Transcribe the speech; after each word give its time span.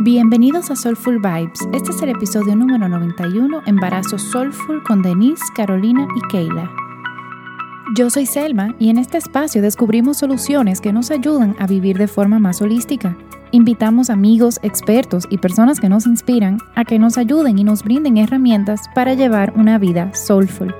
Bienvenidos 0.00 0.70
a 0.70 0.76
Soulful 0.76 1.18
Vibes. 1.18 1.58
Este 1.72 1.90
es 1.90 2.00
el 2.02 2.10
episodio 2.10 2.54
número 2.54 2.88
91, 2.88 3.62
Embarazo 3.66 4.16
Soulful 4.16 4.84
con 4.84 5.02
Denise, 5.02 5.42
Carolina 5.56 6.06
y 6.14 6.20
Keila. 6.30 6.70
Yo 7.96 8.08
soy 8.08 8.24
Selma 8.24 8.76
y 8.78 8.90
en 8.90 8.98
este 8.98 9.18
espacio 9.18 9.60
descubrimos 9.60 10.18
soluciones 10.18 10.80
que 10.80 10.92
nos 10.92 11.10
ayudan 11.10 11.56
a 11.58 11.66
vivir 11.66 11.98
de 11.98 12.06
forma 12.06 12.38
más 12.38 12.62
holística. 12.62 13.16
Invitamos 13.50 14.08
amigos, 14.08 14.60
expertos 14.62 15.26
y 15.30 15.38
personas 15.38 15.80
que 15.80 15.88
nos 15.88 16.06
inspiran 16.06 16.58
a 16.76 16.84
que 16.84 17.00
nos 17.00 17.18
ayuden 17.18 17.58
y 17.58 17.64
nos 17.64 17.82
brinden 17.82 18.18
herramientas 18.18 18.82
para 18.94 19.14
llevar 19.14 19.52
una 19.56 19.78
vida 19.78 20.14
soulful. 20.14 20.72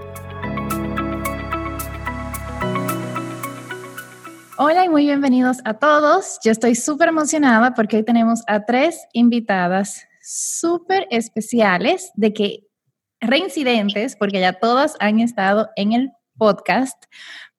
Hola 4.61 4.85
y 4.85 4.89
muy 4.89 5.05
bienvenidos 5.05 5.59
a 5.65 5.75
todos. 5.75 6.41
Yo 6.43 6.51
estoy 6.51 6.75
súper 6.75 7.11
emocionada 7.11 7.75
porque 7.75 7.99
hoy 7.99 8.03
tenemos 8.03 8.43
a 8.49 8.65
tres 8.65 9.07
invitadas 9.13 10.05
súper 10.21 11.07
especiales 11.13 12.11
de 12.17 12.33
que 12.33 12.67
reincidentes, 13.21 14.17
porque 14.17 14.41
ya 14.41 14.55
todas 14.55 14.97
han 14.99 15.21
estado 15.21 15.69
en 15.77 15.93
el 15.93 16.11
podcast, 16.37 17.01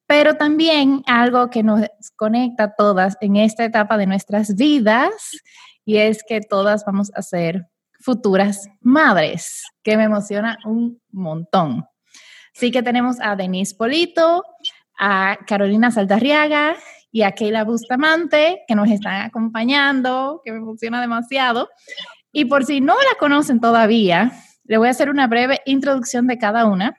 pero 0.08 0.36
también 0.36 1.02
algo 1.06 1.50
que 1.50 1.64
nos 1.64 1.88
conecta 2.18 2.64
a 2.66 2.76
todas 2.76 3.16
en 3.22 3.38
esta 3.38 3.64
etapa 3.64 3.98
de 3.98 4.06
nuestras 4.06 4.56
vidas 4.56 5.14
y 5.86 6.00
es 6.00 6.22
que 6.28 6.42
todas 6.42 6.84
vamos 6.84 7.14
a 7.16 7.22
ser 7.22 7.66
futuras 8.02 8.68
madres, 8.82 9.64
que 9.84 9.96
me 9.96 10.04
emociona 10.04 10.58
un 10.66 11.02
montón. 11.14 11.86
Así 12.60 12.72
que 12.72 12.84
tenemos 12.84 13.22
a 13.22 13.38
Denise 13.38 13.74
Polito, 13.74 14.44
a 15.00 15.40
Carolina 15.48 15.90
Saldarriaga 15.90 16.76
y 17.12 17.24
a 17.24 17.32
Keila 17.32 17.64
Bustamante, 17.64 18.64
que 18.68 18.76
nos 18.76 18.90
están 18.90 19.22
acompañando, 19.22 20.42
que 20.44 20.52
me 20.52 20.58
emociona 20.58 21.02
demasiado. 21.02 21.70
Y 22.32 22.46
por 22.46 22.66
si 22.66 22.82
no 22.82 22.94
la 22.94 23.18
conocen 23.18 23.60
todavía, 23.60 24.32
le 24.66 24.78
voy 24.78 24.90
a 24.90 24.92
hacer 24.92 25.10
una 25.10 25.28
breve 25.28 25.62
introducción 25.66 26.28
de 26.28 26.38
cada 26.38 26.66
una. 26.66 26.96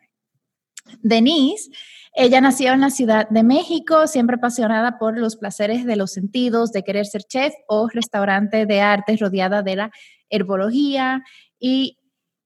Denise, 1.03 1.71
ella 2.15 2.41
nació 2.41 2.73
en 2.73 2.81
la 2.81 2.91
Ciudad 2.91 3.29
de 3.29 3.45
México, 3.45 4.09
siempre 4.09 4.37
apasionada 4.37 4.99
por 4.99 5.17
los 5.17 5.37
placeres 5.37 5.85
de 5.85 5.95
los 5.95 6.13
sentidos, 6.13 6.73
de 6.73 6.83
querer 6.83 7.07
ser 7.07 7.23
chef 7.23 7.55
o 7.69 7.89
restaurante 7.89 8.67
de 8.67 8.81
arte 8.81 9.17
rodeada 9.17 9.63
de 9.63 9.77
la 9.77 9.91
herbología 10.31 11.23
y 11.61 11.99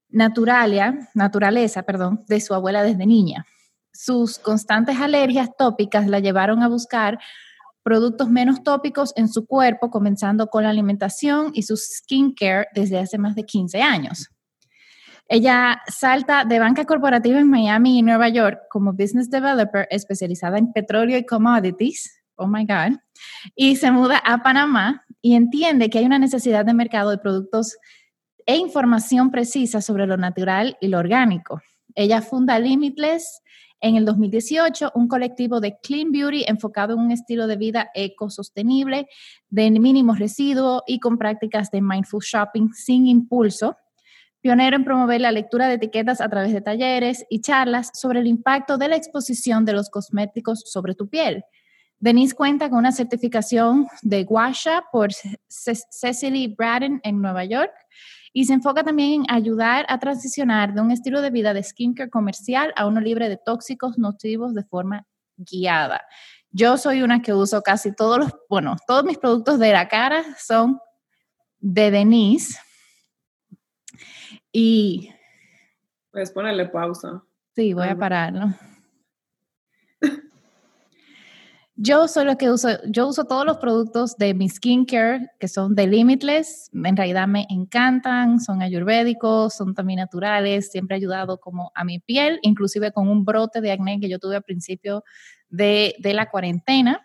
naturalia, 0.09 1.09
naturaleza, 1.15 1.83
perdón, 1.83 2.23
de 2.27 2.39
su 2.41 2.53
abuela 2.53 2.83
desde 2.83 3.07
niña. 3.07 3.47
Sus 3.95 4.39
constantes 4.39 4.99
alergias 4.99 5.49
tópicas 5.57 6.07
la 6.07 6.19
llevaron 6.19 6.61
a 6.61 6.67
buscar 6.67 7.17
productos 7.81 8.29
menos 8.29 8.61
tópicos 8.61 9.13
en 9.15 9.29
su 9.29 9.45
cuerpo, 9.45 9.89
comenzando 9.89 10.47
con 10.47 10.63
la 10.63 10.69
alimentación 10.69 11.51
y 11.53 11.63
su 11.63 11.77
skincare 11.77 12.67
desde 12.73 12.99
hace 12.99 13.17
más 13.17 13.35
de 13.35 13.43
15 13.43 13.81
años. 13.81 14.29
Ella 15.27 15.81
salta 15.87 16.45
de 16.45 16.59
banca 16.59 16.85
corporativa 16.85 17.39
en 17.39 17.49
Miami 17.49 17.99
y 17.99 18.01
Nueva 18.01 18.27
York 18.29 18.59
como 18.69 18.93
business 18.93 19.29
developer 19.29 19.87
especializada 19.89 20.57
en 20.57 20.73
petróleo 20.73 21.17
y 21.17 21.25
commodities. 21.25 22.21
Oh 22.35 22.47
my 22.47 22.65
God. 22.65 22.99
Y 23.55 23.77
se 23.77 23.91
muda 23.91 24.17
a 24.17 24.43
Panamá 24.43 25.05
y 25.21 25.35
entiende 25.35 25.89
que 25.89 25.99
hay 25.99 26.05
una 26.05 26.19
necesidad 26.19 26.65
de 26.65 26.73
mercado 26.73 27.11
de 27.11 27.17
productos 27.17 27.77
e 28.45 28.57
información 28.57 29.31
precisa 29.31 29.81
sobre 29.81 30.05
lo 30.05 30.17
natural 30.17 30.77
y 30.81 30.89
lo 30.89 30.99
orgánico. 30.99 31.61
Ella 31.95 32.21
funda 32.21 32.59
Limitless 32.59 33.41
en 33.85 33.97
el 33.97 34.05
2018 34.05 34.93
un 34.95 35.07
colectivo 35.07 35.59
de 35.59 35.77
Clean 35.77 36.11
Beauty 36.11 36.43
enfocado 36.47 36.95
en 36.95 37.01
un 37.01 37.11
estilo 37.11 37.45
de 37.45 37.55
vida 37.55 37.91
ecosostenible, 37.93 39.07
de 39.49 39.69
mínimos 39.69 40.17
residuos 40.17 40.81
y 40.87 40.99
con 40.99 41.19
prácticas 41.19 41.69
de 41.69 41.81
mindful 41.81 42.23
shopping 42.23 42.69
sin 42.73 43.05
impulso. 43.05 43.77
Pionero 44.41 44.75
en 44.75 44.85
promover 44.85 45.21
la 45.21 45.31
lectura 45.31 45.67
de 45.67 45.75
etiquetas 45.75 46.19
a 46.19 46.29
través 46.29 46.51
de 46.51 46.61
talleres 46.61 47.27
y 47.29 47.41
charlas 47.41 47.91
sobre 47.93 48.21
el 48.21 48.27
impacto 48.27 48.79
de 48.79 48.87
la 48.87 48.95
exposición 48.95 49.65
de 49.65 49.73
los 49.73 49.91
cosméticos 49.91 50.63
sobre 50.65 50.95
tu 50.95 51.07
piel. 51.07 51.43
Denise 51.99 52.33
cuenta 52.33 52.69
con 52.71 52.79
una 52.79 52.91
certificación 52.91 53.85
de 54.01 54.23
Guasha 54.23 54.83
por 54.91 55.09
Cecily 55.47 56.47
Braden 56.47 57.01
en 57.03 57.21
Nueva 57.21 57.45
York 57.45 57.73
y 58.37 58.43
se 58.43 58.53
enfoca 58.53 58.83
también 58.83 59.21
en 59.21 59.25
ayudar 59.33 59.85
a 59.87 59.97
transicionar 59.97 60.73
de 60.73 60.81
un 60.81 60.91
estilo 60.91 61.21
de 61.21 61.29
vida 61.29 61.53
de 61.53 61.63
skincare 61.63 62.09
comercial 62.09 62.73
a 62.75 62.85
uno 62.85 62.99
libre 62.99 63.29
de 63.29 63.37
tóxicos 63.37 63.97
nocivos 63.97 64.53
de 64.53 64.65
forma 64.65 65.07
guiada. 65.37 66.01
Yo 66.51 66.77
soy 66.77 67.01
una 67.01 67.21
que 67.21 67.33
uso 67.33 67.61
casi 67.61 67.95
todos 67.95 68.17
los, 68.17 68.33
bueno, 68.49 68.75
todos 68.87 69.05
mis 69.05 69.17
productos 69.17 69.57
de 69.57 69.71
la 69.71 69.87
cara 69.87 70.21
son 70.37 70.79
de 71.59 71.91
Denise. 71.91 72.59
Y... 74.51 75.13
Puedes 76.11 76.31
ponerle 76.31 76.67
pausa. 76.67 77.23
Sí, 77.55 77.73
voy 77.73 77.87
a 77.87 77.97
pararlo. 77.97 78.47
Yo 81.77 82.07
soy 82.07 82.23
lo 82.23 82.37
que 82.37 82.49
uso, 82.49 82.69
yo 82.87 83.05
uso 83.05 83.25
todos 83.25 83.45
los 83.45 83.57
productos 83.57 84.15
de 84.15 84.33
mi 84.33 84.47
skincare 84.47 85.31
que 85.41 85.49
son 85.49 85.75
de 85.75 85.87
Limitless, 85.87 86.69
en 86.73 86.95
realidad 86.95 87.27
me 87.27 87.45
encantan, 87.49 88.39
son 88.39 88.61
ayurvédicos, 88.61 89.55
son 89.55 89.73
también 89.73 89.99
naturales, 89.99 90.71
siempre 90.71 90.95
he 90.95 90.99
ayudado 90.99 91.37
como 91.37 91.73
a 91.75 91.83
mi 91.83 91.99
piel, 91.99 92.39
inclusive 92.43 92.93
con 92.93 93.09
un 93.09 93.25
brote 93.25 93.59
de 93.59 93.73
acné 93.73 93.99
que 93.99 94.07
yo 94.07 94.19
tuve 94.19 94.37
al 94.37 94.43
principio 94.43 95.03
de, 95.49 95.95
de 95.99 96.13
la 96.13 96.29
cuarentena. 96.29 97.01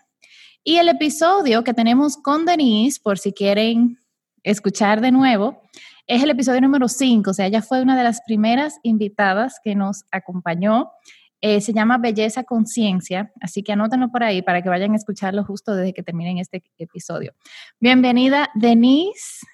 Y 0.63 0.77
el 0.77 0.89
episodio 0.89 1.65
que 1.65 1.75
tenemos 1.75 2.17
con 2.17 2.45
Denise, 2.45 3.01
por 3.03 3.19
si 3.19 3.33
quieren 3.33 3.99
escuchar 4.45 5.01
de 5.01 5.11
nuevo, 5.11 5.63
es 6.07 6.23
el 6.23 6.31
episodio 6.31 6.61
número 6.61 6.87
5, 6.87 7.31
o 7.31 7.35
sea, 7.35 7.47
ella 7.47 7.63
fue 7.63 7.83
una 7.83 7.97
de 7.97 8.05
las 8.05 8.21
primeras 8.25 8.79
invitadas 8.85 9.59
que 9.65 9.75
nos 9.75 10.05
acompañó 10.13 10.93
eh, 11.41 11.61
se 11.61 11.73
llama 11.73 11.99
Belleza 11.99 12.45
Conciencia, 12.45 13.33
así 13.41 13.63
que 13.63 13.73
anótenlo 13.73 14.11
por 14.11 14.23
ahí 14.23 14.43
para 14.43 14.63
que 14.63 14.69
vayan 14.69 14.93
a 14.93 14.97
escucharlo 14.97 15.45
justo 15.45 15.75
desde 15.75 15.95
que 15.95 16.03
terminen 16.03 16.39
este 16.39 16.63
episodio. 16.79 17.35
Bienvenida, 17.79 18.51
Denise. 18.55 19.47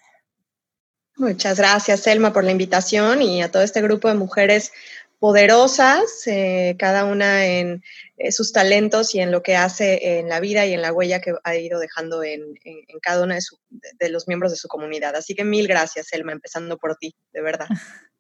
Muchas 1.16 1.58
gracias, 1.58 2.00
Selma, 2.00 2.32
por 2.32 2.44
la 2.44 2.50
invitación 2.50 3.22
y 3.22 3.40
a 3.42 3.50
todo 3.50 3.62
este 3.62 3.80
grupo 3.80 4.08
de 4.08 4.14
mujeres 4.14 4.72
poderosas, 5.18 6.26
eh, 6.26 6.76
cada 6.78 7.04
una 7.04 7.46
en 7.46 7.82
eh, 8.18 8.32
sus 8.32 8.52
talentos 8.52 9.14
y 9.14 9.20
en 9.20 9.30
lo 9.30 9.42
que 9.42 9.56
hace 9.56 10.18
en 10.18 10.28
la 10.28 10.40
vida 10.40 10.66
y 10.66 10.74
en 10.74 10.82
la 10.82 10.92
huella 10.92 11.20
que 11.20 11.34
ha 11.42 11.56
ido 11.56 11.78
dejando 11.78 12.22
en, 12.22 12.42
cada 13.00 13.22
uno 13.22 13.34
de, 13.34 13.40
de, 13.98 14.08
los 14.10 14.28
miembros 14.28 14.50
de 14.50 14.58
su 14.58 14.68
comunidad. 14.68 15.16
Así 15.16 15.34
que 15.34 15.44
mil 15.44 15.68
gracias, 15.68 16.08
Selma, 16.08 16.32
empezando 16.32 16.76
por 16.76 16.96
ti, 16.96 17.14
de 17.32 17.40
verdad. 17.42 17.68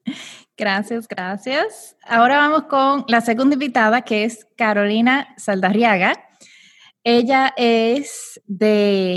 Gracias, 0.56 1.06
gracias. 1.06 1.96
Ahora 2.02 2.38
vamos 2.38 2.64
con 2.64 3.04
la 3.08 3.20
segunda 3.20 3.54
invitada, 3.54 4.02
que 4.02 4.24
es 4.24 4.46
Carolina 4.56 5.28
Saldarriaga. 5.36 6.14
Ella 7.04 7.52
es 7.56 8.40
de 8.46 9.14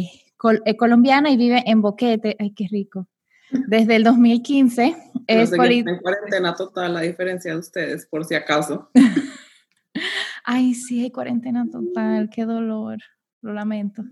eh, 0.66 0.78
colombiana 0.78 1.32
y 1.32 1.38
vive 1.38 1.64
en 1.66 1.82
Boquete. 1.82 2.36
Ay, 2.40 2.54
qué 2.54 2.68
rico. 2.70 3.08
Desde 3.52 3.96
el 3.96 4.04
2015 4.04 4.96
es 5.28 5.52
en 5.52 6.00
cuarentena 6.02 6.54
total, 6.56 6.94
la 6.94 7.02
diferencia 7.02 7.52
de 7.52 7.58
ustedes, 7.58 8.06
por 8.06 8.26
si 8.26 8.36
acaso. 8.36 8.90
Ay, 10.44 10.74
sí, 10.74 11.04
hay 11.04 11.12
cuarentena 11.12 11.66
total, 11.72 12.30
qué 12.30 12.46
dolor, 12.46 12.98
lo 13.42 13.54
lamento. 13.54 14.04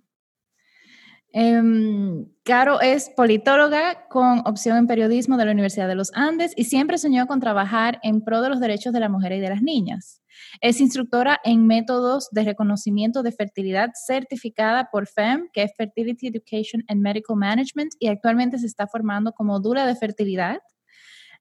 Em, 1.39 2.25
Caro 2.43 2.81
es 2.81 3.11
politóloga 3.15 4.07
con 4.09 4.39
opción 4.47 4.75
en 4.75 4.87
periodismo 4.87 5.37
de 5.37 5.45
la 5.45 5.51
Universidad 5.51 5.87
de 5.87 5.93
los 5.93 6.11
Andes 6.15 6.51
y 6.55 6.63
siempre 6.63 6.97
soñó 6.97 7.27
con 7.27 7.39
trabajar 7.39 7.99
en 8.01 8.21
pro 8.21 8.41
de 8.41 8.49
los 8.49 8.59
derechos 8.59 8.91
de 8.91 8.99
la 8.99 9.07
mujer 9.07 9.33
y 9.33 9.39
de 9.39 9.49
las 9.49 9.61
niñas. 9.61 10.23
Es 10.61 10.81
instructora 10.81 11.39
en 11.43 11.67
métodos 11.67 12.29
de 12.31 12.43
reconocimiento 12.43 13.21
de 13.21 13.33
fertilidad 13.33 13.91
certificada 14.07 14.89
por 14.91 15.05
FEM, 15.05 15.49
que 15.53 15.61
es 15.61 15.71
Fertility 15.77 16.25
Education 16.25 16.83
and 16.87 17.01
Medical 17.01 17.35
Management, 17.35 17.91
y 17.99 18.07
actualmente 18.07 18.57
se 18.57 18.65
está 18.65 18.87
formando 18.87 19.31
como 19.31 19.59
dura 19.59 19.85
de 19.85 19.95
fertilidad 19.95 20.57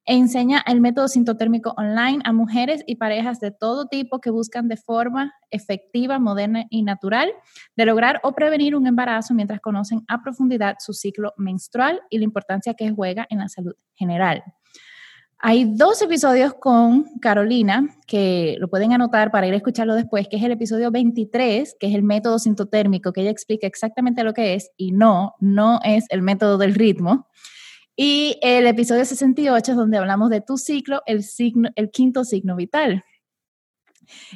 enseña 0.07 0.63
el 0.67 0.81
método 0.81 1.09
sintotérmico 1.09 1.75
online 1.77 2.21
a 2.25 2.33
mujeres 2.33 2.83
y 2.87 2.97
parejas 2.97 3.41
de 3.41 3.51
todo 3.51 3.87
tipo 3.87 4.21
que 4.21 4.31
buscan 4.31 4.69
de 4.69 4.77
forma 4.77 5.35
efectiva, 5.51 6.19
moderna 6.19 6.65
y 6.71 6.83
natural 6.83 7.33
de 7.77 7.87
lograr 7.87 8.21
o 8.23 8.33
prevenir 8.33 8.77
un 8.77 8.87
embarazo 8.87 9.35
mientras 9.35 9.61
conocen 9.61 10.05
a 10.09 10.23
profundidad 10.23 10.77
su 10.79 10.93
ciclo 10.93 11.35
menstrual 11.37 12.01
y 12.09 12.19
la 12.19 12.25
importancia 12.25 12.75
que 12.75 12.91
juega 12.91 13.27
en 13.29 13.39
la 13.39 13.49
salud 13.49 13.75
general. 13.95 14.43
Hay 15.39 15.77
dos 15.77 16.01
episodios 16.01 16.55
con 16.55 17.05
Carolina 17.21 17.87
que 18.07 18.57
lo 18.59 18.69
pueden 18.69 18.95
anotar 18.95 19.31
para 19.31 19.47
ir 19.47 19.53
a 19.53 19.57
escucharlo 19.57 19.95
después, 19.95 20.29
que 20.29 20.37
es 20.37 20.43
el 20.43 20.53
episodio 20.53 20.91
23, 20.91 21.77
que 21.79 21.89
es 21.89 21.95
el 21.95 22.03
método 22.03 22.39
sintotérmico, 22.39 23.13
que 23.13 23.21
ella 23.21 23.31
explica 23.31 23.67
exactamente 23.67 24.25
lo 24.25 24.33
que 24.33 24.55
es 24.55 24.71
y 24.79 24.93
no, 24.93 25.35
no 25.39 25.81
es 25.85 26.07
el 26.09 26.23
método 26.23 26.57
del 26.57 26.75
ritmo. 26.75 27.29
Y 27.97 28.39
el 28.43 28.67
episodio 28.67 29.05
68 29.05 29.73
es 29.73 29.77
donde 29.77 29.97
hablamos 29.97 30.29
de 30.29 30.43
tu 30.43 30.59
ciclo, 30.59 31.03
el, 31.07 31.25
signo, 31.25 31.71
el 31.77 31.91
quinto 31.91 32.25
signo 32.25 32.55
vital. 32.55 33.03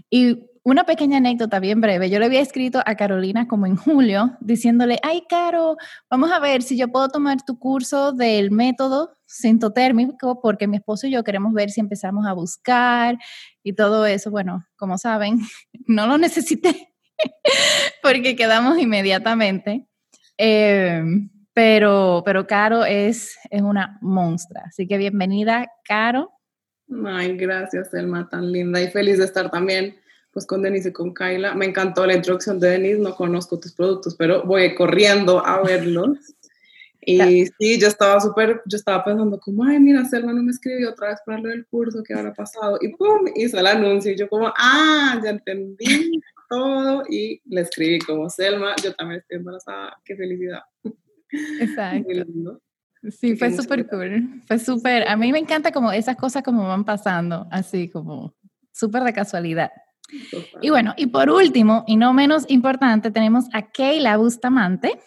Y 0.09 0.51
una 0.63 0.85
pequeña 0.85 1.19
anécdota 1.19 1.59
bien 1.61 1.81
breve. 1.81 2.11
Yo 2.11 2.19
le 2.19 2.27
había 2.27 2.41
escrito 2.41 2.81
a 2.85 2.95
Carolina 2.95 3.49
como 3.49 3.67
en 3.67 3.77
julio 3.77 4.37
diciéndole, 4.41 4.99
ay, 5.03 5.25
Caro, 5.29 5.77
vamos 6.11 6.31
a 6.33 6.39
ver 6.39 6.63
si 6.63 6.77
yo 6.77 6.89
puedo 6.89 7.09
tomar 7.09 7.45
tu 7.45 7.59
curso 7.59 8.13
del 8.13 8.51
método 8.51 9.13
sintotérmico 9.27 10.41
porque 10.41 10.67
mi 10.67 10.79
esposo 10.79 11.07
y 11.07 11.13
yo 11.13 11.25
queremos 11.25 11.53
ver 11.53 11.71
si 11.71 11.81
empezamos 11.81 12.27
a 12.27 12.33
buscar 12.33 13.19
y 13.63 13.75
todo 13.75 14.07
eso. 14.07 14.31
Bueno, 14.31 14.67
como 14.77 14.99
saben, 14.99 15.41
no 15.87 16.07
lo 16.07 16.19
necesité 16.19 16.95
porque 18.03 18.37
quedamos 18.37 18.79
inmediatamente. 18.79 19.87
Em, 20.37 21.31
pero, 21.61 22.23
pero 22.25 22.47
Caro 22.47 22.87
es, 22.87 23.39
es 23.51 23.61
una 23.61 23.99
monstrua. 24.01 24.63
Así 24.69 24.89
que 24.89 24.97
bienvenida, 24.97 25.71
Caro. 25.85 26.33
Ay, 27.05 27.37
gracias, 27.37 27.93
Elma, 27.93 28.27
tan 28.31 28.51
linda 28.51 28.81
y 28.81 28.89
feliz 28.89 29.19
de 29.19 29.27
estar 29.27 29.51
también 29.51 29.95
pues 30.33 30.47
con 30.47 30.63
Denise 30.63 30.89
y 30.89 30.93
con 30.95 31.13
Kaila. 31.13 31.55
Me 31.55 31.67
encantó 31.67 32.07
la 32.07 32.15
introducción 32.15 32.59
de 32.59 32.71
Denise, 32.71 33.01
no 33.01 33.15
conozco 33.15 33.61
tus 33.61 33.75
productos, 33.75 34.17
pero 34.17 34.43
voy 34.43 34.75
corriendo 34.75 35.45
a 35.45 35.63
verlos. 35.63 36.17
Y 37.03 37.47
sí, 37.47 37.81
yo 37.81 37.89
estaba 37.89 38.21
súper, 38.21 38.61
yo 38.67 38.77
estaba 38.77 39.03
pensando 39.03 39.41
como, 39.41 39.65
ay, 39.65 39.81
mira, 39.81 40.05
Selma 40.05 40.35
no 40.35 40.43
me 40.43 40.51
escribió 40.51 40.91
otra 40.91 41.09
vez 41.09 41.19
para 41.25 41.39
lo 41.39 41.49
del 41.49 41.65
curso, 41.65 42.03
¿qué 42.03 42.13
habrá 42.13 42.35
pasado? 42.35 42.77
Y 42.83 42.89
pum, 42.89 43.25
hizo 43.35 43.59
el 43.59 43.67
anuncio 43.67 44.13
y 44.13 44.19
yo 44.19 44.29
como, 44.29 44.53
ah, 44.55 45.19
ya 45.25 45.31
entendí 45.31 46.21
todo 46.51 47.03
y 47.09 47.41
le 47.47 47.63
escribí 47.63 48.01
como, 48.01 48.29
Selma, 48.29 48.75
yo 48.85 48.95
también 48.95 49.21
estoy 49.21 49.39
embarazada, 49.39 49.99
qué 50.05 50.15
felicidad. 50.15 50.61
Exacto. 51.61 52.61
Sí, 53.11 53.35
fue 53.35 53.51
súper 53.53 53.87
cool. 53.89 54.43
Fue 54.47 54.59
súper, 54.59 55.09
a 55.09 55.17
mí 55.17 55.33
me 55.33 55.39
encanta 55.39 55.73
como 55.73 55.91
esas 55.91 56.17
cosas 56.17 56.43
como 56.43 56.69
van 56.69 56.85
pasando, 56.85 57.47
así 57.51 57.89
como 57.89 58.35
súper 58.73 59.05
de 59.05 59.13
casualidad. 59.13 59.71
Y 60.61 60.71
bueno, 60.71 60.93
y 60.97 61.07
por 61.07 61.31
último, 61.31 61.85
y 61.87 61.97
no 61.97 62.13
menos 62.13 62.45
importante, 62.49 63.11
tenemos 63.11 63.47
a 63.53 63.71
Keila 63.71 64.17
Bustamante. 64.17 65.01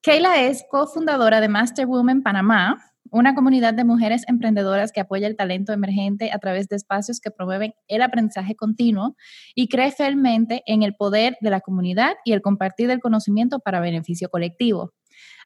Keila 0.00 0.42
es 0.42 0.64
cofundadora 0.70 1.40
de 1.40 1.48
Master 1.48 1.86
Women 1.86 2.22
Panamá, 2.22 2.78
una 3.10 3.34
comunidad 3.34 3.74
de 3.74 3.84
mujeres 3.84 4.24
emprendedoras 4.26 4.92
que 4.92 5.00
apoya 5.00 5.26
el 5.26 5.36
talento 5.36 5.72
emergente 5.72 6.30
a 6.32 6.38
través 6.38 6.68
de 6.68 6.76
espacios 6.76 7.20
que 7.20 7.30
promueven 7.30 7.74
el 7.88 8.02
aprendizaje 8.02 8.54
continuo 8.54 9.16
y 9.54 9.68
cree 9.68 9.90
fielmente 9.90 10.62
en 10.66 10.82
el 10.82 10.94
poder 10.94 11.36
de 11.40 11.50
la 11.50 11.60
comunidad 11.60 12.14
y 12.24 12.32
el 12.32 12.42
compartir 12.42 12.88
del 12.88 13.00
conocimiento 13.00 13.60
para 13.60 13.80
beneficio 13.80 14.28
colectivo. 14.28 14.92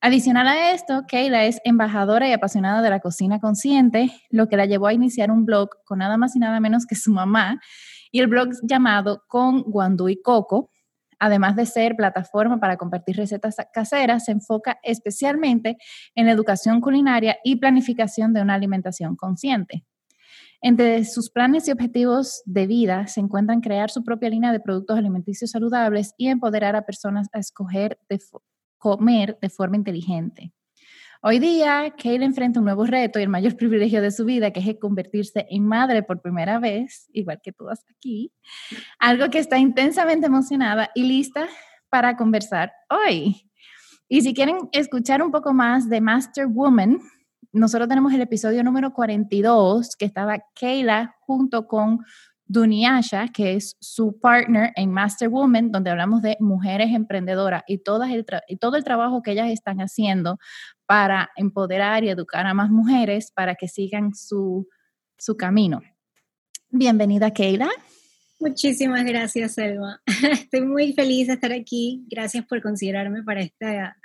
Adicional 0.00 0.46
a 0.46 0.72
esto, 0.72 1.04
Keila 1.08 1.44
es 1.46 1.60
embajadora 1.64 2.28
y 2.28 2.32
apasionada 2.32 2.82
de 2.82 2.90
la 2.90 3.00
cocina 3.00 3.40
consciente, 3.40 4.12
lo 4.30 4.48
que 4.48 4.56
la 4.56 4.66
llevó 4.66 4.86
a 4.86 4.92
iniciar 4.92 5.30
un 5.30 5.46
blog 5.46 5.70
con 5.84 5.98
nada 5.98 6.16
más 6.16 6.36
y 6.36 6.38
nada 6.38 6.60
menos 6.60 6.86
que 6.86 6.94
su 6.94 7.12
mamá, 7.12 7.60
y 8.12 8.20
el 8.20 8.28
blog 8.28 8.50
llamado 8.62 9.24
Con 9.26 9.62
Guandú 9.62 10.08
y 10.08 10.20
Coco, 10.20 10.70
además 11.18 11.56
de 11.56 11.66
ser 11.66 11.96
plataforma 11.96 12.60
para 12.60 12.76
compartir 12.76 13.16
recetas 13.16 13.56
caseras, 13.72 14.26
se 14.26 14.32
enfoca 14.32 14.78
especialmente 14.82 15.76
en 16.14 16.26
la 16.26 16.32
educación 16.32 16.80
culinaria 16.80 17.38
y 17.42 17.56
planificación 17.56 18.32
de 18.32 18.42
una 18.42 18.54
alimentación 18.54 19.16
consciente. 19.16 19.84
Entre 20.62 21.04
sus 21.04 21.30
planes 21.30 21.68
y 21.68 21.72
objetivos 21.72 22.42
de 22.44 22.66
vida 22.66 23.06
se 23.06 23.20
encuentran 23.20 23.60
crear 23.60 23.90
su 23.90 24.02
propia 24.02 24.30
línea 24.30 24.52
de 24.52 24.60
productos 24.60 24.98
alimenticios 24.98 25.50
saludables 25.50 26.14
y 26.16 26.28
empoderar 26.28 26.76
a 26.76 26.86
personas 26.86 27.28
a 27.32 27.38
escoger 27.38 27.98
de 28.08 28.18
comer 28.86 29.36
de 29.42 29.50
forma 29.50 29.74
inteligente. 29.74 30.52
Hoy 31.20 31.40
día, 31.40 31.92
Kayla 32.00 32.24
enfrenta 32.24 32.60
un 32.60 32.66
nuevo 32.66 32.86
reto 32.86 33.18
y 33.18 33.22
el 33.24 33.28
mayor 33.28 33.56
privilegio 33.60 34.00
de 34.00 34.12
su 34.12 34.24
vida, 34.24 34.52
que 34.52 34.60
es 34.60 34.76
convertirse 34.80 35.44
en 35.50 35.66
madre 35.66 36.04
por 36.04 36.22
primera 36.22 36.60
vez, 36.60 37.08
igual 37.12 37.40
que 37.42 37.50
todas 37.50 37.84
aquí, 37.90 38.32
algo 39.00 39.28
que 39.28 39.40
está 39.40 39.58
intensamente 39.58 40.26
emocionada 40.26 40.90
y 40.94 41.02
lista 41.02 41.48
para 41.88 42.16
conversar 42.16 42.72
hoy. 42.88 43.50
Y 44.08 44.20
si 44.20 44.34
quieren 44.34 44.68
escuchar 44.70 45.20
un 45.20 45.32
poco 45.32 45.52
más 45.52 45.88
de 45.88 46.00
Master 46.00 46.46
Woman, 46.46 47.00
nosotros 47.52 47.88
tenemos 47.88 48.12
el 48.12 48.20
episodio 48.20 48.62
número 48.62 48.92
42, 48.92 49.96
que 49.96 50.04
estaba 50.04 50.38
Kayla 50.54 51.16
junto 51.22 51.66
con 51.66 52.04
Duniasha, 52.48 53.28
que 53.28 53.54
es 53.54 53.76
su 53.80 54.18
partner 54.20 54.72
en 54.76 54.92
Master 54.92 55.28
Woman, 55.28 55.72
donde 55.72 55.90
hablamos 55.90 56.22
de 56.22 56.36
mujeres 56.38 56.94
emprendedoras 56.94 57.64
y, 57.66 57.78
todo 57.78 58.04
el 58.04 58.84
trabajo 58.84 59.22
que 59.22 59.32
ellas 59.32 59.50
están 59.50 59.78
haciendo 59.78 60.38
para 60.86 61.30
empoderar 61.36 62.04
y 62.04 62.08
educar 62.08 62.46
a 62.46 62.54
más 62.54 62.70
mujeres 62.70 63.32
para 63.32 63.56
que 63.56 63.66
sigan 63.66 64.14
su, 64.14 64.68
camino. 65.36 65.82
Bienvenida, 66.70 67.32
Keila. 67.32 67.68
Muchísimas 68.38 69.04
gracias, 69.04 69.54
Selma. 69.54 70.00
Estoy 70.30 70.60
muy 70.60 70.92
feliz 70.92 71.26
de 71.26 71.34
estar 71.34 71.52
aquí. 71.52 72.04
Gracias 72.08 72.44
por 72.46 72.62
considerarme 72.62 73.22
para 73.24 73.40
esta, 73.40 73.96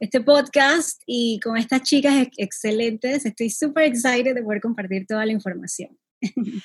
este 0.00 0.20
podcast 0.20 1.00
y 1.06 1.40
con 1.40 1.56
estas 1.56 1.82
chicas 1.82 2.26
excelentes. 2.36 3.24
Estoy 3.24 3.48
súper 3.48 3.84
excited 3.84 4.34
de 4.34 4.42
poder 4.42 4.60
compartir 4.60 5.06
toda 5.06 5.24
la 5.24 5.32
información. 5.32 5.96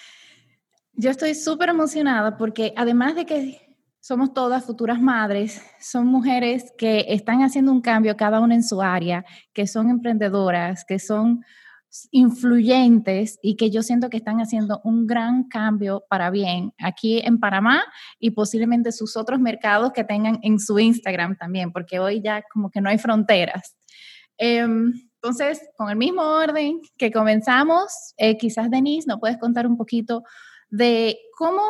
Yo 0.94 1.10
estoy 1.10 1.36
súper 1.36 1.70
emocionada 1.70 2.38
porque 2.38 2.74
además 2.76 3.16
de 3.16 3.26
que 3.26 3.78
somos 4.02 4.34
todas 4.34 4.66
futuras 4.66 5.00
madres, 5.00 5.62
son 5.80 6.08
mujeres 6.08 6.74
que 6.78 7.06
están 7.10 7.44
haciendo 7.44 7.72
un 7.72 7.82
cambio 7.82 8.18
cada 8.18 8.40
una 8.40 8.56
en 8.56 8.64
su 8.64 8.82
área, 8.82 9.24
que 9.54 9.68
son 9.68 9.90
emprendedoras, 9.90 10.84
que 10.86 10.98
son 11.00 11.44
influyentes 12.12 13.38
y 13.42 13.58
que 13.58 13.70
yo 13.70 13.84
siento 13.84 14.10
que 14.10 14.18
están 14.18 14.40
haciendo 14.40 14.82
un 14.84 15.06
gran 15.06 15.44
cambio 15.50 16.04
para 16.10 16.30
bien 16.30 16.74
aquí 16.80 17.20
en 17.20 17.40
Panamá 17.40 17.84
y 18.18 18.32
posiblemente 18.32 18.92
sus 18.92 19.18
otros 19.18 19.40
mercados 19.40 19.92
que 19.92 20.04
tengan 20.04 20.40
en 20.42 20.60
su 20.60 20.80
Instagram 20.80 21.38
también, 21.38 21.72
porque 21.72 22.00
hoy 22.00 22.22
ya 22.22 22.44
como 22.54 22.72
que 22.72 22.82
no 22.82 22.90
hay 22.90 22.98
fronteras. 22.98 23.76
Em, 24.38 24.94
entonces, 25.16 25.62
con 25.78 25.90
el 25.90 25.98
mismo 25.98 26.24
orden 26.24 26.80
que 26.98 27.12
comenzamos, 27.12 28.14
eh, 28.18 28.38
quizás 28.38 28.72
Denise, 28.72 29.08
¿no 29.08 29.20
puedes 29.20 29.38
contar 29.38 29.68
un 29.68 29.78
poquito 29.78 30.24
de 30.72 31.20
cómo, 31.38 31.62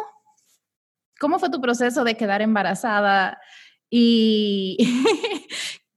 cómo 1.20 1.40
fue 1.40 1.50
tu 1.50 1.60
proceso 1.60 2.06
de 2.06 2.16
quedar 2.16 2.42
embarazada 2.42 3.42
y 3.90 4.78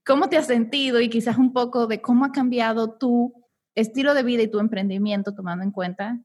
cómo 0.05 0.27
te 0.27 0.37
has 0.37 0.47
sentido 0.47 0.99
y 0.99 1.09
quizás 1.09 1.37
un 1.37 1.53
poco 1.53 1.87
de 1.87 2.01
cómo 2.01 2.25
ha 2.25 2.31
cambiado 2.31 2.97
tu 2.97 3.33
estilo 3.75 4.13
de 4.13 4.23
vida 4.23 4.43
y 4.43 4.51
tu 4.51 4.59
emprendimiento 4.59 5.33
tomando 5.33 5.63
en 5.63 5.71
cuenta 5.71 6.19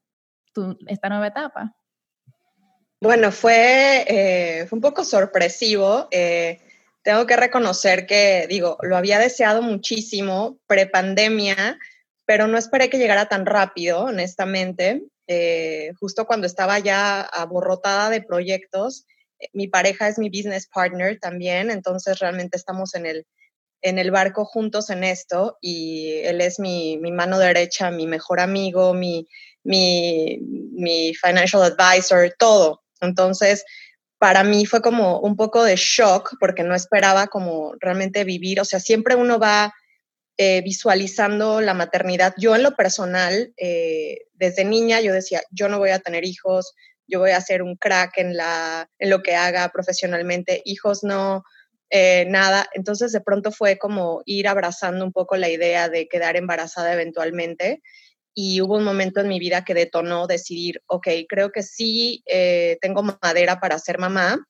esta 0.89 1.09
nueva 1.09 1.29
etapa. 1.29 1.77
Bueno, 3.01 3.31
fue, 3.33 4.05
eh, 4.09 4.67
fue 4.67 4.77
un 4.77 4.83
poco 4.83 5.05
sorpresivo. 5.05 6.09
Eh, 6.11 6.61
tengo 7.03 7.27
que 7.27 7.37
reconocer 7.37 8.07
que, 8.07 8.47
digo, 8.49 8.77
lo 8.83 8.97
había 8.97 9.19
deseado 9.19 9.63
muchísimo 9.63 10.59
pre-pandemia, 10.67 11.79
pero 12.31 12.47
no 12.47 12.59
esperé 12.59 12.89
que 12.89 12.99
llegara 12.99 13.27
tan 13.27 13.45
rápido, 13.45 14.03
honestamente. 14.05 15.03
Eh, 15.27 15.91
justo 15.99 16.27
cuando 16.27 16.47
estaba 16.47 16.79
ya 16.79 17.23
aborrotada 17.23 18.09
de 18.09 18.23
proyectos. 18.23 19.05
Eh, 19.41 19.49
mi 19.53 19.67
pareja 19.67 20.07
es 20.07 20.17
mi 20.17 20.29
business 20.29 20.69
partner 20.73 21.19
también, 21.19 21.73
entonces 21.73 22.21
realmente 22.21 22.57
estamos 22.57 22.95
en 22.95 23.07
el, 23.07 23.27
en 23.83 23.99
el 23.99 24.13
barco 24.13 24.45
juntos 24.45 24.91
en 24.91 25.03
esto 25.03 25.59
y 25.61 26.21
él 26.23 26.41
es 26.41 26.61
mi, 26.61 26.99
mi 26.99 27.11
mano 27.11 27.37
derecha, 27.37 27.91
mi 27.91 28.07
mejor 28.07 28.39
amigo, 28.39 28.95
mi, 28.95 29.27
mi, 29.65 30.39
mi 30.41 31.13
financial 31.17 31.65
advisor, 31.65 32.33
todo. 32.39 32.85
Entonces, 33.01 33.65
para 34.19 34.45
mí 34.45 34.67
fue 34.67 34.81
como 34.83 35.19
un 35.19 35.35
poco 35.35 35.65
de 35.65 35.75
shock 35.75 36.37
porque 36.39 36.63
no 36.63 36.77
esperaba 36.77 37.27
como 37.27 37.75
realmente 37.81 38.23
vivir, 38.23 38.61
o 38.61 38.65
sea, 38.65 38.79
siempre 38.79 39.17
uno 39.17 39.41
va 39.41 39.75
eh, 40.43 40.63
visualizando 40.63 41.61
la 41.61 41.75
maternidad. 41.75 42.33
Yo 42.39 42.57
en 42.57 42.63
lo 42.63 42.75
personal, 42.75 43.53
eh, 43.59 44.21
desde 44.33 44.65
niña, 44.65 45.03
yo 45.03 45.13
decía, 45.13 45.43
yo 45.51 45.69
no 45.69 45.77
voy 45.77 45.91
a 45.91 45.99
tener 45.99 46.25
hijos, 46.25 46.73
yo 47.07 47.19
voy 47.19 47.33
a 47.33 47.43
ser 47.43 47.63
un 47.63 47.77
crack 47.77 48.17
en, 48.17 48.35
lo 49.01 49.23
que 49.23 49.37
haga 49.37 49.69
profesionalmente, 49.69 50.63
hijos 50.65 51.05
no, 51.05 51.45
eh, 51.91 52.25
nada. 52.27 52.67
Entonces 52.73 53.13
de 53.13 53.21
pronto 53.21 53.53
fue 53.53 53.77
como 53.77 54.23
ir 54.25 54.49
abrazando 54.49 55.05
un 55.05 55.13
poco 55.13 55.37
la 55.37 55.51
idea 55.51 55.91
de 55.91 56.09
quedar 56.09 56.37
embarazada 56.37 56.95
eventualmente. 56.95 57.83
Y 58.33 58.63
hubo 58.63 58.79
un 58.79 58.85
momento 58.85 59.21
en 59.21 59.29
mi 59.29 59.39
vida 59.39 59.63
que 59.63 59.75
detonó 59.75 60.27
decidir, 60.27 60.83
ok, 60.87 61.07
creo 61.29 61.53
que 61.53 61.63
sí 61.63 62.25
tengo 62.81 63.03
madera 63.03 63.61
para 63.61 63.79
ser 63.79 63.99
mamá. 63.99 64.43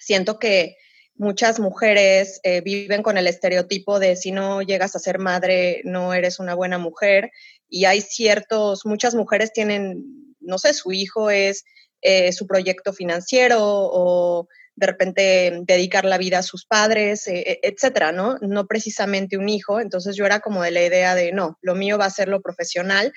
Siento 0.00 0.38
que 0.38 0.78
muchas 1.14 1.60
mujeres 1.60 2.40
eh, 2.42 2.60
viven 2.62 3.02
con 3.02 3.18
el 3.18 3.26
estereotipo 3.26 3.98
de 3.98 4.16
si 4.16 4.32
no 4.32 4.62
llegas 4.62 4.96
a 4.96 4.98
ser 4.98 5.18
madre, 5.18 5.82
no 5.84 6.14
eres 6.14 6.38
una 6.38 6.54
buena 6.54 6.78
mujer. 6.78 7.30
Y 7.68 7.84
hay 7.84 8.00
ciertos, 8.00 8.84
muchas 8.84 9.14
mujeres 9.14 9.52
tienen, 9.52 10.34
no 10.40 10.58
sé, 10.58 10.74
su 10.74 10.92
hijo 10.92 11.30
es 11.30 11.64
eh, 12.00 12.32
su 12.32 12.46
proyecto 12.46 12.92
financiero 12.92 13.58
o 13.60 14.48
de 14.74 14.86
repente 14.86 15.60
dedicar 15.64 16.04
la 16.04 16.18
vida 16.18 16.38
a 16.38 16.42
sus 16.42 16.64
padres, 16.64 17.28
eh, 17.28 17.60
etcétera, 17.62 18.10
¿no? 18.10 18.38
No 18.40 18.66
precisamente 18.66 19.36
un 19.36 19.48
hijo. 19.48 19.80
Entonces 19.80 20.16
yo 20.16 20.26
era 20.26 20.40
como 20.40 20.62
de 20.62 20.70
la 20.70 20.82
idea 20.82 21.14
de, 21.14 21.32
no, 21.32 21.58
lo 21.60 21.74
mío 21.74 21.98
va 21.98 22.06
a 22.06 22.10
ser 22.10 22.28
lo 22.28 22.40
profesional. 22.40 23.12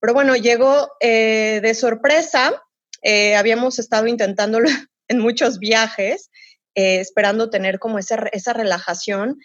Pero 0.00 0.14
bueno, 0.14 0.34
llegó 0.36 0.88
de 1.00 1.74
sorpresa. 1.74 2.62
habíamos 3.36 3.78
estado 3.78 4.06
intentándolo 4.06 4.68
en 5.08 5.18
muchos 5.18 5.58
viajes, 5.58 6.30
eh, 6.74 7.00
esperando 7.00 7.50
tener 7.50 7.78
como 7.78 7.98
esa, 7.98 8.28
esa 8.32 8.52
relajación. 8.52 9.38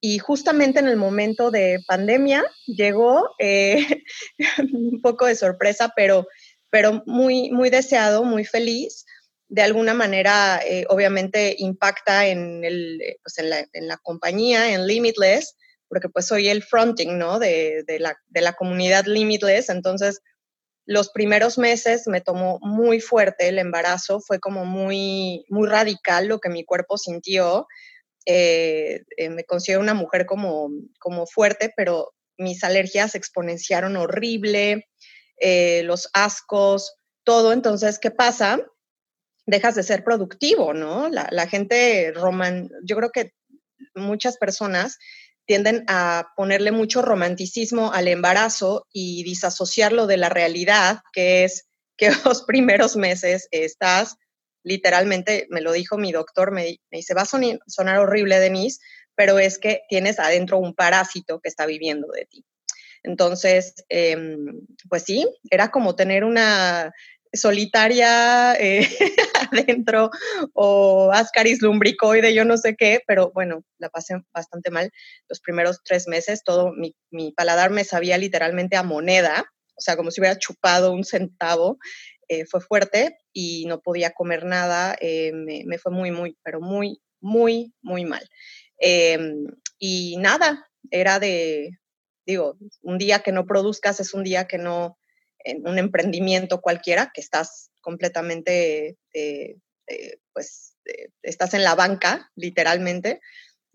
Y 0.00 0.18
justamente 0.18 0.78
en 0.78 0.86
el 0.86 0.96
momento 0.96 1.50
de 1.50 1.80
pandemia 1.86 2.44
llegó 2.66 3.30
eh, 3.38 4.04
un 4.72 5.00
poco 5.02 5.26
de 5.26 5.34
sorpresa, 5.34 5.92
pero, 5.96 6.26
pero 6.70 7.02
muy, 7.06 7.50
muy 7.50 7.68
deseado, 7.70 8.24
muy 8.24 8.44
feliz. 8.44 9.04
De 9.48 9.62
alguna 9.62 9.94
manera, 9.94 10.60
eh, 10.64 10.84
obviamente, 10.88 11.56
impacta 11.58 12.26
en, 12.26 12.64
el, 12.64 13.00
pues 13.22 13.38
en, 13.38 13.50
la, 13.50 13.66
en, 13.72 13.88
la, 13.88 13.96
compañía, 13.96 14.72
en 14.72 14.86
Limitless, 14.86 15.56
porque 15.88 16.08
pues 16.08 16.26
soy 16.26 16.48
el 16.48 16.62
fronting, 16.62 17.18
¿no? 17.18 17.38
De, 17.38 17.82
de, 17.86 17.98
la, 17.98 18.16
de 18.28 18.40
la 18.40 18.52
comunidad 18.52 19.06
Limitless. 19.06 19.70
Entonces, 19.70 20.20
los 20.88 21.10
primeros 21.10 21.58
meses 21.58 22.06
me 22.06 22.22
tomó 22.22 22.58
muy 22.62 22.98
fuerte 22.98 23.48
el 23.48 23.58
embarazo, 23.58 24.20
fue 24.20 24.40
como 24.40 24.64
muy, 24.64 25.44
muy 25.50 25.68
radical 25.68 26.28
lo 26.28 26.38
que 26.40 26.48
mi 26.48 26.64
cuerpo 26.64 26.96
sintió. 26.96 27.66
Eh, 28.24 29.02
eh, 29.18 29.28
me 29.28 29.44
considero 29.44 29.82
una 29.82 29.92
mujer 29.92 30.24
como, 30.24 30.70
como 30.98 31.26
fuerte, 31.26 31.74
pero 31.76 32.14
mis 32.38 32.64
alergias 32.64 33.12
se 33.12 33.18
exponenciaron 33.18 33.96
horrible, 33.96 34.88
eh, 35.38 35.82
los 35.84 36.08
ascos, 36.14 36.94
todo. 37.22 37.52
Entonces, 37.52 37.98
¿qué 37.98 38.10
pasa? 38.10 38.58
Dejas 39.44 39.74
de 39.74 39.82
ser 39.82 40.04
productivo, 40.04 40.72
¿no? 40.72 41.10
La, 41.10 41.28
la 41.30 41.46
gente 41.48 42.12
roman, 42.14 42.70
yo 42.82 42.96
creo 42.96 43.10
que 43.10 43.34
muchas 43.94 44.38
personas 44.38 44.96
tienden 45.48 45.84
a 45.88 46.34
ponerle 46.36 46.72
mucho 46.72 47.00
romanticismo 47.00 47.90
al 47.94 48.06
embarazo 48.06 48.86
y 48.92 49.24
disasociarlo 49.24 50.06
de 50.06 50.18
la 50.18 50.28
realidad, 50.28 51.00
que 51.10 51.44
es 51.44 51.70
que 51.96 52.10
los 52.26 52.42
primeros 52.42 52.96
meses 52.96 53.48
estás, 53.50 54.16
literalmente, 54.62 55.46
me 55.48 55.62
lo 55.62 55.72
dijo 55.72 55.96
mi 55.96 56.12
doctor, 56.12 56.52
me, 56.52 56.78
dice, 56.90 57.14
va 57.14 57.22
a 57.22 57.24
sonar, 57.24 57.98
horrible, 57.98 58.38
Denise, 58.38 58.78
pero 59.14 59.38
es 59.38 59.58
que 59.58 59.80
tienes 59.88 60.20
adentro 60.20 60.58
un 60.58 60.74
parásito 60.74 61.40
que 61.40 61.48
está 61.48 61.64
viviendo 61.64 62.08
de 62.08 62.26
ti. 62.26 62.44
Entonces, 63.02 63.74
em, 63.88 64.66
pues 64.90 65.04
sí, 65.04 65.26
era 65.50 65.70
como 65.70 65.96
tener 65.96 66.24
una 66.24 66.92
solitaria 67.32 68.54
eh, 68.54 68.88
adentro 69.52 70.10
o 70.54 71.10
ascaris 71.12 71.62
lumbricoide, 71.62 72.34
yo 72.34 72.44
no 72.44 72.56
sé 72.56 72.76
qué, 72.76 73.00
pero 73.06 73.30
bueno, 73.32 73.64
la 73.78 73.88
pasé 73.88 74.14
bastante 74.32 74.70
mal 74.70 74.90
los 75.28 75.40
primeros 75.40 75.80
tres 75.84 76.08
meses. 76.08 76.42
Todo 76.44 76.72
mi, 76.72 76.94
paladar 77.32 77.70
me 77.70 77.84
sabía 77.84 78.18
literalmente 78.18 78.76
a 78.76 78.82
moneda, 78.82 79.44
o 79.76 79.80
sea, 79.80 79.96
como 79.96 80.10
si 80.10 80.20
hubiera 80.20 80.38
chupado 80.38 80.92
un 80.92 81.04
centavo. 81.04 81.78
Eh, 82.30 82.44
fue 82.44 82.60
fuerte 82.60 83.16
y 83.32 83.64
no 83.66 83.80
podía 83.80 84.10
comer 84.10 84.44
nada. 84.44 84.94
Eh, 85.00 85.32
me, 85.32 85.62
me, 85.64 85.78
fue 85.78 85.92
muy, 85.92 86.10
muy, 86.10 86.36
pero 86.42 86.60
muy, 86.60 87.00
muy, 87.20 87.72
muy 87.80 88.04
mal. 88.04 88.28
Em, 88.78 89.46
y 89.78 90.16
nada, 90.18 90.68
era 90.90 91.18
de, 91.18 91.78
digo, 92.26 92.56
un 92.82 92.98
día 92.98 93.20
que 93.20 93.32
no 93.32 93.46
produzcas 93.46 94.00
es 94.00 94.14
un 94.14 94.24
día 94.24 94.46
que 94.46 94.58
no, 94.58 94.98
en 95.50 95.66
un 95.66 95.78
emprendimiento 95.78 96.60
cualquiera, 96.60 97.10
que 97.14 97.20
estás 97.20 97.70
completamente, 97.80 98.98
eh, 99.14 99.56
eh, 99.86 100.18
pues, 100.32 100.76
eh, 100.84 101.08
estás 101.22 101.54
en 101.54 101.64
la 101.64 101.74
banca, 101.74 102.30
literalmente. 102.34 103.20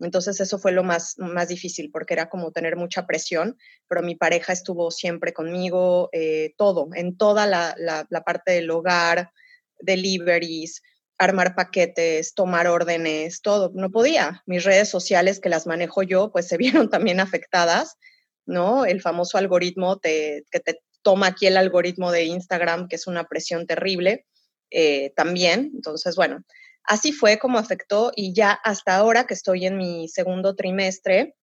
Entonces 0.00 0.40
eso 0.40 0.58
fue 0.58 0.72
lo 0.72 0.84
más, 0.84 1.14
más 1.18 1.48
difícil 1.48 1.90
porque 1.90 2.14
era 2.14 2.28
como 2.28 2.52
tener 2.52 2.76
mucha 2.76 3.06
presión, 3.06 3.56
pero 3.88 4.02
mi 4.02 4.14
pareja 4.14 4.52
estuvo 4.52 4.90
siempre 4.90 5.32
conmigo, 5.32 6.10
todo, 6.56 6.88
en 6.94 7.16
toda 7.16 7.46
la, 7.46 7.74
la, 7.78 8.06
la, 8.10 8.22
parte 8.22 8.52
del 8.52 8.70
hogar, 8.70 9.30
deliveries, 9.80 10.82
armar 11.18 11.54
paquetes, 11.54 12.34
tomar 12.34 12.66
órdenes, 12.66 13.40
todo. 13.40 13.70
No 13.74 13.90
podía. 13.90 14.42
Mis 14.46 14.64
redes 14.64 14.88
sociales 14.88 15.40
que 15.40 15.48
las 15.48 15.66
manejo 15.66 16.02
yo, 16.02 16.30
pues 16.32 16.48
se 16.48 16.56
vieron 16.56 16.88
también 16.90 17.20
afectadas, 17.20 17.96
¿no? 18.46 18.84
El 18.84 19.00
famoso 19.00 19.38
algoritmo 19.38 19.98
te, 19.98 20.44
que 20.50 20.60
te 20.60 20.80
toma 21.04 21.28
aquí 21.28 21.46
el 21.46 21.56
algoritmo 21.56 22.10
de 22.10 22.24
Instagram, 22.24 22.88
que 22.88 22.96
es 22.96 23.06
una 23.06 23.24
presión 23.24 23.68
terrible 23.68 24.26
eh, 24.70 25.12
también. 25.14 25.70
Entonces, 25.74 26.16
bueno, 26.16 26.42
así 26.82 27.12
fue 27.12 27.38
como 27.38 27.58
afectó 27.58 28.10
y 28.16 28.34
ya 28.34 28.50
hasta 28.50 28.96
ahora 28.96 29.26
que 29.26 29.34
estoy 29.34 29.66
en 29.66 29.76
mi 29.76 30.08
segundo 30.08 30.56
trimestre, 30.56 31.36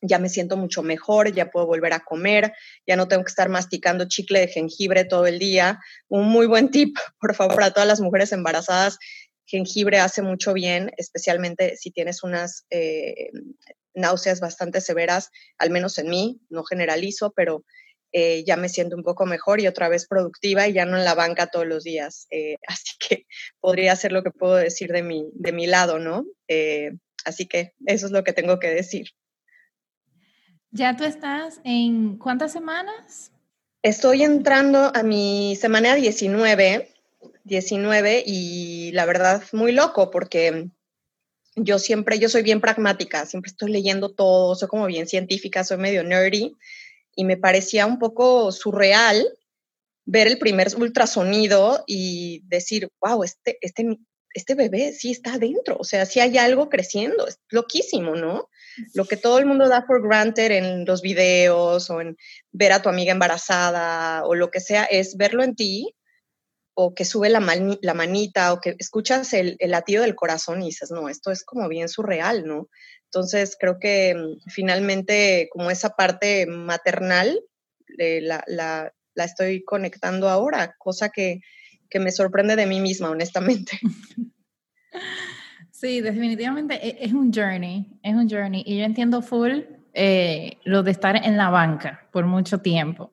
ya 0.00 0.18
me 0.18 0.28
siento 0.28 0.56
mucho 0.56 0.82
mejor, 0.82 1.32
ya 1.32 1.50
puedo 1.50 1.66
volver 1.66 1.92
a 1.92 2.00
comer, 2.00 2.52
ya 2.86 2.96
no 2.96 3.08
tengo 3.08 3.24
que 3.24 3.30
estar 3.30 3.48
masticando 3.48 4.06
chicle 4.06 4.40
de 4.40 4.48
jengibre 4.48 5.04
todo 5.04 5.26
el 5.26 5.38
día. 5.38 5.80
Un 6.08 6.28
muy 6.28 6.46
buen 6.46 6.70
tip, 6.70 6.96
por 7.20 7.34
favor, 7.34 7.62
a 7.62 7.72
todas 7.72 7.88
las 7.88 8.00
mujeres 8.00 8.32
embarazadas, 8.32 8.98
jengibre 9.46 9.98
hace 9.98 10.22
mucho 10.22 10.52
bien, 10.52 10.90
especialmente 10.96 11.76
si 11.76 11.90
tienes 11.90 12.22
unas 12.22 12.64
eh, 12.70 13.30
náuseas 13.94 14.40
bastante 14.40 14.80
severas, 14.80 15.30
al 15.58 15.70
menos 15.70 15.98
en 15.98 16.08
mí, 16.08 16.40
no 16.48 16.64
generalizo, 16.64 17.32
pero 17.34 17.64
eh, 18.16 18.44
ya 18.46 18.56
me 18.56 18.68
siento 18.68 18.94
un 18.94 19.02
poco 19.02 19.26
mejor 19.26 19.60
y 19.60 19.66
otra 19.66 19.88
vez 19.88 20.06
productiva 20.06 20.68
y 20.68 20.72
ya 20.72 20.86
no 20.86 20.96
en 20.96 21.04
la 21.04 21.16
banca 21.16 21.48
todos 21.48 21.66
los 21.66 21.82
días. 21.82 22.28
Eh, 22.30 22.58
así 22.68 22.92
que 23.00 23.26
podría 23.60 23.96
ser 23.96 24.12
lo 24.12 24.22
que 24.22 24.30
puedo 24.30 24.54
decir 24.54 24.92
de 24.92 25.02
mi, 25.02 25.28
de 25.32 25.50
mi 25.50 25.66
lado, 25.66 25.98
¿no? 25.98 26.24
Eh, 26.46 26.92
así 27.24 27.46
que 27.46 27.74
eso 27.86 28.06
es 28.06 28.12
lo 28.12 28.22
que 28.22 28.32
tengo 28.32 28.60
que 28.60 28.70
decir. 28.70 29.08
¿Ya 30.70 30.96
tú 30.96 31.02
estás 31.02 31.60
en 31.64 32.16
cuántas 32.16 32.52
semanas? 32.52 33.32
Estoy 33.82 34.22
entrando 34.22 34.92
a 34.94 35.02
mi 35.02 35.56
semana 35.56 35.96
19, 35.96 36.88
19 37.42 38.22
y 38.24 38.92
la 38.92 39.06
verdad 39.06 39.42
muy 39.52 39.72
loco 39.72 40.12
porque 40.12 40.68
yo 41.56 41.80
siempre, 41.80 42.20
yo 42.20 42.28
soy 42.28 42.42
bien 42.42 42.60
pragmática, 42.60 43.26
siempre 43.26 43.50
estoy 43.50 43.72
leyendo 43.72 44.12
todo, 44.12 44.54
soy 44.54 44.68
como 44.68 44.86
bien 44.86 45.08
científica, 45.08 45.64
soy 45.64 45.78
medio 45.78 46.04
nerdy 46.04 46.54
y 47.16 47.24
me 47.24 47.36
parecía 47.36 47.86
un 47.86 47.98
poco 47.98 48.52
surreal 48.52 49.26
ver 50.06 50.26
el 50.26 50.38
primer 50.38 50.68
ultrasonido 50.76 51.82
y 51.86 52.42
decir, 52.46 52.88
wow, 53.00 53.24
este, 53.24 53.58
este, 53.60 53.98
este 54.34 54.54
bebé 54.54 54.92
sí 54.92 55.10
está 55.10 55.34
adentro, 55.34 55.76
o 55.78 55.84
sea, 55.84 56.04
sí 56.06 56.20
hay 56.20 56.36
algo 56.36 56.68
creciendo, 56.68 57.26
es 57.26 57.38
loquísimo, 57.48 58.14
¿no? 58.14 58.48
Lo 58.92 59.06
que 59.06 59.16
todo 59.16 59.38
el 59.38 59.46
mundo 59.46 59.68
da 59.68 59.86
por 59.86 60.06
granted 60.06 60.50
en 60.50 60.84
los 60.84 61.00
videos 61.00 61.88
o 61.90 62.00
en 62.00 62.16
ver 62.50 62.72
a 62.72 62.82
tu 62.82 62.88
amiga 62.88 63.12
embarazada 63.12 64.24
o 64.24 64.34
lo 64.34 64.50
que 64.50 64.60
sea, 64.60 64.84
es 64.84 65.16
verlo 65.16 65.42
en 65.42 65.54
ti 65.54 65.94
o 66.76 66.92
que 66.92 67.04
sube 67.04 67.30
la, 67.30 67.38
manita 67.38 68.52
o 68.52 68.60
que 68.60 68.74
escuchas 68.78 69.32
el, 69.32 69.56
el, 69.60 69.70
latido 69.70 70.02
del 70.02 70.16
corazón 70.16 70.60
y 70.60 70.66
dices, 70.66 70.90
no, 70.90 71.08
esto 71.08 71.30
es 71.30 71.44
como 71.44 71.68
bien 71.68 71.88
surreal, 71.88 72.44
¿no? 72.44 72.68
Entonces, 73.14 73.56
creo 73.58 73.78
que 73.78 74.12
mm, 74.12 74.50
finalmente 74.50 75.48
como 75.52 75.70
esa 75.70 75.90
parte 75.90 76.46
maternal 76.46 77.40
eh, 77.96 78.20
la, 78.20 78.42
la, 78.48 78.92
estoy 79.24 79.62
conectando 79.62 80.28
ahora, 80.28 80.74
cosa 80.78 81.10
que, 81.10 81.40
que 81.88 82.00
me 82.00 82.10
sorprende 82.10 82.56
de 82.56 82.66
mí 82.66 82.80
misma, 82.80 83.10
honestamente. 83.10 83.78
Sí, 85.70 86.00
definitivamente 86.00 86.76
e, 86.76 87.04
es 87.04 87.12
un 87.12 87.32
journey, 87.32 87.98
es 88.02 88.14
un 88.14 88.30
journey. 88.30 88.62
Y 88.64 88.78
yo 88.78 88.84
entiendo 88.84 89.20
full 89.20 89.64
eh, 89.92 90.56
lo 90.64 90.82
de 90.82 90.92
estar 90.92 91.16
en 91.16 91.36
la 91.36 91.50
banca 91.50 92.08
por 92.10 92.24
mucho 92.24 92.58
tiempo. 92.58 93.12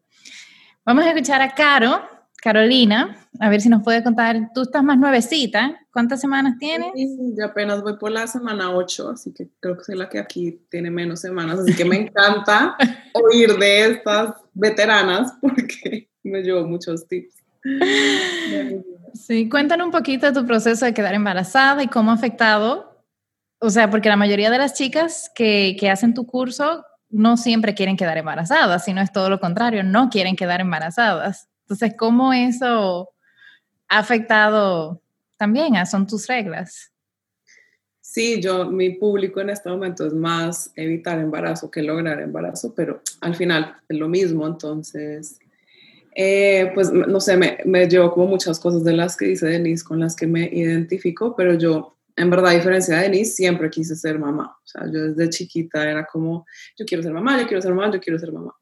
Vamos 0.85 1.03
a 1.03 1.09
escuchar 1.09 1.41
a 1.41 1.53
Caro, 1.53 2.01
Carolina, 2.41 3.15
a 3.39 3.49
ver 3.49 3.61
si 3.61 3.69
nos 3.69 3.83
puede 3.83 4.03
contar, 4.03 4.51
tú 4.55 4.63
estás 4.63 4.83
más 4.83 4.97
nuevecita, 4.97 5.79
¿cuántas 5.93 6.19
semanas 6.19 6.57
tienes? 6.57 6.89
Sí, 6.95 7.35
yo 7.37 7.45
apenas 7.45 7.83
voy 7.83 7.97
por 7.97 8.11
la 8.11 8.25
semana 8.25 8.71
8, 8.75 9.11
así 9.11 9.31
que 9.31 9.49
creo 9.59 9.77
que 9.77 9.83
soy 9.83 9.95
la 9.95 10.09
que 10.09 10.17
aquí 10.17 10.59
tiene 10.69 10.89
menos 10.89 11.21
semanas, 11.21 11.59
así 11.59 11.75
que 11.75 11.85
me 11.85 11.97
encanta 11.97 12.75
oír 13.13 13.57
de 13.59 13.91
estas 13.91 14.33
veteranas 14.55 15.33
porque 15.39 16.09
me 16.23 16.41
llevo 16.41 16.65
muchos 16.65 17.07
tips. 17.07 17.35
Sí, 19.13 19.47
cuéntanos 19.47 19.85
un 19.85 19.91
poquito 19.91 20.25
de 20.25 20.33
tu 20.33 20.47
proceso 20.47 20.85
de 20.85 20.95
quedar 20.95 21.13
embarazada 21.13 21.83
y 21.83 21.89
cómo 21.89 22.09
ha 22.09 22.15
afectado, 22.15 23.05
o 23.59 23.69
sea, 23.69 23.91
porque 23.91 24.09
la 24.09 24.17
mayoría 24.17 24.49
de 24.49 24.57
las 24.57 24.73
chicas 24.73 25.31
que, 25.35 25.77
que 25.79 25.91
hacen 25.91 26.15
tu 26.15 26.25
curso 26.25 26.83
no 27.11 27.37
siempre 27.37 27.75
quieren 27.75 27.97
quedar 27.97 28.17
embarazadas, 28.17 28.83
sino 28.83 28.99
es 28.99 29.11
todo 29.11 29.29
lo 29.29 29.39
contrario, 29.39 29.83
no 29.83 30.09
quieren 30.09 30.35
quedar 30.35 30.59
embarazadas. 30.59 31.50
Entonces, 31.71 31.97
¿cómo 31.97 32.33
eso 32.33 33.13
ha 33.87 33.99
afectado 33.99 35.01
también 35.37 35.77
a 35.77 35.85
Son 35.85 36.05
tus 36.05 36.27
reglas? 36.27 36.91
Sí, 38.01 38.41
yo, 38.41 38.69
mi 38.69 38.89
público 38.89 39.39
en 39.39 39.51
este 39.51 39.69
momento 39.69 40.05
es 40.05 40.13
más 40.13 40.73
evitar 40.75 41.17
embarazo 41.17 41.71
que 41.71 41.81
lograr 41.81 42.19
embarazo, 42.19 42.73
pero 42.75 43.01
al 43.21 43.35
final 43.35 43.77
es 43.87 43.97
lo 43.97 44.09
mismo, 44.09 44.45
entonces, 44.45 45.39
eh, 46.13 46.71
pues 46.75 46.91
no 46.91 47.21
sé, 47.21 47.37
me, 47.37 47.59
me 47.63 47.87
llevo 47.87 48.11
como 48.11 48.27
muchas 48.27 48.59
cosas 48.59 48.83
de 48.83 48.91
las 48.91 49.15
que 49.15 49.27
dice 49.27 49.47
Denise 49.47 49.85
con 49.85 50.01
las 50.01 50.13
que 50.13 50.27
me 50.27 50.49
identifico, 50.51 51.37
pero 51.37 51.53
yo, 51.53 51.95
en 52.17 52.29
verdad, 52.29 52.51
a 52.51 52.55
diferencia 52.55 52.97
de 52.97 53.03
Denise, 53.03 53.31
siempre 53.31 53.69
quise 53.69 53.95
ser 53.95 54.19
mamá. 54.19 54.57
O 54.61 54.67
sea, 54.67 54.83
yo 54.91 55.13
desde 55.13 55.29
chiquita 55.29 55.89
era 55.89 56.05
como, 56.05 56.45
yo 56.77 56.85
quiero 56.85 57.01
ser 57.01 57.13
mamá, 57.13 57.39
yo 57.39 57.47
quiero 57.47 57.61
ser 57.61 57.73
mamá, 57.73 57.89
yo 57.93 58.01
quiero 58.01 58.19
ser 58.19 58.33
mamá. 58.33 58.53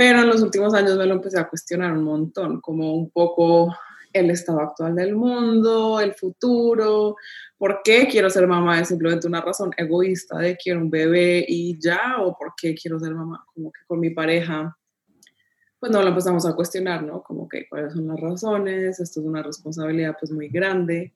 Pero 0.00 0.22
en 0.22 0.28
los 0.28 0.40
últimos 0.40 0.72
años 0.72 0.96
me 0.96 1.04
lo 1.04 1.16
empecé 1.16 1.38
a 1.38 1.46
cuestionar 1.46 1.92
un 1.92 2.04
montón, 2.04 2.62
como 2.62 2.94
un 2.94 3.10
poco 3.10 3.76
el 4.14 4.30
estado 4.30 4.60
actual 4.60 4.94
del 4.94 5.14
mundo, 5.14 6.00
el 6.00 6.14
futuro, 6.14 7.16
por 7.58 7.82
qué 7.84 8.08
quiero 8.08 8.30
ser 8.30 8.46
mamá 8.46 8.80
es 8.80 8.88
simplemente 8.88 9.26
una 9.26 9.42
razón 9.42 9.72
egoísta 9.76 10.38
de 10.38 10.56
quiero 10.56 10.80
un 10.80 10.88
bebé 10.88 11.44
y 11.46 11.78
ya, 11.78 12.16
o 12.20 12.34
por 12.34 12.54
qué 12.56 12.74
quiero 12.74 12.98
ser 12.98 13.12
mamá, 13.12 13.44
como 13.52 13.70
que 13.70 13.80
con 13.86 14.00
mi 14.00 14.08
pareja, 14.08 14.74
pues 15.78 15.92
no 15.92 16.00
lo 16.00 16.08
empezamos 16.08 16.46
a 16.46 16.56
cuestionar, 16.56 17.02
¿no? 17.02 17.22
Como 17.22 17.46
que 17.46 17.68
cuáles 17.68 17.92
son 17.92 18.08
las 18.08 18.18
razones, 18.18 19.00
esto 19.00 19.20
es 19.20 19.26
una 19.26 19.42
responsabilidad 19.42 20.16
pues 20.18 20.32
muy 20.32 20.48
grande. 20.48 21.12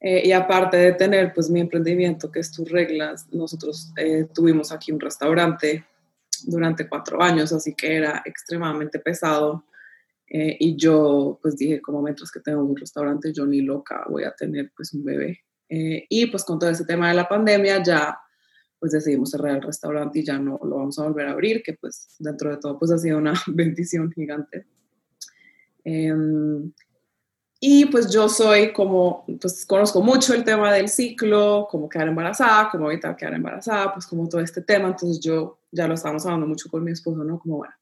Eh, 0.00 0.22
y 0.24 0.32
aparte 0.32 0.78
de 0.78 0.92
tener 0.94 1.34
pues 1.34 1.50
mi 1.50 1.60
emprendimiento, 1.60 2.32
que 2.32 2.40
es 2.40 2.50
tus 2.50 2.70
reglas, 2.70 3.28
nosotros 3.30 3.92
eh, 3.98 4.26
tuvimos 4.32 4.72
aquí 4.72 4.90
un 4.90 5.00
restaurante 5.00 5.84
durante 6.46 6.88
cuatro 6.88 7.22
años, 7.22 7.52
así 7.52 7.74
que 7.74 7.96
era 7.96 8.22
extremadamente 8.24 8.98
pesado 8.98 9.64
eh, 10.28 10.56
y 10.58 10.76
yo 10.76 11.38
pues 11.40 11.56
dije, 11.56 11.80
como 11.80 12.02
mientras 12.02 12.30
que 12.30 12.40
tengo 12.40 12.62
un 12.62 12.76
restaurante, 12.76 13.32
yo 13.32 13.46
ni 13.46 13.60
loca 13.60 14.04
voy 14.08 14.24
a 14.24 14.32
tener 14.32 14.72
pues 14.76 14.92
un 14.92 15.04
bebé. 15.04 15.40
Eh, 15.68 16.06
y 16.08 16.26
pues 16.26 16.44
con 16.44 16.58
todo 16.58 16.70
ese 16.70 16.84
tema 16.84 17.08
de 17.08 17.14
la 17.14 17.28
pandemia 17.28 17.82
ya 17.82 18.18
pues 18.78 18.92
decidimos 18.92 19.30
cerrar 19.30 19.56
el 19.56 19.62
restaurante 19.62 20.20
y 20.20 20.24
ya 20.24 20.38
no 20.38 20.60
lo 20.62 20.76
vamos 20.76 20.98
a 20.98 21.04
volver 21.04 21.26
a 21.26 21.32
abrir, 21.32 21.62
que 21.62 21.74
pues 21.74 22.14
dentro 22.18 22.50
de 22.50 22.58
todo 22.58 22.78
pues 22.78 22.90
ha 22.90 22.98
sido 22.98 23.18
una 23.18 23.32
bendición 23.46 24.12
gigante. 24.12 24.66
Em, 25.84 26.72
y 27.58 27.86
pues 27.86 28.12
yo 28.12 28.28
soy 28.28 28.72
como, 28.72 29.24
pues 29.40 29.64
conozco 29.64 30.02
mucho 30.02 30.34
el 30.34 30.44
tema 30.44 30.72
del 30.72 30.88
ciclo, 30.88 31.66
como 31.70 31.88
quedar 31.88 32.08
embarazada, 32.08 32.68
como 32.70 32.90
evitar 32.90 33.16
quedar 33.16 33.34
embarazada, 33.34 33.94
pues 33.94 34.06
como 34.06 34.28
todo 34.28 34.40
este 34.40 34.60
tema, 34.60 34.88
entonces 34.88 35.20
yo 35.20 35.58
ya 35.76 35.86
lo 35.86 35.94
estábamos 35.94 36.24
hablando 36.24 36.46
mucho 36.46 36.68
con 36.70 36.82
mi 36.82 36.92
esposo, 36.92 37.22
¿no? 37.22 37.38
Como 37.38 37.58
bueno, 37.58 37.74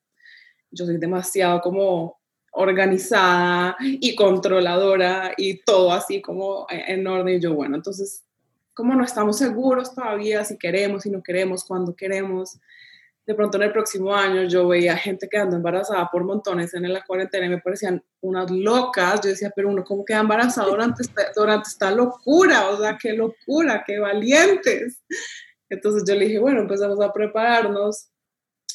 yo 0.71 0.85
soy 0.85 0.99
demasiado 0.99 1.61
como 1.61 2.19
organizada 2.53 3.77
y 3.81 4.15
controladora 4.15 5.33
y 5.37 5.63
todo 5.63 5.93
así 5.93 6.21
como 6.21 6.67
en 6.69 7.07
orden. 7.07 7.37
Y 7.37 7.41
yo, 7.41 7.55
bueno, 7.55 7.77
entonces, 7.77 8.25
como 8.75 8.95
no 8.95 9.05
estamos 9.05 9.39
seguros 9.39 9.95
todavía 9.95 10.45
si 10.45 10.59
queremos, 10.59 11.03
si 11.03 11.11
no 11.11 11.23
queremos, 11.23 11.65
cuándo 11.65 11.95
queremos, 11.95 12.59
de 13.27 13.35
pronto 13.35 13.57
en 13.57 13.65
el 13.65 13.73
próximo 13.73 14.15
año 14.15 14.45
yo 14.45 14.69
veía 14.69 14.97
gente 14.97 15.29
quedando 15.29 15.57
embarazada 15.57 16.09
por 16.13 16.25
montones 16.25 16.75
en 16.75 16.93
la 16.93 17.03
cuarentena 17.05 17.47
y 17.47 17.51
me 17.51 17.61
parecían 17.61 18.03
unas 18.21 18.51
locas. 18.51 19.21
Yo 19.23 19.31
decía, 19.31 19.51
pero 19.55 19.71
uno, 19.71 19.83
¿cómo 19.83 20.05
queda 20.05 20.21
embarazado 20.21 20.71
durante 20.71 21.03
esta, 21.03 21.23
durante 21.35 21.71
esta 21.71 21.91
locura? 21.91 22.69
O 22.69 22.79
sea, 22.79 22.99
qué 23.01 23.15
locura, 23.15 23.83
qué 23.87 23.99
valientes. 23.99 25.01
Entonces 25.75 26.04
yo 26.07 26.14
le 26.14 26.26
dije, 26.26 26.38
bueno, 26.38 26.61
empezamos 26.61 27.00
a 27.00 27.12
prepararnos. 27.12 28.09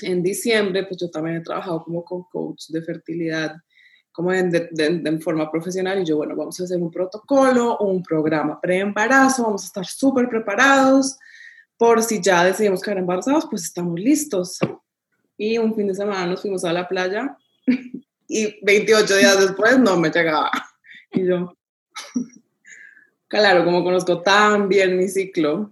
En 0.01 0.23
diciembre, 0.23 0.85
pues 0.85 0.99
yo 1.01 1.09
también 1.09 1.37
he 1.37 1.41
trabajado 1.41 1.83
como 1.83 2.05
con 2.05 2.23
coach 2.31 2.67
de 2.69 2.81
fertilidad 2.81 3.55
como 4.19 4.33
en, 4.33 4.49
de, 4.49 5.19
forma 5.21 5.49
profesional 5.49 6.01
y 6.01 6.05
yo, 6.05 6.17
bueno, 6.17 6.35
vamos 6.35 6.59
a 6.59 6.63
hacer 6.63 6.77
un 6.77 6.91
protocolo, 6.91 7.77
un 7.77 8.03
programa 8.03 8.59
pre-embarazo, 8.59 9.43
vamos 9.43 9.63
a 9.63 9.67
estar 9.67 9.85
súper 9.85 10.27
preparados 10.27 11.17
por 11.77 12.03
si 12.03 12.21
ya 12.21 12.43
decidimos 12.43 12.81
quedar 12.81 12.97
embarazados, 12.97 13.47
pues 13.49 13.63
estamos 13.63 13.97
listos. 13.97 14.59
Y 15.37 15.57
un 15.57 15.73
fin 15.73 15.87
de 15.87 15.95
semana 15.95 16.25
nos 16.25 16.41
fuimos 16.41 16.65
a 16.65 16.73
la 16.73 16.85
playa 16.85 17.37
y 18.27 18.65
28 18.65 19.15
días 19.15 19.39
después 19.39 19.79
no 19.79 19.95
me 19.97 20.09
llegaba. 20.09 20.51
Y 21.13 21.25
yo, 21.25 21.55
claro, 23.29 23.63
como 23.63 23.85
conozco 23.85 24.21
tan 24.21 24.67
bien 24.67 24.97
mi 24.97 25.07
ciclo, 25.07 25.71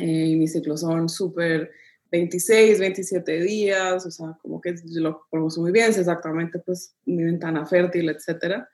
eh, 0.00 0.36
mis 0.36 0.52
ciclos 0.52 0.80
son 0.80 1.08
súper 1.08 1.70
26, 2.10 2.80
27 2.80 3.40
días, 3.40 4.04
o 4.04 4.10
sea, 4.10 4.36
como 4.42 4.60
que 4.60 4.74
lo 4.94 5.26
conozco 5.30 5.60
muy 5.60 5.72
bien, 5.72 5.88
exactamente 5.88 6.58
pues 6.58 6.94
mi 7.04 7.22
ventana 7.22 7.66
fértil, 7.66 8.08
etcétera. 8.08 8.68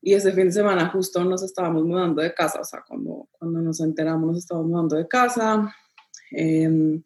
Y 0.00 0.14
ese 0.14 0.32
fin 0.32 0.46
de 0.46 0.52
semana 0.52 0.88
justo 0.88 1.22
nos 1.24 1.42
estábamos 1.42 1.84
mudando 1.84 2.22
de 2.22 2.32
casa, 2.32 2.60
o 2.60 2.64
sea, 2.64 2.84
cuando, 2.86 3.28
cuando 3.32 3.60
nos 3.60 3.80
enteramos 3.80 4.28
nos 4.28 4.38
estábamos 4.38 4.70
mudando 4.70 4.96
de 4.96 5.08
casa. 5.08 5.74
Em, 6.30 7.02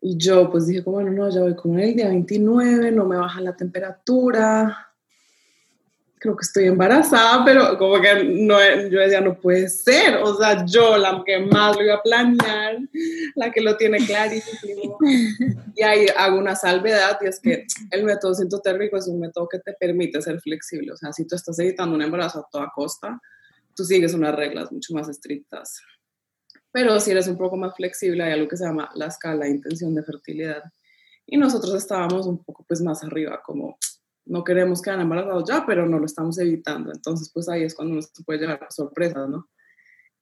y 0.00 0.16
yo 0.16 0.50
pues 0.50 0.66
dije, 0.66 0.82
como, 0.82 0.96
bueno, 0.96 1.10
no, 1.12 1.28
ya 1.30 1.40
voy 1.40 1.54
con 1.54 1.78
el 1.78 1.94
día 1.94 2.08
29, 2.08 2.90
no 2.92 3.04
me 3.04 3.16
baja 3.16 3.40
la 3.40 3.56
temperatura, 3.56 4.87
creo 6.18 6.36
que 6.36 6.42
estoy 6.42 6.64
embarazada, 6.64 7.44
pero 7.44 7.78
como 7.78 8.00
que 8.00 8.24
no, 8.24 8.58
yo 8.88 9.00
decía, 9.00 9.20
no 9.20 9.38
puede 9.38 9.68
ser, 9.68 10.16
o 10.16 10.36
sea, 10.36 10.64
yo 10.66 10.96
la 10.96 11.22
que 11.24 11.38
más 11.40 11.76
lo 11.76 11.82
iba 11.82 11.94
a 11.94 12.02
planear, 12.02 12.78
la 13.34 13.50
que 13.50 13.60
lo 13.60 13.76
tiene 13.76 13.98
clarísimo. 13.98 14.98
Y 15.74 15.82
ahí 15.82 16.06
hago 16.16 16.38
una 16.38 16.54
salvedad 16.54 17.18
y 17.20 17.26
es 17.26 17.40
que 17.40 17.66
el 17.90 18.04
método 18.04 18.34
sintotérmico 18.34 18.96
es 18.96 19.06
un 19.06 19.20
método 19.20 19.48
que 19.48 19.58
te 19.60 19.72
permite 19.74 20.20
ser 20.20 20.40
flexible, 20.40 20.92
o 20.92 20.96
sea, 20.96 21.12
si 21.12 21.26
tú 21.26 21.36
estás 21.36 21.58
evitando 21.58 21.94
un 21.94 22.02
embarazo 22.02 22.40
a 22.40 22.48
toda 22.50 22.72
costa, 22.74 23.20
tú 23.74 23.84
sigues 23.84 24.14
unas 24.14 24.34
reglas 24.34 24.72
mucho 24.72 24.94
más 24.94 25.08
estrictas. 25.08 25.80
Pero 26.70 27.00
si 27.00 27.12
eres 27.12 27.28
un 27.28 27.38
poco 27.38 27.56
más 27.56 27.74
flexible, 27.74 28.22
hay 28.22 28.32
algo 28.32 28.48
que 28.48 28.56
se 28.56 28.64
llama 28.64 28.90
la 28.94 29.06
escala 29.06 29.44
de 29.44 29.52
intención 29.52 29.94
de 29.94 30.02
fertilidad. 30.02 30.62
Y 31.26 31.36
nosotros 31.36 31.74
estábamos 31.74 32.26
un 32.26 32.42
poco 32.42 32.64
pues 32.66 32.80
más 32.82 33.02
arriba, 33.04 33.40
como 33.44 33.78
no 34.28 34.44
queremos 34.44 34.82
quedar 34.82 35.00
embarazados 35.00 35.48
ya, 35.48 35.64
pero 35.66 35.86
no 35.86 35.98
lo 35.98 36.06
estamos 36.06 36.38
evitando. 36.38 36.92
Entonces, 36.92 37.30
pues 37.32 37.48
ahí 37.48 37.64
es 37.64 37.74
cuando 37.74 37.94
uno 37.94 38.02
se 38.02 38.22
puede 38.22 38.40
llevar 38.40 38.66
sorpresas, 38.70 39.28
¿no? 39.28 39.48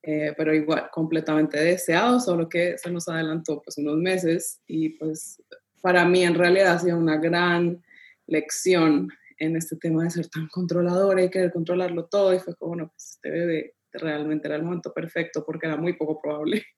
Eh, 0.02 0.32
pero 0.36 0.54
igual, 0.54 0.88
completamente 0.92 1.58
deseado, 1.58 2.20
solo 2.20 2.48
que 2.48 2.78
se 2.78 2.90
nos 2.92 3.08
adelantó 3.08 3.60
pues 3.60 3.76
unos 3.78 3.96
meses 3.96 4.60
y 4.66 4.90
pues 4.90 5.42
para 5.82 6.04
mí 6.04 6.22
en 6.22 6.34
realidad 6.34 6.74
ha 6.74 6.78
sido 6.78 6.96
una 6.96 7.16
gran 7.16 7.82
lección 8.28 9.08
en 9.38 9.56
este 9.56 9.74
tema 9.76 10.04
de 10.04 10.10
ser 10.10 10.28
tan 10.28 10.46
controladora 10.46 11.24
y 11.24 11.30
querer 11.30 11.52
controlarlo 11.52 12.04
todo 12.04 12.32
y 12.32 12.38
fue 12.38 12.54
como, 12.54 12.70
bueno, 12.70 12.88
pues 12.88 13.14
este 13.14 13.30
bebé 13.30 13.74
realmente 13.92 14.46
era 14.46 14.56
el 14.56 14.62
momento 14.62 14.92
perfecto 14.92 15.44
porque 15.44 15.66
era 15.66 15.76
muy 15.76 15.94
poco 15.94 16.20
probable. 16.20 16.64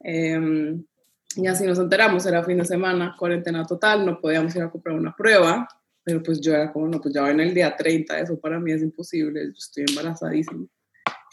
Em, 0.00 0.84
y 1.34 1.48
así 1.48 1.66
nos 1.66 1.80
enteramos, 1.80 2.24
era 2.24 2.44
fin 2.44 2.58
de 2.58 2.64
semana, 2.64 3.16
cuarentena 3.18 3.66
total, 3.66 4.06
no 4.06 4.20
podíamos 4.20 4.54
ir 4.54 4.62
a 4.62 4.70
comprar 4.70 4.94
una 4.94 5.12
prueba, 5.12 5.66
pero 6.08 6.22
pues 6.22 6.40
yo 6.40 6.54
era 6.54 6.72
como, 6.72 6.88
no, 6.88 7.02
pues 7.02 7.12
ya 7.12 7.20
va 7.20 7.32
en 7.32 7.40
el 7.40 7.52
día 7.52 7.76
30, 7.76 8.20
eso 8.20 8.40
para 8.40 8.58
mí 8.58 8.72
es 8.72 8.80
imposible, 8.80 9.44
yo 9.44 9.52
estoy 9.52 9.84
embarazadísima. 9.86 10.66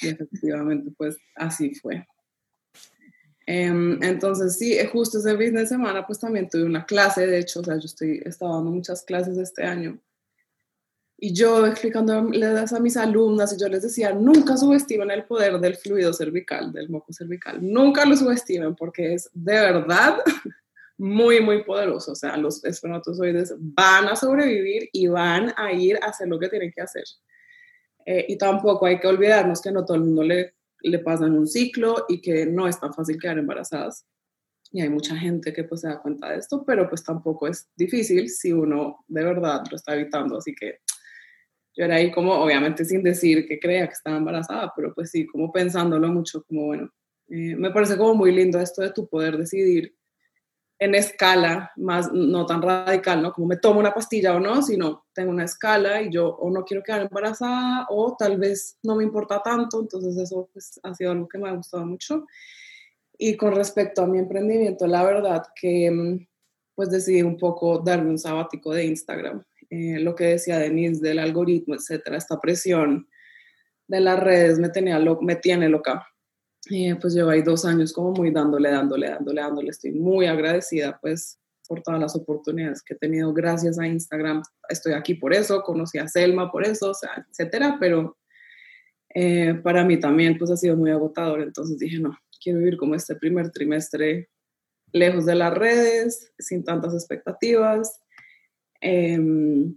Y 0.01 0.07
efectivamente, 0.09 0.91
pues 0.97 1.15
así 1.33 1.73
fue. 1.75 2.05
Em, 3.45 4.03
entonces, 4.03 4.57
sí, 4.57 4.77
justo 4.91 5.19
ese 5.19 5.37
fin 5.37 5.55
de 5.55 5.65
semana, 5.65 6.05
pues 6.05 6.19
también 6.19 6.49
tuve 6.49 6.65
una 6.65 6.85
clase, 6.85 7.25
de 7.25 7.39
hecho, 7.39 7.61
o 7.61 7.63
sea, 7.63 7.75
yo 7.75 7.85
estoy, 7.85 8.21
estaba 8.25 8.55
dando 8.55 8.71
muchas 8.71 9.03
clases 9.03 9.37
este 9.37 9.63
año. 9.63 9.97
Y 11.17 11.33
yo 11.33 11.65
explicándoles 11.65 12.73
a 12.73 12.79
mis 12.81 12.97
alumnas, 12.97 13.53
y 13.53 13.57
yo 13.57 13.69
les 13.69 13.83
decía, 13.83 14.11
nunca 14.11 14.57
subestimen 14.57 15.09
el 15.09 15.23
poder 15.23 15.57
del 15.61 15.77
fluido 15.77 16.11
cervical, 16.11 16.73
del 16.73 16.89
moco 16.89 17.13
cervical. 17.13 17.59
Nunca 17.61 18.03
lo 18.03 18.17
subestimen, 18.17 18.75
porque 18.75 19.13
es 19.13 19.29
de 19.31 19.53
verdad 19.53 20.17
muy, 20.97 21.41
muy 21.41 21.63
poderoso. 21.63 22.13
O 22.13 22.15
sea, 22.15 22.37
los 22.37 22.63
espermatozoides 22.63 23.55
van 23.57 24.07
a 24.07 24.15
sobrevivir 24.15 24.89
y 24.91 25.07
van 25.07 25.53
a 25.57 25.71
ir 25.73 25.97
a 26.01 26.07
hacer 26.07 26.27
lo 26.27 26.39
que 26.39 26.49
tienen 26.49 26.71
que 26.73 26.81
hacer. 26.81 27.03
Eh, 28.05 28.25
y 28.29 28.37
tampoco 28.37 28.85
hay 28.85 28.99
que 28.99 29.07
olvidarnos 29.07 29.61
que 29.61 29.71
no 29.71 29.83
todo 29.83 29.97
el 29.97 30.03
mundo 30.03 30.23
le, 30.23 30.55
le 30.81 30.99
pasa 30.99 31.25
en 31.25 31.33
un 31.33 31.47
ciclo 31.47 32.05
y 32.07 32.21
que 32.21 32.45
no 32.45 32.67
es 32.67 32.79
tan 32.79 32.93
fácil 32.93 33.19
quedar 33.19 33.37
embarazadas. 33.37 34.05
Y 34.71 34.81
hay 34.81 34.89
mucha 34.89 35.15
gente 35.15 35.53
que 35.53 35.63
pues 35.63 35.81
se 35.81 35.87
da 35.87 36.01
cuenta 36.01 36.29
de 36.29 36.37
esto, 36.37 36.63
pero 36.65 36.89
pues 36.89 37.03
tampoco 37.03 37.47
es 37.47 37.69
difícil 37.75 38.29
si 38.29 38.51
uno 38.51 39.05
de 39.07 39.23
verdad 39.23 39.63
lo 39.69 39.75
está 39.75 39.95
evitando. 39.95 40.37
Así 40.37 40.53
que 40.53 40.79
yo 41.75 41.85
era 41.85 41.95
ahí 41.95 42.11
como, 42.11 42.33
obviamente 42.33 42.85
sin 42.85 43.03
decir 43.03 43.47
que 43.47 43.59
crea 43.59 43.87
que 43.87 43.93
estaba 43.93 44.17
embarazada, 44.17 44.71
pero 44.75 44.93
pues 44.93 45.11
sí, 45.11 45.25
como 45.25 45.51
pensándolo 45.51 46.07
mucho, 46.07 46.43
como 46.43 46.67
bueno, 46.67 46.89
eh, 47.29 47.55
me 47.55 47.71
parece 47.71 47.97
como 47.97 48.15
muy 48.15 48.31
lindo 48.31 48.59
esto 48.59 48.81
de 48.81 48.91
tu 48.91 49.07
poder 49.07 49.37
decidir 49.37 49.95
en 50.77 50.93
escala, 50.93 51.71
más 51.77 52.11
no 52.11 52.45
tan 52.45 52.61
radical, 52.61 53.21
¿no? 53.21 53.31
Como 53.31 53.47
me 53.47 53.57
tomo 53.57 53.79
una 53.79 53.93
pastilla 53.93 54.35
o 54.35 54.39
no, 54.39 54.61
sino 54.61 55.05
tengo 55.13 55.31
una 55.31 55.45
escala 55.45 56.01
y 56.01 56.11
yo 56.11 56.27
o 56.27 56.49
no 56.49 56.65
quiero 56.65 56.83
quedar 56.83 57.01
embarazada 57.01 57.87
o 57.89 58.15
tal 58.17 58.37
vez 58.37 58.77
no 58.83 58.95
me 58.95 59.03
importa 59.03 59.41
tanto, 59.41 59.79
entonces 59.79 60.17
eso 60.17 60.49
pues, 60.51 60.79
ha 60.83 60.93
sido 60.93 61.11
algo 61.11 61.27
que 61.29 61.37
me 61.37 61.49
ha 61.49 61.53
gustado 61.53 61.85
mucho. 61.85 62.25
Y 63.17 63.37
con 63.37 63.55
respecto 63.55 64.01
a 64.01 64.07
mi 64.07 64.19
emprendimiento, 64.19 64.85
la 64.85 65.03
verdad 65.03 65.43
que 65.55 65.89
mm, 65.89 66.27
pues 66.75 66.89
decidí 66.89 67.21
un 67.21 67.37
poco 67.37 67.79
darme 67.79 68.09
un 68.09 68.19
sabático 68.19 68.73
de 68.73 68.85
Instagram. 68.85 69.43
Eh, 69.69 69.99
lo 69.99 70.13
que 70.13 70.25
decía 70.25 70.59
Denise 70.59 71.01
del 71.01 71.19
algoritmo, 71.19 71.75
etcétera, 71.75 72.17
esta 72.17 72.39
presión 72.39 73.07
de 73.87 74.01
las 74.01 74.19
redes 74.19 74.59
me, 74.59 74.69
tenía 74.69 74.99
me 75.21 75.35
tiene 75.37 75.69
loca 75.69 76.05
pues 76.99 77.13
llevo 77.13 77.29
ahí 77.29 77.41
dos 77.41 77.65
años 77.65 77.93
como 77.93 78.11
muy 78.11 78.31
dándole, 78.31 78.69
dándole, 78.71 79.09
dándole, 79.09 79.41
dándole. 79.41 79.69
Estoy 79.69 79.91
muy 79.91 80.25
agradecida 80.25 80.97
pues 80.99 81.39
por 81.67 81.81
todas 81.81 81.99
las 81.99 82.15
oportunidades 82.15 82.81
que 82.81 82.93
he 82.93 82.97
tenido 82.97 83.33
gracias 83.33 83.79
a 83.79 83.87
Instagram. 83.87 84.41
Estoy 84.69 84.93
aquí 84.93 85.15
por 85.15 85.33
eso, 85.33 85.61
conocí 85.61 85.97
a 85.97 86.07
Selma 86.07 86.51
por 86.51 86.65
eso, 86.65 86.91
o 86.91 86.93
sea, 86.93 87.25
etcétera, 87.29 87.77
pero 87.79 88.17
eh, 89.13 89.55
para 89.63 89.83
mí 89.83 89.99
también 89.99 90.37
pues 90.37 90.51
ha 90.51 90.57
sido 90.57 90.75
muy 90.75 90.91
agotador. 90.91 91.41
Entonces 91.41 91.77
dije, 91.77 91.99
no, 91.99 92.17
quiero 92.41 92.59
vivir 92.59 92.77
como 92.77 92.95
este 92.95 93.15
primer 93.15 93.51
trimestre 93.51 94.29
lejos 94.91 95.25
de 95.25 95.35
las 95.35 95.53
redes, 95.53 96.31
sin 96.37 96.63
tantas 96.63 96.93
expectativas. 96.93 97.99
Em, 98.81 99.75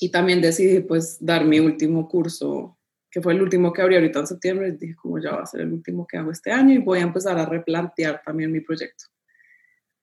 y 0.00 0.10
también 0.10 0.40
decidí 0.40 0.80
pues 0.80 1.18
dar 1.20 1.44
mi 1.44 1.60
último 1.60 2.08
curso, 2.08 2.78
que 3.10 3.20
fue 3.20 3.32
el 3.32 3.42
último 3.42 3.72
que 3.72 3.82
abrí 3.82 3.96
ahorita 3.96 4.20
en 4.20 4.26
septiembre, 4.26 4.72
dije 4.72 4.94
como 4.94 5.18
ya 5.18 5.32
va 5.32 5.42
a 5.42 5.46
ser 5.46 5.62
el 5.62 5.72
último 5.72 6.06
que 6.06 6.16
hago 6.16 6.30
este 6.30 6.52
año 6.52 6.74
y 6.74 6.78
voy 6.78 7.00
a 7.00 7.02
empezar 7.02 7.36
a 7.38 7.46
replantear 7.46 8.22
también 8.24 8.52
mi 8.52 8.60
proyecto. 8.60 9.06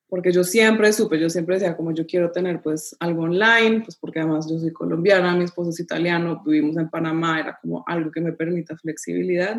Porque 0.08 0.32
yo 0.32 0.44
siempre 0.44 0.92
supe, 0.92 1.18
yo 1.18 1.28
siempre 1.28 1.56
decía 1.56 1.76
como 1.76 1.92
yo 1.92 2.06
quiero 2.06 2.30
tener 2.30 2.60
pues 2.62 2.96
algo 3.00 3.22
online, 3.22 3.82
pues 3.82 3.96
porque 3.96 4.20
además 4.20 4.48
yo 4.50 4.58
soy 4.58 4.72
colombiana, 4.72 5.34
mi 5.34 5.44
esposo 5.44 5.70
es 5.70 5.80
italiano, 5.80 6.42
vivimos 6.44 6.76
en 6.76 6.88
Panamá, 6.88 7.40
era 7.40 7.58
como 7.60 7.84
algo 7.86 8.10
que 8.10 8.20
me 8.20 8.32
permita 8.32 8.76
flexibilidad 8.76 9.58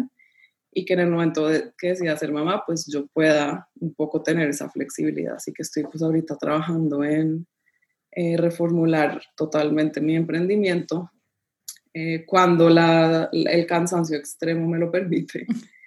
y 0.71 0.85
que 0.85 0.93
en 0.93 0.99
el 1.01 1.09
momento 1.09 1.47
de 1.47 1.71
que 1.77 1.89
decida 1.89 2.17
ser 2.17 2.31
mamá, 2.31 2.63
pues 2.65 2.85
yo 2.85 3.07
pueda 3.07 3.67
un 3.79 3.93
poco 3.93 4.21
tener 4.21 4.49
esa 4.49 4.69
flexibilidad. 4.69 5.35
Así 5.35 5.51
que 5.53 5.63
estoy 5.63 5.83
pues 5.83 6.01
ahorita 6.03 6.37
trabajando 6.37 7.03
en 7.03 7.47
eh, 8.11 8.37
reformular 8.37 9.21
totalmente 9.35 10.01
mi 10.01 10.15
emprendimiento 10.15 11.11
eh, 11.93 12.25
cuando 12.25 12.69
la, 12.69 13.29
el 13.31 13.65
cansancio 13.65 14.17
extremo 14.17 14.67
me 14.67 14.77
lo 14.77 14.91
permite. 14.91 15.45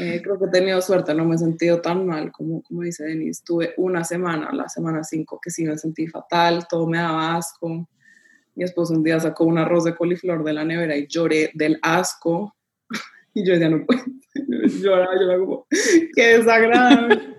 Eh, 0.00 0.22
creo 0.22 0.38
que 0.38 0.46
he 0.46 0.48
tenido 0.48 0.80
suerte, 0.80 1.14
no 1.14 1.26
me 1.26 1.34
he 1.34 1.38
sentido 1.38 1.82
tan 1.82 2.06
mal 2.06 2.32
como, 2.32 2.62
como 2.62 2.80
dice 2.80 3.04
Denise. 3.04 3.42
Tuve 3.44 3.74
una 3.76 4.02
semana, 4.02 4.50
la 4.50 4.66
semana 4.66 5.04
5, 5.04 5.38
que 5.42 5.50
sí 5.50 5.64
me 5.64 5.76
sentí 5.76 6.06
fatal, 6.06 6.66
todo 6.70 6.86
me 6.86 6.96
daba 6.96 7.36
asco. 7.36 7.86
Mi 8.54 8.64
esposo 8.64 8.94
un 8.94 9.02
día 9.02 9.20
sacó 9.20 9.44
un 9.44 9.58
arroz 9.58 9.84
de 9.84 9.94
coliflor 9.94 10.42
de 10.42 10.54
la 10.54 10.64
nevera 10.64 10.96
y 10.96 11.06
lloré 11.06 11.50
del 11.52 11.78
asco. 11.82 12.56
Y 13.36 13.44
yo 13.44 13.52
decía, 13.52 13.68
no 13.68 13.84
puedo. 13.84 14.00
Lloraba, 14.80 15.14
lloraba 15.20 15.38
como, 15.40 15.66
qué 16.14 16.38
desagradable. 16.38 17.36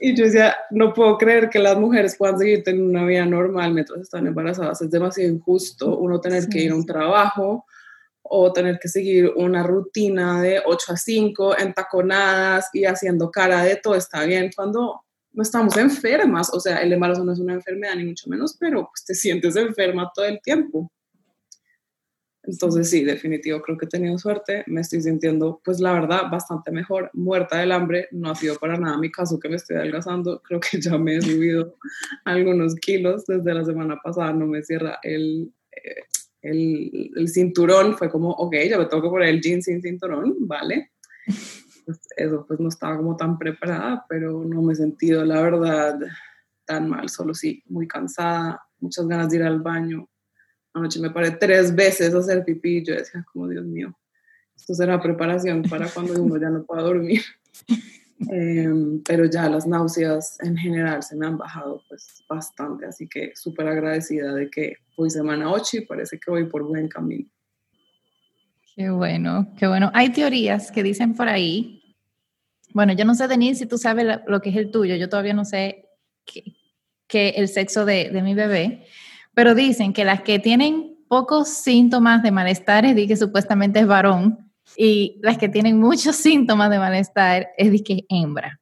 Y 0.00 0.14
yo 0.14 0.24
decía, 0.24 0.56
no 0.70 0.92
puedo 0.92 1.16
creer 1.18 1.50
que 1.50 1.58
las 1.58 1.76
mujeres 1.76 2.16
puedan 2.16 2.38
seguir 2.38 2.62
teniendo 2.62 2.90
una 2.90 3.06
vida 3.06 3.24
normal 3.24 3.72
mientras 3.72 4.00
están 4.00 4.26
embarazadas. 4.26 4.82
Es 4.82 4.90
demasiado 4.90 5.32
injusto 5.32 5.98
uno 5.98 6.20
tener 6.20 6.48
que 6.48 6.62
ir 6.62 6.72
a 6.72 6.76
un 6.76 6.86
trabajo 6.86 7.64
o 8.22 8.52
tener 8.52 8.78
que 8.78 8.88
seguir 8.88 9.32
una 9.36 9.62
rutina 9.62 10.40
de 10.40 10.62
8 10.64 10.92
a 10.92 10.96
5, 10.96 11.58
entaconadas 11.58 12.70
y 12.72 12.84
haciendo 12.86 13.30
cara 13.30 13.62
de 13.64 13.76
todo 13.76 13.94
está 13.94 14.24
bien 14.24 14.50
cuando 14.54 15.02
no 15.32 15.42
estamos 15.42 15.76
enfermas. 15.76 16.52
O 16.52 16.60
sea, 16.60 16.78
el 16.78 16.92
embarazo 16.92 17.24
no 17.24 17.32
es 17.32 17.38
una 17.38 17.54
enfermedad 17.54 17.94
ni 17.96 18.04
mucho 18.04 18.28
menos, 18.28 18.56
pero 18.58 18.88
pues 18.90 19.04
te 19.04 19.14
sientes 19.14 19.56
enferma 19.56 20.10
todo 20.14 20.24
el 20.24 20.40
tiempo. 20.40 20.90
Entonces 22.46 22.90
sí, 22.90 23.04
definitivo, 23.04 23.62
creo 23.62 23.78
que 23.78 23.86
he 23.86 23.88
tenido 23.88 24.18
suerte, 24.18 24.64
me 24.66 24.82
estoy 24.82 25.00
sintiendo, 25.00 25.62
pues 25.64 25.80
la 25.80 25.92
verdad, 25.92 26.30
bastante 26.30 26.70
mejor, 26.70 27.10
muerta 27.14 27.58
del 27.58 27.72
hambre, 27.72 28.08
no 28.12 28.30
ha 28.30 28.34
sido 28.34 28.56
para 28.56 28.78
nada 28.78 28.98
mi 28.98 29.10
caso 29.10 29.38
que 29.38 29.48
me 29.48 29.56
estoy 29.56 29.76
adelgazando, 29.76 30.42
creo 30.42 30.60
que 30.60 30.80
ya 30.80 30.98
me 30.98 31.16
he 31.16 31.22
subido 31.22 31.76
algunos 32.24 32.74
kilos 32.74 33.24
desde 33.26 33.54
la 33.54 33.64
semana 33.64 33.96
pasada, 34.02 34.32
no 34.32 34.46
me 34.46 34.62
cierra 34.62 34.98
el, 35.02 35.52
eh, 35.72 36.02
el, 36.42 37.12
el, 37.16 37.28
cinturón, 37.28 37.96
fue 37.96 38.10
como, 38.10 38.30
ok, 38.30 38.56
ya 38.68 38.78
me 38.78 38.86
tengo 38.86 39.02
que 39.02 39.08
poner 39.08 39.28
el 39.30 39.40
jean 39.40 39.62
sin 39.62 39.80
cinturón, 39.80 40.36
vale. 40.40 40.90
Pues 41.86 42.00
eso, 42.16 42.44
pues 42.46 42.60
no 42.60 42.68
estaba 42.68 42.96
como 42.98 43.16
tan 43.16 43.38
preparada, 43.38 44.04
pero 44.08 44.44
no 44.44 44.60
me 44.60 44.74
he 44.74 44.76
sentido, 44.76 45.24
la 45.24 45.40
verdad, 45.40 45.98
tan 46.66 46.88
mal, 46.88 47.08
solo 47.08 47.32
sí, 47.32 47.62
muy 47.66 47.88
cansada, 47.88 48.60
muchas 48.80 49.06
ganas 49.06 49.30
de 49.30 49.36
ir 49.36 49.42
al 49.42 49.60
baño, 49.60 50.08
Anoche 50.74 51.00
me 51.00 51.10
paré 51.10 51.30
tres 51.30 51.74
veces 51.74 52.12
a 52.14 52.18
hacer 52.18 52.44
pipí 52.44 52.78
y 52.78 52.84
yo 52.84 52.94
decía, 52.94 53.24
como 53.32 53.48
Dios 53.48 53.64
mío, 53.64 53.96
esto 54.56 54.74
será 54.74 55.00
preparación 55.00 55.62
para 55.62 55.88
cuando 55.88 56.20
uno 56.20 56.36
ya 56.38 56.50
no 56.50 56.64
pueda 56.64 56.82
dormir. 56.82 57.22
Em, 58.30 59.02
pero 59.02 59.24
ya 59.26 59.50
las 59.50 59.66
náuseas 59.66 60.38
en 60.40 60.56
general 60.56 61.02
se 61.02 61.16
me 61.16 61.26
han 61.26 61.36
bajado 61.36 61.82
pues 61.88 62.24
bastante, 62.28 62.86
así 62.86 63.08
que 63.08 63.32
súper 63.34 63.66
agradecida 63.66 64.32
de 64.32 64.48
que 64.48 64.76
hoy 64.96 65.10
semana 65.10 65.50
8 65.50 65.78
y 65.78 65.80
parece 65.84 66.18
que 66.18 66.30
voy 66.30 66.44
por 66.44 66.62
buen 66.62 66.88
camino. 66.88 67.28
Qué 68.76 68.88
bueno, 68.90 69.52
qué 69.58 69.66
bueno. 69.66 69.90
Hay 69.94 70.10
teorías 70.10 70.70
que 70.70 70.82
dicen 70.82 71.14
por 71.14 71.28
ahí, 71.28 71.96
bueno, 72.72 72.92
yo 72.92 73.04
no 73.04 73.14
sé, 73.14 73.28
Denise, 73.28 73.64
si 73.64 73.66
tú 73.66 73.78
sabes 73.78 74.06
lo 74.26 74.40
que 74.40 74.50
es 74.50 74.56
el 74.56 74.70
tuyo, 74.70 74.94
yo 74.96 75.08
todavía 75.08 75.34
no 75.34 75.44
sé 75.44 75.88
qué, 76.24 77.28
el 77.30 77.48
sexo 77.48 77.84
de, 77.84 78.10
de 78.10 78.22
mi 78.22 78.34
bebé, 78.34 78.86
pero 79.34 79.54
dicen 79.54 79.92
que 79.92 80.04
las 80.04 80.22
que 80.22 80.38
tienen 80.38 80.96
pocos 81.08 81.48
síntomas 81.48 82.22
de 82.22 82.30
malestar 82.30 82.84
es 82.84 82.96
de 82.96 83.06
que 83.06 83.16
supuestamente 83.16 83.80
es 83.80 83.86
varón 83.86 84.50
y 84.76 85.18
las 85.22 85.38
que 85.38 85.48
tienen 85.48 85.78
muchos 85.78 86.16
síntomas 86.16 86.70
de 86.70 86.78
malestar 86.78 87.48
es 87.56 87.70
de 87.70 87.82
que 87.82 87.92
es 87.94 88.00
hembra. 88.08 88.60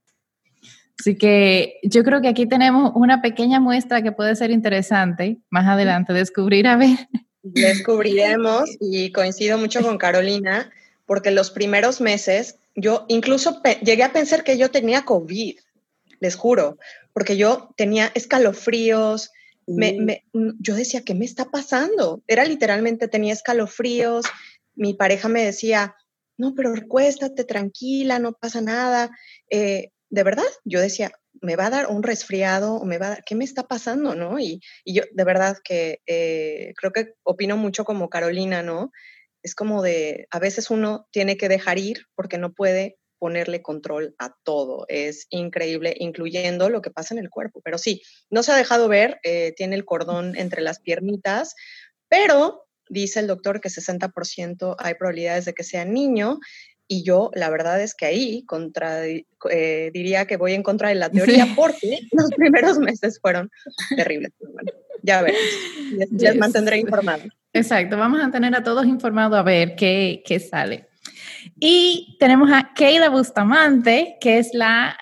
Así 0.99 1.17
que 1.17 1.81
yo 1.83 2.05
creo 2.05 2.21
que 2.21 2.29
aquí 2.29 2.47
tenemos 2.47 2.93
una 2.95 3.23
pequeña 3.23 3.59
muestra 3.59 4.03
que 4.03 4.13
puede 4.13 4.37
ser 4.37 4.51
interesante 4.51 5.39
más 5.51 5.67
adelante 5.67 6.13
descubrir 6.13 6.67
a 6.67 6.77
ver. 6.77 6.97
Descubriremos 7.43 8.71
y 8.79 9.11
coincido 9.11 9.59
mucho 9.59 9.83
con 9.83 9.99
Carolina 9.99 10.71
porque 11.07 11.33
los 11.33 11.51
primeros 11.51 12.01
meses 12.01 12.59
yo 12.77 13.05
incluso 13.09 13.61
llegué 13.83 14.05
a 14.05 14.13
pensar 14.13 14.45
que 14.45 14.57
yo 14.57 14.71
tenía 14.71 15.05
COVID, 15.05 15.59
les 16.21 16.37
juro, 16.37 16.79
porque 17.13 17.37
yo 17.37 17.71
tenía 17.77 18.13
escalofríos, 18.15 19.31
me, 19.67 20.25
yo 20.33 20.75
decía, 20.75 21.03
¿qué 21.03 21.15
me 21.15 21.25
está 21.25 21.47
pasando? 21.47 22.23
Era 22.27 22.45
literalmente, 22.45 23.09
tenía 23.09 23.33
escalofríos, 23.33 24.27
mi 24.75 24.95
pareja 24.95 25.29
me 25.29 25.45
decía, 25.45 25.97
no, 26.37 26.55
pero 26.55 26.75
recuéstate 26.75 27.45
tranquila, 27.45 28.19
no 28.19 28.33
pasa 28.33 28.61
nada. 28.61 29.11
Eh, 29.51 29.91
de 30.11 30.23
verdad, 30.23 30.45
yo 30.65 30.81
decía, 30.81 31.13
me 31.41 31.57
va 31.57 31.67
a 31.67 31.71
dar 31.71 31.87
un 31.89 32.03
resfriado, 32.03 32.75
o 32.75 32.85
me 32.85 32.99
va 32.99 33.07
a 33.07 33.11
dar, 33.11 33.25
¿qué 33.25 33.35
me 33.35 33.45
está 33.45 33.67
pasando? 33.67 34.15
¿no? 34.15 34.39
Y, 34.39 34.61
y 34.85 34.95
yo, 34.95 35.03
de 35.13 35.25
verdad 35.25 35.59
que 35.63 36.01
eh, 36.07 36.75
creo 36.77 36.93
que 36.93 37.15
opino 37.23 37.57
mucho 37.57 37.85
como 37.85 38.09
Carolina, 38.09 38.63
¿no? 38.63 38.91
Es 39.43 39.55
como 39.55 39.83
de, 39.83 40.27
a 40.31 40.39
veces 40.39 40.71
uno 40.71 41.09
tiene 41.11 41.37
que 41.37 41.49
dejar 41.49 41.79
ir 41.79 42.07
porque 42.15 42.39
no 42.39 42.53
puede 42.53 42.97
ponerle 43.23 43.63
control 43.63 44.17
a 44.19 44.35
todo. 44.43 44.85
Es 44.89 45.29
increíble, 45.31 45.95
incluyendo 45.97 46.69
lo 46.69 46.83
que 46.83 46.91
pasa 46.91 47.15
en 47.15 47.21
el 47.21 47.31
cuerpo. 47.31 47.61
Pero 47.63 47.79
sí, 47.79 48.03
no 48.31 48.43
se 48.43 48.51
ha 48.51 48.57
dejado 48.57 48.89
ver, 48.89 49.21
eh, 49.23 49.55
tiene 49.57 49.77
el 49.77 49.85
cordón 49.85 50.37
entre 50.37 50.61
las 50.61 50.81
piernitas, 50.81 51.55
pero 52.09 52.65
dice 52.89 53.21
el 53.21 53.29
doctor 53.29 53.61
que 53.61 53.69
60% 53.69 54.75
hay 54.77 54.95
probabilidades 54.95 55.45
de 55.45 55.55
que 55.55 55.63
sea 55.63 55.85
niño. 55.85 56.41
Y 56.89 57.05
yo, 57.05 57.31
la 57.35 57.49
verdad 57.49 57.81
es 57.81 57.95
que 57.95 58.07
ahí 58.07 58.45
contra, 58.45 59.07
eh, 59.07 59.25
diría 59.95 60.27
que 60.27 60.37
voy 60.37 60.55
en 60.55 60.65
contra 60.65 60.89
de 60.89 60.97
la 60.97 61.09
teoría 61.09 61.47
porque 61.55 62.01
los 62.11 62.29
primeros 62.31 62.81
meses 62.81 63.21
fueron 63.21 63.51
terribles. 63.95 64.33
ya 65.05 65.23
veremos. 65.23 66.11
Les, 66.11 66.37
mantendré 66.37 66.79
informados. 66.79 67.29
Exacto, 67.53 67.97
vamos 67.97 68.21
a 68.21 68.33
tener 68.33 68.53
a 68.57 68.65
todos 68.65 68.85
informados 68.85 69.39
a 69.39 69.45
ver 69.45 69.77
qué, 69.77 70.25
qué 70.27 70.41
sale. 70.41 70.89
Y 71.65 72.17
tenemos 72.19 72.51
a 72.51 72.75
Keila 72.75 73.09
Bustamante, 73.09 74.17
que 74.21 74.39
es 74.39 74.51
la, 74.53 74.99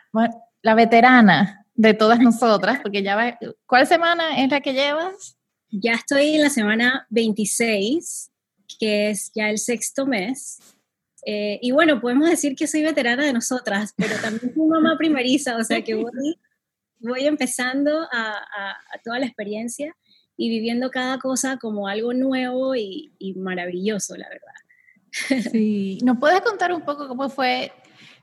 la 0.61 0.75
veterana 0.75 1.65
de 1.73 1.95
todas 1.95 2.19
nosotras, 2.19 2.81
porque 2.83 3.03
ya 3.03 3.17
va, 3.17 3.39
¿cuál 3.65 3.87
semana 3.87 4.45
es 4.45 4.51
la 4.51 4.61
que 4.61 4.75
llevas? 4.75 5.39
Ya 5.71 5.95
estoy 5.95 6.35
en 6.35 6.43
la 6.43 6.51
semana 6.51 7.07
26, 7.09 8.31
que 8.79 9.09
es 9.09 9.33
ya 9.35 9.49
el 9.49 9.57
sexto 9.57 10.05
mes. 10.05 10.59
Eh, 11.25 11.59
y 11.63 11.71
bueno, 11.71 11.99
podemos 11.99 12.29
decir 12.29 12.55
que 12.55 12.67
soy 12.67 12.83
veterana 12.83 13.25
de 13.25 13.33
nosotras, 13.33 13.95
pero 13.97 14.17
también 14.21 14.53
soy 14.55 14.67
mamá 14.67 14.99
primeriza, 14.99 15.57
o 15.57 15.65
sea 15.65 15.83
que 15.83 15.95
voy, 15.95 16.39
voy 16.99 17.25
empezando 17.25 18.07
a, 18.13 18.35
a, 18.35 18.99
toda 19.03 19.19
la 19.19 19.25
experiencia 19.25 19.97
y 20.37 20.51
viviendo 20.51 20.91
cada 20.91 21.19
cosa 21.19 21.57
como 21.57 21.89
algo 21.89 22.13
nuevo 22.13 22.75
y, 22.75 23.15
y 23.19 23.33
maravilloso, 23.33 24.15
la 24.19 24.29
verdad. 24.29 24.53
Sí, 25.13 25.99
¿nos 26.03 26.19
puedes 26.19 26.41
contar 26.41 26.73
un 26.73 26.83
poco 26.83 27.09
cómo 27.09 27.29
fue, 27.29 27.73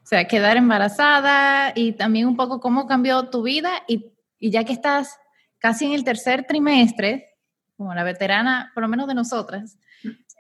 o 0.04 0.06
sea, 0.06 0.28
quedar 0.28 0.58
embarazada 0.58 1.74
y 1.76 1.94
también 1.94 2.28
un 2.28 2.38
poco 2.38 2.60
cómo 2.60 2.88
cambió 2.88 3.30
tu 3.30 3.44
vida 3.44 3.72
y, 3.88 4.12
ya 4.40 4.64
que 4.64 4.74
estás 4.74 5.18
casi 5.60 5.86
en 5.86 5.94
el 5.94 6.04
tercer 6.04 6.46
trimestre, 6.46 7.36
como 7.76 7.94
la 7.94 8.04
veterana, 8.04 8.72
por 8.74 8.84
lo 8.84 8.90
menos 8.90 9.08
de 9.08 9.16
nosotras, 9.16 9.78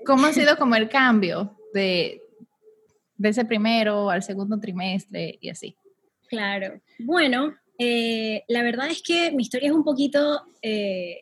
¿cómo 0.05 0.27
ha 0.27 0.33
sido 0.33 0.57
como 0.57 0.75
el 0.75 0.89
cambio 0.89 1.57
de, 1.73 2.21
de 3.15 3.29
ese 3.29 3.45
primero 3.45 4.09
al 4.09 4.23
segundo 4.23 4.59
trimestre 4.59 5.37
y 5.41 5.49
así? 5.49 5.75
Claro, 6.27 6.81
bueno, 6.99 7.55
eh, 7.77 8.43
la 8.47 8.63
verdad 8.63 8.87
es 8.87 9.01
que 9.01 9.31
mi 9.31 9.43
historia 9.43 9.69
es 9.69 9.75
un 9.75 9.83
poquito 9.83 10.43
eh, 10.61 11.19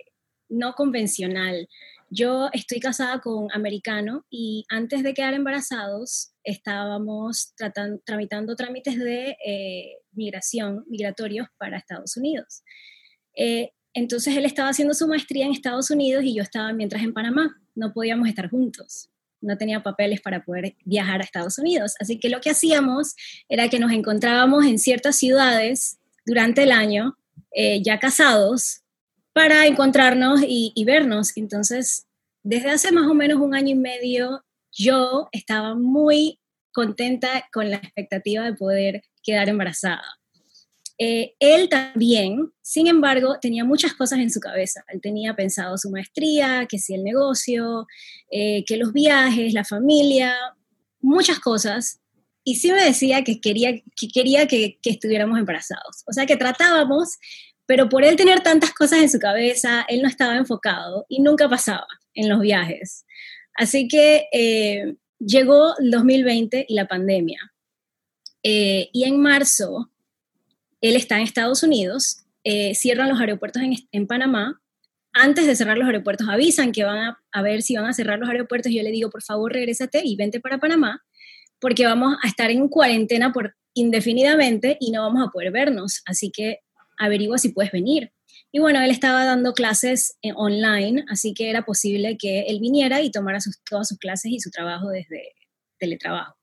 no 0.50 0.74
convencional. 0.74 1.68
Yo 2.10 2.50
estoy 2.54 2.80
casada 2.80 3.20
con 3.20 3.46
un 3.46 3.52
americano 3.52 4.26
y 4.30 4.66
antes 4.70 5.04
de 5.04 5.14
quedar 5.14 5.34
embarazados 5.34 6.34
estábamos 6.44 7.54
tramitando 8.06 8.56
trámites 8.56 8.98
de 8.98 9.36
eh, 9.46 9.98
migración, 10.12 10.86
migratorios 10.88 11.48
para 11.58 11.78
Estados 11.78 12.16
Unidos. 12.16 12.64
Eh, 13.36 13.72
entonces 13.94 14.38
él 14.38 14.46
estaba 14.46 14.70
haciendo 14.70 14.94
su 14.94 15.08
maestría 15.08 15.46
en 15.46 15.52
Estados 15.52 15.90
Unidos 15.90 16.24
y 16.24 16.36
yo 16.36 16.44
estaba 16.44 16.72
mientras 16.74 17.02
en 17.02 17.14
Panamá. 17.14 17.56
No 17.74 17.92
podíamos 17.94 18.28
estar 18.28 18.50
juntos. 18.50 19.10
No 19.42 19.58
tenía 19.58 19.82
papeles 19.84 20.22
para 20.22 20.44
poder 20.44 20.76
viajar 20.86 21.22
a 21.22 21.24
Estados 21.24 21.58
Unidos. 21.58 21.96
Así 22.00 22.20
que 22.20 22.30
lo 22.30 22.40
que 22.40 22.52
hacíamos 22.52 23.16
era 23.50 23.68
que 23.70 23.80
nos 23.80 23.92
encontrábamos 23.92 24.66
en 24.66 24.80
ciertas 24.80 25.16
ciudades 25.16 25.98
durante 26.26 26.64
el 26.64 26.72
año, 26.72 27.18
eh, 27.52 27.82
ya 27.84 28.00
casados, 28.00 28.85
para 29.36 29.68
encontrarnos 29.68 30.40
y, 30.48 30.82
vernos. 30.86 31.36
Entonces, 31.36 32.08
desde 32.42 32.70
hace 32.70 32.94
más 32.94 33.06
o 33.06 33.14
menos 33.14 33.38
un 33.42 33.54
año 33.54 33.72
y 33.72 33.76
medio 33.76 34.46
yo 34.72 35.28
estaba 35.34 35.76
muy 35.76 36.40
contenta 36.72 37.46
con 37.52 37.70
la 37.70 37.76
expectativa 37.76 38.46
de 38.46 38.54
poder 38.54 39.04
quedar 39.22 39.50
embarazada. 39.50 40.06
Eh, 40.98 41.34
él 41.40 41.68
también, 41.68 42.54
sin 42.62 42.88
embargo, 42.88 43.38
tenía 43.42 43.66
muchas 43.66 43.94
cosas 43.94 44.20
en 44.20 44.32
su 44.32 44.40
cabeza. 44.40 44.86
Él 44.88 45.02
tenía 45.02 45.36
pensado 45.36 45.78
su 45.78 45.90
maestría, 45.90 46.66
que 46.70 46.80
si 46.80 46.94
el 46.94 47.04
negocio, 47.04 47.88
eh, 48.32 48.64
que 48.66 48.78
los 48.78 48.94
viajes, 48.94 49.54
la 49.54 49.66
familia, 49.66 50.34
muchas 51.02 51.40
cosas. 51.40 52.00
Y 52.46 52.56
sí 52.56 52.72
me 52.72 52.86
decía 52.86 53.22
que 53.26 53.42
quería 53.42 53.74
que, 53.74 54.08
quería 54.14 54.48
que, 54.48 54.80
que 54.82 54.92
estuviéramos 54.92 55.38
embarazados. 55.38 56.04
O 56.08 56.14
sea, 56.14 56.26
que 56.26 56.38
tratábamos, 56.38 57.18
pero 57.66 57.90
por 57.90 58.04
él 58.04 58.16
tener 58.16 58.42
tantas 58.42 58.74
cosas 58.74 59.02
en 59.02 59.10
su 59.10 59.20
cabeza, 59.20 59.86
él 59.88 60.02
no 60.02 60.08
estaba 60.08 60.36
enfocado 60.36 61.06
y 61.10 61.22
nunca 61.22 61.50
pasaba 61.50 61.88
en 62.14 62.30
los 62.30 62.40
viajes. 62.40 63.06
Así 63.56 63.88
que 63.88 64.28
eh, 64.32 64.96
llegó 65.20 65.78
el 65.80 65.92
2020 65.92 66.66
y 66.68 66.76
la 66.76 66.88
pandemia. 66.88 67.40
Eh, 68.44 68.90
y 68.94 69.06
en 69.06 69.20
marzo, 69.20 69.92
él 70.82 70.96
está 70.96 71.18
en 71.18 71.24
Estados 71.24 71.64
Unidos, 71.64 72.26
eh, 72.44 72.76
cierran 72.76 73.10
los 73.10 73.20
aeropuertos 73.20 73.64
en, 73.92 74.08
Panamá. 74.08 74.62
Antes 75.14 75.48
de 75.48 75.56
cerrar 75.56 75.78
los 75.78 75.88
aeropuertos, 75.88 76.28
avisan 76.30 76.72
que 76.72 76.84
van 76.84 77.16
a, 77.32 77.42
ver 77.42 77.62
si 77.62 77.76
van 77.76 77.86
a 77.86 77.94
cerrar 77.94 78.20
los 78.20 78.30
aeropuertos. 78.30 78.72
Yo 78.72 78.84
le 78.84 78.92
digo, 78.92 79.10
por 79.10 79.24
favor, 79.24 79.52
regrésate 79.52 80.02
y 80.04 80.16
vente 80.16 80.40
para 80.40 80.60
Panamá, 80.60 81.02
porque 81.60 81.86
vamos 81.86 82.18
a 82.22 82.28
estar 82.28 82.52
en 82.52 82.68
cuarentena 82.68 83.32
por 83.32 83.56
indefinidamente 83.74 84.78
y 84.80 84.92
no 84.92 85.02
vamos 85.02 85.26
a 85.26 85.32
poder 85.32 85.52
vernos. 85.52 86.02
Así 86.06 86.32
que 86.32 86.60
averigua 86.98 87.38
si 87.38 87.50
puedes 87.50 87.72
venir. 87.72 88.12
Y 88.52 88.60
bueno, 88.60 88.82
él 88.82 88.92
estaba 88.92 89.26
dando 89.26 89.54
clases 89.54 90.18
eh, 90.22 90.32
online, 90.36 91.04
así 91.10 91.34
que 91.34 91.50
era 91.50 91.66
posible 91.66 92.18
que 92.18 92.42
él 92.42 92.60
viniera 92.60 93.02
y 93.02 93.12
tomara 93.12 93.42
sus, 93.42 93.62
todas 93.64 93.88
sus 93.88 93.98
clases 93.98 94.32
y 94.32 94.40
su 94.40 94.50
trabajo 94.50 94.90
desde 94.90 95.34
teletrabajo. 95.78 96.36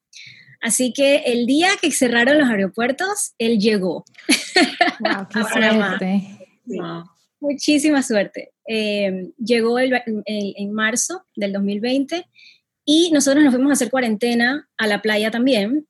Así 0.61 0.93
que 0.93 1.17
el 1.27 1.47
día 1.47 1.71
que 1.81 1.91
cerraron 1.91 2.39
los 2.39 2.49
aeropuertos, 2.49 3.33
él 3.39 3.59
llegó. 3.59 4.05
Wow, 5.01 5.27
qué 5.33 5.43
suerte. 5.53 6.39
muchísima 7.41 8.03
suerte. 8.03 8.53
Eh, 8.69 9.33
llegó 9.39 9.79
en 9.81 10.73
marzo 10.73 11.27
del 11.35 11.53
2020 11.53 12.27
y 12.85 13.11
nosotros 13.13 13.45
nos 13.45 13.55
fuimos 13.55 13.71
a 13.71 13.73
hacer 13.75 13.91
cuarentena 13.91 14.69
a 14.77 14.87
la 14.87 15.03
playa 15.03 15.31
también. 15.31 15.87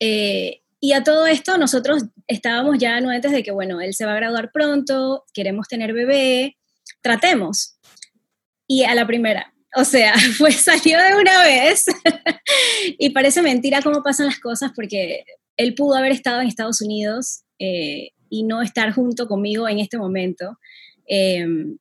Eh, 0.00 0.62
y 0.80 0.92
a 0.92 1.02
todo 1.02 1.26
esto 1.26 1.56
nosotros 1.58 2.04
estábamos 2.26 2.78
ya 2.78 2.96
anuentes 2.96 3.32
de 3.32 3.42
que, 3.42 3.50
bueno, 3.50 3.80
él 3.80 3.94
se 3.94 4.04
va 4.04 4.12
a 4.12 4.16
graduar 4.16 4.50
pronto, 4.52 5.24
queremos 5.32 5.68
tener 5.68 5.92
bebé, 5.92 6.56
tratemos. 7.00 7.78
Y 8.66 8.84
a 8.84 8.94
la 8.94 9.06
primera, 9.06 9.54
o 9.74 9.84
sea, 9.84 10.14
pues 10.38 10.56
salió 10.56 10.98
de 10.98 11.16
una 11.20 11.42
vez. 11.44 11.86
y 12.98 13.10
parece 13.10 13.42
mentira 13.42 13.82
cómo 13.82 14.02
pasan 14.02 14.26
las 14.26 14.38
cosas 14.38 14.72
porque 14.74 15.24
él 15.56 15.74
pudo 15.74 15.96
haber 15.96 16.12
estado 16.12 16.40
en 16.40 16.48
Estados 16.48 16.80
Unidos 16.80 17.42
eh, 17.58 18.10
y 18.28 18.42
no 18.42 18.60
estar 18.62 18.92
junto 18.92 19.26
conmigo 19.28 19.68
en 19.68 19.78
este 19.78 19.98
momento. 19.98 20.58
Em, 21.06 21.78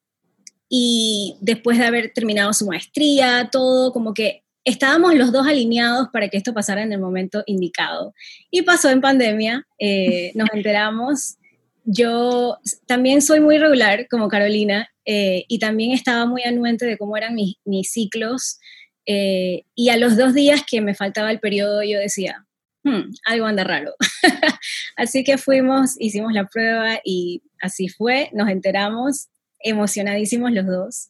y 0.69 1.36
después 1.41 1.77
de 1.77 1.86
haber 1.86 2.12
terminado 2.13 2.53
su 2.53 2.65
maestría, 2.65 3.49
todo 3.51 3.91
como 3.91 4.13
que 4.13 4.44
estábamos 4.65 5.13
los 5.13 5.32
dos 5.32 5.47
alineados 5.47 6.10
para 6.12 6.28
que 6.28 6.38
esto 6.38 6.54
pasara 6.54 6.82
en 6.82 6.91
el 6.91 6.99
momento 6.99 7.43
indicado. 7.45 8.13
Y 8.49 8.63
pasó 8.63 8.89
en 8.89 8.99
pandemia, 8.99 9.65
eh, 9.80 10.32
nos 10.34 10.49
enteramos. 10.51 11.38
Yo 11.86 12.58
también 12.88 13.21
soy 13.21 13.39
muy 13.39 13.60
regular, 13.60 14.08
como 14.10 14.28
Carolina, 14.28 14.89
eh, 15.06 15.45
y 15.47 15.60
también 15.60 15.91
estaba 15.91 16.25
muy 16.25 16.41
anuente 16.43 16.86
de 16.86 16.97
cómo 16.97 17.15
eran 17.15 17.36
mis, 17.36 17.91
ciclos. 17.91 18.60
Eh, 19.06 19.63
y 19.75 19.89
a 19.89 19.97
los 19.97 20.17
dos 20.17 20.34
días 20.34 20.63
que 20.67 20.82
me 20.82 20.95
faltaba 20.95 21.30
el 21.30 21.39
periodo, 21.39 21.84
yo 21.84 21.99
decía, 21.99 22.43
hmm, 22.84 23.12
algo 23.28 23.45
anda 23.45 23.63
raro. 23.63 23.93
así 24.97 25.23
que 25.23 25.38
fuimos, 25.38 25.95
hicimos 25.99 26.34
la 26.34 26.47
prueba 26.47 26.99
y 27.06 27.43
así 27.62 27.88
fue, 27.88 28.32
nos 28.34 28.49
enteramos, 28.49 29.28
emocionadísimos 29.60 30.51
los 30.51 30.65
dos. 30.65 31.10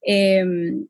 Em, 0.00 0.86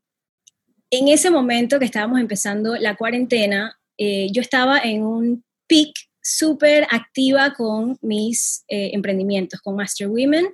en 0.97 1.07
ese 1.07 1.29
momento 1.29 1.79
que 1.79 1.85
estábamos 1.85 2.19
empezando 2.19 2.75
la 2.75 2.95
cuarentena, 2.95 3.77
eh, 3.97 4.27
yo 4.31 4.41
estaba 4.41 4.79
en 4.79 5.03
un 5.03 5.43
peak 5.67 5.93
súper 6.21 6.87
activa 6.89 7.53
con 7.53 7.97
mis 8.01 8.63
eh, 8.67 8.91
emprendimientos, 8.93 9.61
con 9.61 9.75
Master 9.75 10.07
Women. 10.07 10.47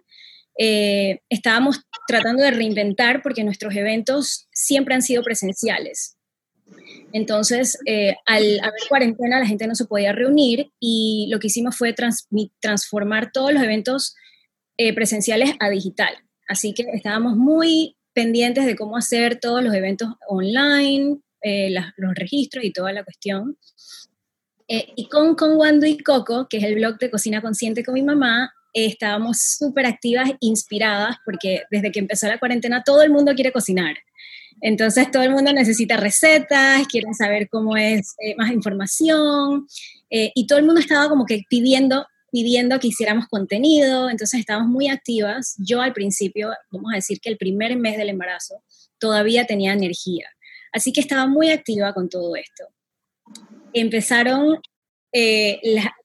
Eh, 0.57 1.19
estábamos 1.29 1.81
tratando 2.07 2.43
de 2.43 2.51
reinventar 2.51 3.21
porque 3.21 3.43
nuestros 3.43 3.75
eventos 3.75 4.47
siempre 4.51 4.95
han 4.95 5.01
sido 5.01 5.23
presenciales. 5.23 6.17
Entonces, 7.13 7.77
al 8.25 8.59
haber 8.61 8.79
cuarentena, 8.87 9.39
la 9.39 9.45
gente 9.45 9.67
no 9.67 9.75
se 9.75 9.85
podía 9.85 10.13
reunir 10.13 10.71
y 10.79 11.27
lo 11.29 11.39
que 11.39 11.47
hicimos 11.47 11.75
fue 11.75 11.93
transformar 12.61 13.33
todos 13.33 13.51
los 13.51 13.61
eventos 13.61 14.15
presenciales 14.95 15.51
a 15.59 15.69
digital. 15.69 16.15
Así 16.47 16.73
que 16.73 16.83
estábamos 16.93 17.35
muy 17.35 17.97
pendientes 18.13 18.65
de 18.65 18.75
cómo 18.75 18.97
hacer 18.97 19.39
todos 19.39 19.63
los 19.63 19.73
eventos 19.73 20.09
online, 20.27 21.19
eh, 21.41 21.73
los 21.97 22.13
registros 22.15 22.63
y 22.63 22.71
toda 22.71 22.93
la 22.93 23.03
cuestión. 23.03 23.57
Eh, 24.67 24.93
y 24.95 25.07
con, 25.09 25.35
con 25.35 25.57
Wando 25.57 25.85
y 25.85 25.97
Coco, 25.97 26.47
que 26.47 26.57
es 26.57 26.63
el 26.63 26.75
blog 26.75 26.97
de 26.97 27.09
Cocina 27.09 27.41
Consciente 27.41 27.83
con 27.83 27.93
mi 27.93 28.03
mamá, 28.03 28.53
eh, 28.73 28.85
estábamos 28.85 29.41
súper 29.57 29.85
activas, 29.85 30.31
inspiradas, 30.39 31.17
porque 31.25 31.63
desde 31.71 31.91
que 31.91 31.99
empezó 31.99 32.27
la 32.27 32.39
cuarentena 32.39 32.83
todo 32.83 33.01
el 33.01 33.09
mundo 33.09 33.33
quiere 33.33 33.51
cocinar. 33.51 33.95
Entonces 34.61 35.09
todo 35.09 35.23
el 35.23 35.31
mundo 35.31 35.51
necesita 35.51 35.97
recetas, 35.97 36.87
quieren 36.87 37.15
saber 37.15 37.49
cómo 37.49 37.75
es 37.75 38.15
más 38.37 38.51
información, 38.51 39.65
y 40.09 40.45
todo 40.45 40.59
el 40.59 40.65
mundo 40.65 40.81
estaba 40.81 41.09
como 41.09 41.25
que 41.25 41.41
pidiendo 41.49 42.05
pidiendo 42.31 42.79
que 42.79 42.87
hiciéramos 42.87 43.27
contenido, 43.27 44.09
entonces 44.09 44.39
estábamos 44.39 44.69
muy 44.69 44.87
activas. 44.87 45.55
Yo 45.57 45.81
al 45.81 45.93
principio, 45.93 46.51
vamos 46.71 46.91
a 46.93 46.95
decir 46.95 47.19
que 47.19 47.29
el 47.29 47.37
primer 47.37 47.75
mes 47.77 47.97
del 47.97 48.09
embarazo, 48.09 48.63
todavía 48.99 49.45
tenía 49.45 49.73
energía, 49.73 50.27
así 50.71 50.93
que 50.93 51.01
estaba 51.01 51.27
muy 51.27 51.49
activa 51.49 51.93
con 51.93 52.09
todo 52.09 52.35
esto. 52.35 52.65
Empezaron, 53.73 54.59
eh, 55.11 55.59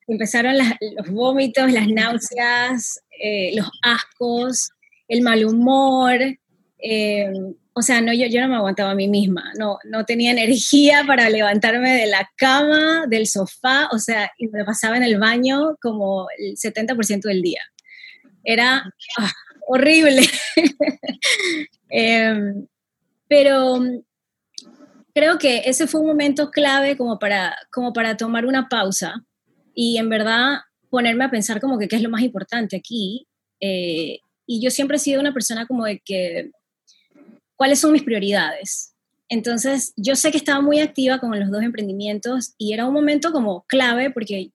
empezaron 0.08 0.56
los 0.58 1.10
vómitos, 1.10 1.72
las 1.72 1.88
náuseas, 1.88 3.00
eh, 3.20 3.54
los 3.56 3.68
ascos, 3.82 4.70
el 5.08 5.22
mal 5.22 5.44
humor, 5.44 6.18
eh, 6.78 7.32
o 7.78 7.82
sea, 7.82 8.00
no, 8.00 8.10
yo, 8.14 8.26
yo 8.26 8.40
no 8.40 8.48
me 8.48 8.56
aguantaba 8.56 8.92
a 8.92 8.94
mí 8.94 9.06
misma, 9.06 9.52
no, 9.58 9.78
no 9.84 10.06
tenía 10.06 10.30
energía 10.30 11.04
para 11.06 11.28
levantarme 11.28 11.92
de 11.92 12.06
la 12.06 12.26
cama, 12.34 13.04
del 13.06 13.26
sofá, 13.26 13.90
o 13.92 13.98
sea, 13.98 14.32
y 14.38 14.48
me 14.48 14.64
pasaba 14.64 14.96
en 14.96 15.02
el 15.02 15.18
baño 15.18 15.76
como 15.82 16.26
el 16.38 16.56
70% 16.56 17.24
del 17.24 17.42
día. 17.42 17.60
Era 18.44 18.82
ah, 19.18 19.32
horrible. 19.68 20.22
Em, 21.90 22.66
pero 23.28 23.78
creo 25.14 25.38
que 25.38 25.62
ese 25.66 25.86
fue 25.86 26.00
un 26.00 26.06
momento 26.06 26.50
clave 26.50 26.96
como 26.96 27.18
para, 27.18 27.54
como 27.70 27.92
para 27.92 28.16
tomar 28.16 28.46
una 28.46 28.68
pausa 28.68 29.22
y 29.74 29.98
en 29.98 30.08
verdad 30.08 30.60
ponerme 30.88 31.24
a 31.24 31.30
pensar 31.30 31.60
como 31.60 31.78
que 31.78 31.88
qué 31.88 31.96
es 31.96 32.02
lo 32.02 32.10
más 32.10 32.22
importante 32.22 32.74
aquí. 32.74 33.28
Eh, 33.60 34.20
y 34.46 34.62
yo 34.62 34.70
siempre 34.70 34.96
he 34.96 35.00
sido 35.00 35.20
una 35.20 35.34
persona 35.34 35.66
como 35.66 35.84
de 35.84 36.00
que 36.02 36.50
cuáles 37.56 37.80
son 37.80 37.92
mis 37.92 38.02
prioridades. 38.02 38.94
Entonces, 39.28 39.92
yo 39.96 40.14
sé 40.14 40.30
que 40.30 40.36
estaba 40.36 40.60
muy 40.60 40.78
activa 40.78 41.18
con 41.18 41.38
los 41.38 41.50
dos 41.50 41.62
emprendimientos 41.62 42.54
y 42.58 42.72
era 42.72 42.86
un 42.86 42.94
momento 42.94 43.32
como 43.32 43.64
clave 43.66 44.10
porque 44.10 44.52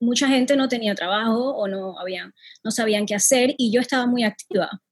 mucha 0.00 0.28
gente 0.28 0.56
no 0.56 0.68
tenía 0.68 0.94
trabajo 0.94 1.54
o 1.54 1.68
no, 1.68 1.98
habían, 1.98 2.34
no 2.64 2.70
sabían 2.70 3.06
qué 3.06 3.14
hacer 3.14 3.54
y 3.58 3.70
yo 3.70 3.80
estaba 3.80 4.06
muy 4.06 4.24
activa 4.24 4.82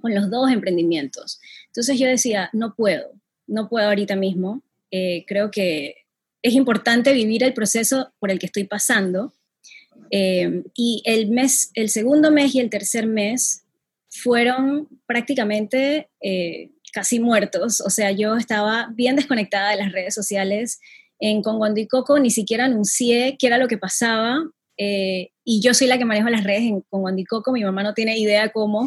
con 0.00 0.14
los 0.14 0.30
dos 0.30 0.50
emprendimientos. 0.50 1.40
Entonces 1.66 1.98
yo 1.98 2.06
decía, 2.06 2.50
no 2.52 2.74
puedo, 2.74 3.12
no 3.46 3.68
puedo 3.68 3.88
ahorita 3.88 4.16
mismo. 4.16 4.62
Eh, 4.90 5.24
creo 5.26 5.50
que 5.50 5.96
es 6.42 6.54
importante 6.54 7.12
vivir 7.12 7.42
el 7.44 7.54
proceso 7.54 8.12
por 8.18 8.30
el 8.30 8.38
que 8.38 8.46
estoy 8.46 8.64
pasando. 8.64 9.32
Eh, 10.10 10.64
y 10.74 11.02
el 11.04 11.28
mes, 11.30 11.70
el 11.74 11.88
segundo 11.88 12.30
mes 12.30 12.54
y 12.54 12.60
el 12.60 12.68
tercer 12.68 13.06
mes 13.06 13.64
fueron 14.10 14.88
prácticamente 15.06 16.10
eh, 16.20 16.70
casi 16.92 17.20
muertos, 17.20 17.80
o 17.80 17.90
sea, 17.90 18.12
yo 18.12 18.36
estaba 18.36 18.88
bien 18.94 19.16
desconectada 19.16 19.70
de 19.70 19.78
las 19.78 19.92
redes 19.92 20.14
sociales. 20.14 20.80
En 21.18 21.42
Congo 21.42 21.66
y 21.74 21.86
Coco 21.86 22.18
ni 22.18 22.30
siquiera 22.30 22.64
anuncié 22.64 23.36
qué 23.38 23.46
era 23.46 23.58
lo 23.58 23.68
que 23.68 23.78
pasaba, 23.78 24.38
eh, 24.78 25.30
y 25.44 25.60
yo 25.60 25.74
soy 25.74 25.86
la 25.86 25.98
que 25.98 26.04
manejo 26.04 26.28
las 26.28 26.44
redes 26.44 26.62
en 26.62 26.80
Congo 26.82 27.10
y 27.16 27.24
Coco, 27.24 27.52
mi 27.52 27.62
mamá 27.62 27.82
no 27.82 27.94
tiene 27.94 28.18
idea 28.18 28.50
cómo, 28.50 28.86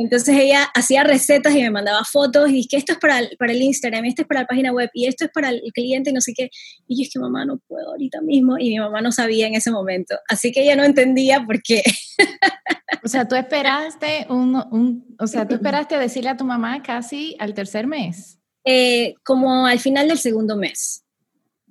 Entonces 0.00 0.36
ella 0.36 0.64
hacía 0.74 1.02
recetas 1.02 1.54
y 1.56 1.62
me 1.62 1.70
mandaba 1.70 2.04
fotos 2.04 2.48
y 2.50 2.54
dije, 2.54 2.76
esto 2.76 2.92
es 2.92 2.98
para 2.98 3.18
el, 3.18 3.36
para 3.36 3.52
el 3.52 3.60
Instagram, 3.60 4.04
esto 4.04 4.22
es 4.22 4.28
para 4.28 4.42
la 4.42 4.46
página 4.46 4.72
web 4.72 4.88
y 4.94 5.06
esto 5.06 5.24
es 5.24 5.30
para 5.32 5.50
el 5.50 5.60
cliente 5.74 6.10
y 6.10 6.12
no 6.12 6.20
sé 6.20 6.32
qué. 6.34 6.50
Y 6.86 6.96
yo 6.96 7.02
es 7.02 7.12
que 7.12 7.18
mamá 7.18 7.44
no 7.44 7.58
puedo 7.66 7.90
ahorita 7.90 8.20
mismo 8.20 8.56
y 8.58 8.70
mi 8.70 8.78
mamá 8.78 9.00
no 9.00 9.10
sabía 9.10 9.48
en 9.48 9.54
ese 9.54 9.72
momento. 9.72 10.14
Así 10.28 10.52
que 10.52 10.62
ella 10.62 10.76
no 10.76 10.84
entendía 10.84 11.44
por 11.44 11.62
qué. 11.62 11.82
O 13.04 13.08
sea, 13.08 13.28
tú 13.28 13.36
esperaste 13.36 14.26
un, 14.28 14.56
un 14.70 15.16
o 15.18 15.26
sea, 15.26 15.46
tú 15.46 15.54
esperaste 15.56 15.98
decirle 15.98 16.30
a 16.30 16.36
tu 16.36 16.44
mamá 16.44 16.82
casi 16.82 17.36
al 17.38 17.54
tercer 17.54 17.86
mes. 17.86 18.38
Eh, 18.64 19.14
como 19.24 19.66
al 19.66 19.78
final 19.78 20.08
del 20.08 20.18
segundo 20.18 20.56
mes. 20.56 21.04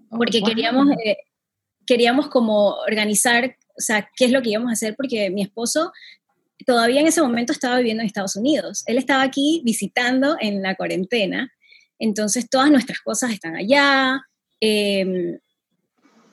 Oh, 0.10 0.18
porque 0.18 0.42
queríamos, 0.42 0.88
eh, 1.06 1.18
queríamos 1.86 2.30
como 2.30 2.76
organizar, 2.88 3.56
o 3.78 3.82
sea, 3.82 4.10
qué 4.16 4.26
es 4.26 4.32
lo 4.32 4.42
que 4.42 4.52
íbamos 4.52 4.70
a 4.70 4.74
hacer 4.74 4.96
porque 4.96 5.30
mi 5.30 5.42
esposo 5.42 5.92
todavía 6.66 7.02
en 7.02 7.08
ese 7.08 7.22
momento 7.22 7.54
estaba 7.54 7.78
viviendo 7.78 8.02
en 8.02 8.08
Estados 8.08 8.36
Unidos. 8.36 8.84
Él 8.88 8.98
estaba 8.98 9.24
aquí 9.24 9.62
visitando 9.64 10.38
en 10.40 10.62
la 10.62 10.76
cuarentena, 10.76 11.52
entonces 12.00 12.50
todas 12.50 12.72
nuestras 12.72 13.00
cosas 13.02 13.32
están 13.32 13.56
allá. 13.56 14.22
Em, 14.60 15.40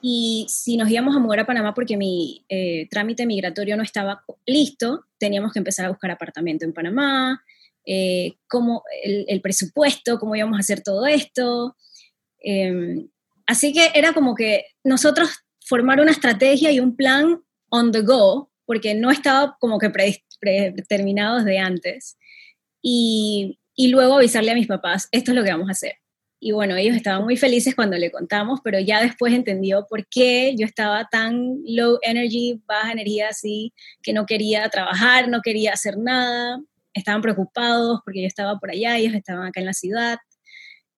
y 0.01 0.47
si 0.49 0.77
nos 0.77 0.91
íbamos 0.91 1.17
a 1.17 1.19
mudar 1.19 1.41
a 1.41 1.47
Panamá 1.47 1.75
porque 1.75 1.97
mi 1.97 2.45
eh, 2.49 2.87
trámite 2.91 3.27
migratorio 3.27 3.77
no 3.77 3.83
estaba 3.83 4.23
listo, 4.45 5.07
teníamos 5.19 5.53
que 5.53 5.61
empezar 5.61 5.87
a 5.87 5.91
buscar 5.91 6.11
apartamento 6.11 6.65
en 6.65 6.75
Panamá, 6.75 7.43
eh, 7.87 8.35
cómo 8.49 8.83
el, 9.03 9.41
presupuesto, 9.41 10.19
cómo 10.19 10.37
íbamos 10.37 10.57
a 10.57 10.61
hacer 10.61 10.83
todo 10.83 11.07
esto. 11.07 11.77
Em, 12.41 13.09
así 13.47 13.73
que 13.73 13.91
era 13.95 14.13
como 14.13 14.35
que 14.35 14.67
nosotros 14.85 15.31
formar 15.65 16.01
una 16.01 16.11
estrategia 16.11 16.71
y 16.71 16.81
un 16.81 16.97
plan 16.97 17.43
on 17.71 17.91
the 17.93 18.03
go 18.03 18.51
porque 18.67 18.95
no 18.95 19.11
estaba 19.11 19.57
como 19.61 19.79
que 19.79 19.91
predeterminado 20.41 21.39
desde 21.39 21.59
antes. 21.59 22.17
Y, 22.83 23.59
y 23.75 23.89
luego 23.89 24.17
avisarle 24.17 24.53
a 24.53 24.55
mis 24.55 24.67
papás, 24.67 25.09
esto 25.13 25.31
es 25.31 25.37
lo 25.37 25.45
que 25.45 25.51
vamos 25.51 25.69
a 25.69 25.73
hacer. 25.73 25.97
Y 26.47 26.53
bueno, 26.53 26.77
ellos 26.77 26.95
estaban 26.95 27.25
muy 27.25 27.39
felices 27.39 27.75
cuando 27.75 27.97
le 27.97 28.11
contamos, 28.11 28.61
pero 28.63 28.79
ya 28.79 29.01
después 29.01 29.33
entendió 29.33 29.87
por 29.89 30.07
qué 30.07 30.55
yo 30.59 30.67
estaba 30.67 31.09
tan 31.11 31.63
low 31.67 31.99
energy, 32.03 32.61
baja 32.67 32.93
energía 32.93 33.29
así, 33.31 33.73
que 34.03 34.13
no 34.13 34.27
quería 34.27 34.69
trabajar, 34.69 35.29
no 35.29 35.41
quería 35.41 35.73
hacer 35.73 35.97
nada. 35.97 36.61
Estaban 36.93 37.23
preocupados 37.23 38.01
porque 38.05 38.21
yo 38.21 38.27
estaba 38.27 38.59
por 38.59 38.71
allá, 38.71 38.99
ellos 38.99 39.15
estaban 39.15 39.47
acá 39.47 39.61
en 39.61 39.67
la 39.67 39.73
ciudad. 39.73 40.19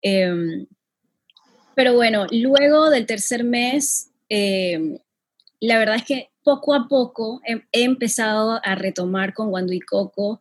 Em, 0.02 0.66
pero 1.76 1.94
bueno, 1.94 2.26
luego 2.33 2.90
del 2.90 3.07
tercer 3.07 3.44
mes, 3.44 4.11
em, 4.29 4.98
la 5.61 5.79
verdad 5.79 5.94
es 5.94 6.05
que 6.05 6.31
poco 6.47 6.75
a 6.75 6.87
poco 6.87 7.41
he, 7.45 7.83
empezado 7.83 8.61
a 8.63 8.77
retomar 8.77 9.35
con 9.35 9.49
Wandu 9.49 9.73
y 9.73 9.81
Coco, 9.81 10.41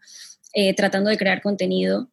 eh, 0.54 0.76
tratando 0.76 1.10
de 1.10 1.18
crear 1.18 1.42
contenido 1.42 2.10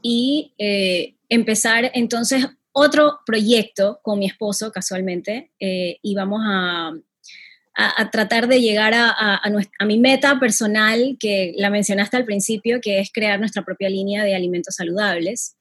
y 0.00 0.54
eh, 0.58 1.16
empezar 1.28 1.90
entonces 1.92 2.46
otro 2.70 3.18
proyecto 3.26 3.98
con 4.04 4.20
mi 4.20 4.26
esposo 4.26 4.70
casualmente 4.70 5.50
eh, 5.58 5.98
y 6.02 6.14
vamos 6.14 6.40
a, 6.44 6.92
a, 7.74 8.10
tratar 8.12 8.46
de 8.46 8.60
llegar 8.60 8.94
a, 8.94 9.10
a, 9.10 9.84
mi 9.84 9.98
meta 9.98 10.38
personal 10.38 11.16
que 11.18 11.52
la 11.56 11.68
mencionaste 11.68 12.16
al 12.16 12.24
principio, 12.24 12.80
que 12.80 13.00
es 13.00 13.10
crear 13.12 13.40
nuestra 13.40 13.64
propia 13.64 13.90
línea 13.90 14.22
de 14.22 14.36
alimentos 14.36 14.76
saludables. 14.76 15.56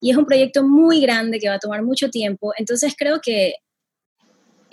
Y 0.00 0.10
es 0.10 0.16
un 0.16 0.24
proyecto 0.24 0.66
muy 0.66 1.02
grande 1.02 1.38
que 1.38 1.50
va 1.50 1.56
a 1.56 1.58
tomar 1.58 1.82
mucho 1.82 2.08
tiempo, 2.08 2.54
entonces 2.56 2.94
creo 2.96 3.20
que 3.20 3.56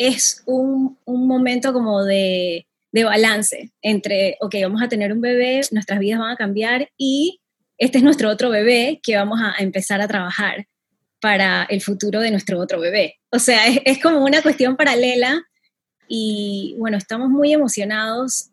es 0.08 0.44
un, 0.46 0.98
un 1.06 1.28
momento 1.28 1.74
como 1.74 2.04
de, 2.04 2.66
de, 2.92 3.04
balance 3.04 3.72
entre, 3.82 4.38
ok, 4.42 4.56
vamos 4.64 4.82
a 4.82 4.90
tener 4.90 5.14
un 5.14 5.22
bebé, 5.22 5.62
nuestras 5.72 6.00
vidas 6.00 6.20
van 6.20 6.32
a 6.32 6.38
cambiar 6.38 6.90
y 6.98 7.42
este 7.78 7.98
es 7.98 8.04
nuestro 8.04 8.30
otro 8.30 8.50
bebé 8.50 9.00
que 9.04 9.16
vamos 9.16 9.40
a 9.42 9.56
empezar 9.62 10.02
a 10.02 10.08
trabajar 10.08 10.68
para 11.22 11.64
el 11.64 11.82
futuro 11.82 12.20
de 12.20 12.32
nuestro 12.32 12.60
otro 12.60 12.80
bebé. 12.80 13.20
O 13.30 13.40
sea, 13.40 13.68
es, 13.68 14.02
como 14.02 14.24
una 14.24 14.42
cuestión 14.42 14.76
paralela 14.76 15.42
y 16.08 16.76
bueno, 16.78 16.98
estamos 16.98 17.30
muy 17.30 17.54
emocionados. 17.54 18.50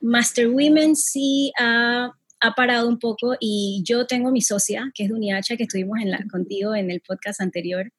Master 0.00 0.48
Women 0.48 0.96
sí 0.96 1.52
ha, 1.58 2.12
ha, 2.40 2.54
parado 2.54 2.88
un 2.88 2.98
poco 2.98 3.36
y 3.40 3.82
yo 3.84 4.06
tengo 4.06 4.30
mi 4.30 4.42
socia, 4.42 4.90
que 4.94 5.04
es 5.04 5.08
Duniacha, 5.08 5.56
que 5.56 5.64
estuvimos 5.64 5.98
en 6.00 6.10
la, 6.10 6.24
contigo 6.30 6.74
en 6.74 6.90
el 6.90 7.00
podcast 7.00 7.40
anterior, 7.40 7.90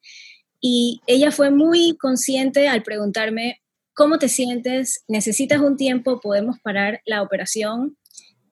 y 0.62 1.02
ella 1.08 1.32
fue 1.32 1.50
muy 1.50 1.98
consciente 1.98 2.68
al 2.68 2.84
preguntarme, 2.84 3.62
¿cómo 3.96 4.20
te 4.20 4.30
sientes? 4.30 5.04
¿Necesitas 5.08 5.60
un 5.60 5.76
tiempo? 5.76 6.20
¿Podemos 6.22 6.60
parar 6.64 7.02
la 7.06 7.24
operación? 7.24 7.98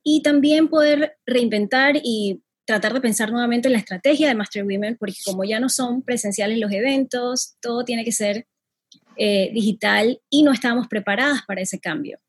Y 0.03 0.23
también 0.23 0.69
poder 0.69 1.17
reinventar 1.27 1.97
y 2.03 2.41
tratar 2.65 2.93
de 2.93 3.01
pensar 3.01 3.31
nuevamente 3.31 3.67
en 3.67 3.73
la 3.73 3.79
estrategia 3.79 4.27
de 4.27 4.35
Master 4.35 4.63
Women, 4.63 4.97
porque 4.99 5.15
como 5.23 5.43
ya 5.43 5.59
no 5.59 5.69
son 5.69 6.01
presenciales 6.01 6.57
los 6.57 6.71
eventos, 6.71 7.55
todo 7.61 7.85
tiene 7.85 8.03
que 8.03 8.11
ser 8.11 8.47
eh, 9.17 9.51
digital 9.53 10.19
y 10.29 10.43
no 10.43 10.51
estábamos 10.51 10.87
preparadas 10.87 11.41
para 11.47 11.61
ese 11.61 11.79
cambio. 11.79 12.19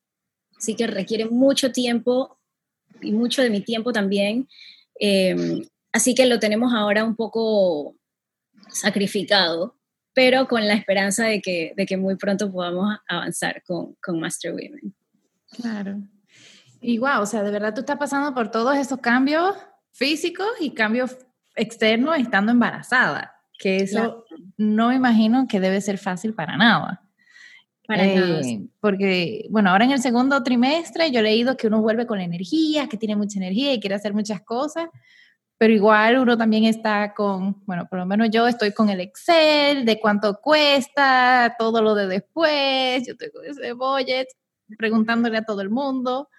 Así 0.59 0.75
que 0.75 0.87
requiere 0.87 1.25
mucho 1.27 1.73
tiempo 1.73 2.39
y 3.01 3.13
mucho 3.13 3.41
de 3.43 3.51
mi 3.51 3.63
tiempo 3.63 3.93
también. 3.93 4.47
Eh, 4.99 5.63
así 5.93 6.15
que 6.15 6.27
lo 6.27 6.39
tenemos 6.39 6.75
ahora 6.75 7.05
un 7.05 7.17
poco 7.17 7.97
sacrificado, 8.73 9.77
pero 10.13 10.49
con 10.49 10.67
la 10.67 10.75
esperanza 10.75 11.27
de 11.27 11.41
que, 11.41 11.73
de 11.77 11.87
que 11.87 11.97
muy 11.97 12.17
pronto 12.17 12.51
podamos 12.51 12.97
avanzar 13.09 13.63
con, 13.67 13.95
con 14.03 14.19
Master 14.21 14.53
Women. 14.53 14.95
Claro. 15.51 16.01
Y 16.81 16.99
wow, 16.99 17.21
o 17.21 17.27
sea, 17.27 17.43
de 17.43 17.51
verdad 17.51 17.75
tú 17.75 17.81
estás 17.81 17.99
pasando 17.99 18.35
por 18.35 18.51
todos 18.51 18.77
esos 18.77 19.01
cambios 19.01 19.55
físicos 19.93 20.49
y 20.61 20.71
cambios 20.71 21.17
externos 21.55 22.17
estando 22.19 22.53
embarazada, 22.53 23.35
que 23.59 23.77
eso 23.79 24.25
no 24.57 24.89
me 24.89 24.95
imagino 24.95 25.47
que 25.47 25.61
debe 25.61 25.81
ser 25.81 25.99
fácil 25.99 26.35
para 26.35 26.57
nada. 26.57 27.03
Para 27.87 28.07
nada. 28.07 28.41
Eh, 28.41 28.67
porque, 28.81 29.47
bueno, 29.51 29.71
ahora 29.71 29.85
en 29.85 29.91
el 29.91 30.01
segundo 30.01 30.43
trimestre 30.43 31.11
yo 31.11 31.21
he 31.21 31.25
leído 31.25 31.57
que 31.57 31.67
uno 31.67 31.83
vuelve 31.83 32.07
con 32.07 32.21
energía, 32.21 32.89
que 32.89 32.97
tiene 32.97 33.17
mucha 33.17 33.39
energía 33.39 33.75
y 33.75 33.81
quiere 33.81 33.97
hacer 33.97 34.15
muchas 34.15 34.41
cosas, 34.43 34.89
pero 35.61 35.75
igual 35.75 36.17
uno 36.17 36.39
también 36.39 36.65
está 36.65 37.13
con, 37.13 37.63
bueno, 37.67 37.87
por 37.87 37.99
lo 37.99 38.07
menos 38.07 38.31
yo 38.31 38.49
estoy 38.49 38.73
con 38.73 38.89
el 38.89 38.99
Excel 38.99 39.85
de 39.85 40.01
cuánto 40.01 40.41
cuesta, 40.41 41.55
todo 41.59 41.83
lo 41.83 41.95
de 41.95 42.07
después, 42.07 43.07
yo 43.07 43.15
tengo 43.15 43.43
ese 43.43 43.75
budget, 43.75 44.27
preguntándole 44.79 45.37
a 45.37 45.45
todo 45.45 45.61
el 45.61 45.69
mundo. 45.69 46.31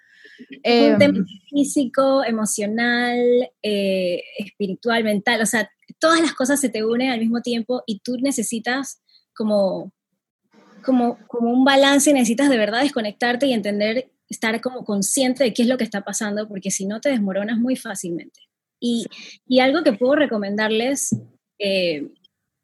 un 0.64 0.98
tema 0.98 1.18
em, 1.18 1.24
físico, 1.48 2.24
emocional, 2.24 3.16
eh, 3.62 4.24
espiritual, 4.38 5.04
mental, 5.04 5.40
o 5.40 5.46
sea, 5.46 5.70
todas 6.00 6.20
las 6.20 6.32
cosas 6.32 6.60
se 6.60 6.68
te 6.68 6.84
unen 6.84 7.10
al 7.10 7.20
mismo 7.20 7.42
tiempo 7.42 7.84
y 7.86 8.00
tú 8.00 8.16
necesitas 8.20 9.04
como, 9.36 9.92
como, 10.84 11.16
como 11.28 11.52
un 11.52 11.64
balance 11.64 12.12
necesitas 12.12 12.50
de 12.50 12.58
verdad 12.58 12.82
desconectarte 12.82 13.46
y 13.46 13.52
entender, 13.52 14.10
estar 14.28 14.60
como 14.60 14.84
consciente 14.84 15.44
de 15.44 15.54
qué 15.54 15.62
es 15.62 15.68
lo 15.68 15.78
que 15.78 15.84
está 15.84 16.00
pasando, 16.00 16.48
porque 16.48 16.72
si 16.72 16.86
no 16.86 17.00
te 17.00 17.10
desmoronas 17.10 17.58
muy 17.58 17.76
fácilmente. 17.76 18.40
Y, 18.84 19.06
algo 19.60 19.84
que 19.84 19.92
puedo 19.92 20.16
recomendarles, 20.16 21.16
eh, 21.60 22.08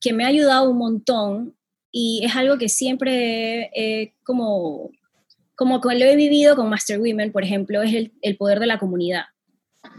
que 0.00 0.12
me 0.12 0.24
ha 0.24 0.28
ayudado 0.28 0.68
un 0.68 0.78
montón, 0.78 1.57
y 1.92 2.22
es 2.24 2.35
algo 2.35 2.59
que 2.59 2.68
siempre 2.68 3.70
eh, 3.74 4.14
como, 4.24 4.90
como 5.54 5.78
lo 5.78 6.04
he 6.04 6.16
vivido 6.16 6.57
con 6.57 6.68
Master 6.68 6.98
Women, 6.98 7.31
por 7.31 7.44
ejemplo, 7.44 7.83
es 7.83 7.94
el, 7.94 8.12
el 8.20 8.37
poder 8.37 8.59
de 8.59 8.66
la 8.66 8.78
comunidad. 8.78 9.26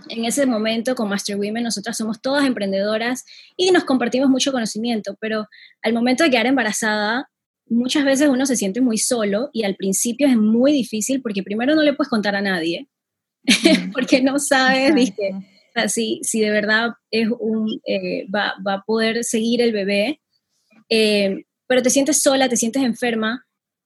En 0.09 0.25
ese 0.25 0.45
momento 0.45 0.93
con 0.93 1.07
Master 1.07 1.37
Women 1.37 1.63
nosotras 1.63 1.95
somos 1.95 2.21
todas 2.21 2.45
emprendedoras 2.45 3.23
y 3.55 3.71
nos 3.71 3.85
compartimos 3.85 4.29
mucho 4.29 4.51
conocimiento, 4.51 5.17
pero 5.21 5.47
al 5.81 5.93
momento 5.93 6.25
de 6.25 6.29
quedar 6.29 6.47
embarazada, 6.47 7.29
muchas 7.65 8.03
veces 8.03 8.27
uno 8.27 8.45
se 8.45 8.57
siente 8.57 8.81
muy 8.81 8.97
solo 8.97 9.49
y 9.53 9.63
al 9.63 9.75
principio 9.75 10.27
es 10.27 10.35
muy 10.35 10.73
difícil 10.73 11.21
porque 11.21 11.43
primero 11.43 11.75
no 11.75 11.83
le 11.83 11.93
puedes 11.93 12.09
contar 12.09 12.35
a 12.35 12.41
nadie, 12.41 12.89
porque 13.93 14.21
no 14.21 14.37
sabes, 14.37 14.93
dije, 14.93 15.33
si, 15.87 16.19
si 16.23 16.41
de 16.41 16.49
verdad 16.49 16.89
es 17.11 17.29
un, 17.39 17.79
eh, 17.85 18.27
va, 18.29 18.55
va, 18.65 18.73
a 18.75 18.83
poder 18.83 19.23
seguir 19.23 19.61
el 19.61 19.71
bebé, 19.71 20.19
eh, 20.89 21.45
pero 21.67 21.81
te 21.81 21.89
sientes 21.89 22.21
sola, 22.21 22.49
te 22.49 22.57
sientes 22.57 22.83
enferma, 22.83 23.45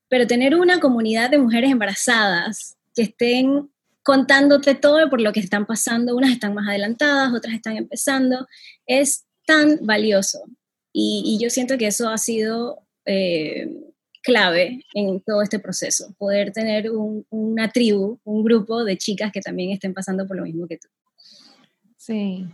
pero 0.10 0.25
tener 0.25 0.56
una 0.56 0.79
comunidad 0.79 1.29
de 1.29 1.38
mujeres 1.38 1.71
embarazadas 1.71 2.77
que 2.95 3.03
estén 3.03 3.69
contándote 4.03 4.75
todo 4.75 5.10
por 5.10 5.21
lo 5.21 5.34
que 5.34 5.39
están 5.39 5.65
pasando, 5.65 6.15
unas 6.15 6.32
están 6.32 6.53
más 6.53 6.67
adelantadas, 6.67 7.34
otras 7.34 7.53
están 7.53 7.77
empezando, 7.77 8.47
es 8.86 9.25
tan 9.45 9.79
valioso. 9.82 10.39
Y, 10.91 11.39
yo 11.41 11.49
siento 11.49 11.77
que 11.77 11.88
eso 11.88 12.10
ha 12.10 12.17
sido 12.17 12.86
eh, 13.06 13.67
clave 14.21 14.86
en 14.93 15.22
todo 15.22 15.41
este 15.41 15.59
proceso, 15.59 16.13
poder 16.17 16.51
tener 16.51 16.91
un, 16.91 17.26
una 17.30 17.72
tribu, 17.72 18.20
un 18.24 18.43
grupo 18.43 18.84
de 18.84 18.97
chicas 18.97 19.32
que 19.32 19.41
también 19.41 19.72
estén 19.72 19.93
pasando 19.93 20.28
por 20.28 20.38
lo 20.38 20.43
mismo 20.43 20.67
que 20.67 20.78
tú. 20.78 20.88
Sí, 22.06 22.49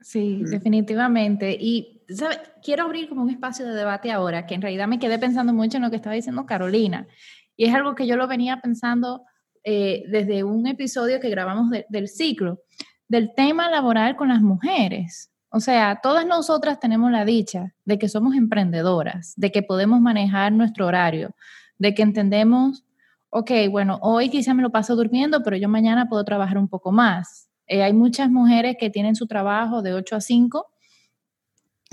sí, 0.00 0.44
definitivamente. 0.44 1.56
Y, 1.58 2.04
¿sabes? 2.08 2.38
Quiero 2.62 2.84
abrir 2.84 3.08
como 3.08 3.22
un 3.22 3.30
espacio 3.30 3.66
de 3.66 3.74
debate 3.74 4.12
ahora, 4.12 4.46
que 4.46 4.54
en 4.54 4.62
realidad 4.62 4.86
me 4.86 5.00
quedé 5.00 5.18
pensando 5.18 5.52
mucho 5.52 5.78
en 5.78 5.82
lo 5.82 5.90
que 5.90 5.96
estaba 5.96 6.14
diciendo 6.14 6.46
Carolina. 6.46 7.08
Y 7.56 7.64
es 7.64 7.74
algo 7.74 7.96
que 7.96 8.06
yo 8.06 8.16
lo 8.16 8.28
venía 8.28 8.60
pensando 8.60 9.24
eh, 9.64 10.04
desde 10.08 10.44
un 10.44 10.68
episodio 10.68 11.18
que 11.18 11.30
grabamos 11.30 11.72
del 11.88 12.08
ciclo, 12.08 12.60
del 13.08 13.34
tema 13.34 13.68
laboral 13.68 14.14
con 14.14 14.28
las 14.28 14.40
mujeres. 14.40 15.32
O 15.50 15.58
sea, 15.58 15.98
todas 16.00 16.24
nosotras 16.24 16.78
tenemos 16.78 17.10
la 17.10 17.24
dicha 17.24 17.74
de 17.84 17.98
que 17.98 18.08
somos 18.08 18.36
emprendedoras, 18.36 19.34
de 19.36 19.50
que 19.50 19.64
podemos 19.64 20.00
manejar 20.00 20.52
nuestro 20.52 20.86
horario, 20.86 21.34
de 21.76 21.92
que 21.92 22.02
entendemos, 22.02 22.84
ok, 23.30 23.50
bueno, 23.68 23.98
hoy 24.00 24.30
quizá 24.30 24.54
me 24.54 24.62
lo 24.62 24.70
paso 24.70 24.94
durmiendo, 24.94 25.42
pero 25.42 25.56
yo 25.56 25.68
mañana 25.68 26.08
puedo 26.08 26.24
trabajar 26.24 26.56
un 26.56 26.68
poco 26.68 26.92
más. 26.92 27.48
Eh, 27.66 27.82
hay 27.82 27.92
muchas 27.92 28.30
mujeres 28.30 28.76
que 28.78 28.90
tienen 28.90 29.14
su 29.14 29.26
trabajo 29.26 29.82
de 29.82 29.94
8 29.94 30.16
a 30.16 30.20
5 30.20 30.66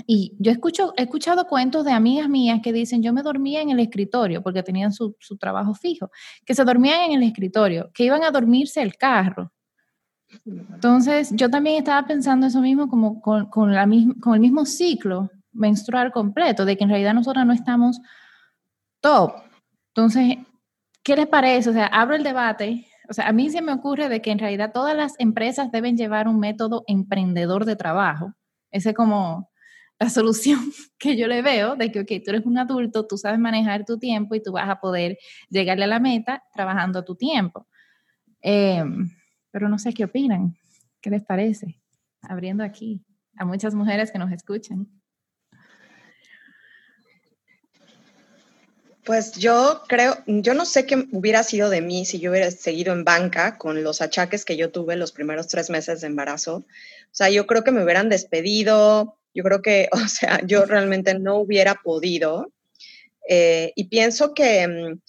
y 0.06 0.34
yo 0.38 0.50
he 0.96 1.02
escuchado 1.02 1.46
cuentos 1.46 1.84
de 1.84 1.92
amigas 1.92 2.28
mías 2.28 2.60
que 2.62 2.72
dicen, 2.72 3.02
yo 3.02 3.12
me 3.12 3.22
dormía 3.22 3.60
en 3.60 3.70
el 3.70 3.80
escritorio 3.80 4.42
porque 4.42 4.62
tenían 4.62 4.92
su, 4.92 5.14
su 5.20 5.36
trabajo 5.36 5.74
fijo, 5.74 6.10
que 6.44 6.54
se 6.54 6.64
dormían 6.64 7.10
en 7.10 7.22
el 7.22 7.28
escritorio, 7.28 7.90
que 7.92 8.04
iban 8.04 8.24
a 8.24 8.30
dormirse 8.30 8.82
el 8.82 8.96
carro, 8.96 9.52
entonces, 10.46 11.30
yo 11.32 11.50
también 11.50 11.76
estaba 11.76 12.06
pensando 12.06 12.46
eso 12.46 12.60
mismo 12.60 12.88
como 12.88 13.20
con, 13.20 13.46
con, 13.46 13.74
la 13.74 13.88
con 14.20 14.34
el 14.34 14.40
mismo 14.40 14.64
ciclo 14.64 15.30
menstrual 15.52 16.12
completo, 16.12 16.64
de 16.64 16.76
que 16.76 16.84
en 16.84 16.90
realidad 16.90 17.14
nosotros 17.14 17.44
no 17.44 17.52
estamos 17.52 18.00
top. 19.00 19.34
Entonces, 19.88 20.38
¿qué 21.02 21.16
les 21.16 21.26
parece? 21.26 21.70
O 21.70 21.72
sea, 21.72 21.86
abro 21.86 22.14
el 22.14 22.22
debate. 22.22 22.86
O 23.10 23.12
sea, 23.12 23.26
a 23.26 23.32
mí 23.32 23.50
se 23.50 23.60
me 23.60 23.72
ocurre 23.72 24.08
de 24.08 24.22
que 24.22 24.30
en 24.30 24.38
realidad 24.38 24.70
todas 24.72 24.96
las 24.96 25.14
empresas 25.18 25.72
deben 25.72 25.96
llevar 25.96 26.28
un 26.28 26.38
método 26.38 26.84
emprendedor 26.86 27.64
de 27.64 27.74
trabajo. 27.74 28.34
Esa 28.70 28.90
es 28.90 28.96
como 28.96 29.50
la 29.98 30.08
solución 30.10 30.60
que 30.96 31.16
yo 31.16 31.26
le 31.26 31.42
veo 31.42 31.74
de 31.74 31.90
que, 31.90 32.00
ok, 32.00 32.24
tú 32.24 32.30
eres 32.30 32.46
un 32.46 32.56
adulto, 32.56 33.08
tú 33.08 33.18
sabes 33.18 33.40
manejar 33.40 33.84
tu 33.84 33.98
tiempo 33.98 34.36
y 34.36 34.42
tú 34.42 34.52
vas 34.52 34.70
a 34.70 34.78
poder 34.78 35.18
llegarle 35.48 35.84
a 35.84 35.88
la 35.88 35.98
meta 35.98 36.44
trabajando 36.54 37.00
a 37.00 37.04
tu 37.04 37.16
tiempo. 37.16 37.66
Eh, 38.42 38.84
pero 39.50 39.68
no 39.68 39.80
sé 39.80 39.92
qué 39.92 40.04
opinan. 40.04 40.54
¿Qué 41.00 41.10
les 41.10 41.24
parece? 41.24 41.80
Abriendo 42.22 42.62
aquí 42.62 43.04
a 43.36 43.44
muchas 43.44 43.74
mujeres 43.74 44.12
que 44.12 44.20
nos 44.20 44.30
escuchan. 44.30 44.86
Pues 49.04 49.32
yo 49.32 49.82
creo, 49.88 50.18
yo 50.26 50.52
no 50.54 50.66
sé 50.66 50.84
qué 50.84 51.06
hubiera 51.12 51.42
sido 51.42 51.70
de 51.70 51.80
mí 51.80 52.04
si 52.04 52.20
yo 52.20 52.30
hubiera 52.30 52.50
seguido 52.50 52.92
en 52.92 53.04
banca 53.04 53.56
con 53.56 53.82
los 53.82 54.02
achaques 54.02 54.44
que 54.44 54.56
yo 54.56 54.70
tuve 54.70 54.96
los 54.96 55.12
primeros 55.12 55.48
tres 55.48 55.70
meses 55.70 56.00
de 56.00 56.08
embarazo. 56.08 56.56
O 56.56 56.64
sea, 57.12 57.30
yo 57.30 57.46
creo 57.46 57.64
que 57.64 57.72
me 57.72 57.82
hubieran 57.82 58.08
despedido, 58.08 59.18
yo 59.34 59.42
creo 59.42 59.62
que, 59.62 59.88
o 59.92 60.08
sea, 60.08 60.40
yo 60.46 60.66
realmente 60.66 61.18
no 61.18 61.36
hubiera 61.36 61.76
podido. 61.76 62.52
Eh, 63.28 63.72
y 63.74 63.84
pienso 63.84 64.34
que 64.34 64.68
mm, 64.68 65.00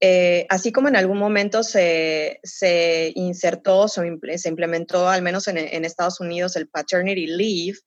eh, 0.00 0.46
así 0.48 0.72
como 0.72 0.88
en 0.88 0.96
algún 0.96 1.18
momento 1.18 1.62
se, 1.62 2.40
se 2.42 3.12
insertó, 3.14 3.86
se, 3.86 4.06
implementó, 4.48 5.08
al 5.08 5.22
menos 5.22 5.46
en, 5.48 5.84
Estados 5.84 6.20
Unidos, 6.20 6.56
el 6.56 6.68
paternity 6.68 7.26
leave, 7.26 7.78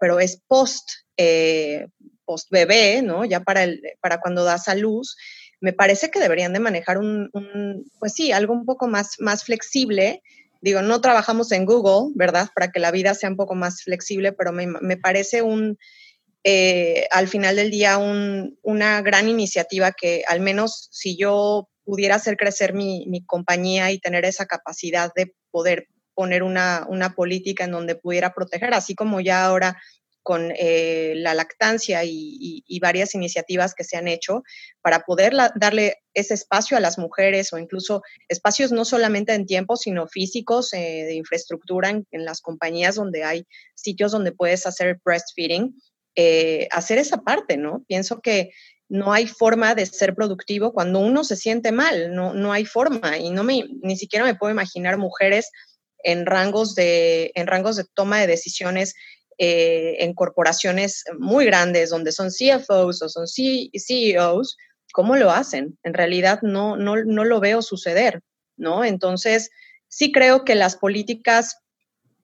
pero 0.00 0.20
es 0.20 0.42
post, 0.46 0.90
eh, 1.16 1.86
post 2.30 2.48
bebé, 2.50 3.02
¿no? 3.02 3.24
Ya 3.24 3.40
para, 3.40 3.64
el, 3.64 3.82
para 4.00 4.20
cuando 4.20 4.44
das 4.44 4.68
a 4.68 4.76
luz, 4.76 5.16
me 5.60 5.72
parece 5.72 6.12
que 6.12 6.20
deberían 6.20 6.52
de 6.52 6.60
manejar 6.60 6.98
un, 6.98 7.28
un, 7.32 7.90
pues 7.98 8.14
sí, 8.14 8.30
algo 8.30 8.54
un 8.54 8.64
poco 8.64 8.86
más, 8.86 9.16
más 9.18 9.42
flexible. 9.42 10.22
Digo, 10.60 10.80
no 10.80 11.00
trabajamos 11.00 11.50
en 11.50 11.66
Google, 11.66 12.12
¿verdad? 12.14 12.48
Para 12.54 12.70
que 12.70 12.78
la 12.78 12.92
vida 12.92 13.14
sea 13.14 13.30
un 13.30 13.36
poco 13.36 13.56
más 13.56 13.82
flexible, 13.82 14.32
pero 14.32 14.52
me, 14.52 14.68
me 14.68 14.96
parece 14.96 15.42
un, 15.42 15.76
eh, 16.44 17.06
al 17.10 17.26
final 17.26 17.56
del 17.56 17.70
día 17.72 17.98
una 17.98 19.02
gran 19.02 19.28
iniciativa 19.28 19.92
que 19.92 20.22
al 20.26 20.40
menos 20.40 20.88
si 20.90 21.18
yo 21.18 21.68
pudiera 21.84 22.14
hacer 22.14 22.36
crecer 22.36 22.72
mi, 22.72 23.24
compañía 23.26 23.90
y 23.90 23.98
tener 23.98 24.24
esa 24.24 24.46
capacidad 24.46 25.12
de 25.14 25.34
poder 25.50 25.88
poner 26.14 26.42
una, 26.42 26.86
política 27.16 27.64
en 27.64 27.72
donde 27.72 27.96
pudiera 27.96 28.32
proteger, 28.32 28.72
así 28.72 28.94
como 28.94 29.20
ya 29.20 29.44
ahora 29.44 29.76
con 30.22 30.52
eh, 30.56 31.14
la 31.16 31.34
lactancia 31.34 32.02
y, 32.04 32.62
varias 32.80 33.14
iniciativas 33.14 33.74
que 33.74 33.84
se 33.84 33.98
han 33.98 34.08
hecho 34.08 34.42
para 34.80 35.00
poder 35.00 35.34
darle 35.54 35.98
ese 36.14 36.32
espacio 36.32 36.76
a 36.76 36.80
las 36.80 36.96
mujeres 36.98 37.52
o 37.52 37.58
incluso 37.58 38.02
espacios 38.28 38.72
no 38.72 38.86
solamente 38.86 39.34
en 39.34 39.44
tiempo, 39.44 39.76
sino 39.76 40.08
físicos, 40.08 40.72
eh, 40.72 41.04
de 41.04 41.14
infraestructura 41.14 41.90
en, 41.90 42.24
las 42.24 42.40
compañías 42.40 42.94
donde 42.94 43.22
hay 43.22 43.46
sitios 43.74 44.12
donde 44.12 44.32
puedes 44.32 44.64
hacer 44.66 44.98
breastfeeding 45.04 45.74
eh, 46.16 46.68
hacer 46.70 46.98
esa 46.98 47.18
parte, 47.18 47.56
¿no? 47.56 47.84
Pienso 47.86 48.20
que 48.20 48.50
no 48.88 49.12
hay 49.12 49.28
forma 49.28 49.74
de 49.74 49.86
ser 49.86 50.14
productivo 50.14 50.72
cuando 50.72 50.98
uno 50.98 51.22
se 51.22 51.36
siente 51.36 51.70
mal, 51.70 52.14
no, 52.14 52.34
no 52.34 52.52
hay 52.52 52.64
forma 52.64 53.18
y 53.18 53.30
no 53.30 53.44
me, 53.44 53.64
ni 53.82 53.96
siquiera 53.96 54.24
me 54.24 54.34
puedo 54.34 54.50
imaginar 54.50 54.98
mujeres 54.98 55.50
en 56.02 56.26
rangos 56.26 56.74
de, 56.74 57.30
en 57.34 57.46
rangos 57.46 57.76
de 57.76 57.84
toma 57.94 58.18
de 58.20 58.26
decisiones 58.26 58.94
eh, 59.42 60.04
en 60.04 60.12
corporaciones 60.12 61.02
muy 61.18 61.46
grandes 61.46 61.88
donde 61.88 62.12
son 62.12 62.28
CFOs 62.28 63.00
o 63.00 63.08
son 63.08 63.26
CEOs, 63.26 64.58
¿cómo 64.92 65.16
lo 65.16 65.30
hacen? 65.30 65.78
En 65.82 65.94
realidad 65.94 66.40
no, 66.42 66.76
no, 66.76 66.96
no 66.96 67.24
lo 67.24 67.40
veo 67.40 67.62
suceder, 67.62 68.20
¿no? 68.58 68.84
Entonces, 68.84 69.48
sí 69.88 70.12
creo 70.12 70.44
que 70.44 70.54
las 70.56 70.76
políticas 70.76 71.56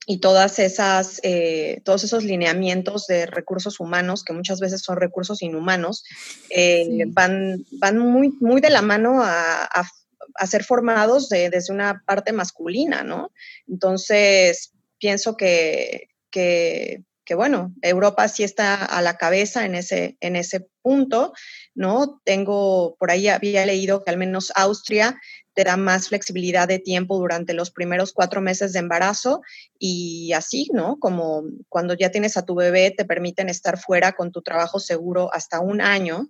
y 0.07 0.19
todas 0.19 0.59
esas, 0.59 1.19
eh, 1.23 1.81
todos 1.87 2.05
esos 2.05 2.23
lineamientos 2.23 3.07
de 3.07 3.25
recursos 3.25 3.81
humanos, 3.81 4.23
que 4.23 4.35
muchas 4.35 4.61
veces 4.61 4.83
son 4.83 4.99
recursos 4.99 5.41
inhumanos, 5.41 6.05
eh, 6.51 7.05
van, 7.09 7.65
van 7.81 7.97
muy, 7.97 8.29
muy 8.41 8.61
de 8.61 8.69
la 8.69 8.83
mano 8.83 9.23
a, 9.23 9.65
a, 9.65 10.47
ser 10.47 10.65
formados 10.65 11.31
desde 11.31 11.73
una 11.73 12.03
parte 12.05 12.35
masculina, 12.35 13.03
¿no? 13.03 13.33
Entonces, 13.67 14.75
pienso 14.99 15.35
que, 15.35 16.11
que, 16.31 17.03
que, 17.27 17.35
bueno, 17.35 17.75
Europa 17.83 18.27
sí 18.29 18.45
está 18.45 18.85
a 18.85 19.03
la 19.03 19.19
cabeza 19.19 19.67
en 19.67 19.75
ese, 19.75 20.17
en 20.21 20.37
ese 20.37 20.69
punto, 20.81 21.35
¿no? 21.75 22.23
Tengo, 22.25 22.97
por 22.99 23.11
ahí 23.11 23.29
había 23.29 23.67
leído 23.67 24.03
que 24.03 24.11
al 24.11 24.17
menos 24.17 24.53
Austria 24.55 25.21
te 25.53 25.65
da 25.65 25.77
más 25.77 26.09
flexibilidad 26.09 26.69
de 26.69 26.79
tiempo 26.79 27.19
durante 27.19 27.53
los 27.53 27.71
primeros 27.71 28.13
cuatro 28.13 28.41
meses 28.41 28.73
de 28.73 28.79
embarazo 28.79 29.43
y 29.79 30.33
así, 30.33 30.69
¿no? 30.73 30.99
Como 31.01 31.43
cuando 31.69 31.95
ya 31.95 32.11
tienes 32.11 32.37
a 32.37 32.47
tu 32.47 32.55
bebé, 32.55 32.95
te 32.97 33.05
permiten 33.05 33.49
estar 33.49 33.79
fuera 33.79 34.13
con 34.13 34.31
tu 34.31 34.43
trabajo 34.43 34.79
seguro 34.79 35.29
hasta 35.35 35.61
un 35.61 35.81
año, 35.81 36.29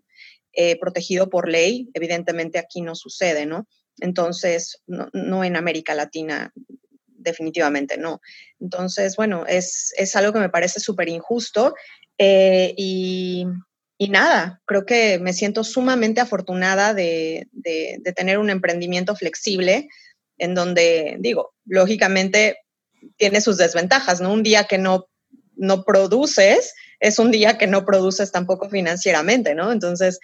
eh, 0.53 0.79
protegido 0.81 1.29
por 1.29 1.49
ley. 1.49 1.91
Evidentemente 1.93 2.59
aquí 2.59 2.81
no 2.81 2.95
sucede, 2.95 3.45
¿no? 3.45 3.69
Entonces, 4.01 4.83
no, 4.87 5.45
en 5.45 5.57
América 5.57 5.95
Latina, 5.95 6.53
definitivamente 7.31 7.99
no. 7.99 8.21
Entonces, 8.61 9.17
bueno, 9.17 9.45
es, 9.47 9.93
es 9.97 10.17
algo 10.17 10.33
que 10.33 10.39
me 10.39 10.49
parece 10.49 10.81
súper 10.81 11.09
injusto 11.09 11.75
eh, 12.19 12.75
y 12.77 13.47
nada, 14.09 14.61
creo 14.67 14.85
que 14.85 15.19
me 15.19 15.33
siento 15.33 15.65
sumamente 15.65 16.21
afortunada 16.21 16.95
de, 16.95 17.49
tener 18.15 18.39
un 18.39 18.51
emprendimiento 18.51 19.17
flexible 19.17 19.89
en 20.39 20.55
donde, 20.55 21.17
digo, 21.19 21.55
lógicamente 21.65 22.59
tiene 23.17 23.41
sus 23.41 23.57
desventajas, 23.57 24.21
¿no? 24.21 24.33
Un 24.33 24.43
día 24.43 24.65
que 24.65 24.79
no, 24.79 25.07
no 25.55 25.85
produces 25.85 26.75
es 26.99 27.19
un 27.19 27.31
día 27.31 27.59
que 27.59 27.67
no 27.67 27.85
produces 27.85 28.33
tampoco 28.33 28.69
financieramente, 28.71 29.55
¿no? 29.55 29.71
Entonces, 29.71 30.19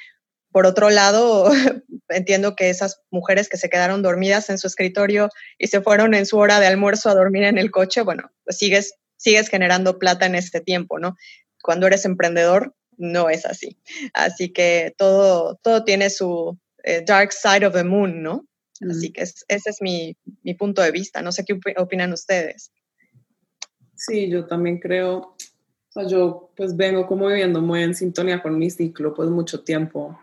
por 0.53 0.67
otro 0.67 0.91
lado, 0.91 1.51
entiendo 2.09 2.55
que 2.55 2.71
esas 2.71 3.01
mujeres 3.11 3.49
que 3.49 3.57
se 3.57 3.71
quedaron 3.71 4.03
dormidas 4.03 4.51
en 4.51 4.59
su 4.59 4.67
escritorio 4.67 5.31
y 5.59 5.69
se 5.69 5.81
fueron 5.81 6.15
en 6.15 6.27
su 6.27 6.39
hora 6.39 6.61
de 6.61 6.67
almuerzo 6.67 7.09
a 7.09 7.15
dormir 7.15 7.45
en 7.45 7.59
el 7.59 7.71
coche, 7.71 8.03
bueno, 8.03 8.31
pues 8.45 8.59
sigues, 8.59 8.95
sigues 9.17 9.49
generando 9.49 9.99
plata 9.99 10.27
en 10.27 10.35
este 10.35 10.61
tiempo, 10.61 10.99
¿no? 10.99 11.17
Cuando 11.63 11.87
eres 11.87 12.05
emprendedor, 12.05 12.75
no 12.99 13.31
es 13.31 13.47
así. 13.47 13.79
Así 14.13 14.53
que 14.53 14.95
todo, 14.97 15.57
todo 15.63 15.85
tiene 15.85 16.11
su 16.11 16.59
eh, 16.85 17.03
dark 17.07 17.33
side 17.33 17.67
of 17.67 17.75
the 17.75 17.85
moon, 17.85 18.23
¿no? 18.23 18.47
Así 18.89 19.13
que 19.13 19.23
ese 19.23 19.45
es 19.49 19.77
mi, 19.81 20.17
mi, 20.43 20.55
punto 20.55 20.83
de 20.83 20.91
vista. 20.91 21.23
No 21.23 21.31
sé 21.31 21.45
qué 21.45 21.59
opinan 21.77 22.13
ustedes. 22.13 22.73
Sí, 23.95 24.29
yo 24.29 24.47
también 24.47 24.81
creo, 24.81 25.19
o 25.19 25.37
sea, 25.89 26.07
yo 26.09 26.51
pues 26.57 26.77
vengo 26.77 27.07
como 27.07 27.29
viviendo 27.29 27.61
muy 27.61 27.83
en 27.85 27.95
sintonía 27.95 28.43
con 28.43 28.59
mi 28.59 28.71
ciclo, 28.71 29.15
pues 29.15 29.29
mucho 29.29 29.63
tiempo. 29.63 30.19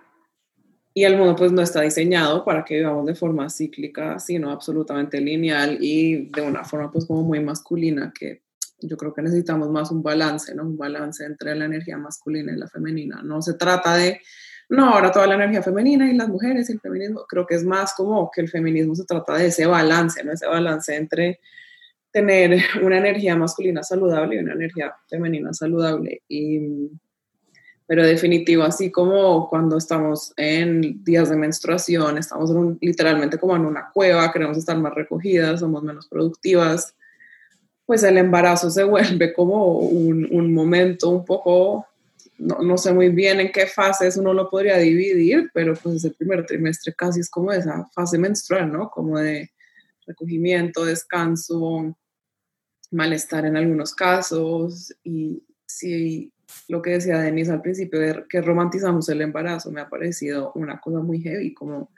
Y 1.00 1.06
el 1.06 1.16
mundo 1.16 1.34
pues 1.34 1.54
no 1.54 1.62
está 1.62 1.80
diseñado 1.80 2.43
para 2.43 2.66
que 2.66 2.76
vivamos 2.76 3.06
de 3.06 3.16
forma 3.16 3.50
cíclica, 3.50 4.20
sino 4.20 4.52
absolutamente 4.52 5.22
lineal 5.22 5.78
y 5.80 6.30
de 6.30 6.41
una 6.41 6.66
forma 6.66 6.91
pues 6.91 7.06
como 7.06 7.24
muy 7.24 7.39
masculina 7.39 8.12
que 8.14 8.41
yo 8.82 8.97
creo 8.97 9.14
que 9.14 9.22
necesitamos 9.22 9.70
más 9.70 9.91
un 9.91 10.04
balance, 10.04 10.54
¿no? 10.54 10.64
Un 10.64 10.78
balance 10.78 11.24
entre 11.24 11.56
la 11.56 11.64
energía 11.64 11.97
masculina 11.97 12.52
y 12.52 12.58
la 12.58 12.68
femenina. 12.68 13.22
No 13.24 13.41
se 13.41 13.54
trata 13.54 13.95
de, 13.95 14.20
no, 14.68 14.89
ahora 14.93 15.10
toda 15.10 15.26
la 15.26 15.36
energía 15.36 15.64
femenina 15.64 16.12
y 16.12 16.18
las 16.18 16.28
mujeres 16.28 16.70
y 16.70 16.74
el 16.74 16.82
feminismo, 16.82 17.24
creo 17.30 17.45
que 17.45 17.56
es 17.56 17.64
más 17.64 17.93
como 17.93 18.30
que 18.30 18.41
el 18.41 18.50
feminismo 18.50 18.93
se 18.93 19.06
trata 19.06 19.38
de 19.38 19.45
ese 19.45 19.68
balance, 19.68 20.22
¿no? 20.26 20.34
Ese 20.34 20.47
balance 20.47 20.93
entre 20.97 21.39
tener 22.12 22.60
una 22.84 22.97
energía 22.97 23.38
masculina 23.38 23.84
saludable 23.84 24.36
y 24.36 24.39
una 24.39 24.52
energía 24.52 24.93
femenina 25.08 25.54
saludable. 25.54 26.24
Y, 26.28 26.89
pero 27.89 28.05
definitivo, 28.05 28.61
así 28.61 28.91
como 28.91 29.49
cuando 29.49 29.75
estamos 29.75 30.31
en 30.37 31.03
días 31.03 31.27
de 31.27 31.35
menstruación, 31.35 32.19
estamos 32.19 32.51
literalmente 32.81 33.39
como 33.39 33.55
en 33.55 33.65
una 33.65 33.89
cueva, 33.91 34.31
queremos 34.31 34.59
estar 34.59 34.77
más 34.77 34.93
recogidas, 34.93 35.61
somos 35.61 35.81
menos 35.81 36.07
productivas, 36.07 36.93
pues 37.87 38.03
el 38.03 38.19
embarazo 38.19 38.69
se 38.69 38.83
vuelve 38.85 39.33
como 39.33 39.79
un, 39.79 40.27
un 40.29 40.53
momento 40.53 41.09
un 41.09 41.25
poco, 41.25 41.87
no, 42.37 42.59
no, 42.59 42.77
sé 42.77 42.93
muy 42.93 43.09
bien 43.09 43.39
en 43.39 43.51
qué 43.51 43.65
fases 43.65 44.17
uno 44.17 44.35
lo 44.35 44.51
podría 44.51 44.77
dividir, 44.77 45.49
pero 45.51 45.73
pues 45.73 45.95
ese 45.95 46.11
primer 46.11 46.45
trimestre 46.45 46.93
casi 46.93 47.21
es 47.21 47.29
como 47.29 47.51
esa 47.51 47.89
fase 47.95 48.19
menstrual, 48.19 48.71
¿no? 48.71 48.91
Como 48.91 49.17
de 49.17 49.49
recogimiento, 50.05 50.85
descanso, 50.85 51.97
malestar 52.91 53.47
en 53.47 53.57
algunos 53.57 53.95
casos 53.95 54.93
y 55.03 55.43
si 55.65 56.31
lo 56.68 56.82
que 56.82 56.91
decía 56.91 57.20
Denise 57.20 57.52
al 57.52 57.62
principio, 57.62 58.00
de 58.00 58.26
que 58.30 58.41
romantizamos 58.41 59.10
el 59.10 59.22
embarazo, 59.22 59.72
me 59.72 59.82
ha 59.82 59.89
parecido 59.89 60.52
una 60.56 60.80
cosa 60.80 61.00
muy 61.00 61.22
heavy, 61.22 61.54
como 61.54 61.89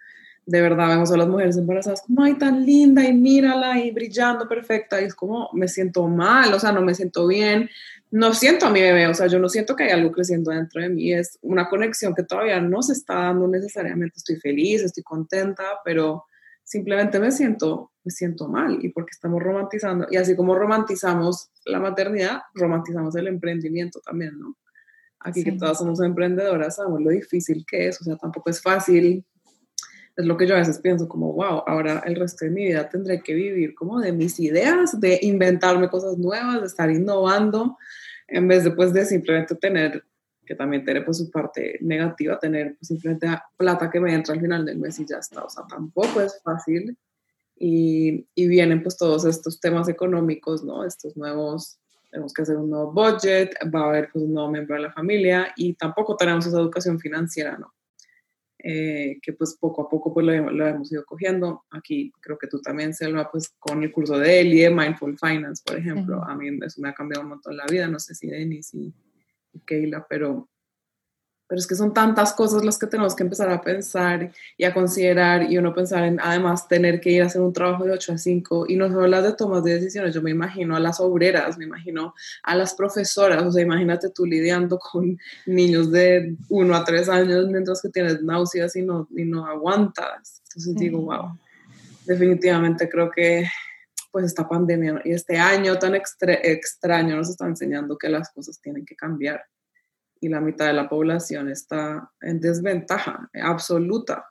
de 0.45 0.61
verdad 0.61 0.87
vemos 0.89 1.11
a 1.11 1.17
las 1.17 1.27
mujeres 1.27 1.57
embarazadas 1.57 2.01
como, 2.01 2.23
ay, 2.23 2.35
tan 2.35 2.65
linda 2.65 3.03
y 3.03 3.13
mírala 3.13 3.79
y 3.79 3.91
brillando 3.91 4.47
perfecta, 4.47 5.01
y 5.01 5.05
es 5.05 5.15
como, 5.15 5.49
me 5.53 5.67
siento 5.67 6.07
mal, 6.07 6.53
o 6.53 6.59
sea, 6.59 6.71
no 6.71 6.81
me 6.81 6.95
siento 6.95 7.27
bien, 7.27 7.69
no 8.09 8.33
siento 8.33 8.65
a 8.65 8.69
mi 8.71 8.81
bebé, 8.81 9.07
o 9.07 9.13
sea, 9.13 9.27
yo 9.27 9.39
no 9.39 9.47
siento 9.47 9.75
que 9.75 9.83
hay 9.83 9.91
algo 9.91 10.11
creciendo 10.11 10.51
dentro 10.51 10.81
de 10.81 10.89
mí, 10.89 11.13
es 11.13 11.37
una 11.41 11.69
conexión 11.69 12.13
que 12.15 12.23
todavía 12.23 12.59
no 12.59 12.81
se 12.81 12.93
está 12.93 13.15
dando 13.15 13.47
necesariamente, 13.47 14.15
estoy 14.17 14.37
feliz, 14.37 14.81
estoy 14.81 15.03
contenta, 15.03 15.63
pero 15.85 16.25
simplemente 16.71 17.19
me 17.19 17.33
siento, 17.33 17.91
me 18.01 18.11
siento 18.11 18.47
mal 18.47 18.79
y 18.81 18.87
porque 18.89 19.09
estamos 19.11 19.43
romantizando, 19.43 20.07
y 20.09 20.15
así 20.15 20.37
como 20.37 20.55
romantizamos 20.55 21.49
la 21.65 21.81
maternidad, 21.81 22.43
romantizamos 22.53 23.13
el 23.17 23.27
emprendimiento 23.27 23.99
también, 23.99 24.39
¿no? 24.39 24.55
Aquí 25.19 25.43
que 25.43 25.51
todas 25.51 25.79
somos 25.79 26.01
emprendedoras, 26.01 26.77
sabemos 26.77 27.01
lo 27.01 27.09
difícil 27.09 27.65
que 27.67 27.89
es, 27.89 27.99
o 27.99 28.05
sea, 28.05 28.15
tampoco 28.15 28.49
es 28.49 28.61
fácil. 28.61 29.25
Es 30.15 30.25
lo 30.25 30.37
que 30.37 30.47
yo 30.47 30.55
a 30.55 30.59
veces 30.59 30.79
pienso 30.79 31.09
como, 31.09 31.33
wow, 31.33 31.63
ahora 31.67 32.01
el 32.05 32.15
resto 32.15 32.45
de 32.45 32.51
mi 32.51 32.63
vida 32.67 32.87
tendré 32.87 33.21
que 33.21 33.33
vivir 33.33 33.75
como 33.75 33.99
de 33.99 34.13
mis 34.13 34.39
ideas, 34.39 34.97
de 34.99 35.19
inventarme 35.21 35.89
cosas 35.89 36.17
nuevas, 36.17 36.61
de 36.61 36.67
estar 36.67 36.89
innovando, 36.89 37.77
en 38.29 38.47
vez 38.47 38.63
de 38.63 38.71
pues 38.71 38.93
de 38.93 39.05
simplemente 39.05 39.55
tener 39.55 40.05
que 40.51 40.55
también 40.55 40.83
tiene 40.83 41.01
pues 41.03 41.19
su 41.19 41.31
parte 41.31 41.77
negativa, 41.79 42.37
tener 42.37 42.75
pues, 42.75 42.89
simplemente 42.89 43.25
plata 43.55 43.89
que 43.89 44.01
me 44.01 44.13
entra 44.13 44.33
al 44.33 44.41
final 44.41 44.65
del 44.65 44.79
mes 44.79 44.99
y 44.99 45.05
ya 45.05 45.19
está, 45.19 45.45
o 45.45 45.49
sea, 45.49 45.63
tampoco 45.65 46.19
es 46.19 46.41
fácil. 46.43 46.97
Y, 47.55 48.27
y 48.35 48.47
vienen 48.47 48.83
pues 48.83 48.97
todos 48.97 49.23
estos 49.23 49.61
temas 49.61 49.87
económicos, 49.87 50.61
¿no? 50.61 50.83
Estos 50.83 51.15
nuevos, 51.15 51.79
tenemos 52.09 52.33
que 52.33 52.41
hacer 52.41 52.57
un 52.57 52.69
nuevo 52.69 52.91
budget, 52.91 53.53
va 53.73 53.83
a 53.83 53.89
haber 53.91 54.09
pues 54.11 54.25
un 54.25 54.33
nuevo 54.33 54.51
miembro 54.51 54.75
de 54.75 54.81
la 54.81 54.91
familia 54.91 55.53
y 55.55 55.73
tampoco 55.75 56.17
tenemos 56.17 56.45
esa 56.45 56.59
educación 56.59 56.99
financiera, 56.99 57.57
¿no? 57.57 57.73
Eh, 58.59 59.19
que 59.21 59.31
pues 59.31 59.55
poco 59.57 59.83
a 59.83 59.89
poco 59.89 60.13
pues 60.13 60.25
lo, 60.25 60.51
lo, 60.51 60.67
hemos 60.67 60.91
ido 60.91 61.05
cogiendo. 61.05 61.63
Aquí 61.69 62.11
creo 62.19 62.37
que 62.37 62.47
tú 62.47 62.59
también, 62.59 62.93
Selva, 62.93 63.31
pues 63.31 63.53
con 63.57 63.81
el 63.83 63.91
curso 63.93 64.19
de 64.19 64.41
Eli, 64.41 64.69
Mindful 64.69 65.17
Finance, 65.17 65.63
por 65.65 65.77
ejemplo, 65.77 66.21
a 66.21 66.35
mí 66.35 66.49
eso 66.61 66.81
me 66.81 66.89
ha 66.89 66.93
cambiado 66.93 67.23
un 67.23 67.29
montón 67.29 67.55
la 67.55 67.65
vida, 67.67 67.87
no 67.87 67.99
sé 67.99 68.13
si 68.15 68.27
Denis 68.27 68.73
y 68.73 68.93
Keila, 69.65 70.05
pero, 70.09 70.49
pero 71.47 71.59
es 71.59 71.67
que 71.67 71.75
son 71.75 71.93
tantas 71.93 72.33
cosas 72.33 72.63
las 72.63 72.77
que 72.77 72.87
tenemos 72.87 73.15
que 73.15 73.23
empezar 73.23 73.49
a 73.49 73.61
pensar 73.61 74.31
y 74.57 74.63
a 74.63 74.73
considerar 74.73 75.51
y 75.51 75.57
uno 75.57 75.73
pensar 75.73 76.03
en 76.05 76.19
además 76.19 76.67
tener 76.67 77.01
que 77.01 77.11
ir 77.11 77.23
a 77.23 77.25
hacer 77.25 77.41
un 77.41 77.53
trabajo 77.53 77.83
de 77.83 77.91
8 77.91 78.13
a 78.13 78.17
5 78.17 78.65
y 78.69 78.75
no 78.75 78.87
solo 78.87 79.07
las 79.07 79.23
de 79.23 79.33
tomas 79.33 79.63
de 79.63 79.73
decisiones, 79.73 80.13
yo 80.15 80.21
me 80.21 80.31
imagino 80.31 80.75
a 80.75 80.79
las 80.79 80.99
obreras, 80.99 81.57
me 81.57 81.65
imagino 81.65 82.13
a 82.43 82.55
las 82.55 82.73
profesoras, 82.73 83.43
o 83.43 83.51
sea, 83.51 83.63
imagínate 83.63 84.09
tú 84.09 84.25
lidiando 84.25 84.79
con 84.79 85.17
niños 85.45 85.91
de 85.91 86.35
1 86.49 86.75
a 86.75 86.83
3 86.83 87.09
años 87.09 87.47
mientras 87.47 87.81
que 87.81 87.89
tienes 87.89 88.21
náuseas 88.21 88.75
y 88.75 88.81
no, 88.83 89.07
y 89.15 89.25
no 89.25 89.45
aguantas. 89.45 90.41
Entonces 90.49 90.75
digo, 90.75 91.01
wow, 91.01 91.37
definitivamente 92.05 92.89
creo 92.89 93.09
que 93.09 93.45
pues 94.11 94.25
esta 94.25 94.47
pandemia 94.47 95.01
y 95.05 95.13
este 95.13 95.37
año 95.37 95.79
tan 95.79 95.95
extraño 95.95 97.15
nos 97.15 97.29
está 97.29 97.47
enseñando 97.47 97.97
que 97.97 98.09
las 98.09 98.29
cosas 98.31 98.59
tienen 98.61 98.85
que 98.85 98.95
cambiar 98.95 99.43
y 100.19 100.29
la 100.29 100.41
mitad 100.41 100.67
de 100.67 100.73
la 100.73 100.87
población 100.87 101.49
está 101.49 102.11
en 102.21 102.39
desventaja 102.39 103.29
absoluta. 103.41 104.25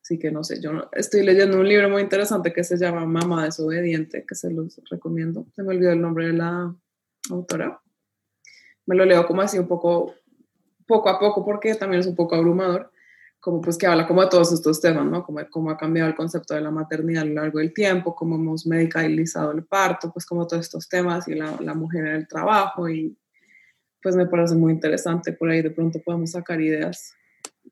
Así 0.00 0.20
que 0.20 0.30
no 0.30 0.44
sé, 0.44 0.60
yo 0.60 0.88
estoy 0.92 1.24
leyendo 1.24 1.58
un 1.58 1.68
libro 1.68 1.88
muy 1.88 2.00
interesante 2.00 2.52
que 2.52 2.62
se 2.62 2.76
llama 2.76 3.04
Mamá 3.06 3.46
desobediente, 3.46 4.24
que 4.24 4.36
se 4.36 4.52
los 4.52 4.80
recomiendo. 4.88 5.46
Se 5.56 5.64
me 5.64 5.74
olvidó 5.74 5.90
el 5.90 6.00
nombre 6.00 6.28
de 6.28 6.34
la 6.34 6.72
autora. 7.30 7.80
Me 8.84 8.94
lo 8.94 9.04
leo 9.04 9.26
como 9.26 9.42
así 9.42 9.58
un 9.58 9.66
poco, 9.66 10.14
poco 10.86 11.08
a 11.08 11.18
poco, 11.18 11.44
porque 11.44 11.74
también 11.74 12.00
es 12.00 12.06
un 12.06 12.14
poco 12.14 12.36
abrumador 12.36 12.92
como 13.40 13.60
pues 13.60 13.78
que 13.78 13.86
habla 13.86 14.06
como 14.06 14.22
de 14.22 14.28
todos 14.28 14.52
estos 14.52 14.80
temas, 14.80 15.06
¿no? 15.06 15.22
Como 15.22 15.40
cómo 15.50 15.70
ha 15.70 15.76
cambiado 15.76 16.08
el 16.08 16.16
concepto 16.16 16.54
de 16.54 16.60
la 16.60 16.70
maternidad 16.70 17.22
a 17.22 17.26
lo 17.26 17.34
largo 17.34 17.58
del 17.58 17.72
tiempo, 17.72 18.14
cómo 18.14 18.36
hemos 18.36 18.66
medicalizado 18.66 19.52
el 19.52 19.64
parto, 19.64 20.12
pues 20.12 20.26
como 20.26 20.46
todos 20.46 20.64
estos 20.64 20.88
temas 20.88 21.28
y 21.28 21.34
la, 21.34 21.56
la 21.60 21.74
mujer 21.74 22.06
en 22.06 22.14
el 22.14 22.28
trabajo 22.28 22.88
y 22.88 23.16
pues 24.02 24.14
me 24.14 24.26
parece 24.26 24.54
muy 24.54 24.72
interesante, 24.72 25.32
por 25.32 25.50
ahí 25.50 25.62
de 25.62 25.70
pronto 25.70 26.00
podemos 26.04 26.30
sacar 26.30 26.60
ideas. 26.60 27.12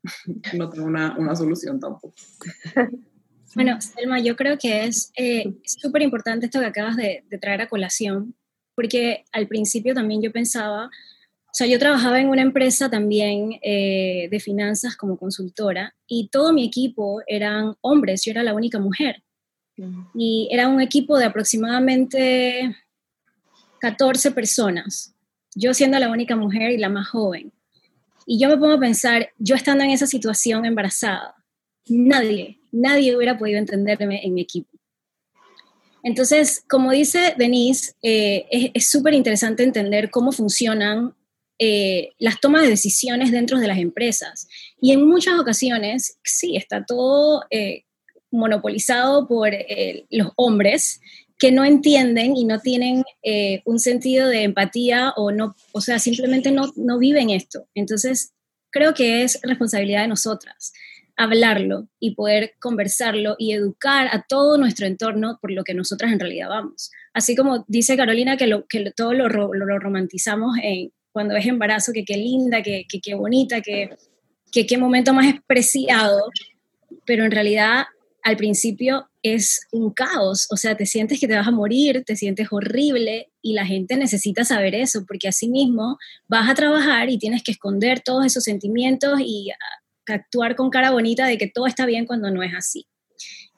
No 0.54 0.68
tengo 0.68 0.86
una, 0.86 1.16
una 1.16 1.36
solución 1.36 1.78
tampoco. 1.78 2.14
Bueno, 3.54 3.80
Selma, 3.80 4.18
yo 4.18 4.34
creo 4.34 4.58
que 4.58 4.84
es 4.84 5.12
eh, 5.16 5.54
súper 5.62 6.02
importante 6.02 6.46
esto 6.46 6.58
que 6.58 6.66
acabas 6.66 6.96
de, 6.96 7.24
de 7.30 7.38
traer 7.38 7.60
a 7.60 7.68
colación, 7.68 8.34
porque 8.74 9.24
al 9.30 9.46
principio 9.46 9.94
también 9.94 10.20
yo 10.22 10.32
pensaba, 10.32 10.90
o 11.54 11.56
sea, 11.56 11.68
yo 11.68 11.78
trabajaba 11.78 12.20
en 12.20 12.30
una 12.30 12.42
empresa 12.42 12.90
también 12.90 13.60
eh, 13.62 14.26
de 14.28 14.40
finanzas 14.40 14.96
como 14.96 15.16
consultora 15.16 15.94
y 16.04 16.26
todo 16.26 16.52
mi 16.52 16.66
equipo 16.66 17.22
eran 17.28 17.76
hombres, 17.80 18.24
yo 18.24 18.32
era 18.32 18.42
la 18.42 18.54
única 18.54 18.80
mujer. 18.80 19.22
Y 20.16 20.48
era 20.50 20.66
un 20.66 20.80
equipo 20.80 21.16
de 21.16 21.26
aproximadamente 21.26 22.74
14 23.78 24.32
personas, 24.32 25.14
yo 25.54 25.74
siendo 25.74 25.96
la 26.00 26.10
única 26.10 26.34
mujer 26.34 26.72
y 26.72 26.78
la 26.78 26.88
más 26.88 27.06
joven. 27.06 27.52
Y 28.26 28.40
yo 28.40 28.48
me 28.48 28.56
pongo 28.56 28.72
a 28.72 28.80
pensar, 28.80 29.28
yo 29.38 29.54
estando 29.54 29.84
en 29.84 29.90
esa 29.90 30.08
situación 30.08 30.64
embarazada, 30.64 31.36
nadie, 31.86 32.58
nadie 32.72 33.16
hubiera 33.16 33.38
podido 33.38 33.60
entenderme 33.60 34.26
en 34.26 34.34
mi 34.34 34.40
equipo. 34.40 34.76
Entonces, 36.02 36.64
como 36.68 36.90
dice 36.90 37.34
Denise, 37.38 37.94
eh, 38.02 38.72
es 38.74 38.90
súper 38.90 39.14
interesante 39.14 39.62
entender 39.62 40.10
cómo 40.10 40.32
funcionan 40.32 41.14
eh, 41.58 42.14
las 42.18 42.40
tomas 42.40 42.62
de 42.62 42.68
decisiones 42.68 43.30
dentro 43.30 43.58
de 43.58 43.68
las 43.68 43.78
empresas. 43.78 44.48
Y 44.80 44.92
en 44.92 45.06
muchas 45.06 45.38
ocasiones, 45.38 46.18
sí, 46.24 46.56
está 46.56 46.84
todo 46.84 47.44
eh, 47.50 47.84
monopolizado 48.32 49.28
por 49.28 49.54
eh, 49.54 50.06
los 50.10 50.32
hombres 50.36 51.00
que 51.38 51.52
no 51.52 51.64
entienden 51.64 52.36
y 52.36 52.44
no 52.44 52.60
tienen 52.60 53.02
un 53.64 53.80
sentido 53.80 54.28
de 54.28 54.44
empatía 54.44 55.12
o 55.16 55.32
no, 55.32 55.56
o 55.72 55.80
sea, 55.80 55.98
simplemente 55.98 56.52
no, 56.52 56.72
no 56.76 56.98
viven 56.98 57.30
esto. 57.30 57.66
Entonces, 57.74 58.32
creo 58.70 58.94
que 58.94 59.24
es 59.24 59.40
responsabilidad 59.42 60.02
de 60.02 60.08
nosotras 60.08 60.72
hablarlo 61.16 61.88
y 62.00 62.14
poder 62.14 62.54
conversarlo 62.60 63.36
y 63.38 63.52
educar 63.52 64.08
a 64.10 64.24
todo 64.28 64.58
nuestro 64.58 64.86
entorno 64.86 65.38
por 65.40 65.52
lo 65.52 65.62
que 65.62 65.74
nosotras 65.74 66.12
en 66.12 66.18
realidad 66.18 66.48
vamos. 66.48 66.90
Así 67.12 67.36
como 67.36 67.64
dice 67.68 67.96
Carolina 67.96 68.36
que, 68.36 68.46
lo, 68.46 68.66
que 68.66 68.92
todo 68.96 69.12
lo, 69.12 69.28
lo 69.28 69.78
romantizamos 69.78 70.56
en, 70.62 70.90
cuando 71.14 71.36
es 71.36 71.46
embarazo, 71.46 71.92
que 71.92 72.04
qué 72.04 72.16
linda, 72.16 72.60
que 72.60 72.84
qué 72.86 73.14
bonita, 73.14 73.60
que 73.60 73.96
qué 74.52 74.76
momento 74.78 75.14
más 75.14 75.32
preciado, 75.46 76.20
pero 77.06 77.24
en 77.24 77.30
realidad 77.30 77.84
al 78.24 78.36
principio 78.36 79.08
es 79.22 79.66
un 79.70 79.92
caos, 79.92 80.48
o 80.50 80.56
sea, 80.56 80.76
te 80.76 80.86
sientes 80.86 81.20
que 81.20 81.28
te 81.28 81.36
vas 81.36 81.46
a 81.46 81.52
morir, 81.52 82.02
te 82.04 82.16
sientes 82.16 82.48
horrible 82.50 83.30
y 83.42 83.52
la 83.52 83.64
gente 83.64 83.96
necesita 83.96 84.44
saber 84.44 84.74
eso, 84.74 85.04
porque 85.06 85.28
así 85.28 85.48
mismo 85.48 85.98
vas 86.26 86.50
a 86.50 86.54
trabajar 86.54 87.10
y 87.10 87.18
tienes 87.18 87.42
que 87.42 87.52
esconder 87.52 88.00
todos 88.00 88.26
esos 88.26 88.42
sentimientos 88.42 89.20
y 89.20 89.50
actuar 90.06 90.56
con 90.56 90.70
cara 90.70 90.90
bonita 90.90 91.26
de 91.26 91.38
que 91.38 91.48
todo 91.48 91.66
está 91.66 91.86
bien 91.86 92.06
cuando 92.06 92.30
no 92.30 92.42
es 92.42 92.54
así. 92.54 92.86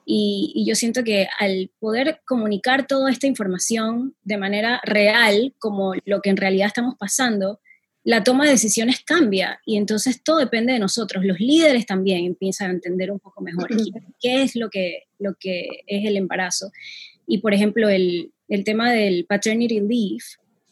Y, 0.08 0.64
yo 0.66 0.76
siento 0.76 1.02
que 1.02 1.26
al 1.40 1.70
poder 1.80 2.20
comunicar 2.24 2.86
toda 2.86 3.10
esta 3.10 3.26
información 3.26 4.14
de 4.22 4.38
manera 4.38 4.80
real, 4.84 5.52
como 5.58 5.94
lo 6.04 6.22
que 6.22 6.30
en 6.30 6.36
realidad 6.36 6.68
estamos 6.68 6.94
pasando, 6.96 7.60
la 8.04 8.22
toma 8.22 8.44
de 8.44 8.52
decisiones 8.52 9.02
cambia 9.04 9.60
y 9.66 9.76
entonces 9.76 10.22
todo 10.22 10.38
depende 10.38 10.72
de 10.72 10.78
nosotros. 10.78 11.24
Los 11.24 11.40
líderes 11.40 11.86
también 11.86 12.24
empiezan 12.24 12.70
a 12.70 12.74
entender 12.74 13.10
un 13.10 13.18
poco 13.18 13.42
mejor 13.42 13.68
qué 14.20 14.44
es 14.44 14.54
lo 14.54 14.70
que, 14.70 15.08
lo 15.18 15.34
que 15.34 15.66
es 15.88 16.06
el 16.06 16.16
embarazo. 16.16 16.70
Y 17.26 17.38
por 17.38 17.52
ejemplo, 17.52 17.88
el, 17.88 18.32
el 18.46 18.62
tema 18.62 18.92
del 18.92 19.26
paternity 19.26 19.80
leave 19.80 20.24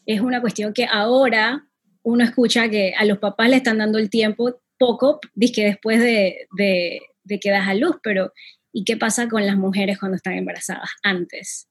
es 0.06 0.20
una 0.20 0.40
cuestión 0.40 0.72
que 0.72 0.86
ahora 0.86 1.66
uno 2.04 2.22
escucha 2.22 2.68
que 2.68 2.94
a 2.96 3.04
los 3.04 3.18
papás 3.18 3.48
le 3.50 3.56
están 3.56 3.78
dando 3.78 3.98
el 3.98 4.10
tiempo 4.10 4.60
poco, 4.78 5.18
que 5.52 5.64
después 5.64 5.98
de, 5.98 6.46
de, 6.56 7.00
de 7.24 7.40
que 7.40 7.50
das 7.50 7.66
a 7.66 7.74
luz, 7.74 7.96
pero 8.00 8.32
¿Y 8.76 8.82
qué 8.84 8.96
pasa 8.96 9.28
con 9.28 9.46
las 9.46 9.56
mujeres 9.56 10.00
cuando 10.00 10.16
están 10.16 10.32
embarazadas 10.32 10.90
antes? 11.04 11.68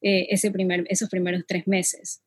Eh, 0.00 0.28
ese 0.30 0.52
primer, 0.52 0.84
esos 0.88 1.10
primeros 1.10 1.42
tres 1.48 1.66
meses. 1.66 2.22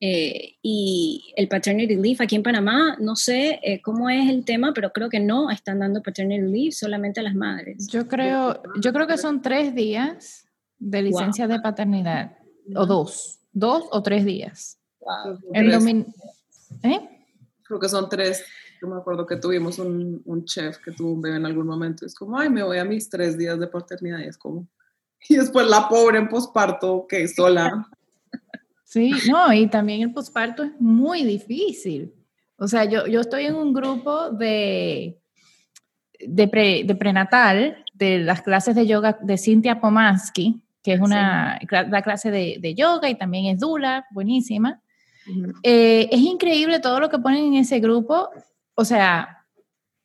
Eh, 0.00 0.56
y 0.62 1.32
el 1.36 1.48
paternity 1.48 1.94
leave 1.94 2.24
aquí 2.24 2.34
en 2.34 2.42
Panamá, 2.42 2.96
no 2.98 3.14
sé 3.14 3.60
eh, 3.62 3.82
cómo 3.82 4.08
es 4.08 4.28
el 4.30 4.46
tema, 4.46 4.72
pero 4.74 4.90
creo 4.90 5.10
que 5.10 5.20
no 5.20 5.50
están 5.50 5.80
dando 5.80 6.02
paternity 6.02 6.50
leave 6.50 6.72
solamente 6.72 7.20
a 7.20 7.24
las 7.24 7.34
madres. 7.34 7.86
Yo 7.88 8.08
creo, 8.08 8.62
yo 8.80 8.92
creo 8.92 9.06
que 9.06 9.18
son 9.18 9.42
tres 9.42 9.74
días 9.74 10.48
de 10.78 11.02
licencia 11.02 11.46
de 11.46 11.60
paternidad. 11.60 12.38
o 12.74 12.86
dos, 12.86 13.38
dos 13.52 13.84
o 13.90 14.02
tres 14.02 14.24
días. 14.24 14.78
Wow. 15.00 15.38
¿Eh? 16.84 17.00
Creo 17.64 17.78
que 17.78 17.88
son 17.88 18.08
tres. 18.08 18.42
Yo 18.82 18.88
me 18.88 18.96
acuerdo 18.96 19.24
que 19.24 19.36
tuvimos 19.36 19.78
un, 19.78 20.20
un, 20.24 20.44
chef 20.44 20.78
que 20.78 20.90
tuvo 20.90 21.12
un 21.12 21.22
bebé 21.22 21.36
en 21.36 21.46
algún 21.46 21.68
momento. 21.68 22.04
Es 22.04 22.16
como, 22.16 22.36
ay, 22.36 22.50
me 22.50 22.64
voy 22.64 22.78
a 22.78 22.84
mis 22.84 23.08
tres 23.08 23.38
días 23.38 23.60
de 23.60 23.68
paternidad. 23.68 24.18
Y 24.18 24.24
es 24.24 24.36
como, 24.36 24.66
y 25.28 25.36
después 25.36 25.68
la 25.68 25.88
pobre 25.88 26.18
en 26.18 26.28
posparto, 26.28 27.06
que 27.08 27.28
sola. 27.28 27.86
Sí, 28.82 29.12
no, 29.30 29.52
y 29.52 29.68
también 29.68 30.02
el 30.02 30.12
posparto 30.12 30.64
es 30.64 30.72
muy 30.80 31.22
difícil. 31.22 32.12
O 32.56 32.66
sea, 32.66 32.84
yo, 32.84 33.06
yo 33.06 33.20
estoy 33.20 33.46
en 33.46 33.54
un 33.54 33.72
grupo 33.72 34.30
de, 34.30 35.20
de, 36.18 36.82
de 36.84 36.94
prenatal, 36.96 37.84
de 37.94 38.18
las 38.18 38.42
clases 38.42 38.74
de 38.74 38.86
yoga 38.86 39.16
de 39.22 39.38
Cynthia 39.38 39.80
Pomansky, 39.80 40.60
que 40.82 40.94
es 40.94 41.00
una, 41.00 41.60
la 41.70 42.02
clase 42.02 42.32
de, 42.32 42.58
de, 42.60 42.74
yoga 42.74 43.08
y 43.08 43.14
también 43.14 43.46
es 43.46 43.60
dula, 43.60 44.06
buenísima. 44.10 44.82
Eh, 45.62 46.08
es 46.10 46.20
increíble 46.20 46.80
todo 46.80 46.98
lo 46.98 47.08
que 47.08 47.18
ponen 47.18 47.44
en 47.44 47.54
ese 47.54 47.78
grupo, 47.78 48.30
o 48.74 48.84
sea, 48.84 49.44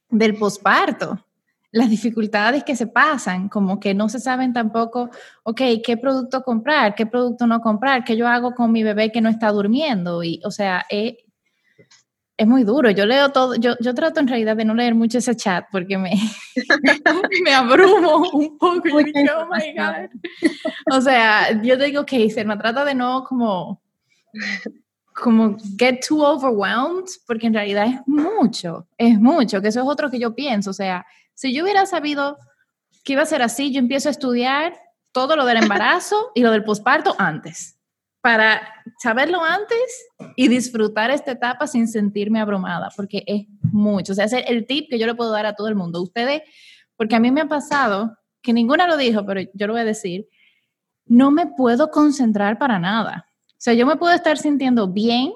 del 0.10 0.36
posparto, 0.38 1.26
las 1.72 1.90
dificultades 1.90 2.64
que 2.64 2.76
se 2.76 2.88
pasan, 2.88 3.50
como 3.50 3.80
que 3.80 3.94
no 3.94 4.10
se 4.10 4.20
saben 4.20 4.54
tampoco, 4.54 5.10
ok, 5.44 5.62
qué 5.84 5.98
producto 5.98 6.42
comprar, 6.44 6.96
qué 6.96 7.06
producto 7.06 7.46
no 7.46 7.62
comprar, 7.62 8.04
qué 8.04 8.16
yo 8.16 8.28
hago 8.28 8.56
con 8.56 8.72
mi 8.72 8.84
bebé 8.84 9.12
que 9.12 9.22
no 9.22 9.30
está 9.30 9.52
durmiendo, 9.52 10.24
y, 10.24 10.42
o 10.46 10.52
sea, 10.52 10.86
es, 10.90 11.16
es 12.38 12.48
muy 12.48 12.64
duro. 12.64 12.92
Yo 12.92 13.06
leo 13.06 13.30
todo, 13.30 13.56
yo, 13.56 13.76
yo 13.80 13.94
trato 13.96 14.20
en 14.20 14.28
realidad 14.28 14.56
de 14.56 14.64
no 14.64 14.76
leer 14.76 14.94
mucho 14.94 15.18
ese 15.18 15.36
chat 15.36 15.66
porque 15.72 15.98
me, 15.98 16.12
me 17.44 17.54
abrumo 17.54 18.30
un 18.32 18.58
poco. 18.58 19.00
Digo, 19.00 19.34
oh 19.40 19.48
my 19.48 19.74
God. 19.76 20.10
O 20.94 21.02
sea, 21.02 21.62
yo 21.64 21.78
digo, 21.78 22.02
ok, 22.02 22.12
se 22.34 22.46
me 22.46 22.56
trata 22.58 22.86
de 22.86 22.94
no 22.94 23.24
como 23.24 23.82
como 25.18 25.58
get 25.78 26.00
too 26.08 26.24
overwhelmed, 26.24 27.10
porque 27.26 27.48
en 27.48 27.54
realidad 27.54 27.88
es 27.88 28.00
mucho, 28.06 28.88
es 28.98 29.20
mucho, 29.20 29.62
que 29.62 29.70
eso 29.70 29.82
es 29.82 29.88
otro 29.88 30.12
que 30.12 30.20
yo 30.20 30.36
pienso, 30.36 30.70
o 30.70 30.74
sea, 30.74 31.06
si 31.34 31.54
yo 31.54 31.64
hubiera 31.64 31.86
sabido 31.86 32.38
que 33.04 33.14
iba 33.14 33.24
a 33.24 33.26
ser 33.26 33.42
así, 33.42 33.72
yo 33.72 33.80
empiezo 33.80 34.10
a 34.10 34.12
estudiar 34.12 34.78
todo 35.12 35.36
lo 35.36 35.46
del 35.46 35.58
embarazo 35.58 36.32
y 36.36 36.42
lo 36.42 36.52
del 36.52 36.64
posparto 36.64 37.16
antes, 37.18 37.80
para 38.22 38.62
saberlo 39.02 39.44
antes 39.44 39.80
y 40.36 40.50
disfrutar 40.50 41.10
esta 41.10 41.32
etapa 41.32 41.66
sin 41.66 41.88
sentirme 41.88 42.40
abrumada, 42.40 42.90
porque 42.96 43.24
es 43.26 43.48
mucho, 43.62 44.12
o 44.12 44.16
sea, 44.16 44.26
es 44.26 44.34
el 44.34 44.68
tip 44.68 44.90
que 44.90 45.00
yo 45.00 45.08
le 45.08 45.16
puedo 45.16 45.32
dar 45.32 45.48
a 45.48 45.56
todo 45.56 45.68
el 45.68 45.76
mundo. 45.76 46.02
Ustedes, 46.02 46.44
porque 46.96 47.16
a 47.16 47.20
mí 47.20 47.32
me 47.32 47.42
ha 47.42 47.48
pasado, 47.48 48.18
que 48.42 48.54
ninguna 48.54 48.88
lo 48.88 48.98
dijo, 48.98 49.26
pero 49.26 49.42
yo 49.54 49.68
lo 49.68 49.74
voy 49.74 49.82
a 49.82 49.86
decir, 49.86 50.28
no 51.06 51.32
me 51.32 51.48
puedo 51.48 51.90
concentrar 51.90 52.60
para 52.60 52.78
nada 52.78 53.27
sea, 53.60 53.74
yo 53.74 53.86
me 53.86 53.98
puedo 53.98 54.14
estar 54.14 54.38
sintiendo 54.38 54.88
bien, 54.88 55.34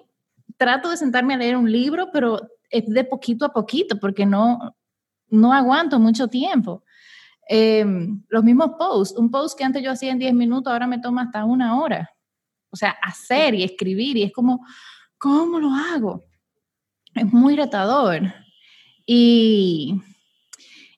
trato 0.57 0.89
de 0.89 0.97
sentarme 0.97 1.33
a 1.33 1.37
leer 1.37 1.57
un 1.57 1.71
libro, 1.71 2.09
pero 2.11 2.41
es 2.69 2.85
de 2.87 3.03
poquito 3.03 3.45
a 3.45 3.53
poquito 3.53 3.99
porque 3.99 4.25
no, 4.25 4.75
no 5.29 5.53
aguanto 5.53 5.99
mucho 5.99 6.27
tiempo. 6.27 6.83
Em, 7.47 8.23
los 8.29 8.43
mismos 8.43 8.71
posts, 8.77 9.17
un 9.17 9.29
post 9.29 9.57
que 9.57 9.63
antes 9.63 9.83
yo 9.83 9.91
hacía 9.91 10.11
en 10.11 10.19
10 10.19 10.33
minutos, 10.33 10.71
ahora 10.71 10.87
me 10.87 10.99
toma 10.99 11.23
hasta 11.23 11.43
una 11.43 11.81
hora. 11.81 12.09
O 12.69 12.75
sea, 12.75 12.91
hacer 13.01 13.55
y 13.55 13.63
escribir 13.63 14.17
y 14.17 14.23
es 14.23 14.31
como, 14.31 14.65
¿cómo 15.17 15.59
lo 15.59 15.69
hago? 15.73 16.23
Es 17.13 17.25
muy 17.33 17.55
retador. 17.55 18.21
Y 19.05 20.01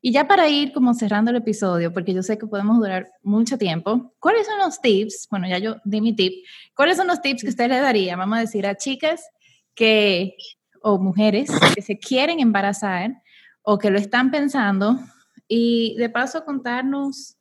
y 0.05 0.11
ya 0.11 0.27
para 0.27 0.49
ir 0.49 0.73
como 0.73 0.93
cerrando 0.93 1.31
el 1.31 1.37
episodio, 1.37 1.93
porque 1.93 2.13
yo 2.13 2.21
sé 2.23 2.37
que 2.37 2.45
podemos 2.45 2.77
durar 2.77 3.09
mucho 3.21 3.57
tiempo, 3.57 4.13
¿cuáles 4.19 4.45
son 4.45 4.57
los 4.57 4.81
tips? 4.81 5.29
Bueno, 5.31 5.47
ya 5.47 5.59
yo 5.59 5.77
di 5.85 6.01
mi 6.01 6.13
tip. 6.13 6.45
¿Cuáles 6.75 6.97
son 6.97 7.07
los 7.07 7.21
tips 7.21 7.41
que 7.41 7.49
usted 7.49 7.69
le 7.69 7.79
daría, 7.79 8.17
vamos 8.17 8.37
a 8.37 8.41
decir, 8.41 8.67
a 8.67 8.75
chicas 8.75 9.25
que, 9.73 10.35
o 10.81 10.99
mujeres 10.99 11.49
que 11.73 11.81
se 11.81 11.97
quieren 11.97 12.41
embarazar 12.41 13.13
o 13.61 13.77
que 13.77 13.89
lo 13.89 13.97
están 13.97 14.29
pensando? 14.29 14.99
Y 15.47 15.95
de 15.95 16.09
paso 16.09 16.43
contarnos, 16.43 17.37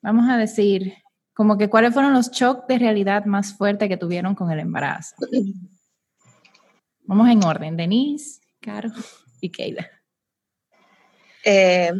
vamos 0.00 0.30
a 0.30 0.38
decir, 0.38 0.94
como 1.34 1.58
que 1.58 1.68
cuáles 1.68 1.92
fueron 1.92 2.14
los 2.14 2.30
shocks 2.30 2.68
de 2.68 2.78
realidad 2.78 3.26
más 3.26 3.54
fuertes 3.54 3.90
que 3.90 3.98
tuvieron 3.98 4.34
con 4.34 4.50
el 4.50 4.60
embarazo. 4.60 5.14
Vamos 7.06 7.28
en 7.28 7.44
orden, 7.44 7.76
Denise, 7.76 8.40
Caro 8.60 8.90
y 9.42 9.50
Keila 9.50 9.86
eh, 11.44 11.92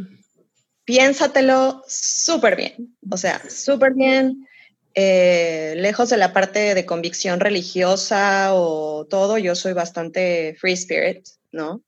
piénsatelo 0.84 1.82
súper 1.86 2.56
bien, 2.56 2.96
o 3.10 3.16
sea, 3.16 3.42
súper 3.48 3.94
bien, 3.94 4.46
eh, 4.94 5.74
lejos 5.76 6.10
de 6.10 6.16
la 6.16 6.32
parte 6.32 6.74
de 6.74 6.86
convicción 6.86 7.40
religiosa 7.40 8.54
o 8.54 9.06
todo, 9.06 9.38
yo 9.38 9.54
soy 9.54 9.72
bastante 9.72 10.56
free 10.60 10.74
spirit, 10.74 11.26
¿no? 11.50 11.82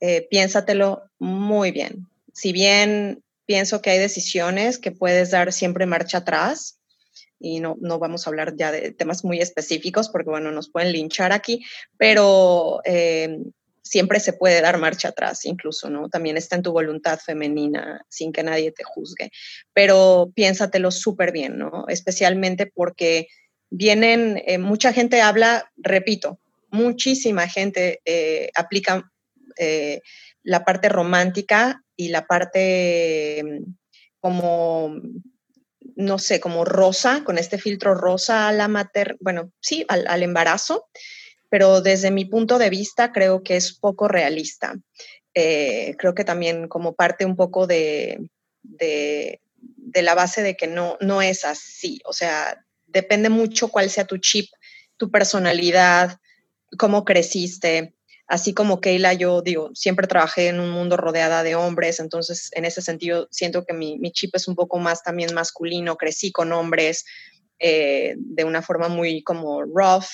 Eh, 0.00 0.26
piénsatelo 0.30 1.10
muy 1.18 1.72
bien. 1.72 2.06
Si 2.32 2.52
bien 2.52 3.22
pienso 3.46 3.82
que 3.82 3.90
hay 3.90 3.98
decisiones 3.98 4.78
que 4.78 4.92
puedes 4.92 5.30
dar 5.30 5.52
siempre 5.52 5.86
marcha 5.86 6.18
atrás, 6.18 6.78
y 7.38 7.60
no, 7.60 7.76
no 7.80 7.98
vamos 7.98 8.26
a 8.26 8.30
hablar 8.30 8.54
ya 8.56 8.72
de 8.72 8.92
temas 8.92 9.24
muy 9.24 9.40
específicos 9.40 10.08
porque, 10.08 10.30
bueno, 10.30 10.52
nos 10.52 10.70
pueden 10.70 10.92
linchar 10.92 11.32
aquí, 11.32 11.64
pero 11.98 12.80
siempre 13.86 14.20
se 14.20 14.32
puede 14.32 14.60
dar 14.60 14.78
marcha 14.78 15.08
atrás, 15.08 15.44
incluso, 15.44 15.88
¿no? 15.88 16.08
También 16.08 16.36
está 16.36 16.56
en 16.56 16.62
tu 16.62 16.72
voluntad 16.72 17.18
femenina, 17.18 18.04
sin 18.08 18.32
que 18.32 18.42
nadie 18.42 18.72
te 18.72 18.84
juzgue. 18.84 19.30
Pero 19.72 20.32
piénsatelo 20.34 20.90
súper 20.90 21.32
bien, 21.32 21.56
¿no? 21.56 21.84
Especialmente 21.88 22.66
porque 22.66 23.28
vienen, 23.70 24.42
eh, 24.46 24.58
mucha 24.58 24.92
gente 24.92 25.22
habla, 25.22 25.70
repito, 25.76 26.40
muchísima 26.70 27.48
gente 27.48 28.00
eh, 28.04 28.50
aplica 28.54 29.10
eh, 29.56 30.00
la 30.42 30.64
parte 30.64 30.88
romántica 30.88 31.82
y 31.96 32.08
la 32.08 32.26
parte 32.26 33.42
mm, 33.44 33.72
como 34.20 35.00
no 35.94 36.18
sé, 36.18 36.40
como 36.40 36.66
rosa, 36.66 37.22
con 37.24 37.38
este 37.38 37.56
filtro 37.56 37.94
rosa 37.94 38.48
a 38.48 38.52
la 38.52 38.68
mater, 38.68 39.16
bueno, 39.20 39.50
sí, 39.60 39.86
al, 39.88 40.06
al 40.08 40.22
embarazo, 40.22 40.88
pero 41.48 41.80
desde 41.80 42.10
mi 42.10 42.24
punto 42.24 42.58
de 42.58 42.70
vista 42.70 43.12
creo 43.12 43.42
que 43.42 43.56
es 43.56 43.72
poco 43.72 44.08
realista. 44.08 44.74
Eh, 45.34 45.94
creo 45.98 46.14
que 46.14 46.24
también 46.24 46.66
como 46.68 46.94
parte 46.94 47.24
un 47.24 47.36
poco 47.36 47.66
de, 47.66 48.30
de, 48.62 49.40
la 50.02 50.14
base 50.14 50.42
de 50.42 50.56
que 50.56 50.66
no, 50.66 50.96
no 51.00 51.22
es 51.22 51.44
así, 51.44 52.00
o 52.04 52.12
sea, 52.12 52.64
depende 52.86 53.28
mucho 53.28 53.68
cuál 53.68 53.90
sea 53.90 54.04
tu 54.04 54.18
chip, 54.18 54.46
tu 54.96 55.10
personalidad, 55.10 56.18
cómo 56.78 57.04
creciste. 57.04 57.94
Así 58.26 58.54
como 58.54 58.80
Keila, 58.80 59.12
yo 59.12 59.40
digo, 59.40 59.70
siempre 59.74 60.08
trabajé 60.08 60.48
en 60.48 60.58
un 60.58 60.70
mundo 60.70 60.96
rodeada 60.96 61.42
de 61.42 61.54
hombres, 61.54 62.00
entonces 62.00 62.50
en 62.52 62.64
ese 62.64 62.82
sentido 62.82 63.28
siento 63.30 63.64
que 63.64 63.72
mi, 63.72 63.98
mi 63.98 64.10
chip 64.10 64.34
es 64.34 64.48
un 64.48 64.56
poco 64.56 64.78
más 64.78 65.02
también 65.02 65.32
masculino, 65.32 65.96
crecí 65.96 66.32
con 66.32 66.52
hombres, 66.52 67.04
eh, 67.58 68.14
de 68.18 68.44
una 68.44 68.62
forma 68.62 68.88
muy 68.88 69.22
como 69.22 69.62
rough. 69.62 70.06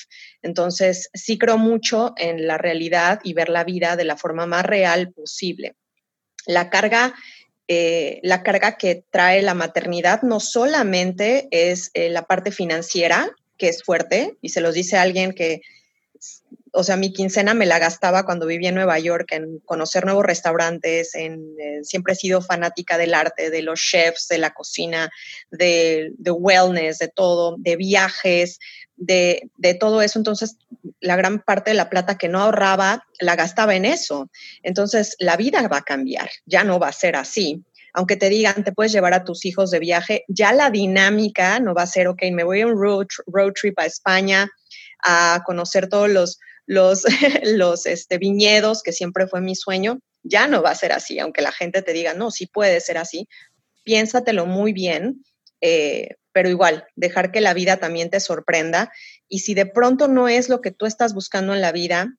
Entonces, 0.43 1.11
sí 1.13 1.39
creo 1.39 1.59
mucho 1.59 2.15
en 2.17 2.47
la 2.47 2.59
realidad 2.59 3.21
y 3.25 3.35
ver 3.35 3.49
la 3.49 3.65
vida 3.65 3.97
de 3.97 4.05
la 4.05 4.17
forma 4.17 4.47
más 4.47 4.65
real 4.65 5.13
posible. 5.13 5.75
La 6.47 6.71
carga, 6.71 7.15
eh, 7.69 8.21
la 8.23 8.43
carga 8.43 8.77
que 8.77 9.05
trae 9.11 9.43
la 9.43 9.55
maternidad 9.55 10.23
no 10.23 10.41
solamente 10.41 11.49
es 11.51 11.91
eh, 11.95 12.11
la 12.11 12.27
parte 12.27 12.53
financiera, 12.53 13.35
que 13.59 13.69
es 13.69 13.83
fuerte, 13.83 14.37
y 14.41 14.51
se 14.51 14.61
los 14.61 14.75
dice 14.75 14.97
alguien 14.97 15.33
que 15.33 15.63
o 16.75 16.83
sea, 16.83 16.97
mi 16.97 17.13
quincena 17.13 17.53
me 17.53 17.67
la 17.67 17.79
gastaba 17.79 18.25
cuando 18.25 18.47
vivía 18.47 18.71
en 18.71 18.75
Nueva 18.75 18.99
York 18.99 19.33
en 19.33 19.59
conocer 19.67 20.07
nuevos 20.07 20.25
restaurantes, 20.25 21.15
en, 21.15 21.55
eh, 21.61 21.81
siempre 21.83 22.15
he 22.15 22.17
sido 22.17 22.41
fanática 22.41 22.97
del 22.97 23.13
arte, 23.13 23.51
de 23.51 23.63
los 23.63 23.79
chefs, 23.79 24.29
de 24.29 24.39
la 24.39 24.55
cocina, 24.55 25.11
de, 25.51 26.13
wellness, 26.19 26.99
de 26.99 27.09
todo, 27.09 27.57
de 27.59 27.77
viajes, 27.77 28.59
de, 28.97 29.51
de, 29.59 29.75
todo 29.75 30.01
eso. 30.01 30.19
Entonces, 30.19 30.57
la 31.01 31.17
gran 31.17 31.41
parte 31.41 31.71
de 31.71 31.77
la 31.77 31.91
plata 31.91 32.17
que 32.17 32.29
no 32.29 32.41
ahorraba 32.41 33.07
la 33.21 33.37
gastaba 33.37 33.75
en 33.75 33.85
eso. 33.85 34.31
Entonces, 34.63 35.15
la 35.19 35.37
vida 35.37 35.69
va 35.69 35.79
a 35.79 35.83
cambiar, 35.83 36.31
ya 36.47 36.65
no 36.65 36.79
va 36.79 36.89
a 36.89 36.93
ser 36.93 37.17
así. 37.17 37.63
Aunque 37.93 38.17
te 38.17 38.31
digan, 38.31 38.65
te 38.65 38.73
puedes 38.73 38.93
llevar 38.93 39.13
a 39.13 39.25
tus 39.25 39.45
hijos 39.45 39.71
de 39.71 39.79
viaje, 39.79 40.25
ya 40.27 40.55
la 40.55 40.71
dinámica 40.71 41.61
no 41.61 41.75
va 41.75 41.83
a 41.83 41.87
ser, 41.87 42.09
ok, 42.09 42.23
me 42.33 42.45
voy 42.45 42.63
a 42.63 42.67
un 42.67 42.81
road, 42.81 43.09
road 43.27 43.53
trip 43.53 43.79
a 43.79 43.85
España 43.85 44.49
a 45.05 45.43
conocer 45.45 45.89
todos 45.89 46.09
los 46.09 46.39
los, 46.67 47.05
los 47.45 47.87
este, 47.87 48.19
viñedos, 48.19 48.83
que 48.83 48.93
siempre 48.93 49.27
fue 49.27 49.41
mi 49.41 49.55
sueño, 49.55 50.01
ya 50.23 50.47
no 50.47 50.63
va 50.63 50.71
a 50.71 50.77
ser 50.77 50.93
así, 50.93 51.19
aunque 51.19 51.43
la 51.43 51.53
gente 51.53 51.83
te 51.83 51.93
diga, 51.93 52.15
no, 52.15 52.31
sí 52.31 52.47
puede 52.47 52.81
ser 52.81 52.99
así, 52.99 53.29
piénsatelo 53.85 54.47
muy 54.47 54.73
bien, 54.73 55.25
eh, 55.61 56.17
pero 56.33 56.49
igual, 56.49 56.85
dejar 56.97 57.31
que 57.31 57.41
la 57.41 57.55
vida 57.55 57.77
también 57.77 58.11
te 58.11 58.21
sorprenda. 58.21 58.91
Y 59.29 59.41
si 59.41 59.55
de 59.55 59.67
pronto 59.67 60.09
no 60.09 60.29
es 60.29 60.49
lo 60.49 60.61
que 60.61 60.71
tú 60.71 60.87
estás 60.87 61.15
buscando 61.15 61.55
en 61.55 61.61
la 61.61 61.73
vida, 61.73 62.17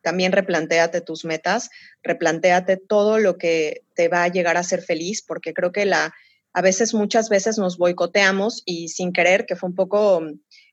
también 0.00 0.32
replantéate 0.32 1.00
tus 1.00 1.24
metas, 1.24 1.70
replantéate 2.02 2.76
todo 2.76 3.18
lo 3.18 3.36
que 3.36 3.82
te 3.94 4.08
va 4.08 4.22
a 4.22 4.28
llegar 4.28 4.56
a 4.56 4.62
ser 4.62 4.82
feliz, 4.82 5.22
porque 5.22 5.52
creo 5.54 5.72
que 5.72 5.86
la, 5.86 6.14
a 6.52 6.62
veces, 6.62 6.94
muchas 6.94 7.28
veces 7.28 7.58
nos 7.58 7.78
boicoteamos 7.78 8.62
y 8.64 8.88
sin 8.88 9.12
querer, 9.12 9.44
que 9.44 9.56
fue 9.56 9.68
un 9.68 9.74
poco 9.74 10.22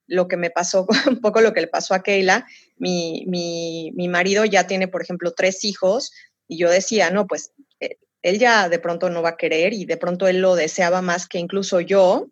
lo 0.08 0.28
que 0.28 0.38
me 0.38 0.49
pasó, 0.49 0.86
un 1.08 1.22
poco 1.22 1.41
lo 1.41 1.53
que 1.53 1.62
le 1.62 1.68
pasó 1.68 1.93
a 1.93 2.03
Keila, 2.03 2.45
mi, 2.78 3.26
mi, 3.28 3.91
mi 3.95 4.08
marido 4.08 4.45
ya 4.45 4.68
tiene, 4.68 4.88
por 4.88 5.01
ejemplo, 5.01 5.34
tres 5.34 5.64
hijos 5.64 6.12
y 6.47 6.58
yo 6.58 6.70
decía, 6.70 7.10
no, 7.12 7.28
pues 7.28 7.51
eh, 7.80 7.97
él 8.22 8.39
ya 8.39 8.70
de 8.70 8.80
pronto 8.80 9.10
no 9.10 9.22
va 9.22 9.30
a 9.30 9.38
querer 9.38 9.74
y 9.74 9.86
de 9.86 9.97
pronto 9.97 10.28
él 10.28 10.41
lo 10.41 10.56
deseaba 10.56 11.01
más 11.01 11.28
que 11.28 11.39
incluso 11.39 11.80
yo. 11.80 12.28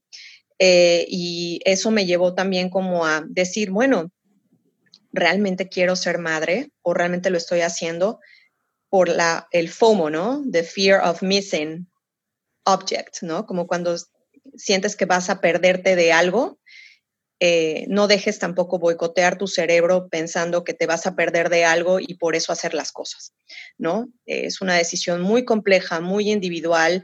Eh, 0.60 1.06
y 1.10 1.60
eso 1.66 1.92
me 1.92 2.06
llevó 2.06 2.36
también 2.36 2.70
como 2.70 3.06
a 3.06 3.24
decir, 3.28 3.72
bueno, 3.72 4.12
realmente 5.12 5.68
quiero 5.68 5.96
ser 5.96 6.20
madre 6.20 6.72
o 6.82 6.94
realmente 6.94 7.30
lo 7.30 7.38
estoy 7.38 7.62
haciendo 7.62 8.20
por 8.90 9.10
la, 9.10 9.48
el 9.52 9.70
FOMO, 9.70 10.10
¿no? 10.10 10.44
The 10.52 10.64
fear 10.64 11.02
of 11.04 11.22
missing 11.22 11.88
object, 12.66 13.22
¿no? 13.22 13.46
Como 13.46 13.68
cuando 13.68 13.96
sientes 14.56 14.96
que 14.96 15.06
vas 15.06 15.30
a 15.30 15.42
perderte 15.42 15.96
de 15.96 16.14
algo, 16.14 16.60
eh, 17.40 17.86
no 17.90 18.08
dejes 18.08 18.40
tampoco 18.40 18.80
boicotear 18.80 19.38
tu 19.38 19.48
cerebro 19.48 20.08
pensando 20.10 20.64
que 20.64 20.74
te 20.74 20.86
vas 20.86 21.06
a 21.08 21.16
perder 21.16 21.50
de 21.50 21.66
algo 21.66 22.00
y 22.00 22.16
por 22.16 22.36
eso 22.36 22.54
hacer 22.54 22.74
las 22.74 22.92
cosas, 22.92 23.34
¿no? 23.78 24.08
es 24.26 24.62
una 24.62 24.76
decisión 24.76 25.22
muy 25.22 25.44
compleja, 25.44 26.00
muy 26.00 26.32
individual, 26.32 27.04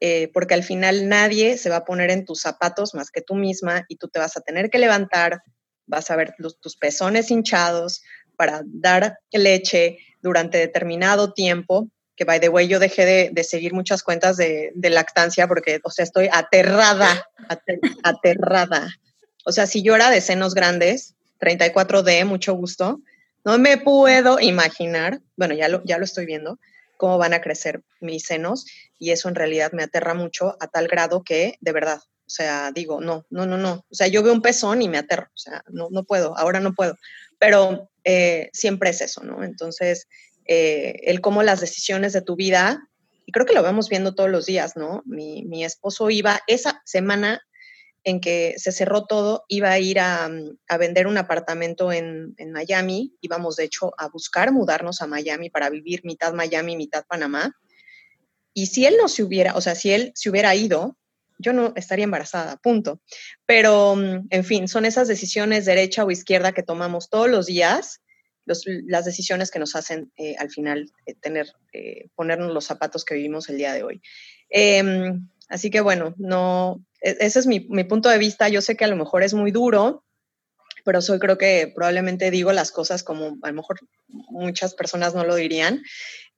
eh, 0.00 0.30
porque 0.32 0.54
al 0.54 0.64
final 0.64 1.08
nadie 1.08 1.56
se 1.58 1.70
va 1.70 1.76
a 1.76 1.84
poner 1.84 2.10
en 2.10 2.24
tus 2.24 2.40
zapatos 2.40 2.94
más 2.94 3.10
que 3.10 3.22
tú 3.22 3.34
misma 3.34 3.84
y 3.88 3.96
tú 3.96 4.08
te 4.08 4.18
vas 4.18 4.36
a 4.36 4.40
tener 4.40 4.70
que 4.70 4.78
levantar, 4.78 5.42
vas 5.86 6.10
a 6.10 6.16
ver 6.16 6.34
tus 6.60 6.76
pezones 6.76 7.30
hinchados 7.30 8.02
para 8.36 8.62
dar 8.64 9.18
leche 9.30 9.98
durante 10.20 10.58
determinado 10.58 11.32
tiempo, 11.32 11.88
que 12.16 12.24
by 12.24 12.40
the 12.40 12.48
way 12.48 12.68
yo 12.68 12.78
dejé 12.78 13.30
de, 13.32 13.44
seguir 13.44 13.74
muchas 13.74 14.02
cuentas 14.02 14.36
de, 14.36 14.72
lactancia 14.74 15.46
porque, 15.48 15.80
o 15.84 15.90
sea, 15.90 16.04
estoy 16.04 16.28
aterrada, 16.32 17.28
aterrada. 18.02 18.88
O 19.44 19.52
sea, 19.52 19.66
si 19.66 19.82
yo 19.82 19.94
era 19.94 20.10
de 20.10 20.20
senos 20.20 20.54
grandes, 20.54 21.14
34D, 21.40 22.24
mucho 22.24 22.54
gusto, 22.54 23.00
no 23.44 23.58
me 23.58 23.76
puedo 23.76 24.40
imaginar, 24.40 25.20
bueno, 25.36 25.54
ya 25.54 25.68
lo, 25.68 25.82
ya 25.84 25.98
lo 25.98 26.04
estoy 26.04 26.26
viendo, 26.26 26.58
cómo 26.96 27.18
van 27.18 27.34
a 27.34 27.40
crecer 27.40 27.82
mis 28.00 28.24
senos 28.24 28.66
y 28.98 29.10
eso 29.10 29.28
en 29.28 29.34
realidad 29.34 29.72
me 29.72 29.82
aterra 29.82 30.14
mucho 30.14 30.56
a 30.60 30.68
tal 30.68 30.88
grado 30.88 31.22
que, 31.22 31.56
de 31.60 31.72
verdad, 31.72 32.00
o 32.26 32.30
sea, 32.30 32.72
digo, 32.72 33.00
no, 33.00 33.26
no, 33.28 33.44
no, 33.44 33.58
no. 33.58 33.84
O 33.90 33.94
sea, 33.94 34.06
yo 34.06 34.22
veo 34.22 34.32
un 34.32 34.40
pezón 34.40 34.80
y 34.80 34.88
me 34.88 34.96
aterro. 34.96 35.26
O 35.26 35.36
sea, 35.36 35.62
no, 35.68 35.88
no 35.90 36.04
puedo, 36.04 36.36
ahora 36.38 36.58
no 36.58 36.72
puedo. 36.72 36.96
Pero 37.38 37.90
eh, 38.02 38.48
siempre 38.54 38.90
es 38.90 39.02
eso, 39.02 39.22
¿no? 39.22 39.44
Entonces, 39.44 40.08
eh, 40.46 41.00
el 41.04 41.20
cómo 41.20 41.42
las 41.42 41.60
decisiones 41.60 42.14
de 42.14 42.22
tu 42.22 42.34
vida, 42.34 42.88
y 43.26 43.32
creo 43.32 43.44
que 43.44 43.52
lo 43.52 43.62
vemos 43.62 43.90
viendo 43.90 44.14
todos 44.14 44.30
los 44.30 44.46
días, 44.46 44.74
¿no? 44.74 45.02
Mi, 45.04 45.44
mi 45.44 45.64
esposo 45.64 46.08
iba 46.08 46.40
esa 46.46 46.80
semana 46.86 47.42
en 48.04 48.20
que 48.20 48.54
se 48.58 48.70
cerró 48.70 49.06
todo, 49.06 49.44
iba 49.48 49.70
a 49.70 49.78
ir 49.78 49.98
a, 49.98 50.30
a 50.68 50.76
vender 50.76 51.06
un 51.06 51.16
apartamento 51.16 51.90
en, 51.90 52.34
en, 52.36 52.52
Miami, 52.52 53.16
íbamos 53.20 53.56
de 53.56 53.64
hecho 53.64 53.92
a 53.98 54.08
buscar 54.08 54.52
mudarnos 54.52 55.00
a 55.00 55.06
Miami 55.06 55.50
para 55.50 55.70
vivir 55.70 56.04
mitad 56.04 56.34
Miami, 56.34 56.76
mitad 56.76 57.04
Panamá. 57.06 57.56
Y 58.52 58.66
si 58.66 58.86
él 58.86 58.96
no 59.00 59.08
se 59.08 59.22
hubiera, 59.22 59.56
o 59.56 59.60
sea, 59.60 59.74
si 59.74 59.90
él 59.90 60.12
se 60.14 60.30
hubiera 60.30 60.54
ido, 60.54 60.96
yo 61.38 61.52
no 61.52 61.72
estaría 61.76 62.04
embarazada, 62.04 62.56
punto. 62.58 63.00
Pero, 63.46 63.96
mm, 63.96 64.28
en 64.30 64.44
fin, 64.44 64.68
son 64.68 64.84
esas 64.84 65.08
decisiones 65.08 65.64
derecha 65.64 66.04
o 66.04 66.10
izquierda 66.10 66.52
que 66.52 66.62
tomamos 66.62 67.10
todos 67.10 67.28
los 67.28 67.46
días, 67.46 68.00
las 68.46 69.04
decisiones 69.04 69.50
que 69.50 69.58
nos 69.58 69.74
hacen 69.74 70.12
eh, 70.16 70.36
al 70.38 70.50
final 70.50 70.92
eh, 71.06 71.14
tener, 71.14 71.48
eh, 71.72 72.08
ponernos 72.14 72.52
los 72.52 72.66
zapatos 72.66 73.04
que 73.04 73.14
vivimos 73.14 73.48
el 73.48 73.56
día 73.56 73.72
de 73.72 73.82
hoy. 73.82 74.02
Em, 74.50 75.28
así 75.48 75.70
que 75.70 75.80
bueno, 75.80 76.14
no, 76.18 76.84
ese 77.04 77.38
es 77.38 77.46
mi, 77.46 77.66
mi, 77.68 77.84
punto 77.84 78.08
de 78.08 78.18
vista. 78.18 78.48
Yo 78.48 78.60
sé 78.60 78.76
que 78.76 78.84
a 78.84 78.88
lo 78.88 78.96
mejor 78.96 79.22
es 79.22 79.34
muy 79.34 79.50
duro, 79.50 80.04
pero 80.84 81.00
soy 81.00 81.18
creo 81.18 81.38
que 81.38 81.72
probablemente 81.74 82.30
digo 82.30 82.52
las 82.52 82.72
cosas 82.72 83.02
como 83.02 83.36
a 83.42 83.48
lo 83.48 83.54
mejor 83.54 83.78
muchas 84.08 84.74
personas 84.74 85.14
no 85.14 85.24
lo 85.24 85.34
dirían. 85.34 85.82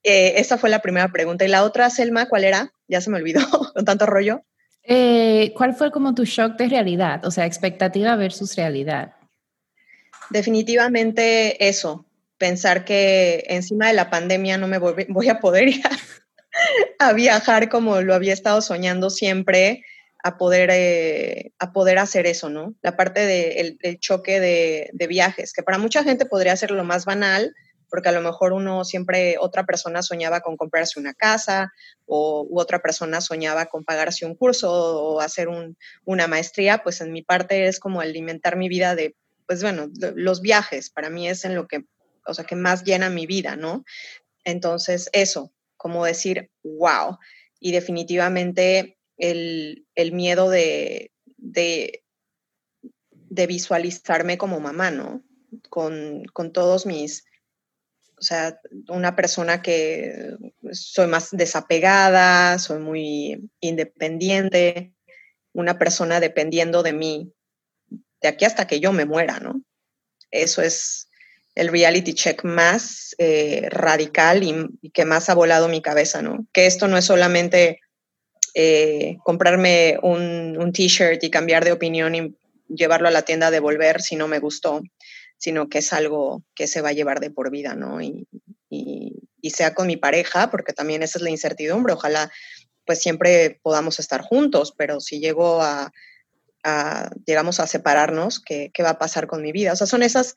esa 0.03 0.59
fue 0.59 0.71
la 0.71 0.83
primera 0.83 1.09
pregunta. 1.11 1.45
Y 1.45 1.49
la 1.49 1.65
otra, 1.65 1.91
Selma, 1.91 2.29
¿cuál 2.29 2.45
era? 2.45 2.73
Ya 2.89 3.01
se 3.01 3.11
me 3.11 3.17
olvidó 3.17 3.41
con 3.75 3.85
tanto 3.85 4.07
rollo. 4.07 4.43
Eh, 4.89 5.53
¿Cuál 5.57 5.75
fue 5.75 5.91
como 5.91 6.15
tu 6.15 6.25
shock 6.25 6.57
de 6.57 6.69
realidad? 6.69 7.25
O 7.25 7.33
sea, 7.33 7.45
expectativa 7.45 8.15
versus 8.15 8.55
realidad. 8.55 9.15
Definitivamente 10.31 11.69
eso, 11.69 12.07
pensar 12.39 12.85
que 12.85 13.45
encima 13.49 13.89
de 13.89 13.95
la 13.95 14.11
pandemia 14.11 14.59
no 14.59 14.69
me 14.69 14.79
voy, 14.79 15.29
a 15.29 15.41
poder 15.41 15.69
ir 15.69 15.83
a, 17.01 17.13
viajar 17.13 17.69
como 17.69 18.01
lo 18.01 18.15
había 18.15 18.33
estado 18.33 18.63
soñando 18.63 19.11
siempre, 19.11 19.85
a 20.27 20.39
poder, 20.39 20.71
eh, 20.73 21.53
a 21.61 21.73
poder 21.73 21.99
hacer 21.99 22.27
eso, 22.27 22.49
¿no? 22.49 22.75
La 22.83 22.97
parte 22.97 23.25
del 23.25 23.79
de 23.79 23.97
choque 24.01 24.41
de, 24.41 25.07
viajes, 25.07 25.53
que 25.53 25.63
para 25.63 25.79
mucha 25.79 26.03
gente 26.03 26.27
podría 26.27 26.57
ser 26.57 26.73
lo 26.73 26.83
más 26.83 27.05
banal, 27.05 27.55
porque 27.89 28.09
a 28.09 28.13
lo 28.13 28.23
mejor 28.23 28.53
uno 28.53 28.85
siempre, 28.85 29.37
otra 29.39 29.65
persona 29.67 30.03
soñaba 30.03 30.41
con 30.41 30.57
comprarse 30.57 30.99
una 30.99 31.15
casa 31.15 31.73
o 32.07 32.49
otra 32.53 32.81
persona 32.83 33.21
soñaba 33.21 33.67
con 33.67 33.85
pagarse 33.85 34.27
un 34.27 34.35
curso 34.35 34.73
o 34.73 35.21
hacer 35.21 35.47
una 36.05 36.27
maestría, 36.27 36.79
pues 36.79 37.01
en 37.01 37.13
mi 37.13 37.23
parte 37.23 37.69
es 37.69 37.79
como 37.79 38.01
alimentar 38.01 38.57
mi 38.57 38.69
vida 38.69 38.97
de, 38.97 39.15
pues 39.47 39.63
bueno, 39.63 39.89
los 40.17 40.41
viajes, 40.41 40.91
para 40.91 41.09
mí 41.09 41.29
es 41.29 41.45
en 41.45 41.55
lo 41.55 41.69
que, 41.69 41.85
o 42.27 42.35
sea, 42.35 42.45
que 42.45 42.57
más 42.57 42.83
llena 42.83 43.11
mi 43.11 43.27
vida, 43.27 43.55
¿no? 43.55 43.85
Entonces, 44.43 45.09
eso, 45.13 45.53
como 45.77 46.05
decir, 46.05 46.51
wow, 46.65 47.17
y 47.61 47.71
definitivamente 47.71 48.96
el, 49.19 49.87
miedo 50.13 50.51
de, 50.51 51.13
de, 51.37 52.03
de, 53.11 53.47
visualizarme 53.47 54.39
como 54.39 54.61
mamá, 54.61 54.91
¿no? 54.91 55.23
Con, 55.69 56.25
con 56.33 56.53
todos 56.53 56.87
mis 56.87 57.25
o 58.19 58.23
sea, 58.23 58.59
una 58.89 59.15
persona 59.15 59.61
que 59.61 60.37
soy 60.73 61.07
más 61.07 61.29
desapegada, 61.33 62.59
soy 62.59 62.79
muy 62.81 63.51
independiente, 63.61 64.95
una 65.53 65.79
persona 65.79 66.19
dependiendo 66.19 66.83
de 66.83 66.95
mí 66.95 67.33
de 68.23 68.29
aquí 68.29 68.47
hasta 68.47 68.67
que 68.67 68.81
yo 68.81 68.93
me 68.93 69.05
muera, 69.05 69.39
¿no? 69.39 69.63
Eso 70.31 70.63
es 70.63 71.09
el 71.55 71.69
reality 71.69 72.15
check 72.15 72.43
más 72.45 73.15
eh, 73.19 73.69
radical 73.71 74.43
y, 74.43 74.91
que 74.91 75.05
más 75.05 75.29
ha 75.29 75.35
volado 75.35 75.69
mi 75.69 75.83
cabeza, 75.83 76.23
¿no? 76.23 76.47
Que 76.53 76.67
esto 76.67 76.89
no 76.89 76.97
es 76.97 77.05
solamente 77.05 77.81
eh, 78.59 79.19
comprarme 79.23 79.99
un, 80.01 80.73
t-shirt 80.73 81.23
y 81.23 81.29
cambiar 81.29 81.63
de 81.63 81.73
opinión 81.73 82.15
y 82.15 82.35
llevarlo 82.69 83.07
a 83.07 83.11
la 83.11 83.21
tienda 83.21 83.49
a 83.49 83.51
devolver 83.51 84.01
si 84.01 84.17
no 84.17 84.29
me 84.29 84.39
gustó, 84.39 84.81
sino 85.37 85.69
que 85.69 85.81
es 85.81 85.93
algo 85.93 86.43
que 86.55 86.67
se 86.67 86.81
va 86.81 86.89
a 86.89 86.95
llevar 86.95 87.21
de 87.21 87.31
por 87.31 87.51
vida, 87.51 87.75
¿no? 87.75 88.01
Y, 88.01 88.27
sea 89.51 89.75
con 89.75 89.87
mi 89.87 89.97
pareja, 89.97 90.51
porque 90.51 90.73
también 90.73 91.03
esa 91.03 91.19
es 91.19 91.23
la 91.23 91.31
incertidumbre, 91.31 91.93
ojalá 91.93 92.33
pues 92.85 93.01
siempre 93.01 93.61
podamos 93.63 94.01
estar 94.01 94.21
juntos, 94.21 94.75
pero 94.77 95.01
si 95.01 95.21
llego 95.21 95.63
a, 95.63 95.93
llegamos 97.27 97.61
a 97.61 97.67
separarnos, 97.67 98.41
¿qué, 98.41 98.73
va 98.83 98.91
a 98.91 98.99
pasar 98.99 99.29
con 99.29 99.43
mi 99.43 99.53
vida? 99.53 99.73
O 99.73 99.77
sea, 99.77 99.87
son 99.87 100.03
esas, 100.03 100.35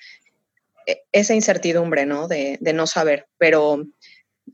e, 0.85 1.03
esa 1.11 1.33
incertidumbre, 1.33 2.05
¿no? 2.05 2.27
De, 2.27 2.59
no 2.73 2.85
saber, 2.85 3.27
pero 3.37 3.83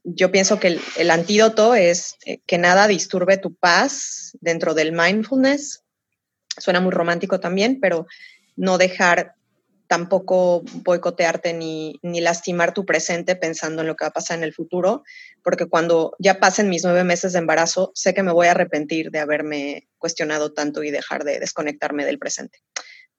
yo 0.04 0.32
pienso 0.32 0.60
que 0.60 0.80
el, 0.98 1.12
antídoto 1.12 1.76
es 1.76 2.16
eh, 2.26 2.40
que 2.46 2.58
nada 2.58 2.88
disturbe 2.88 3.38
tu 3.38 3.56
paz 3.56 4.38
dentro 4.42 4.74
del 4.74 4.92
mindfulness. 4.92 5.84
Suena 6.58 6.82
muy 6.82 6.92
romántico 6.92 7.40
también, 7.40 7.80
pero 7.80 8.08
no 8.56 8.78
dejar 8.78 9.36
tampoco 9.88 10.64
boicotearte 10.84 11.54
ni, 11.54 12.00
ni, 12.02 12.20
lastimar 12.22 12.74
tu 12.74 12.86
presente 12.86 13.36
pensando 13.36 13.82
en 13.82 13.88
lo 13.88 13.96
que 13.96 14.06
va 14.06 14.10
a 14.10 14.14
pasar 14.14 14.38
en 14.38 14.44
el 14.44 14.54
futuro, 14.54 15.04
porque 15.44 15.68
cuando 15.68 16.16
ya 16.18 16.40
pasen 16.40 16.70
mis 16.70 16.84
nueve 16.84 17.04
meses 17.04 17.34
de 17.34 17.40
embarazo, 17.40 17.92
sé 17.94 18.14
que 18.14 18.24
me 18.24 18.32
voy 18.32 18.48
a 18.48 18.52
arrepentir 18.52 19.12
de 19.12 19.20
haberme 19.20 19.88
cuestionado 19.98 20.54
tanto 20.54 20.84
y 20.84 20.90
dejar 20.90 21.24
de 21.24 21.40
desconectarme 21.40 22.06
del 22.06 22.18
presente. 22.18 22.60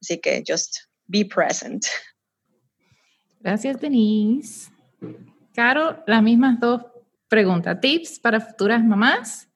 Así 0.01 0.19
que 0.19 0.43
just 0.47 0.79
be 1.07 1.25
present. 1.25 1.85
Gracias, 3.41 3.81
Denise. 3.81 4.71
Caro, 5.57 6.05
las 6.07 6.23
mismas 6.23 6.61
dos 6.61 6.83
preguntas. 7.29 7.81
Tips 7.81 8.21
para 8.21 8.41
futuras 8.41 8.85
mamás 8.85 9.49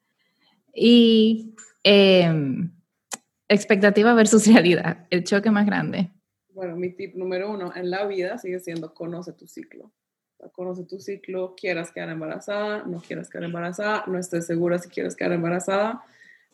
y 0.73 1.53
em, 1.83 2.71
expectativa 3.47 4.11
versus 4.15 4.47
realidad, 4.51 5.05
el 5.11 5.23
choque 5.23 5.51
más 5.51 5.67
grande. 5.67 6.09
Bueno, 6.55 6.75
mi 6.75 6.89
tip 6.89 7.13
número 7.13 7.51
uno 7.51 7.71
en 7.75 7.91
la 7.91 8.07
vida 8.07 8.39
sigue 8.39 8.59
siendo 8.59 8.95
conoce 8.95 9.33
tu 9.33 9.45
ciclo. 9.45 9.91
conoce 10.53 10.85
tu 10.85 10.99
ciclo, 10.99 11.53
quieras 11.55 11.91
quedar 11.91 12.09
embarazada, 12.09 12.83
no 12.83 12.99
quieras 12.99 13.29
quedar 13.29 13.43
embarazada, 13.43 14.03
no 14.07 14.17
estés 14.17 14.47
segura 14.47 14.79
si 14.79 14.89
quieres 14.89 15.15
quedar 15.15 15.33
embarazada. 15.33 16.01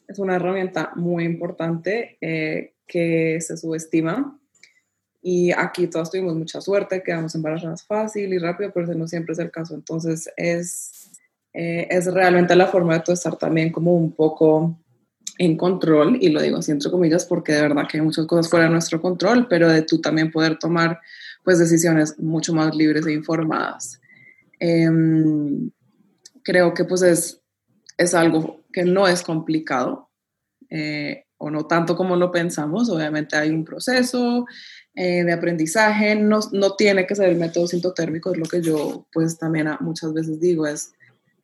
Es 0.10 0.20
una 0.20 0.36
herramienta 0.36 0.92
muy 0.98 1.24
importante 1.24 2.18
eh, 2.20 2.74
que 2.86 3.40
se 3.40 3.56
subestima. 3.56 4.38
Y 5.22 5.52
aquí 5.52 5.88
todos 5.88 6.12
tuvimos 6.12 6.36
mucha 6.36 6.62
suerte, 6.62 7.04
quedamos 7.04 7.34
embarazadas 7.36 7.84
fácil 7.84 8.34
y 8.34 8.38
rápido, 8.38 8.72
pero 8.74 8.86
ese 8.86 8.96
no 8.96 9.08
siempre 9.08 9.34
es 9.34 9.40
el 9.40 9.52
caso. 9.52 9.76
Entonces 9.76 10.30
es, 10.38 11.12
eh, 11.54 11.88
es 11.90 12.06
realmente 12.14 12.56
la 12.56 12.68
forma 12.68 12.94
de 12.94 13.00
tu 13.02 13.12
estar 13.12 13.36
también 13.36 13.72
como 13.72 13.94
un 13.94 14.14
poco 14.14 14.78
en 15.40 15.56
control, 15.56 16.18
y 16.20 16.30
lo 16.30 16.42
digo 16.42 16.58
así 16.58 16.72
entre 16.72 16.90
comillas 16.90 17.26
porque 17.26 17.54
de 17.54 17.62
verdad 17.62 17.88
que 17.90 17.98
hay 17.98 18.04
muchas 18.04 18.26
cosas 18.26 18.50
fuera 18.50 18.66
de 18.66 18.72
nuestro 18.72 19.02
control, 19.02 19.48
pero 19.48 19.70
de 19.70 19.84
tú 19.84 20.02
también 20.02 20.32
poder 20.32 20.58
tomar 20.58 21.00
pues 21.44 21.60
decisiones 21.60 22.18
mucho 22.20 22.54
más 22.54 22.76
libres 22.76 23.06
e 23.06 23.14
informadas. 23.14 24.02
Em, 24.60 25.70
creo 26.44 26.74
que 26.74 26.86
pues 26.86 27.04
es, 27.04 27.42
es 27.98 28.14
algo 28.16 28.66
que 28.74 28.84
no 28.84 29.08
es 29.08 29.22
complicado, 29.22 30.10
eh, 30.70 31.26
o 31.38 31.52
no 31.52 31.68
tanto 31.68 31.96
como 31.96 32.16
lo 32.16 32.32
pensamos, 32.32 32.90
obviamente 32.90 33.36
hay 33.36 33.52
un 33.52 33.64
proceso 33.64 34.46
eh, 35.00 35.24
de 35.24 35.32
aprendizaje, 35.32 36.16
no, 36.16 36.40
no, 36.54 36.76
tiene 36.76 37.06
que 37.06 37.14
ser 37.14 37.30
el 37.30 37.38
método 37.38 37.68
sintotérmico, 37.68 38.32
es 38.32 38.38
lo 38.40 38.46
que 38.46 38.64
yo 38.64 39.06
pues 39.14 39.38
también 39.38 39.70
muchas 39.80 40.12
veces 40.12 40.40
digo, 40.40 40.66
es 40.66 40.92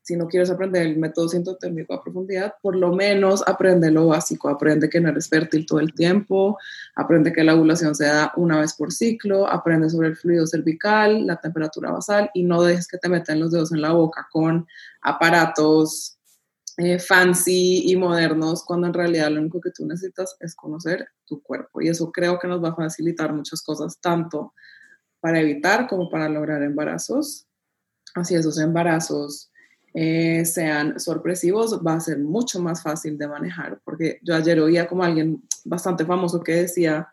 si 0.01 0.15
no 0.15 0.27
quieres 0.27 0.49
aprender 0.49 0.87
el 0.87 0.97
método 0.97 1.29
sintotérmico 1.29 1.93
a 1.93 2.03
profundidad, 2.03 2.55
por 2.63 2.75
lo 2.75 2.95
menos 2.95 3.43
aprende 3.45 3.91
lo 3.91 4.07
básico, 4.07 4.49
aprende 4.49 4.89
que 4.89 4.99
no 4.99 5.09
eres 5.09 5.29
fértil 5.29 5.67
todo 5.67 5.79
el 5.81 5.93
tiempo, 5.93 6.57
aprende 6.95 7.31
que 7.31 7.43
la 7.43 7.53
ovulación 7.53 7.93
se 7.93 8.05
da 8.05 8.33
una 8.37 8.59
vez 8.59 8.73
por 8.73 8.91
ciclo, 8.91 9.47
aprende 9.47 9.87
sobre 9.87 10.07
el 10.07 10.15
fluido 10.15 10.47
cervical, 10.47 11.27
la 11.27 11.39
temperatura 11.39 11.91
basal 11.91 12.31
y 12.33 12.45
no 12.45 12.63
dejes 12.63 12.87
que 12.87 12.97
te 12.97 13.07
metan 13.07 13.39
los 13.39 13.51
dedos 13.51 13.71
en 13.71 13.81
la 13.81 13.91
boca 13.91 14.27
con 14.31 14.65
aparatos 15.03 16.17
eh, 16.77 16.97
fancy 16.97 17.91
y 17.91 17.95
modernos 17.95 18.63
cuando 18.63 18.87
en 18.87 18.93
realidad 18.93 19.29
lo 19.29 19.41
único 19.41 19.61
que 19.61 19.71
tú 19.71 19.85
necesitas 19.85 20.35
es 20.39 20.55
conocer 20.55 21.07
tu 21.25 21.41
cuerpo 21.41 21.81
y 21.81 21.89
eso 21.89 22.11
creo 22.11 22.39
que 22.39 22.47
nos 22.47 22.63
va 22.63 22.69
a 22.69 22.75
facilitar 22.75 23.31
muchas 23.31 23.61
cosas, 23.61 23.99
tanto 23.99 24.53
para 25.19 25.39
evitar 25.39 25.87
como 25.87 26.09
para 26.09 26.27
lograr 26.27 26.63
embarazos. 26.63 27.47
Así 28.15 28.35
esos 28.35 28.59
embarazos 28.59 29.51
eh, 29.93 30.43
sean 30.45 30.99
sorpresivos, 30.99 31.79
va 31.85 31.93
a 31.93 31.99
ser 31.99 32.17
mucho 32.17 32.59
más 32.59 32.81
fácil 32.81 33.17
de 33.17 33.27
manejar, 33.27 33.79
porque 33.85 34.19
yo 34.23 34.35
ayer 34.35 34.59
oía 34.59 34.87
como 34.87 35.03
alguien 35.03 35.43
bastante 35.65 36.05
famoso 36.05 36.41
que 36.41 36.53
decía 36.53 37.12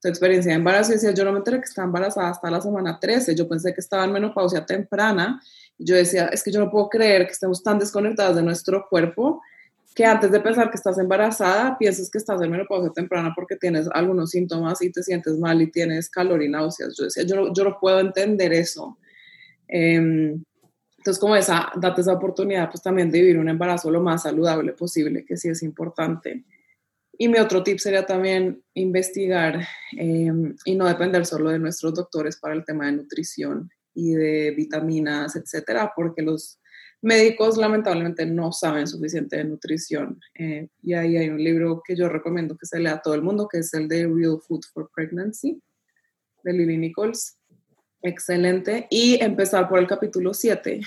su 0.00 0.08
experiencia 0.08 0.52
de 0.52 0.58
embarazo 0.58 0.92
y 0.92 0.94
decía, 0.94 1.12
yo 1.12 1.24
no 1.24 1.32
me 1.32 1.38
enteré 1.38 1.58
que 1.58 1.66
estaba 1.66 1.86
embarazada 1.86 2.30
hasta 2.30 2.50
la 2.50 2.60
semana 2.60 2.98
13, 2.98 3.34
yo 3.34 3.46
pensé 3.46 3.74
que 3.74 3.80
estaba 3.80 4.04
en 4.04 4.12
menopausia 4.12 4.64
temprana, 4.64 5.40
yo 5.78 5.94
decía, 5.94 6.26
es 6.26 6.42
que 6.42 6.50
yo 6.50 6.60
no 6.60 6.70
puedo 6.70 6.88
creer 6.88 7.26
que 7.26 7.32
estemos 7.32 7.62
tan 7.62 7.78
desconectadas 7.78 8.36
de 8.36 8.42
nuestro 8.42 8.86
cuerpo 8.88 9.42
que 9.94 10.04
antes 10.04 10.30
de 10.30 10.40
pensar 10.40 10.70
que 10.70 10.76
estás 10.76 10.98
embarazada, 10.98 11.76
pienses 11.76 12.10
que 12.10 12.18
estás 12.18 12.40
en 12.40 12.50
menopausia 12.50 12.90
temprana 12.90 13.32
porque 13.34 13.56
tienes 13.56 13.88
algunos 13.92 14.30
síntomas 14.30 14.80
y 14.82 14.90
te 14.90 15.02
sientes 15.02 15.36
mal 15.36 15.60
y 15.60 15.70
tienes 15.70 16.08
calor 16.08 16.42
y 16.42 16.48
náuseas. 16.48 16.96
Yo 16.96 17.04
decía, 17.04 17.24
yo 17.24 17.36
no, 17.36 17.52
yo 17.52 17.64
no 17.64 17.78
puedo 17.78 18.00
entender 18.00 18.52
eso. 18.52 18.96
Eh, 19.68 20.34
entonces, 21.00 21.18
como 21.18 21.34
esa, 21.34 21.72
date 21.76 22.02
esa 22.02 22.12
oportunidad, 22.12 22.70
pues 22.70 22.82
también 22.82 23.10
de 23.10 23.20
vivir 23.20 23.38
un 23.38 23.48
embarazo 23.48 23.90
lo 23.90 24.02
más 24.02 24.24
saludable 24.24 24.74
posible, 24.74 25.24
que 25.24 25.38
sí 25.38 25.48
es 25.48 25.62
importante. 25.62 26.44
Y 27.22 27.28
mi 27.28 27.38
otro 27.38 27.62
tip 27.62 27.78
sería 27.78 28.06
también 28.06 28.64
investigar 28.72 29.60
em, 29.98 30.56
y 30.64 30.74
no 30.74 30.86
depender 30.86 31.26
solo 31.26 31.50
de 31.50 31.58
nuestros 31.58 31.92
doctores 31.92 32.38
para 32.38 32.54
el 32.54 32.64
tema 32.64 32.86
de 32.86 32.92
nutrición 32.92 33.68
y 33.92 34.14
de 34.14 34.52
vitaminas, 34.52 35.36
etcétera, 35.36 35.92
porque 35.94 36.22
los 36.22 36.58
médicos 37.02 37.58
lamentablemente 37.58 38.24
no 38.24 38.52
saben 38.52 38.86
suficiente 38.86 39.36
de 39.36 39.44
nutrición. 39.44 40.18
Eh, 40.34 40.68
y 40.80 40.94
ahí 40.94 41.18
hay 41.18 41.28
un 41.28 41.44
libro 41.44 41.82
que 41.86 41.94
yo 41.94 42.08
recomiendo 42.08 42.56
que 42.56 42.64
se 42.64 42.80
lea 42.80 42.94
a 42.94 43.02
todo 43.02 43.12
el 43.12 43.20
mundo, 43.20 43.48
que 43.52 43.58
es 43.58 43.74
el 43.74 43.86
de 43.86 44.06
Real 44.06 44.38
Food 44.40 44.62
for 44.72 44.90
Pregnancy, 44.94 45.62
de 46.42 46.52
Lily 46.54 46.78
Nichols 46.78 47.36
Excelente. 48.00 48.86
Y 48.88 49.22
empezar 49.22 49.68
por 49.68 49.78
el 49.78 49.86
capítulo 49.86 50.32
7, 50.32 50.80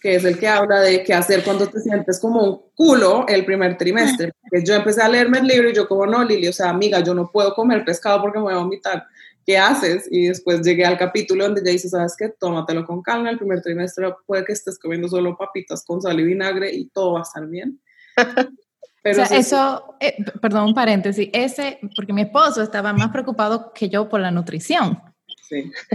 que 0.00 0.14
es 0.14 0.24
el 0.24 0.38
que 0.38 0.48
habla 0.48 0.80
de 0.80 1.04
qué 1.04 1.12
hacer 1.12 1.44
cuando 1.44 1.68
te 1.68 1.78
sientes 1.80 2.18
como 2.18 2.42
un 2.42 2.62
culo 2.74 3.26
el 3.28 3.44
primer 3.44 3.76
trimestre. 3.76 4.32
yo 4.64 4.74
empecé 4.74 5.02
a 5.02 5.08
leerme 5.08 5.38
el 5.38 5.46
libro 5.46 5.68
y 5.68 5.74
yo 5.74 5.86
como, 5.86 6.06
no, 6.06 6.24
Lili, 6.24 6.48
o 6.48 6.52
sea, 6.52 6.70
amiga, 6.70 7.00
yo 7.00 7.14
no 7.14 7.30
puedo 7.30 7.54
comer 7.54 7.84
pescado 7.84 8.22
porque 8.22 8.38
me 8.38 8.44
voy 8.44 8.54
a 8.54 8.58
vomitar. 8.58 9.04
¿Qué 9.44 9.58
haces? 9.58 10.06
Y 10.10 10.28
después 10.28 10.62
llegué 10.62 10.84
al 10.84 10.96
capítulo 10.96 11.44
donde 11.44 11.62
ya 11.64 11.72
dice, 11.72 11.88
¿sabes 11.88 12.14
qué? 12.16 12.28
Tómatelo 12.28 12.86
con 12.86 13.02
calma, 13.02 13.30
el 13.30 13.38
primer 13.38 13.60
trimestre 13.60 14.08
puede 14.26 14.44
que 14.44 14.52
estés 14.52 14.78
comiendo 14.78 15.08
solo 15.08 15.36
papitas 15.36 15.84
con 15.84 16.00
sal 16.00 16.18
y 16.18 16.24
vinagre 16.24 16.72
y 16.72 16.86
todo 16.88 17.14
va 17.14 17.20
a 17.20 17.22
estar 17.22 17.46
bien. 17.46 17.78
Pero 19.02 19.22
o 19.22 19.26
sea, 19.26 19.38
eso, 19.38 19.96
eh, 19.98 20.14
perdón, 20.42 20.66
un 20.66 20.74
paréntesis, 20.74 21.30
ese, 21.32 21.78
porque 21.96 22.12
mi 22.12 22.22
esposo 22.22 22.62
estaba 22.62 22.92
más 22.92 23.08
preocupado 23.08 23.72
que 23.72 23.88
yo 23.88 24.08
por 24.10 24.20
la 24.20 24.30
nutrición. 24.30 25.00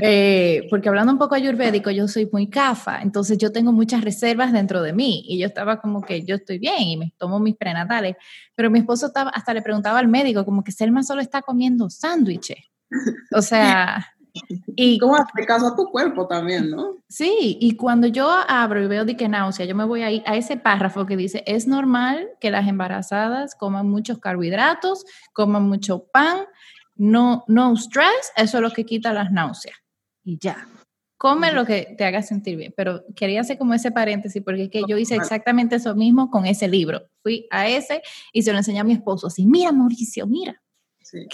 Eh, 0.02 0.68
porque 0.70 0.90
hablando 0.90 1.12
un 1.12 1.20
poco 1.20 1.36
ayurvédico, 1.36 1.92
yo 1.92 2.08
soy 2.08 2.30
muy 2.32 2.48
cafa, 2.50 3.02
entonces 3.02 3.38
yo 3.38 3.52
tengo 3.52 3.72
muchas 3.72 4.04
reservas 4.04 4.52
dentro 4.52 4.82
de 4.82 4.94
mí 4.94 5.24
y 5.28 5.40
yo 5.40 5.48
estaba 5.48 5.80
como 5.80 6.02
que 6.02 6.24
yo 6.24 6.36
estoy 6.36 6.60
bien 6.60 6.82
y 6.82 6.98
me 6.98 7.14
tomo 7.18 7.40
mis 7.40 7.56
prenatales, 7.56 8.16
pero 8.56 8.70
mi 8.70 8.80
esposo 8.80 9.08
estaba, 9.08 9.30
hasta 9.32 9.54
le 9.54 9.62
preguntaba 9.62 10.00
al 10.00 10.08
médico 10.08 10.46
como 10.46 10.64
que 10.64 10.72
Selma 10.72 11.04
solo 11.04 11.22
está 11.22 11.42
comiendo 11.42 11.90
sándwiches. 11.90 12.60
O 13.34 13.42
sea, 13.42 14.06
y 14.76 15.00
como 15.00 15.16
hace 15.16 15.46
caso 15.46 15.68
a 15.68 15.76
tu 15.76 15.86
cuerpo 15.86 16.28
también, 16.28 16.72
¿no? 16.72 16.98
Sí, 17.08 17.58
y 17.60 17.76
cuando 17.76 18.08
yo 18.08 18.30
abro 18.48 18.84
y 18.84 18.88
veo 18.88 19.06
de 19.06 19.16
que 19.16 19.30
náusea, 19.30 19.66
yo 19.66 19.76
me 19.76 19.86
voy 19.86 20.02
ahí 20.02 20.24
a 20.26 20.36
ese 20.36 20.58
párrafo 20.58 21.06
que 21.06 21.18
dice, 21.18 21.44
es 21.46 21.68
normal 21.68 22.30
que 22.40 22.52
las 22.52 22.68
embarazadas 22.68 23.56
coman 23.56 23.90
muchos 23.90 24.20
carbohidratos, 24.20 25.06
coman 25.34 25.64
mucho 25.64 26.06
pan, 26.12 26.46
no, 26.96 27.44
no 27.48 27.76
stress, 27.76 28.32
eso 28.36 28.58
es 28.58 28.62
lo 28.62 28.72
que 28.72 28.86
quita 28.86 29.14
las 29.14 29.32
náuseas. 29.32 29.78
Y 30.24 30.38
ya. 30.40 30.68
Come 31.18 31.54
lo 31.54 31.66
que 31.66 31.96
te 31.98 32.04
haga 32.04 32.22
sentir 32.22 32.58
bien. 32.58 32.74
Pero 32.76 33.04
quería 33.16 33.42
hacer 33.42 33.58
como 33.58 33.74
ese 33.74 33.92
paréntesis, 33.92 34.42
porque 34.44 34.64
es 34.64 34.70
que 34.70 34.84
yo 34.88 34.98
hice 34.98 35.16
exactamente 35.16 35.76
eso 35.76 35.96
mismo 35.96 36.30
con 36.30 36.46
ese 36.46 36.68
libro. 36.68 37.08
Fui 37.24 37.48
a 37.52 37.70
ese 37.70 38.02
y 38.34 38.44
se 38.44 38.52
lo 38.52 38.58
enseñé 38.58 38.80
a 38.80 38.84
mi 38.84 38.94
esposo. 38.94 39.28
Así, 39.28 39.46
mira, 39.46 39.72
Mauricio, 39.72 40.28
mira. 40.28 40.62
Sí. 41.02 41.26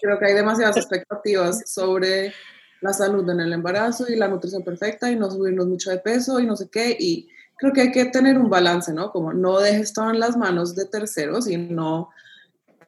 Creo 0.00 0.18
que 0.18 0.26
hay 0.26 0.34
demasiadas 0.34 0.76
expectativas 0.78 1.70
sobre 1.70 2.32
la 2.80 2.92
salud 2.92 3.28
en 3.28 3.40
el 3.40 3.52
embarazo 3.52 4.06
y 4.08 4.16
la 4.16 4.28
nutrición 4.28 4.62
perfecta 4.62 5.10
y 5.10 5.16
no 5.16 5.30
subirnos 5.30 5.66
mucho 5.66 5.90
de 5.90 5.98
peso 5.98 6.40
y 6.40 6.46
no 6.46 6.56
sé 6.56 6.68
qué. 6.70 6.96
Y 6.98 7.28
creo 7.56 7.72
que 7.72 7.82
hay 7.82 7.92
que 7.92 8.06
tener 8.06 8.38
un 8.38 8.48
balance, 8.48 8.92
¿no? 8.92 9.10
Como 9.10 9.32
no 9.32 9.58
dejes 9.58 9.92
todo 9.92 10.10
en 10.10 10.20
las 10.20 10.36
manos 10.36 10.74
de 10.74 10.86
terceros 10.86 11.48
y 11.48 11.56
no 11.56 12.10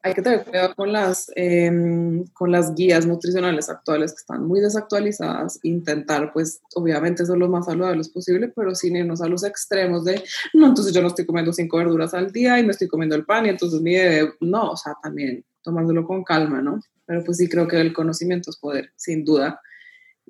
hay 0.03 0.15
que 0.15 0.23
tener 0.23 0.45
cuidado 0.45 0.75
con 0.75 0.93
las, 0.93 1.31
em, 1.37 2.25
con 2.33 2.51
las 2.51 2.75
guías 2.75 3.07
nutricionales 3.07 3.69
actuales 3.69 4.13
que 4.13 4.21
están 4.21 4.47
muy 4.47 4.61
desactualizadas, 4.61 5.61
intentar 5.63 6.33
pues 6.33 6.63
obviamente 6.75 7.27
ser 7.27 7.37
lo 7.37 7.49
más 7.49 7.67
saludables 7.67 8.09
posible, 8.09 8.49
pero 8.49 8.75
sin 8.75 8.97
irnos 8.97 9.21
a 9.21 9.29
los 9.29 9.45
extremos 9.45 10.05
de, 10.05 10.23
no, 10.55 10.69
entonces 10.69 10.95
yo 10.95 11.03
no 11.03 11.09
estoy 11.09 11.27
comiendo 11.27 11.53
cinco 11.53 11.79
verduras 11.79 12.15
al 12.15 12.33
día 12.33 12.59
y 12.59 12.65
me 12.65 12.73
estoy 12.73 12.89
comiendo 12.89 13.15
el 13.15 13.27
pan 13.27 13.47
y 13.47 13.51
entonces 13.51 13.81
mi 13.81 13.95
bebé, 13.95 14.33
no, 14.41 14.71
o 14.71 14.77
sea, 14.77 14.95
también 15.03 15.45
tomándolo 15.63 16.07
con 16.07 16.25
calma, 16.25 16.63
¿no? 16.63 16.81
Pero 17.05 17.23
pues 17.25 17.37
sí 17.37 17.49
creo 17.49 17.69
que 17.69 17.81
el 17.81 17.93
conocimiento 17.93 18.51
es 18.51 18.57
poder, 18.57 18.93
sin 18.97 19.25
duda. 19.25 19.61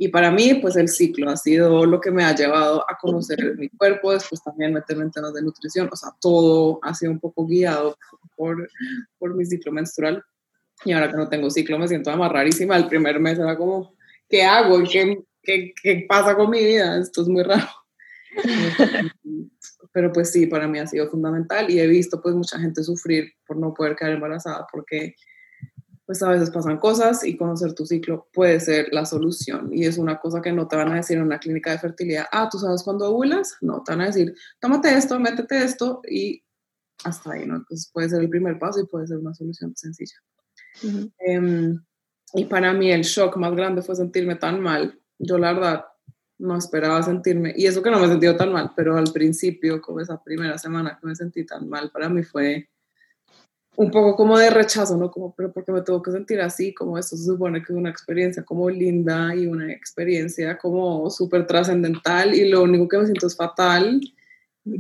Y 0.03 0.09
para 0.09 0.31
mí, 0.31 0.55
pues 0.55 0.77
el 0.77 0.89
ciclo 0.89 1.31
ha 1.31 1.37
sido 1.37 1.85
lo 1.85 2.01
que 2.01 2.11
me 2.11 2.25
ha 2.25 2.35
llevado 2.35 2.83
a 2.91 2.97
conocer 2.99 3.55
mi 3.59 3.69
cuerpo, 3.69 4.13
después 4.13 4.43
también 4.43 4.73
meterme 4.73 5.05
en 5.05 5.11
temas 5.11 5.35
de 5.35 5.43
nutrición, 5.43 5.91
o 5.93 5.97
sea, 5.97 6.11
todo 6.19 6.79
ha 6.83 6.95
sido 6.95 7.13
un 7.13 7.21
poco 7.21 7.47
guiado 7.47 7.99
por, 8.41 8.71
por 9.19 9.37
mi 9.37 9.45
ciclo 9.45 9.71
menstrual. 9.71 10.25
Y 10.87 10.93
ahora 10.93 11.11
que 11.11 11.17
no 11.19 11.29
tengo 11.29 11.51
ciclo 11.51 11.79
me 11.79 11.87
siento 11.87 12.11
amarrarísima. 12.11 12.75
El 12.75 12.89
primer 12.89 13.21
mes 13.21 13.39
era 13.39 13.55
como, 13.55 13.95
¿qué 14.31 14.45
hago? 14.45 14.83
¿Qué, 14.91 15.23
qué, 15.43 15.75
qué 15.83 16.07
pasa 16.09 16.35
con 16.35 16.49
mi 16.49 16.65
vida? 16.65 16.99
Esto 16.99 17.21
es 17.21 17.29
muy 17.29 17.43
raro. 17.43 17.69
Pero 19.93 20.11
pues 20.11 20.31
sí, 20.31 20.47
para 20.47 20.67
mí 20.67 20.79
ha 20.79 20.87
sido 20.87 21.11
fundamental 21.11 21.71
y 21.71 21.81
he 21.81 21.87
visto 21.87 22.23
pues 22.23 22.35
mucha 22.35 22.59
gente 22.59 22.83
sufrir 22.83 23.31
por 23.47 23.59
no 23.59 23.75
poder 23.75 23.95
quedar 23.95 24.13
embarazada 24.13 24.67
porque 24.73 25.17
pues 26.07 26.23
a 26.23 26.31
veces 26.31 26.51
pasan 26.51 26.79
cosas 26.79 27.23
y 27.25 27.37
conocer 27.37 27.75
tu 27.75 27.85
ciclo 27.85 28.29
puede 28.33 28.59
ser 28.59 28.89
la 28.91 29.05
solución. 29.05 29.69
Y 29.71 29.85
es 29.85 29.99
una 29.99 30.19
cosa 30.19 30.41
que 30.41 30.53
no 30.53 30.67
te 30.67 30.77
van 30.77 30.93
a 30.93 30.97
decir 30.97 31.19
en 31.19 31.25
una 31.25 31.39
clínica 31.39 31.73
de 31.73 31.79
fertilidad, 31.79 32.25
ah, 32.33 32.49
¿tú 32.51 32.59
sabes 32.59 32.83
cuándo 32.83 33.11
ovulas? 33.11 33.57
No, 33.61 33.83
te 33.85 33.93
van 33.93 34.01
a 34.01 34.07
decir, 34.07 34.35
tómate 34.61 34.97
esto, 34.97 35.21
métete 35.21 35.63
esto 35.63 36.01
y 36.09 36.43
hasta 37.05 37.33
ahí, 37.33 37.47
¿no? 37.47 37.57
Entonces 37.57 37.91
puede 37.93 38.09
ser 38.09 38.21
el 38.21 38.29
primer 38.29 38.59
paso 38.59 38.81
y 38.81 38.87
puede 38.87 39.07
ser 39.07 39.19
una 39.19 39.35
solución 39.35 39.75
sencilla. 39.77 40.17
Em, 41.19 41.79
y 42.35 42.45
para 42.45 42.73
mí 42.73 42.91
el 42.91 43.03
shock 43.03 43.37
más 43.37 43.55
grande 43.55 43.83
fue 43.83 43.97
sentirme 43.97 44.37
tan 44.37 44.61
mal. 44.61 44.99
Yo 45.19 45.39
la 45.39 45.53
verdad 45.53 45.85
no 46.39 46.57
esperaba 46.57 47.03
sentirme, 47.03 47.53
y 47.55 47.67
eso 47.67 47.83
que 47.83 47.91
no 47.91 48.01
me 48.01 48.09
sentido 48.09 48.35
tan 48.35 48.51
mal, 48.51 48.73
pero 48.75 48.97
al 48.97 49.13
principio, 49.13 49.83
como 49.83 50.01
esa 50.01 50.23
primera 50.23 50.57
semana 50.57 50.97
que 50.99 51.07
me 51.07 51.15
sentí 51.15 51.45
tan 51.45 51.69
mal, 51.69 51.91
para 51.91 52.09
mí 52.09 52.23
fue 52.23 52.67
un 53.77 53.91
poco 53.91 54.17
como 54.17 54.39
de 54.39 54.51
rechazo, 54.51 54.97
¿no? 54.97 55.11
Como, 55.11 55.35
pero 55.35 55.53
porque 55.53 55.71
me 55.71 55.83
tengo 55.83 56.03
que 56.03 56.13
sentir 56.13 56.41
así, 56.41 56.73
como 56.73 56.99
esto 56.99 57.17
se 57.17 57.25
supone 57.25 57.63
que 57.63 57.73
es 57.73 57.79
una 57.79 57.91
experiencia 57.91 58.43
como 58.43 58.71
linda 58.71 59.35
y 59.35 59.47
una 59.47 59.71
experiencia 59.71 60.57
como 60.59 61.11
súper 61.11 61.47
trascendental 61.47 62.35
y 62.35 62.49
lo 62.49 62.63
único 62.63 62.89
que 62.89 62.99
me 62.99 63.05
siento 63.05 63.27
es 63.27 63.37
fatal 63.37 64.01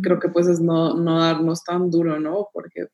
creo 0.02 0.18
que 0.18 0.28
pues 0.28 0.46
es 0.46 0.60
no, 0.60 0.94
no 0.94 1.20
darnos 1.20 1.64
tan 1.64 1.90
duro, 1.90 2.18
¿no? 2.20 2.48
Porque 2.52 2.88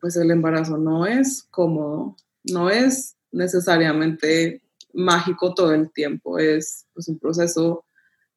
pues 0.00 0.16
el 0.16 0.30
embarazo 0.30 0.78
no 0.78 1.06
es 1.06 1.44
como, 1.50 2.16
no 2.44 2.70
es 2.70 3.16
necesariamente 3.30 4.62
mágico 4.92 5.54
todo 5.54 5.72
el 5.72 5.90
tiempo, 5.92 6.38
es 6.38 6.86
pues, 6.92 7.08
un 7.08 7.18
proceso 7.18 7.84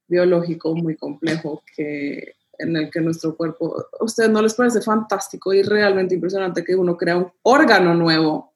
biológico 0.07 0.75
muy 0.75 0.95
complejo 0.95 1.63
que 1.75 2.35
en 2.57 2.75
el 2.75 2.89
que 2.89 3.01
nuestro 3.01 3.35
cuerpo, 3.35 3.85
¿a 3.99 4.03
ustedes 4.03 4.29
no 4.29 4.41
les 4.41 4.53
parece 4.53 4.81
fantástico 4.81 5.53
y 5.53 5.61
realmente 5.61 6.15
impresionante 6.15 6.63
que 6.63 6.75
uno 6.75 6.95
crea 6.95 7.17
un 7.17 7.31
órgano 7.41 7.93
nuevo? 7.93 8.53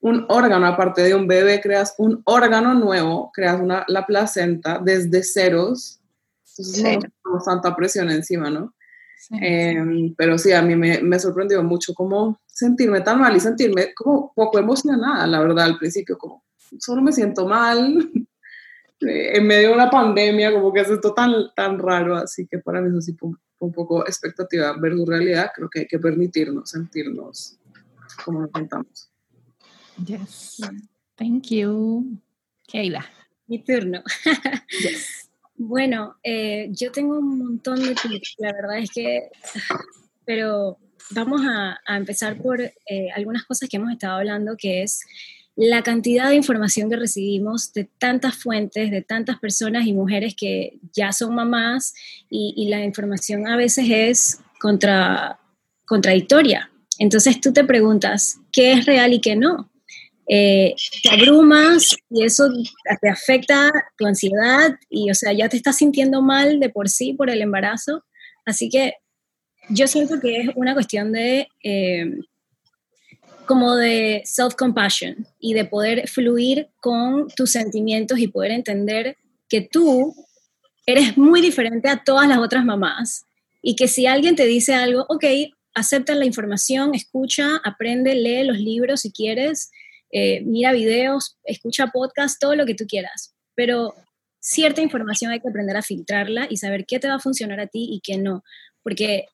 Un 0.00 0.26
órgano, 0.28 0.66
aparte 0.66 1.02
de 1.02 1.14
un 1.14 1.26
bebé, 1.26 1.60
creas 1.60 1.94
un 1.98 2.22
órgano 2.24 2.74
nuevo, 2.74 3.30
creas 3.32 3.60
una, 3.60 3.84
la 3.88 4.06
placenta 4.06 4.78
desde 4.78 5.22
ceros. 5.22 6.00
Entonces 6.50 6.82
no 6.82 6.98
tenemos 7.00 7.44
tanta 7.44 7.74
presión 7.74 8.10
encima, 8.10 8.50
¿no? 8.50 8.74
Em, 9.30 10.14
pero 10.16 10.36
sí, 10.36 10.52
a 10.52 10.62
mí 10.62 10.74
me, 10.76 11.00
me, 11.02 11.18
sorprendió 11.18 11.62
mucho 11.62 11.94
como 11.94 12.40
sentirme 12.46 13.00
tan 13.00 13.20
mal 13.20 13.36
y 13.36 13.40
sentirme 13.40 13.94
como 13.94 14.32
poco 14.34 14.58
emocionada, 14.58 15.26
la 15.26 15.40
verdad, 15.40 15.66
al 15.66 15.78
principio, 15.78 16.18
como 16.18 16.44
solo 16.78 17.02
me 17.02 17.12
siento 17.12 17.46
mal, 17.46 18.10
en 19.00 19.46
medio 19.46 19.68
de 19.68 19.74
una 19.74 19.90
pandemia, 19.90 20.52
como 20.52 20.72
que 20.72 20.80
es 20.80 20.90
esto 20.90 21.12
tan, 21.12 21.32
tan 21.54 21.78
raro, 21.78 22.16
así 22.16 22.46
que 22.46 22.58
para 22.58 22.80
mí 22.80 22.88
eso 22.88 23.00
sí 23.00 23.14
fue 23.14 23.30
un, 23.58 23.72
poco 23.72 24.04
expectativa 24.06 24.76
ver 24.76 24.96
su 24.96 25.06
realidad, 25.06 25.52
creo 25.54 25.70
que 25.70 25.80
hay 25.80 25.86
que 25.86 25.98
permitirnos 25.98 26.70
sentirnos 26.70 27.58
como 28.24 28.40
nos 28.40 28.50
sentamos. 28.52 29.10
Yes. 30.04 30.60
Thank 31.16 31.48
you. 31.50 32.18
Keila. 32.66 33.04
Mi 33.46 33.62
turno. 33.62 34.02
yes. 34.82 35.21
Bueno, 35.64 36.16
eh, 36.24 36.70
yo 36.72 36.90
tengo 36.90 37.20
un 37.20 37.38
montón 37.38 37.80
de 37.80 37.94
tips, 37.94 38.34
la 38.38 38.52
verdad 38.52 38.78
es 38.78 38.90
que, 38.90 39.30
pero 40.26 40.76
vamos 41.10 41.40
a, 41.46 41.78
empezar 41.96 42.36
por 42.36 42.60
eh, 42.60 43.10
algunas 43.14 43.44
cosas 43.44 43.68
que 43.68 43.76
hemos 43.76 43.92
estado 43.92 44.18
hablando, 44.18 44.56
que 44.56 44.82
es 44.82 45.02
la 45.54 45.82
cantidad 45.82 46.30
de 46.30 46.34
información 46.34 46.90
que 46.90 46.96
recibimos 46.96 47.72
de 47.74 47.84
tantas 47.84 48.34
fuentes, 48.36 48.90
de 48.90 49.02
tantas 49.02 49.38
personas 49.38 49.86
y 49.86 49.92
mujeres 49.92 50.34
que 50.36 50.80
ya 50.92 51.12
son 51.12 51.36
mamás 51.36 51.94
y, 52.28 52.68
la 52.68 52.84
información 52.84 53.46
a 53.46 53.56
veces 53.56 53.86
es 53.88 54.40
contra, 54.58 55.38
contradictoria. 55.86 56.72
Entonces 56.98 57.40
tú 57.40 57.52
te 57.52 57.62
preguntas, 57.62 58.40
¿qué 58.50 58.72
es 58.72 58.84
real 58.84 59.12
y 59.12 59.20
qué 59.20 59.36
no? 59.36 59.70
Eh, 60.34 60.74
te 61.02 61.10
abrumas 61.10 61.94
y 62.08 62.24
eso 62.24 62.48
te 63.02 63.08
afecta 63.10 63.70
tu 63.98 64.06
ansiedad 64.06 64.74
y, 64.88 65.10
o 65.10 65.14
sea, 65.14 65.34
ya 65.34 65.50
te 65.50 65.58
estás 65.58 65.76
sintiendo 65.76 66.22
mal 66.22 66.58
de 66.58 66.70
por 66.70 66.88
sí 66.88 67.12
por 67.12 67.28
el 67.28 67.42
embarazo. 67.42 68.02
Así 68.46 68.70
que 68.70 68.94
yo 69.68 69.86
siento 69.86 70.20
que 70.20 70.38
es 70.38 70.48
una 70.54 70.72
cuestión 70.72 71.12
de 71.12 71.48
eh, 71.62 72.06
como 73.44 73.76
de 73.76 74.22
self-compassion 74.24 75.26
y 75.38 75.52
de 75.52 75.66
poder 75.66 76.08
fluir 76.08 76.70
con 76.80 77.28
tus 77.36 77.52
sentimientos 77.52 78.18
y 78.18 78.28
poder 78.28 78.52
entender 78.52 79.18
que 79.50 79.60
tú 79.60 80.14
eres 80.86 81.18
muy 81.18 81.42
diferente 81.42 81.90
a 81.90 82.02
todas 82.02 82.26
las 82.26 82.38
otras 82.38 82.64
mamás 82.64 83.26
y 83.60 83.76
que 83.76 83.86
si 83.86 84.06
alguien 84.06 84.34
te 84.34 84.46
dice 84.46 84.72
algo, 84.72 85.04
ok, 85.10 85.26
acepta 85.74 86.14
la 86.14 86.24
información, 86.24 86.94
escucha, 86.94 87.60
aprende, 87.64 88.14
lee 88.14 88.44
los 88.44 88.58
libros 88.58 89.02
si 89.02 89.12
quieres, 89.12 89.70
eh, 90.12 90.42
mira 90.44 90.72
videos, 90.72 91.38
escucha 91.44 91.88
podcasts, 91.88 92.38
todo 92.38 92.54
lo 92.54 92.66
que 92.66 92.74
tú 92.74 92.86
quieras, 92.86 93.34
pero 93.54 93.94
cierta 94.40 94.82
información 94.82 95.30
hay 95.30 95.40
que 95.40 95.48
aprender 95.48 95.76
a 95.76 95.82
filtrarla 95.82 96.46
y 96.50 96.58
saber 96.58 96.84
qué 96.86 96.98
te 96.98 97.08
va 97.08 97.14
a 97.14 97.20
funcionar 97.20 97.60
a 97.60 97.66
ti 97.66 97.88
y 97.90 98.00
qué 98.00 98.18
no, 98.18 98.44
porque 98.82 99.26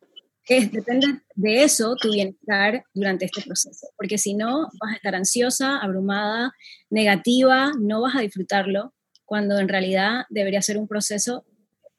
depende 0.49 1.20
de 1.35 1.62
eso 1.62 1.95
tu 1.97 2.12
bienestar 2.12 2.85
durante 2.95 3.26
este 3.26 3.43
proceso, 3.43 3.89
porque 3.97 4.18
si 4.18 4.35
no 4.35 4.68
vas 4.81 4.93
a 4.93 4.97
estar 4.97 5.14
ansiosa, 5.14 5.79
abrumada, 5.79 6.55
negativa, 6.91 7.72
no 7.79 8.01
vas 8.01 8.16
a 8.16 8.20
disfrutarlo, 8.20 8.95
cuando 9.24 9.59
en 9.59 9.68
realidad 9.68 10.24
debería 10.31 10.62
ser 10.62 10.79
un 10.79 10.89
proceso, 10.89 11.45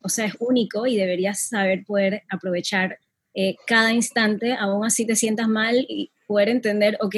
o 0.02 0.10
sea, 0.10 0.26
es 0.26 0.34
único 0.40 0.88
y 0.88 0.98
deberías 0.98 1.48
saber 1.48 1.84
poder 1.86 2.24
aprovechar 2.30 2.98
eh, 3.36 3.56
cada 3.68 3.94
instante, 3.94 4.54
aún 4.54 4.84
así 4.86 5.06
te 5.06 5.16
sientas 5.16 5.48
mal 5.48 5.86
y 5.88 6.12
poder 6.26 6.50
entender, 6.50 6.98
ok, 7.02 7.16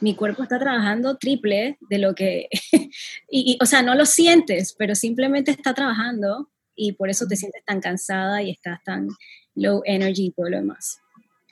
mi 0.00 0.14
cuerpo 0.14 0.42
está 0.42 0.58
trabajando 0.58 1.16
triple 1.16 1.78
de 1.88 1.98
lo 1.98 2.14
que, 2.14 2.48
y, 3.30 3.58
o 3.60 3.66
sea, 3.66 3.82
no 3.82 3.94
lo 3.94 4.06
sientes, 4.06 4.74
pero 4.78 4.94
simplemente 4.94 5.50
está 5.50 5.74
trabajando 5.74 6.50
y 6.74 6.92
por 6.92 7.10
eso 7.10 7.26
te 7.26 7.36
sientes 7.36 7.64
tan 7.64 7.80
cansada 7.80 8.42
y 8.42 8.50
estás 8.50 8.82
tan 8.84 9.08
low 9.54 9.82
energy 9.84 10.26
y 10.26 10.30
todo 10.30 10.48
lo 10.48 10.58
demás. 10.58 11.00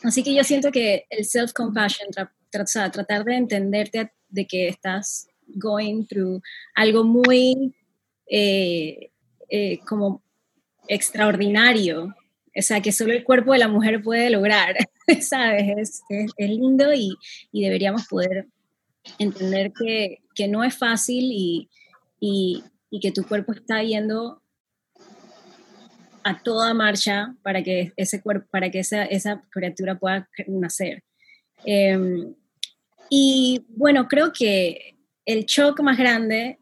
Así 0.02 0.22
que 0.22 0.34
yo 0.34 0.44
siento 0.44 0.70
que 0.70 1.06
el 1.10 1.24
self-compassion, 1.24 2.08
tratar 2.50 3.24
de 3.24 3.36
entenderte 3.36 4.12
de 4.28 4.46
que 4.46 4.68
estás 4.68 5.28
going 5.46 6.04
through 6.04 6.40
algo 6.74 7.04
muy 7.04 7.74
eh, 8.28 9.10
eh, 9.48 9.78
como 9.86 10.22
extraordinario, 10.88 12.14
o 12.56 12.62
sea, 12.62 12.80
que 12.80 12.92
solo 12.92 13.12
el 13.12 13.24
cuerpo 13.24 13.52
de 13.52 13.58
la 13.58 13.68
mujer 13.68 14.02
puede 14.02 14.30
lograr, 14.30 14.76
¿sabes? 15.20 16.02
Es, 16.08 16.32
es, 16.36 16.48
lindo 16.48 16.92
y, 16.92 17.16
y, 17.52 17.64
deberíamos 17.64 18.06
poder 18.06 18.46
entender 19.18 19.72
que, 19.72 20.18
que 20.34 20.48
no 20.48 20.64
es 20.64 20.76
fácil 20.76 21.30
y, 21.32 21.68
y, 22.20 22.64
y, 22.90 23.00
que 23.00 23.12
tu 23.12 23.26
cuerpo 23.26 23.52
está 23.52 23.82
yendo 23.82 24.42
a 26.24 26.42
toda 26.42 26.74
marcha 26.74 27.34
para 27.42 27.62
que 27.62 27.92
ese 27.96 28.20
cuerpo, 28.20 28.48
para 28.50 28.70
que 28.70 28.80
esa, 28.80 29.04
esa 29.04 29.42
criatura 29.50 29.98
pueda 29.98 30.28
nacer. 30.48 31.04
Em, 31.64 32.34
y 33.08 33.64
bueno, 33.68 34.08
creo 34.08 34.32
que 34.32 34.96
el 35.24 35.44
shock 35.44 35.80
más 35.82 35.98
grande 35.98 36.58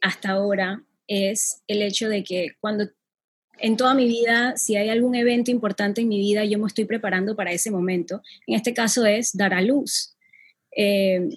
hasta 0.00 0.30
ahora 0.30 0.84
es 1.06 1.62
el 1.66 1.82
hecho 1.82 2.08
de 2.08 2.22
que 2.22 2.52
cuando 2.60 2.88
en 3.58 3.76
toda 3.76 3.94
mi 3.94 4.06
vida, 4.06 4.56
si 4.56 4.76
hay 4.76 4.88
algún 4.88 5.14
evento 5.14 5.50
importante 5.50 6.00
en 6.00 6.08
mi 6.08 6.18
vida, 6.18 6.44
yo 6.44 6.58
me 6.58 6.66
estoy 6.66 6.84
preparando 6.84 7.36
para 7.36 7.52
ese 7.52 7.70
momento. 7.70 8.22
En 8.46 8.56
este 8.56 8.74
caso 8.74 9.06
es 9.06 9.36
dar 9.36 9.54
a 9.54 9.62
luz. 9.62 10.16
Em, 10.72 11.30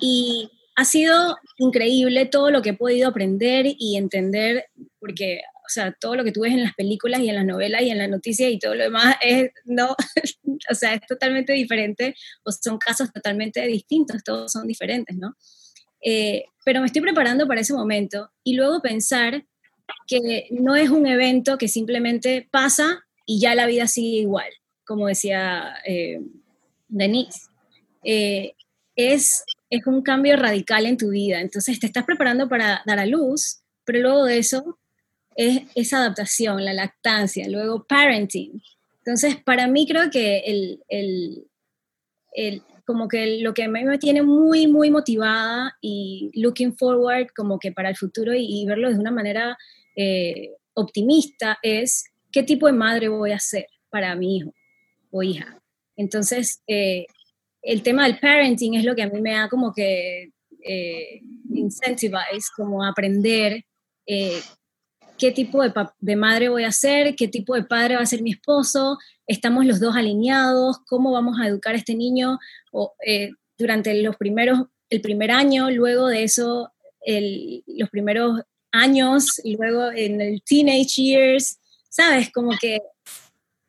y 0.00 0.50
ha 0.76 0.84
sido 0.84 1.36
increíble 1.58 2.26
todo 2.26 2.50
lo 2.50 2.62
que 2.62 2.70
he 2.70 2.74
podido 2.74 3.08
aprender 3.08 3.66
y 3.78 3.96
entender, 3.96 4.66
porque 4.98 5.40
o 5.64 5.70
sea, 5.70 5.92
todo 5.92 6.14
lo 6.14 6.24
que 6.24 6.32
tú 6.32 6.42
ves 6.42 6.52
en 6.52 6.62
las 6.62 6.74
películas 6.74 7.20
y 7.20 7.28
en 7.30 7.36
las 7.36 7.46
novelas 7.46 7.82
y 7.82 7.90
en 7.90 7.96
las 7.96 8.10
noticias 8.10 8.50
y 8.50 8.58
todo 8.58 8.74
lo 8.74 8.84
demás 8.84 9.16
es, 9.22 9.50
no, 9.64 9.96
o 10.70 10.74
sea, 10.74 10.94
es 10.94 11.00
totalmente 11.06 11.54
diferente 11.54 12.14
o 12.44 12.52
son 12.52 12.76
casos 12.78 13.10
totalmente 13.12 13.66
distintos, 13.66 14.22
todos 14.22 14.52
son 14.52 14.66
diferentes, 14.66 15.16
¿no? 15.16 15.34
Eh, 16.02 16.44
pero 16.66 16.80
me 16.80 16.86
estoy 16.86 17.00
preparando 17.00 17.48
para 17.48 17.62
ese 17.62 17.72
momento 17.72 18.30
y 18.42 18.54
luego 18.54 18.82
pensar 18.82 19.46
que 20.06 20.48
no 20.50 20.76
es 20.76 20.90
un 20.90 21.06
evento 21.06 21.58
que 21.58 21.68
simplemente 21.68 22.48
pasa 22.50 23.04
y 23.26 23.40
ya 23.40 23.54
la 23.54 23.66
vida 23.66 23.86
sigue 23.86 24.18
igual, 24.18 24.50
como 24.84 25.06
decía 25.06 25.74
eh, 25.86 26.20
Denise. 26.88 27.48
Eh, 28.02 28.54
es, 28.96 29.44
es 29.70 29.86
un 29.86 30.02
cambio 30.02 30.36
radical 30.36 30.86
en 30.86 30.96
tu 30.96 31.10
vida. 31.10 31.40
Entonces 31.40 31.80
te 31.80 31.86
estás 31.86 32.04
preparando 32.04 32.48
para 32.48 32.82
dar 32.86 32.98
a 32.98 33.06
luz, 33.06 33.62
pero 33.84 34.00
luego 34.00 34.24
de 34.24 34.38
eso 34.38 34.78
es 35.36 35.62
esa 35.74 35.98
adaptación, 35.98 36.64
la 36.64 36.72
lactancia, 36.72 37.48
luego 37.48 37.84
parenting. 37.84 38.62
Entonces, 38.98 39.36
para 39.36 39.66
mí 39.66 39.86
creo 39.86 40.10
que 40.10 40.38
el, 40.38 40.82
el, 40.88 41.46
el, 42.32 42.62
como 42.86 43.08
que 43.08 43.40
lo 43.40 43.54
que 43.54 43.68
me 43.68 43.98
tiene 43.98 44.22
muy, 44.22 44.66
muy 44.66 44.90
motivada 44.90 45.76
y 45.80 46.30
looking 46.34 46.76
forward 46.76 47.28
como 47.36 47.58
que 47.58 47.72
para 47.72 47.90
el 47.90 47.96
futuro 47.96 48.32
y, 48.34 48.64
verlo 48.66 48.90
de 48.90 48.98
una 48.98 49.10
manera 49.10 49.56
eh, 49.96 50.50
optimista 50.74 51.58
es 51.62 52.04
qué 52.30 52.42
tipo 52.42 52.66
de 52.66 52.72
madre 52.72 53.08
voy 53.08 53.32
a 53.32 53.38
ser 53.38 53.66
para 53.90 54.14
mi 54.14 54.36
hijo 54.36 54.52
o 55.10 55.22
hija. 55.22 55.60
Entonces, 55.96 56.62
eh, 56.66 57.06
el 57.62 57.82
tema 57.82 58.04
del 58.04 58.18
parenting 58.18 58.74
es 58.74 58.84
lo 58.84 58.94
que 58.94 59.02
a 59.02 59.08
mí 59.08 59.20
me 59.20 59.32
da 59.32 59.48
como 59.48 59.72
que 59.72 60.32
eh, 60.66 61.20
incentivize, 61.52 62.50
como 62.56 62.84
aprender 62.84 63.64
eh, 64.06 64.40
qué 65.18 65.30
tipo 65.30 65.62
de, 65.62 66.16
madre 66.16 66.48
voy 66.48 66.64
a 66.64 66.72
ser, 66.72 67.14
qué 67.14 67.28
tipo 67.28 67.54
de 67.54 67.64
padre 67.64 67.96
va 67.96 68.02
a 68.02 68.06
ser 68.06 68.22
mi 68.22 68.32
esposo, 68.32 68.98
estamos 69.26 69.66
los 69.66 69.80
dos 69.80 69.96
alineados, 69.96 70.78
cómo 70.86 71.12
vamos 71.12 71.38
a 71.40 71.48
educar 71.48 71.74
a 71.74 71.78
este 71.78 71.94
niño 71.94 72.38
eh, 73.06 73.30
durante 73.56 73.94
los 74.02 74.16
primeros, 74.16 74.66
el 74.90 75.00
primer 75.00 75.30
año, 75.30 75.70
luego 75.70 76.08
de 76.08 76.24
eso, 76.24 76.72
los 77.66 77.90
primeros 77.90 78.40
años, 78.72 79.40
y 79.44 79.56
luego 79.56 79.92
en 79.92 80.20
el 80.20 80.42
teenage 80.42 81.02
years, 81.02 81.58
¿sabes? 81.88 82.30
Como 82.32 82.52
que 82.60 82.80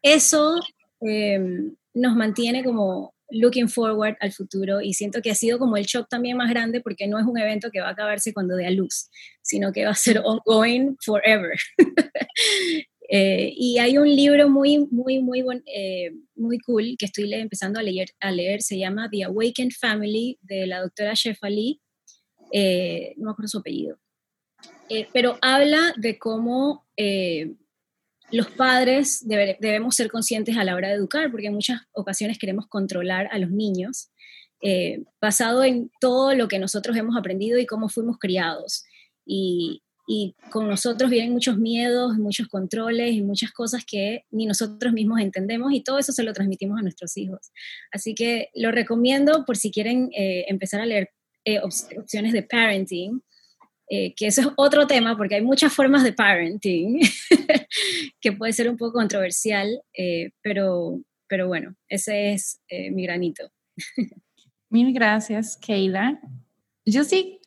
eso 0.02 0.60
em, 1.02 1.76
nos 1.94 2.16
mantiene 2.16 2.64
como 2.64 3.14
looking 3.30 3.68
forward 3.68 4.16
al 4.20 4.32
futuro 4.32 4.82
y 4.82 4.94
siento 4.94 5.22
que 5.22 5.32
ha 5.32 5.36
sido 5.36 5.58
como 5.58 5.78
el 5.78 5.86
shock 5.86 6.08
también 6.10 6.38
más 6.38 6.50
grande 6.50 6.82
porque 6.82 7.08
no 7.08 7.20
es 7.20 7.26
un 7.26 7.38
evento 7.38 7.72
que 7.72 7.82
va 7.82 7.88
a 7.88 7.92
acabarse 7.92 8.34
cuando 8.34 8.56
dé 8.56 8.68
a 8.68 8.72
luz, 8.72 9.10
sino 9.42 9.72
que 9.72 9.86
va 9.86 9.92
a 9.92 9.96
ser 9.96 10.22
ongoing 10.24 10.98
forever. 11.04 11.58
Eh, 13.10 13.54
y 13.56 13.78
hay 13.78 13.98
un 13.98 14.08
libro 14.08 14.50
muy, 14.50 14.80
muy, 14.90 15.20
muy, 15.20 15.44
eh, 15.68 16.12
muy 16.36 16.60
cool 16.60 16.96
que 16.98 17.06
estoy 17.06 17.32
empezando 17.34 17.80
a 17.80 17.84
leer, 17.84 18.10
a 18.20 18.32
leer, 18.32 18.62
se 18.62 18.78
llama 18.78 19.10
The 19.10 19.26
Awakened 19.26 19.74
Family 19.80 20.40
de 20.42 20.68
la 20.68 20.82
doctora 20.82 21.14
Shefali, 21.14 21.82
eh, 22.52 23.14
no 23.18 23.26
me 23.26 23.32
acuerdo 23.32 23.50
su 23.50 23.58
apellido, 23.60 23.98
pero 25.14 25.38
habla 25.42 25.94
de 25.98 26.18
cómo 26.18 26.86
los 28.32 28.50
padres 28.52 29.24
debemos 29.28 29.96
ser 29.96 30.10
conscientes 30.10 30.58
a 30.58 30.64
la 30.64 30.76
hora 30.76 30.90
de 30.90 30.96
educar, 30.96 31.30
porque 31.32 31.48
en 31.48 31.54
muchas 31.54 31.82
ocasiones 31.92 32.38
queremos 32.40 32.68
controlar 32.68 33.28
a 33.32 33.40
los 33.40 33.52
niños, 33.52 34.10
eh, 34.62 35.04
basado 35.22 35.64
en 35.64 35.92
todo 36.00 36.34
lo 36.34 36.48
que 36.48 36.60
nosotros 36.60 36.98
hemos 36.98 37.16
aprendido 37.16 37.60
y 37.60 37.66
cómo 37.66 37.88
fuimos 37.88 38.18
criados. 38.18 38.84
Y, 39.26 39.84
y 40.08 40.36
con 40.52 40.68
nosotros 40.68 41.10
vienen 41.10 41.32
muchos 41.32 41.58
miedos, 41.58 42.18
muchos 42.18 42.48
controles 42.48 43.14
y 43.14 43.22
muchas 43.22 43.52
cosas 43.52 43.84
que 43.86 44.26
ni 44.30 44.46
nosotros 44.46 44.94
mismos 44.94 45.20
entendemos 45.20 45.74
y 45.74 45.82
todo 45.82 45.98
eso 45.98 46.12
se 46.12 46.24
lo 46.24 46.34
transmitimos 46.34 46.80
a 46.80 46.84
nuestros 46.84 47.18
hijos. 47.18 47.52
Así 47.92 48.14
que 48.14 48.50
lo 48.54 48.72
recomiendo 48.72 49.46
por 49.46 49.58
si 49.58 49.72
quieren 49.72 50.10
eh, 50.16 50.46
empezar 50.48 50.82
a 50.82 50.86
leer 50.86 51.10
eh, 51.46 51.60
opciones 51.60 52.34
de 52.34 52.44
parenting, 52.44 53.22
eh, 53.90 54.14
que 54.16 54.28
eso 54.28 54.42
es 54.42 54.48
otro 54.58 54.88
tema 54.88 55.18
porque 55.18 55.36
hay 55.36 55.42
muchas 55.42 55.74
formas 55.74 56.04
de 56.04 56.14
parenting 56.14 57.00
que 58.22 58.32
puede 58.32 58.54
ser 58.54 58.70
un 58.70 58.78
poco 58.78 58.94
controversial, 58.94 59.82
pero, 60.42 61.00
pero 61.28 61.48
bueno, 61.48 61.76
ese 61.90 62.34
es 62.34 62.62
mi 62.92 63.04
granito. 63.04 63.52
Mil 64.70 64.94
gracias, 64.94 65.58
Keila. 65.58 66.20
Yo 66.86 67.04
sí 67.04 67.40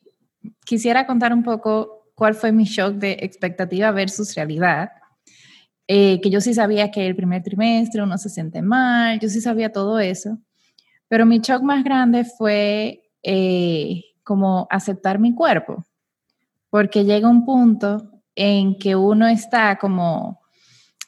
quisiera 0.65 1.05
contar 1.05 1.33
un 1.33 1.43
poco 1.43 1.98
cuál 2.19 2.35
fue 2.35 2.51
mi 2.51 2.65
shock 2.65 2.95
de 2.95 3.13
expectativa 3.21 3.89
versus 3.91 4.35
realidad. 4.35 4.91
Eh, 5.87 6.19
que 6.21 6.29
yo 6.29 6.41
sí 6.41 6.53
sabía 6.53 6.91
que 6.91 7.07
el 7.07 7.15
primer 7.15 7.41
trimestre 7.41 8.03
uno 8.03 8.17
se 8.17 8.29
siente 8.29 8.61
mal, 8.61 9.19
yo 9.19 9.29
sí 9.29 9.41
sabía 9.41 9.71
todo 9.71 9.97
eso, 9.97 10.37
pero 11.07 11.25
mi 11.25 11.39
shock 11.39 11.63
más 11.63 11.83
grande 11.83 12.25
fue 12.25 13.01
eh, 13.23 14.03
como 14.21 14.67
aceptar 14.69 15.17
mi 15.17 15.33
cuerpo, 15.33 15.83
porque 16.69 17.05
llega 17.05 17.27
un 17.27 17.43
punto 17.43 18.11
en 18.35 18.77
que 18.77 18.95
uno 18.95 19.27
está 19.27 19.77
como, 19.77 20.41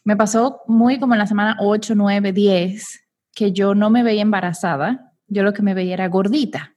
me 0.03 0.15
pasó 0.15 0.61
muy 0.65 0.97
como 0.97 1.13
en 1.13 1.19
la 1.19 1.27
semana 1.27 1.57
8, 1.59 1.93
9, 1.95 2.33
10, 2.33 3.01
que 3.35 3.51
yo 3.51 3.75
no 3.75 3.91
me 3.91 4.01
veía 4.01 4.23
embarazada, 4.23 5.13
yo 5.27 5.43
lo 5.43 5.53
que 5.53 5.61
me 5.61 5.75
veía 5.75 5.93
era 5.93 6.07
gordita. 6.07 6.73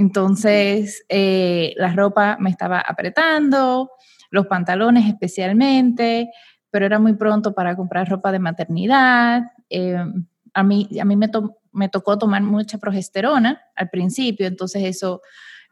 Entonces, 0.00 1.04
eh, 1.10 1.74
la 1.76 1.92
ropa 1.92 2.38
me 2.40 2.48
estaba 2.48 2.80
apretando, 2.80 3.90
los 4.30 4.46
pantalones 4.46 5.06
especialmente, 5.06 6.30
pero 6.70 6.86
era 6.86 6.98
muy 6.98 7.12
pronto 7.16 7.52
para 7.52 7.76
comprar 7.76 8.08
ropa 8.08 8.32
de 8.32 8.38
maternidad. 8.38 9.42
Eh, 9.68 10.02
a 10.54 10.62
mí, 10.62 10.88
a 10.98 11.04
mí 11.04 11.16
me, 11.16 11.88
tocó 11.90 12.16
tomar 12.16 12.40
mucha 12.42 12.78
progesterona 12.78 13.60
al 13.76 13.90
principio, 13.90 14.46
entonces 14.46 14.84
eso 14.84 15.20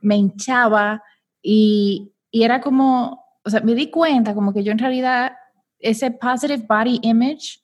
me 0.02 0.16
hinchaba 0.16 1.02
y, 1.40 2.12
y 2.30 2.42
era 2.42 2.60
como, 2.60 3.24
o 3.42 3.48
sea, 3.48 3.62
me 3.62 3.74
di 3.74 3.90
cuenta 3.90 4.34
como 4.34 4.52
que 4.52 4.62
yo 4.62 4.72
en 4.72 4.78
realidad 4.78 5.32
ese 5.78 6.10
positive 6.10 6.66
body 6.68 7.00
image 7.00 7.60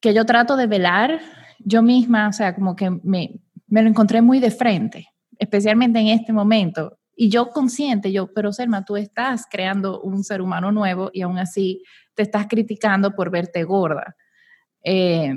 que 0.00 0.14
yo 0.14 0.24
trato 0.24 0.56
de 0.56 0.66
velar, 0.66 1.20
yo 1.58 1.82
misma, 1.82 2.28
o 2.28 2.32
sea, 2.32 2.54
como 2.54 2.74
que 2.74 2.88
me, 3.02 3.38
me 3.66 3.82
lo 3.82 3.90
encontré 3.90 4.22
muy 4.22 4.40
de 4.40 4.50
frente 4.50 5.08
especialmente 5.38 5.98
en 5.98 6.08
este 6.08 6.32
momento. 6.32 6.98
Y 7.14 7.30
yo 7.30 7.50
consciente, 7.50 8.12
yo, 8.12 8.32
pero 8.32 8.52
Selma, 8.52 8.84
tú 8.84 8.96
estás 8.96 9.44
creando 9.50 10.00
un 10.00 10.22
ser 10.22 10.40
humano 10.40 10.70
nuevo 10.70 11.10
y 11.12 11.22
aún 11.22 11.38
así 11.38 11.82
te 12.14 12.22
estás 12.22 12.46
criticando 12.46 13.12
por 13.14 13.30
verte 13.30 13.64
gorda. 13.64 14.16
Eh, 14.84 15.32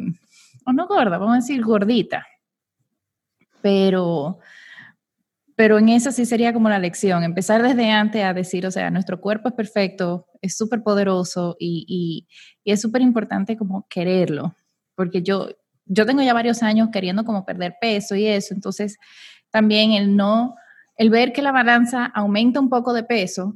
o 0.66 0.74
no 0.74 0.88
gorda, 0.88 1.18
vamos 1.18 1.34
a 1.34 1.38
decir 1.38 1.64
gordita. 1.64 2.26
Pero, 3.62 4.40
pero 5.56 5.78
en 5.78 5.90
eso 5.90 6.12
sí 6.12 6.26
sería 6.26 6.54
como 6.54 6.70
la 6.70 6.80
lección, 6.80 7.24
empezar 7.24 7.62
desde 7.62 7.90
antes 7.92 8.24
a 8.24 8.34
decir, 8.34 8.66
o 8.66 8.72
sea, 8.72 8.90
nuestro 8.90 9.20
cuerpo 9.20 9.50
es 9.50 9.56
perfecto, 9.56 10.28
es 10.42 10.56
súper 10.56 10.84
poderoso 10.84 11.56
y, 11.60 11.86
y, 11.88 12.28
y, 12.64 12.72
es 12.72 12.82
súper 12.82 13.02
importante 13.02 13.58
como 13.58 13.88
quererlo, 13.88 14.56
porque 14.96 15.22
yo, 15.22 15.50
yo 15.86 16.06
tengo 16.06 16.22
ya 16.24 16.34
varios 16.34 16.64
años 16.64 16.90
queriendo 16.92 17.24
como 17.24 17.46
perder 17.46 17.76
peso 17.80 18.16
y 18.16 18.26
eso, 18.26 18.54
entonces 18.54 18.98
también 19.52 19.92
el 19.92 20.16
no, 20.16 20.56
el 20.96 21.10
ver 21.10 21.34
que 21.34 21.42
la 21.42 21.52
balanza 21.52 22.06
aumenta 22.06 22.60
un 22.60 22.70
poco 22.70 22.94
de 22.94 23.04
peso 23.04 23.56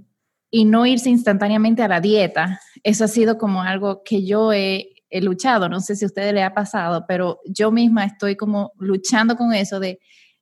y 0.51 0.65
no 0.65 0.85
irse 0.85 1.09
instantáneamente 1.09 1.81
a 1.81 1.87
la 1.87 2.01
dieta, 2.01 2.61
eso 2.83 3.05
ha 3.05 3.07
sido 3.07 3.37
como 3.37 3.61
algo 3.61 4.03
que 4.03 4.25
yo 4.25 4.53
he, 4.53 4.91
luchado, 5.21 5.69
no 5.69 5.79
sé 5.79 5.95
si 5.95 6.03
a 6.03 6.07
ustedes 6.07 6.33
le 6.33 6.43
ha 6.43 6.53
pasado, 6.53 7.05
pero 7.07 7.39
yo 7.45 7.71
misma 7.71 8.03
estoy 8.03 8.35
como 8.35 8.73
luchando 8.77 9.37
con 9.37 9.53
eso 9.53 9.79
de 9.79 9.99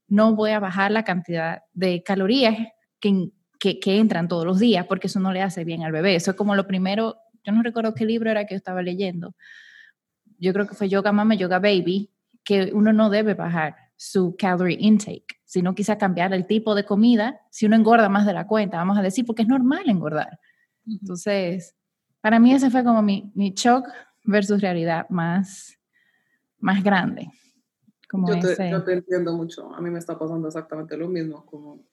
no 0.07 0.35
voy 0.35 0.49
a 0.49 0.59
bajar 0.59 0.91
la 0.91 1.03
cantidad 1.03 1.61
de 1.73 2.01
calorías 2.01 2.57
que, 2.99 3.29
que, 3.59 3.99
entran 3.99 4.27
todos 4.27 4.45
los 4.45 4.59
días 4.59 4.87
porque 4.87 5.07
eso 5.07 5.19
no 5.19 5.31
le 5.31 5.43
hace 5.43 5.63
bien 5.63 5.83
al 5.83 5.91
bebé. 5.91 6.15
Eso 6.15 6.31
es 6.31 6.37
como 6.37 6.55
lo 6.55 6.65
primero, 6.65 7.17
yo 7.43 7.51
no 7.51 7.61
recuerdo 7.61 7.93
qué 7.93 8.05
libro 8.05 8.31
era 8.31 8.45
que 8.45 8.55
yo 8.55 8.57
estaba 8.57 8.81
leyendo. 8.81 9.35
Yo 10.39 10.53
creo 10.53 10.65
que 10.65 10.73
fue 10.73 10.89
Yoga 10.89 11.11
Mama, 11.11 11.35
Yoga 11.35 11.59
Baby, 11.59 12.09
que 12.43 12.71
uno 12.73 12.93
no 12.93 13.11
debe 13.11 13.35
bajar 13.35 13.75
su 13.95 14.35
calorie 14.37 14.77
intake, 14.79 15.35
sino 15.53 15.75
quizá 15.75 15.99
cambiar 15.99 16.33
el 16.33 16.47
tipo 16.47 16.73
de 16.73 16.83
comida 16.83 17.39
si 17.51 17.67
uno 17.67 17.75
engorda 17.75 18.09
más 18.09 18.25
de 18.25 18.33
la 18.33 18.47
cuenta, 18.47 18.77
vamos 18.77 18.97
a 18.97 19.03
decir, 19.03 19.23
porque 19.23 19.43
es 19.43 19.47
normal 19.47 19.83
engordar. 19.85 20.39
Entonces, 20.87 21.75
para 22.21 22.39
mí 22.39 22.55
ese 22.55 22.71
fue 22.71 22.83
como 22.83 23.03
mi, 23.03 23.31
mi 23.35 23.51
shock 23.51 23.87
versus 24.23 24.61
realidad 24.61 25.05
más, 25.09 25.77
más 26.57 26.83
grande. 26.83 27.29
Como 28.09 28.33
yo, 28.33 28.39
te, 28.39 28.71
yo 28.71 28.83
te 28.83 28.93
entiendo 28.93 29.37
mucho, 29.37 29.71
a 29.75 29.79
mí 29.79 29.91
me 29.91 29.99
está 29.99 30.17
pasando 30.17 30.47
exactamente 30.47 30.97
lo 30.97 31.07
mismo, 31.07 31.45
como 31.45 31.85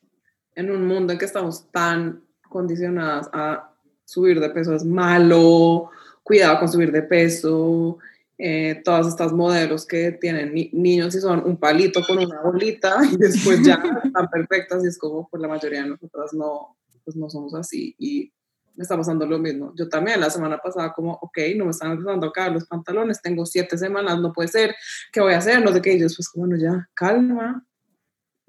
en 0.54 0.70
un 0.70 0.86
mundo 0.86 1.12
en 1.12 1.18
que 1.18 1.26
estamos 1.26 1.70
tan 1.70 2.24
condicionadas 2.48 3.28
a 3.30 3.74
subir 4.06 4.40
de 4.40 4.48
peso 4.48 4.74
es 4.74 4.86
malo, 4.86 5.90
cuidado 6.22 6.60
con 6.60 6.68
subir 6.70 6.92
de 6.92 7.02
peso, 7.02 7.98
eh, 8.42 8.80
todas 8.82 9.06
estas 9.06 9.34
modelos 9.34 9.86
que 9.86 10.12
tienen 10.12 10.54
niños 10.54 11.14
y 11.14 11.20
son 11.20 11.42
un 11.44 11.58
palito 11.58 12.00
con 12.06 12.16
una 12.16 12.40
bolita 12.40 12.96
y 13.12 13.18
después 13.18 13.62
ya 13.62 13.74
están 14.04 14.28
perfectas 14.30 14.82
y 14.82 14.88
es 14.88 14.96
como 14.96 15.28
pues 15.28 15.42
la 15.42 15.48
mayoría 15.48 15.82
de 15.82 15.90
nosotras 15.90 16.32
no, 16.32 16.78
pues 17.04 17.16
no 17.16 17.28
somos 17.28 17.54
así 17.54 17.94
y 17.98 18.32
me 18.76 18.82
está 18.82 18.96
pasando 18.96 19.26
lo 19.26 19.38
mismo. 19.38 19.74
Yo 19.76 19.90
también 19.90 20.20
la 20.20 20.30
semana 20.30 20.56
pasada 20.56 20.94
como, 20.94 21.12
ok, 21.20 21.38
no 21.54 21.66
me 21.66 21.72
están 21.72 21.92
empezando 21.92 22.28
a 22.28 22.32
caer 22.32 22.52
los 22.52 22.66
pantalones, 22.66 23.20
tengo 23.20 23.44
siete 23.44 23.76
semanas, 23.76 24.18
no 24.20 24.32
puede 24.32 24.48
ser, 24.48 24.74
¿qué 25.12 25.20
voy 25.20 25.34
a 25.34 25.38
hacer? 25.38 25.62
No 25.62 25.70
sé 25.70 25.82
qué, 25.82 25.92
y 25.92 25.98
después 25.98 26.30
como, 26.30 26.46
bueno, 26.46 26.62
ya, 26.62 26.88
calma. 26.94 27.66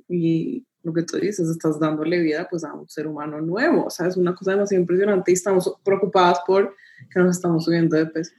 Y 0.07 0.65
lo 0.83 0.93
que 0.93 1.03
tú 1.03 1.17
dices, 1.17 1.49
estás 1.49 1.81
dándole 1.81 2.21
vida 2.21 2.47
pues 2.49 2.63
a 2.63 2.73
un 2.73 2.87
ser 2.87 3.07
humano 3.07 3.41
nuevo, 3.41 3.87
o 3.87 3.89
sea, 3.89 4.07
es 4.07 4.15
una 4.15 4.33
cosa 4.33 4.51
demasiado 4.51 4.79
impresionante 4.79 5.31
y 5.31 5.33
estamos 5.33 5.69
preocupadas 5.83 6.39
por 6.47 6.75
que 7.13 7.19
nos 7.19 7.35
estamos 7.35 7.65
subiendo 7.65 7.97
de 7.97 8.05
peso 8.05 8.31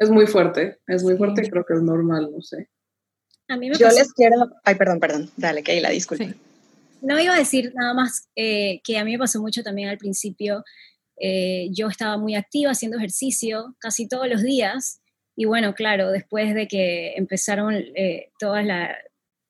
es 0.00 0.10
muy 0.10 0.26
fuerte, 0.26 0.78
es 0.86 1.04
muy 1.04 1.16
fuerte 1.16 1.44
y 1.44 1.50
creo 1.50 1.64
que 1.64 1.74
es 1.74 1.82
normal, 1.82 2.30
no 2.32 2.40
sé. 2.40 2.68
A 3.48 3.56
mí 3.56 3.68
me 3.68 3.76
Yo 3.76 3.88
les 3.88 4.12
quiero, 4.14 4.50
ay, 4.64 4.74
perdón, 4.74 4.98
perdón, 4.98 5.30
dale, 5.36 5.62
Keila, 5.62 5.90
disculpe. 5.90 6.34
No 7.02 7.20
iba 7.20 7.34
a 7.34 7.38
decir 7.38 7.72
nada 7.74 7.92
más 7.92 8.28
eh, 8.34 8.80
que 8.82 8.98
a 8.98 9.04
mí 9.04 9.12
me 9.12 9.18
pasó 9.18 9.40
mucho 9.40 9.62
también 9.62 9.88
al 9.88 9.98
principio. 9.98 10.64
Eh, 11.18 11.68
yo 11.72 11.88
estaba 11.88 12.16
muy 12.16 12.34
activa 12.34 12.70
haciendo 12.70 12.96
ejercicio 12.96 13.76
casi 13.78 14.08
todos 14.08 14.26
los 14.26 14.42
días 14.42 15.02
y 15.36 15.44
bueno, 15.44 15.74
claro, 15.74 16.10
después 16.10 16.54
de 16.54 16.66
que 16.66 17.12
empezaron 17.16 17.74
eh, 17.74 18.30
todas 18.38 18.64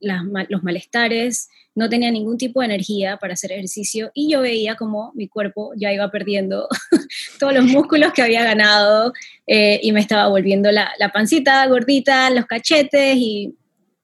los 0.00 0.62
malestares, 0.62 1.48
no 1.74 1.88
tenía 1.88 2.10
ningún 2.10 2.36
tipo 2.36 2.60
de 2.60 2.66
energía 2.66 3.16
para 3.16 3.34
hacer 3.34 3.52
ejercicio 3.52 4.10
y 4.14 4.30
yo 4.30 4.40
veía 4.40 4.74
como 4.76 5.12
mi 5.14 5.28
cuerpo 5.28 5.72
ya 5.76 5.92
iba 5.92 6.10
perdiendo 6.10 6.68
todos 7.38 7.54
los 7.54 7.64
músculos 7.64 8.12
que 8.12 8.22
había 8.22 8.42
ganado 8.42 9.12
eh, 9.46 9.78
y 9.82 9.92
me 9.92 10.00
estaba 10.00 10.28
volviendo 10.28 10.70
la, 10.72 10.90
pancita 11.12 11.66
gordita, 11.66 12.30
los 12.30 12.46
cachetes 12.46 13.16
y, 13.16 13.54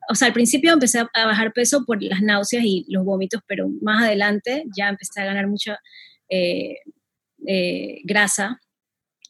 o 0.08 0.14
sea, 0.14 0.28
al 0.28 0.34
principio 0.34 0.72
empecé 0.72 1.00
a 1.00 1.26
bajar 1.26 1.52
peso 1.52 1.84
por 1.84 2.02
las 2.02 2.22
náuseas 2.22 2.64
y 2.64 2.86
los 2.88 3.04
vómitos, 3.04 3.42
pero 3.46 3.68
más 3.80 4.04
adelante 4.04 4.64
ya 4.76 4.88
empecé 4.88 5.20
a 5.20 5.26
ganar 5.26 5.48
mucha 5.48 5.78
eh, 6.28 6.76
eh, 7.46 8.00
grasa. 8.04 8.60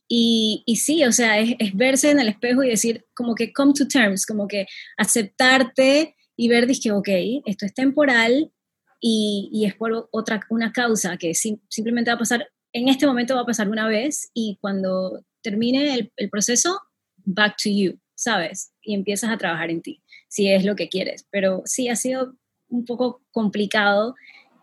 Y, 0.08 0.62
y, 0.66 0.76
sí, 0.76 1.04
o 1.04 1.10
sea, 1.10 1.40
es 1.40 1.74
verse 1.74 2.12
en 2.12 2.20
el 2.20 2.28
espejo 2.28 2.62
y 2.62 2.68
decir 2.68 3.04
como 3.12 3.34
que 3.34 3.52
come 3.52 3.72
to 3.76 3.88
terms, 3.88 4.24
como 4.24 4.46
que 4.46 4.66
aceptarte 4.96 6.15
y 6.36 6.48
ver, 6.48 6.66
dije, 6.66 6.92
ok, 6.92 7.08
esto 7.46 7.66
es 7.66 7.74
temporal 7.74 8.52
y, 9.00 9.48
y 9.52 9.64
es 9.64 9.74
por 9.74 10.08
otra, 10.10 10.40
una 10.50 10.72
causa 10.72 11.16
que 11.16 11.34
simplemente 11.34 12.10
va 12.10 12.16
a 12.16 12.18
pasar, 12.18 12.48
en 12.72 12.88
este 12.88 13.06
momento 13.06 13.34
va 13.34 13.42
a 13.42 13.46
pasar 13.46 13.68
una 13.68 13.88
vez 13.88 14.30
y 14.34 14.58
cuando 14.60 15.24
termine 15.42 16.10
el, 16.16 16.30
proceso, 16.30 16.80
back 17.24 17.56
to 17.62 17.70
you, 17.70 17.98
¿sabes? 18.14 18.72
Y 18.82 18.94
empiezas 18.94 19.30
a 19.30 19.38
trabajar 19.38 19.70
en 19.70 19.80
ti, 19.80 20.02
si 20.28 20.48
es 20.48 20.64
lo 20.64 20.76
que 20.76 20.88
quieres. 20.88 21.26
Pero 21.30 21.62
sí, 21.64 21.88
ha 21.88 21.96
sido 21.96 22.34
un 22.68 22.84
poco 22.84 23.22
complicado, 23.30 24.14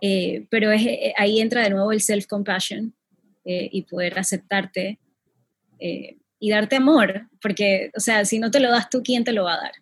eh, 0.01 0.45
pero 0.49 0.71
es, 0.71 0.85
eh, 0.85 1.13
ahí 1.17 1.39
entra 1.39 1.63
de 1.63 1.69
nuevo 1.69 1.91
el 1.91 2.01
self-compassion 2.01 2.93
eh, 3.45 3.69
y 3.71 3.83
poder 3.83 4.19
aceptarte 4.19 4.99
y 5.79 6.49
darte 6.49 6.77
amor, 6.77 7.27
porque, 7.41 7.91
o 7.93 7.99
sea, 7.99 8.23
si 8.23 8.39
no 8.39 8.51
te 8.51 8.61
lo 8.61 8.71
das 8.71 8.89
tú, 8.89 9.01
¿quién 9.03 9.25
te 9.25 9.33
lo 9.33 9.43
va 9.43 9.55
a 9.55 9.61
dar? 9.63 9.73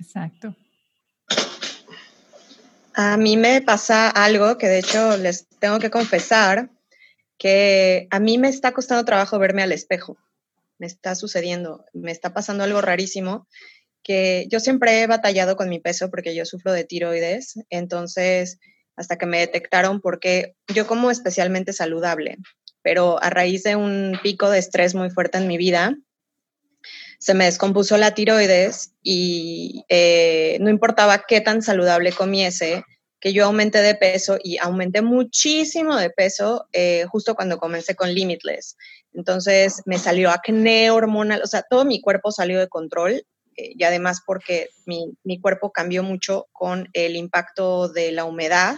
Exacto. 0.00 0.54
A 2.94 3.16
mí 3.16 3.36
me 3.36 3.62
pasa 3.62 4.10
algo 4.10 4.58
que 4.58 4.66
de 4.66 4.80
hecho 4.80 5.16
les 5.16 5.46
tengo 5.60 5.78
que 5.78 5.90
confesar, 5.90 6.70
que 7.38 8.08
a 8.10 8.18
mí 8.18 8.38
me 8.38 8.48
está 8.48 8.72
costando 8.72 9.04
trabajo 9.04 9.38
verme 9.38 9.62
al 9.62 9.72
espejo. 9.72 10.18
Me 10.78 10.86
está 10.86 11.14
sucediendo, 11.14 11.84
me 11.92 12.10
está 12.10 12.34
pasando 12.34 12.64
algo 12.64 12.80
rarísimo, 12.80 13.46
que 14.02 14.46
yo 14.50 14.58
siempre 14.58 15.02
he 15.02 15.06
batallado 15.06 15.56
con 15.56 15.68
mi 15.68 15.80
peso 15.80 16.10
porque 16.10 16.34
yo 16.34 16.44
sufro 16.44 16.72
de 16.72 16.84
tiroides, 16.84 17.54
entonces 17.70 18.58
hasta 18.96 19.16
que 19.16 19.26
me 19.26 19.38
detectaron 19.38 20.00
porque 20.00 20.56
yo 20.74 20.86
como 20.86 21.10
especialmente 21.10 21.72
saludable, 21.72 22.38
pero 22.82 23.22
a 23.22 23.30
raíz 23.30 23.62
de 23.62 23.76
un 23.76 24.18
pico 24.22 24.50
de 24.50 24.58
estrés 24.58 24.94
muy 24.94 25.10
fuerte 25.10 25.38
en 25.38 25.46
mi 25.46 25.56
vida, 25.56 25.94
se 27.18 27.34
me 27.34 27.46
descompuso 27.46 27.96
la 27.96 28.14
tiroides 28.14 28.92
y 29.02 29.84
eh, 29.88 30.56
no 30.60 30.70
importaba 30.70 31.24
qué 31.26 31.40
tan 31.40 31.62
saludable 31.62 32.12
comiese, 32.12 32.84
que 33.20 33.32
yo 33.32 33.44
aumenté 33.44 33.82
de 33.82 33.96
peso 33.96 34.38
y 34.42 34.58
aumenté 34.58 35.02
muchísimo 35.02 35.96
de 35.96 36.10
peso 36.10 36.68
eh, 36.72 37.04
justo 37.10 37.34
cuando 37.34 37.58
comencé 37.58 37.96
con 37.96 38.14
Limitless. 38.14 38.76
Entonces 39.12 39.82
me 39.86 39.98
salió 39.98 40.30
acné 40.30 40.92
hormonal, 40.92 41.42
o 41.42 41.46
sea, 41.48 41.64
todo 41.68 41.84
mi 41.84 42.00
cuerpo 42.00 42.30
salió 42.30 42.60
de 42.60 42.68
control 42.68 43.24
eh, 43.56 43.72
y 43.76 43.82
además 43.82 44.22
porque 44.24 44.68
mi, 44.86 45.12
mi, 45.24 45.40
cuerpo 45.40 45.72
cambió 45.72 46.04
mucho 46.04 46.46
con 46.52 46.88
el 46.92 47.16
impacto 47.16 47.88
de 47.88 48.12
la 48.12 48.24
humedad 48.24 48.76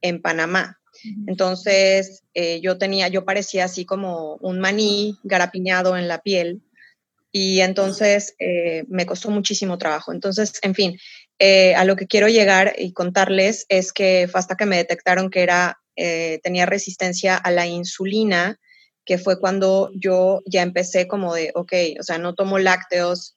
en 0.00 0.20
Panamá. 0.20 0.80
Entonces 1.26 2.22
yo 2.62 2.78
tenía, 2.78 3.08
yo 3.08 3.24
parecía 3.24 3.64
así 3.64 3.84
como 3.84 4.36
un 4.36 4.60
maní 4.60 5.18
garapiñado 5.24 5.96
en 5.96 6.06
la 6.06 6.22
piel 6.22 6.62
y 7.36 7.62
entonces 7.62 8.36
eh, 8.38 8.84
me 8.86 9.06
costó 9.06 9.28
muchísimo 9.28 9.76
trabajo. 9.76 10.12
Entonces, 10.12 10.52
en 10.62 10.72
fin, 10.72 10.96
eh, 11.40 11.74
a 11.74 11.84
lo 11.84 11.96
que 11.96 12.06
quiero 12.06 12.28
llegar 12.28 12.76
y 12.78 12.92
contarles 12.92 13.66
es 13.68 13.92
que 13.92 14.28
fue 14.30 14.38
hasta 14.38 14.54
que 14.54 14.66
me 14.66 14.76
detectaron 14.76 15.30
que 15.30 15.42
era, 15.42 15.80
eh, 15.96 16.38
tenía 16.44 16.64
resistencia 16.64 17.36
a 17.36 17.50
la 17.50 17.66
insulina, 17.66 18.60
que 19.04 19.18
fue 19.18 19.40
cuando 19.40 19.90
yo 19.96 20.42
ya 20.46 20.62
empecé 20.62 21.08
como 21.08 21.34
de, 21.34 21.50
ok, 21.56 21.72
o 21.98 22.04
sea, 22.04 22.18
no 22.18 22.36
tomo 22.36 22.60
lácteos, 22.60 23.36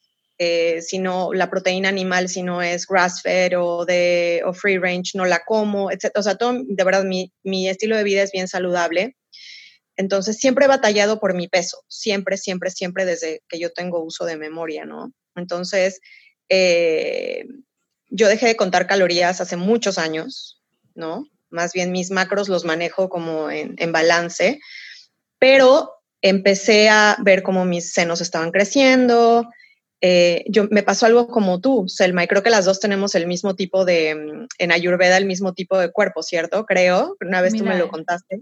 sino 0.81 1.33
la 1.33 1.49
proteína 1.49 1.89
animal, 1.89 2.29
si 2.29 2.43
no 2.43 2.61
es 2.61 2.85
grass-fed 2.85 3.59
o, 3.59 3.83
de, 3.83 4.43
o 4.45 4.53
free 4.53 4.77
range, 4.77 5.13
no 5.15 5.25
la 5.25 5.41
como, 5.43 5.89
etc. 5.89 6.11
O 6.13 6.21
sea, 6.21 6.35
todo, 6.35 6.61
de 6.63 6.83
verdad, 6.83 7.03
mi, 7.03 7.33
mi 7.41 7.67
estilo 7.67 7.97
de 7.97 8.03
vida 8.03 8.21
es 8.21 8.31
bien 8.31 8.47
saludable. 8.47 9.17
Entonces, 9.97 10.37
siempre 10.37 10.65
he 10.65 10.67
batallado 10.69 11.19
por 11.19 11.33
mi 11.33 11.47
peso, 11.47 11.83
siempre, 11.87 12.37
siempre, 12.37 12.69
siempre 12.69 13.05
desde 13.05 13.41
que 13.49 13.59
yo 13.59 13.73
tengo 13.73 14.03
uso 14.03 14.25
de 14.25 14.37
memoria, 14.37 14.85
¿no? 14.85 15.11
Entonces, 15.35 15.99
eh, 16.49 17.45
yo 18.09 18.27
dejé 18.27 18.45
de 18.45 18.55
contar 18.55 18.87
calorías 18.87 19.41
hace 19.41 19.57
muchos 19.57 19.97
años, 19.97 20.61
¿no? 20.93 21.25
Más 21.49 21.73
bien 21.73 21.91
mis 21.91 22.11
macros 22.11 22.47
los 22.47 22.63
manejo 22.63 23.09
como 23.09 23.49
en, 23.49 23.75
en 23.77 23.91
balance, 23.91 24.59
pero 25.39 25.91
empecé 26.21 26.89
a 26.89 27.17
ver 27.23 27.41
cómo 27.41 27.65
mis 27.65 27.91
senos 27.91 28.21
estaban 28.21 28.51
creciendo, 28.51 29.49
eh, 29.99 30.45
yo, 30.47 30.67
me 30.69 30.83
pasó 30.83 31.07
algo 31.07 31.27
como 31.27 31.59
tú, 31.59 31.85
Selma, 31.87 32.23
y 32.23 32.27
creo 32.27 32.43
que 32.43 32.51
las 32.51 32.65
dos 32.65 32.79
tenemos 32.79 33.15
el 33.15 33.25
mismo 33.25 33.55
tipo 33.55 33.83
de, 33.83 34.13
mm, 34.13 34.47
en 34.59 34.71
Ayurveda, 34.71 35.17
el 35.17 35.25
mismo 35.25 35.53
tipo 35.53 35.77
de 35.77 35.91
cuerpo, 35.91 36.21
¿cierto? 36.21 36.65
Creo, 36.65 37.17
una 37.19 37.41
vez 37.41 37.55
tú 37.55 37.63
me 37.63 37.77
lo 37.77 37.89
contaste, 37.89 38.41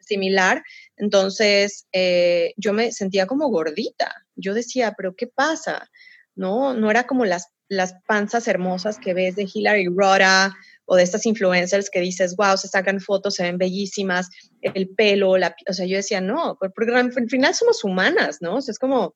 similar. 0.00 0.62
Entonces, 0.96 1.86
eh, 1.92 2.54
yo 2.56 2.72
me 2.72 2.92
sentía 2.92 3.26
como 3.26 3.48
gordita. 3.48 4.14
Yo 4.36 4.54
decía, 4.54 4.94
pero 4.96 5.16
¿qué 5.16 5.26
pasa? 5.26 5.90
No, 6.36 6.72
no 6.74 6.90
era 6.90 7.04
como 7.04 7.24
las, 7.24 7.48
las 7.68 7.94
panzas 8.06 8.46
hermosas 8.46 8.98
que 8.98 9.12
ves 9.12 9.34
de 9.34 9.48
Hillary 9.52 9.88
Rhoda 9.88 10.54
o 10.84 10.94
de 10.94 11.02
estas 11.02 11.26
influencers 11.26 11.90
que 11.90 12.00
dices, 12.00 12.36
wow, 12.36 12.56
se 12.56 12.68
sacan 12.68 13.00
fotos, 13.00 13.34
se 13.34 13.42
ven 13.42 13.58
bellísimas, 13.58 14.28
el 14.60 14.88
pelo, 14.90 15.36
la, 15.36 15.54
o 15.68 15.72
sea, 15.72 15.86
yo 15.86 15.96
decía, 15.96 16.20
no, 16.20 16.58
porque 16.60 16.94
al 16.94 17.12
final 17.28 17.54
somos 17.54 17.82
humanas, 17.82 18.38
¿no? 18.40 18.56
O 18.56 18.60
sea, 18.60 18.72
es 18.72 18.78
como, 18.78 19.14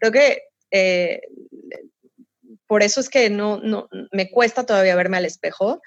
creo 0.00 0.12
que 0.12 0.38
eh, 0.76 1.20
por 2.66 2.82
eso 2.82 3.00
es 3.00 3.08
que 3.08 3.30
no, 3.30 3.58
no, 3.58 3.88
me 4.12 4.30
cuesta 4.30 4.66
todavía 4.66 4.96
verme 4.96 5.16
al 5.16 5.24
espejo, 5.24 5.80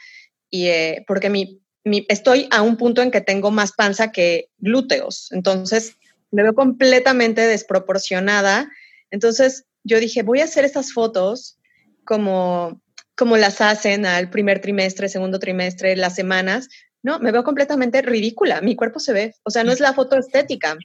y, 0.50 0.68
eh, 0.68 1.04
porque 1.08 1.30
mi, 1.30 1.60
estoy 2.08 2.48
a 2.52 2.62
un 2.62 2.78
punto 2.78 3.02
en 3.02 3.12
que 3.12 3.22
tengo 3.22 3.52
más 3.52 3.74
panza 3.74 4.12
que 4.12 4.50
glúteos, 4.58 5.32
entonces 5.32 5.96
me 6.32 6.44
veo 6.44 6.54
completamente 6.54 7.42
desproporcionada. 7.42 8.70
Entonces 9.12 9.66
yo 9.84 10.00
dije, 10.00 10.24
voy 10.24 10.42
a 10.42 10.46
hacer 10.46 10.66
estas 10.66 10.94
fotos 10.94 11.58
como, 12.06 12.82
como 13.16 13.38
las 13.38 13.62
hacen 13.62 14.06
al 14.06 14.30
primer 14.30 14.62
trimestre, 14.62 15.10
segundo 15.10 15.40
trimestre, 15.40 15.96
las 15.96 16.16
semanas. 16.16 16.70
No, 17.02 17.20
me 17.20 17.32
veo 17.32 17.44
completamente 17.44 18.02
ridícula, 18.02 18.62
mi 18.62 18.76
cuerpo 18.76 19.00
se 19.00 19.14
ve, 19.14 19.36
o 19.44 19.52
sea, 19.52 19.64
no 19.64 19.72
es 19.72 19.80
la 19.80 19.94
foto 19.94 20.18
estética. 20.18 20.78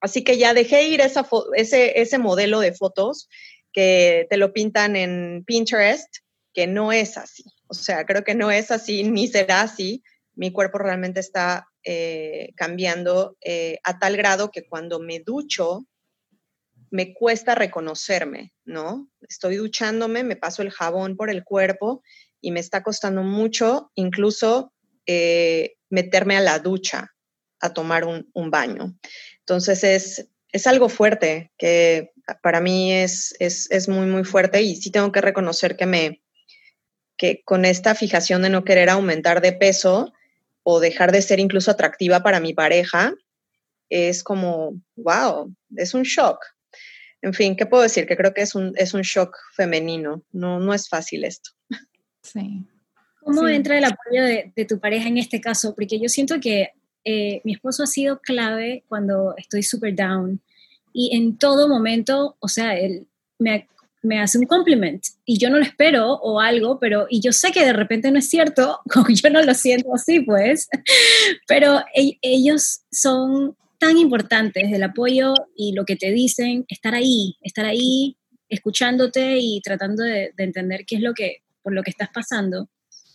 Así 0.00 0.24
que 0.24 0.38
ya 0.38 0.54
dejé 0.54 0.84
ir 0.88 1.00
esa 1.00 1.26
ese, 1.54 2.00
ese 2.00 2.18
modelo 2.18 2.60
de 2.60 2.72
fotos 2.72 3.28
que 3.72 4.26
te 4.30 4.36
lo 4.36 4.52
pintan 4.52 4.96
en 4.96 5.44
Pinterest, 5.46 6.08
que 6.52 6.66
no 6.66 6.92
es 6.92 7.16
así. 7.16 7.44
O 7.68 7.74
sea, 7.74 8.04
creo 8.04 8.24
que 8.24 8.34
no 8.34 8.50
es 8.50 8.70
así 8.70 9.04
ni 9.04 9.28
será 9.28 9.62
así. 9.62 10.02
Mi 10.34 10.52
cuerpo 10.52 10.78
realmente 10.78 11.20
está 11.20 11.68
eh, 11.84 12.52
cambiando 12.56 13.36
eh, 13.40 13.78
a 13.84 13.98
tal 13.98 14.16
grado 14.16 14.50
que 14.50 14.66
cuando 14.66 15.00
me 15.00 15.20
ducho, 15.20 15.86
me 16.90 17.14
cuesta 17.14 17.54
reconocerme, 17.54 18.52
¿no? 18.64 19.08
Estoy 19.20 19.56
duchándome, 19.56 20.24
me 20.24 20.36
paso 20.36 20.62
el 20.62 20.70
jabón 20.70 21.16
por 21.16 21.30
el 21.30 21.44
cuerpo 21.44 22.02
y 22.40 22.50
me 22.50 22.60
está 22.60 22.82
costando 22.82 23.22
mucho 23.22 23.92
incluso 23.94 24.72
eh, 25.06 25.76
meterme 25.88 26.36
a 26.36 26.40
la 26.40 26.58
ducha 26.58 27.14
a 27.60 27.72
tomar 27.72 28.04
un, 28.04 28.28
un 28.32 28.50
baño. 28.50 28.96
Entonces 29.50 29.82
es, 29.82 30.28
es 30.52 30.68
algo 30.68 30.88
fuerte, 30.88 31.50
que 31.58 32.12
para 32.40 32.60
mí 32.60 32.92
es, 32.92 33.34
es, 33.40 33.68
es, 33.72 33.88
muy, 33.88 34.06
muy 34.06 34.22
fuerte 34.22 34.62
y 34.62 34.76
sí 34.76 34.92
tengo 34.92 35.10
que 35.10 35.20
reconocer 35.20 35.76
que 35.76 35.86
me, 35.86 36.22
que 37.16 37.42
con 37.44 37.64
esta 37.64 37.96
fijación 37.96 38.42
de 38.42 38.48
no 38.48 38.62
querer 38.62 38.88
aumentar 38.88 39.40
de 39.40 39.52
peso 39.52 40.12
o 40.62 40.78
dejar 40.78 41.10
de 41.10 41.20
ser 41.20 41.40
incluso 41.40 41.72
atractiva 41.72 42.22
para 42.22 42.38
mi 42.38 42.54
pareja, 42.54 43.12
es 43.88 44.22
como, 44.22 44.80
wow, 44.94 45.52
es 45.76 45.94
un 45.94 46.04
shock. 46.04 46.38
En 47.20 47.34
fin, 47.34 47.56
¿qué 47.56 47.66
puedo 47.66 47.82
decir? 47.82 48.06
Que 48.06 48.16
creo 48.16 48.32
que 48.32 48.42
es 48.42 48.54
un, 48.54 48.72
es 48.76 48.94
un 48.94 49.02
shock 49.02 49.36
femenino. 49.56 50.22
No, 50.30 50.60
no 50.60 50.72
es 50.72 50.88
fácil 50.88 51.24
esto. 51.24 51.50
Sí. 52.22 52.64
¿Cómo 53.18 53.48
entra 53.48 53.78
el 53.78 53.84
apoyo 53.84 54.22
de, 54.22 54.52
de, 54.54 54.64
tu 54.64 54.78
pareja 54.78 55.08
en 55.08 55.18
este 55.18 55.40
caso? 55.40 55.74
Porque 55.74 55.98
yo 55.98 56.08
siento 56.08 56.38
que 56.38 56.70
eh, 57.04 57.40
mi 57.44 57.52
esposo 57.52 57.82
ha 57.82 57.86
sido 57.86 58.20
clave 58.20 58.84
cuando 58.88 59.34
estoy 59.36 59.62
súper 59.62 59.94
down. 59.94 60.40
Y 60.92 61.16
en 61.16 61.38
todo 61.38 61.68
momento, 61.68 62.36
o 62.40 62.48
sea, 62.48 62.76
él 62.76 63.06
me, 63.38 63.68
me, 64.02 64.20
hace 64.20 64.38
un 64.38 64.46
compliment. 64.46 65.04
Y 65.24 65.38
yo 65.38 65.50
no 65.50 65.58
lo 65.58 65.64
espero 65.64 66.14
o 66.14 66.40
algo, 66.40 66.78
pero 66.78 67.06
y 67.08 67.20
yo 67.20 67.32
sé 67.32 67.52
que 67.52 67.64
de 67.64 67.72
repente 67.72 68.10
no 68.10 68.18
es 68.18 68.28
cierto, 68.28 68.80
yo 69.08 69.30
no 69.30 69.42
lo 69.42 69.54
siento 69.54 69.94
así, 69.94 70.20
pues, 70.20 70.68
pero 71.46 71.80
e, 71.94 72.18
ellos 72.22 72.80
son 72.90 73.56
tan 73.78 73.96
importantes 73.96 74.70
del 74.70 74.82
apoyo 74.82 75.34
y 75.56 75.72
lo 75.72 75.84
que 75.84 75.96
te 75.96 76.10
dicen, 76.10 76.66
estar 76.68 76.94
ahí, 76.94 77.36
estar 77.40 77.64
ahí, 77.64 78.16
escuchándote 78.48 79.38
y 79.38 79.60
tratando 79.62 80.02
de, 80.02 80.32
de 80.36 80.44
entender 80.44 80.84
qué 80.86 80.96
es 80.96 81.02
lo 81.02 81.14
que, 81.14 81.42
por 81.62 81.72
lo 81.72 81.82
que 81.82 81.90
estás 81.90 82.10
pasando. 82.12 82.68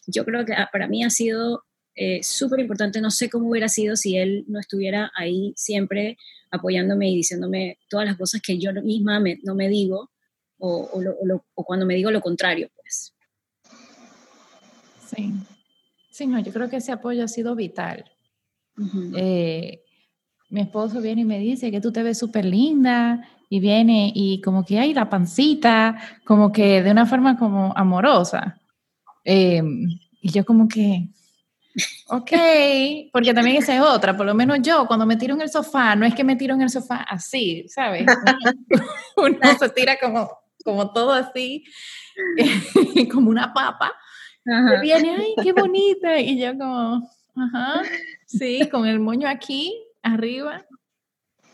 Yo 0.08 0.26
creo 0.26 0.46
que 0.46 0.54
ah, 0.54 0.70
para 0.72 0.88
mí 0.88 1.04
ha 1.04 1.10
sido 1.10 1.64
eh, 1.96 2.22
súper 2.24 2.60
importante. 2.60 3.02
No 3.02 3.12
sé 3.12 3.30
cómo 3.30 3.50
hubiera 3.50 3.70
sido 3.70 3.96
si 3.96 4.18
él 4.18 4.46
no 4.48 4.60
estuviera 4.60 5.12
ahí 5.16 5.54
siempre 5.56 6.18
apoyándome 6.52 7.10
y 7.10 7.16
diciéndome 7.16 7.80
todas 7.90 8.06
las 8.06 8.18
cosas 8.18 8.42
que 8.42 8.58
yo 8.58 8.72
misma 8.74 9.22
no 9.44 9.56
me 9.56 9.70
digo 9.70 10.12
o, 10.58 10.90
o, 11.56 11.64
cuando 11.64 11.86
me 11.86 11.96
digo 11.96 12.12
lo 12.12 12.22
contrario, 12.22 12.70
pues. 12.76 13.14
Sí. 15.08 15.34
Sí, 16.10 16.28
no, 16.28 16.40
yo 16.40 16.54
creo 16.54 16.70
que 16.70 16.78
ese 16.78 16.92
apoyo 16.92 17.24
ha 17.24 17.28
sido 17.28 17.56
vital. 17.56 18.06
Eh, 19.16 19.82
mi 20.50 20.62
esposo 20.62 21.02
viene 21.02 21.22
y 21.22 21.26
me 21.26 21.40
dice 21.40 21.72
que 21.72 21.82
tú 21.82 21.92
te 21.92 22.04
ves 22.04 22.18
súper 22.18 22.46
linda 22.46 23.28
y 23.50 23.60
viene 23.60 24.12
y 24.16 24.42
como 24.42 24.66
que 24.66 24.80
hay 24.80 24.94
la 24.94 25.10
pancita, 25.10 25.98
como 26.26 26.52
que 26.52 26.82
de 26.82 26.92
una 26.92 27.06
forma 27.06 27.38
como 27.38 27.74
amorosa. 27.76 28.62
Eh, 29.26 29.62
y 30.22 30.32
yo 30.32 30.46
como 30.46 30.68
que, 30.68 31.10
Ok, 32.08 32.32
porque 33.12 33.34
también 33.34 33.58
esa 33.58 33.76
es 33.76 33.82
otra, 33.82 34.16
por 34.16 34.26
lo 34.26 34.34
menos 34.34 34.60
yo 34.62 34.86
cuando 34.88 35.06
me 35.06 35.18
tiro 35.18 35.34
en 35.36 35.42
el 35.42 35.50
sofá, 35.50 35.96
no 35.96 36.06
es 36.06 36.16
que 36.16 36.24
me 36.24 36.36
tiro 36.36 36.54
en 36.54 36.62
el 36.62 36.70
sofá 36.70 36.98
así, 36.98 37.66
¿sabes? 37.68 38.06
Uno, 39.18 39.40
se 39.60 39.70
tira 39.70 39.98
como, 40.00 40.30
como 40.64 40.94
todo 40.94 41.12
así, 41.12 41.66
como 43.12 43.30
una 43.30 43.54
papa, 43.54 43.92
y 44.46 44.82
viene, 44.82 45.16
ay, 45.18 45.36
qué 45.44 45.52
bonita, 45.52 46.20
y 46.20 46.40
yo 46.40 46.58
como, 46.58 47.10
ajá, 47.36 47.82
sí, 48.26 48.70
con 48.70 48.86
el 48.86 49.00
moño 49.00 49.28
aquí, 49.28 49.76
arriba. 50.02 50.66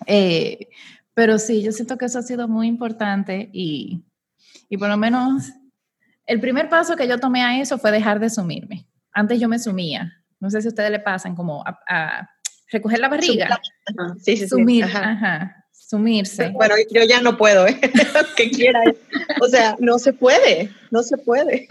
Eh, 0.05 0.67
pero 1.13 1.39
sí, 1.39 1.63
yo 1.63 1.71
siento 1.71 1.97
que 1.97 2.05
eso 2.05 2.19
ha 2.19 2.23
sido 2.23 2.47
muy 2.47 2.67
importante 2.67 3.49
y, 3.53 4.03
y 4.69 4.77
por 4.77 4.89
lo 4.89 4.97
menos 4.97 5.51
el 6.25 6.39
primer 6.39 6.69
paso 6.69 6.95
que 6.95 7.07
yo 7.07 7.19
tomé 7.19 7.43
a 7.43 7.59
eso 7.59 7.77
fue 7.77 7.91
dejar 7.91 8.19
de 8.19 8.29
sumirme 8.29 8.87
antes 9.13 9.39
yo 9.39 9.47
me 9.47 9.59
sumía, 9.59 10.13
no 10.39 10.49
sé 10.49 10.61
si 10.61 10.67
a 10.67 10.69
ustedes 10.69 10.91
le 10.91 10.99
pasan 10.99 11.35
como 11.35 11.63
a, 11.65 12.27
recoger 12.71 12.99
la 12.99 13.09
barriga. 13.09 13.59
Sí, 14.21 14.37
sí, 14.37 14.47
Sumir, 14.47 14.85
ajá. 14.85 15.61
Sumirse. 15.71 16.49
Bueno, 16.51 16.75
yo 16.89 17.03
ya 17.03 17.21
no 17.21 17.37
puedo, 17.37 17.67
¿eh? 17.67 17.77
que 18.37 18.49
quiera. 18.49 18.81
O 19.41 19.47
sea, 19.47 19.75
no 19.79 19.99
se 19.99 20.13
puede, 20.13 20.71
no 20.89 21.03
se 21.03 21.17
puede. 21.17 21.67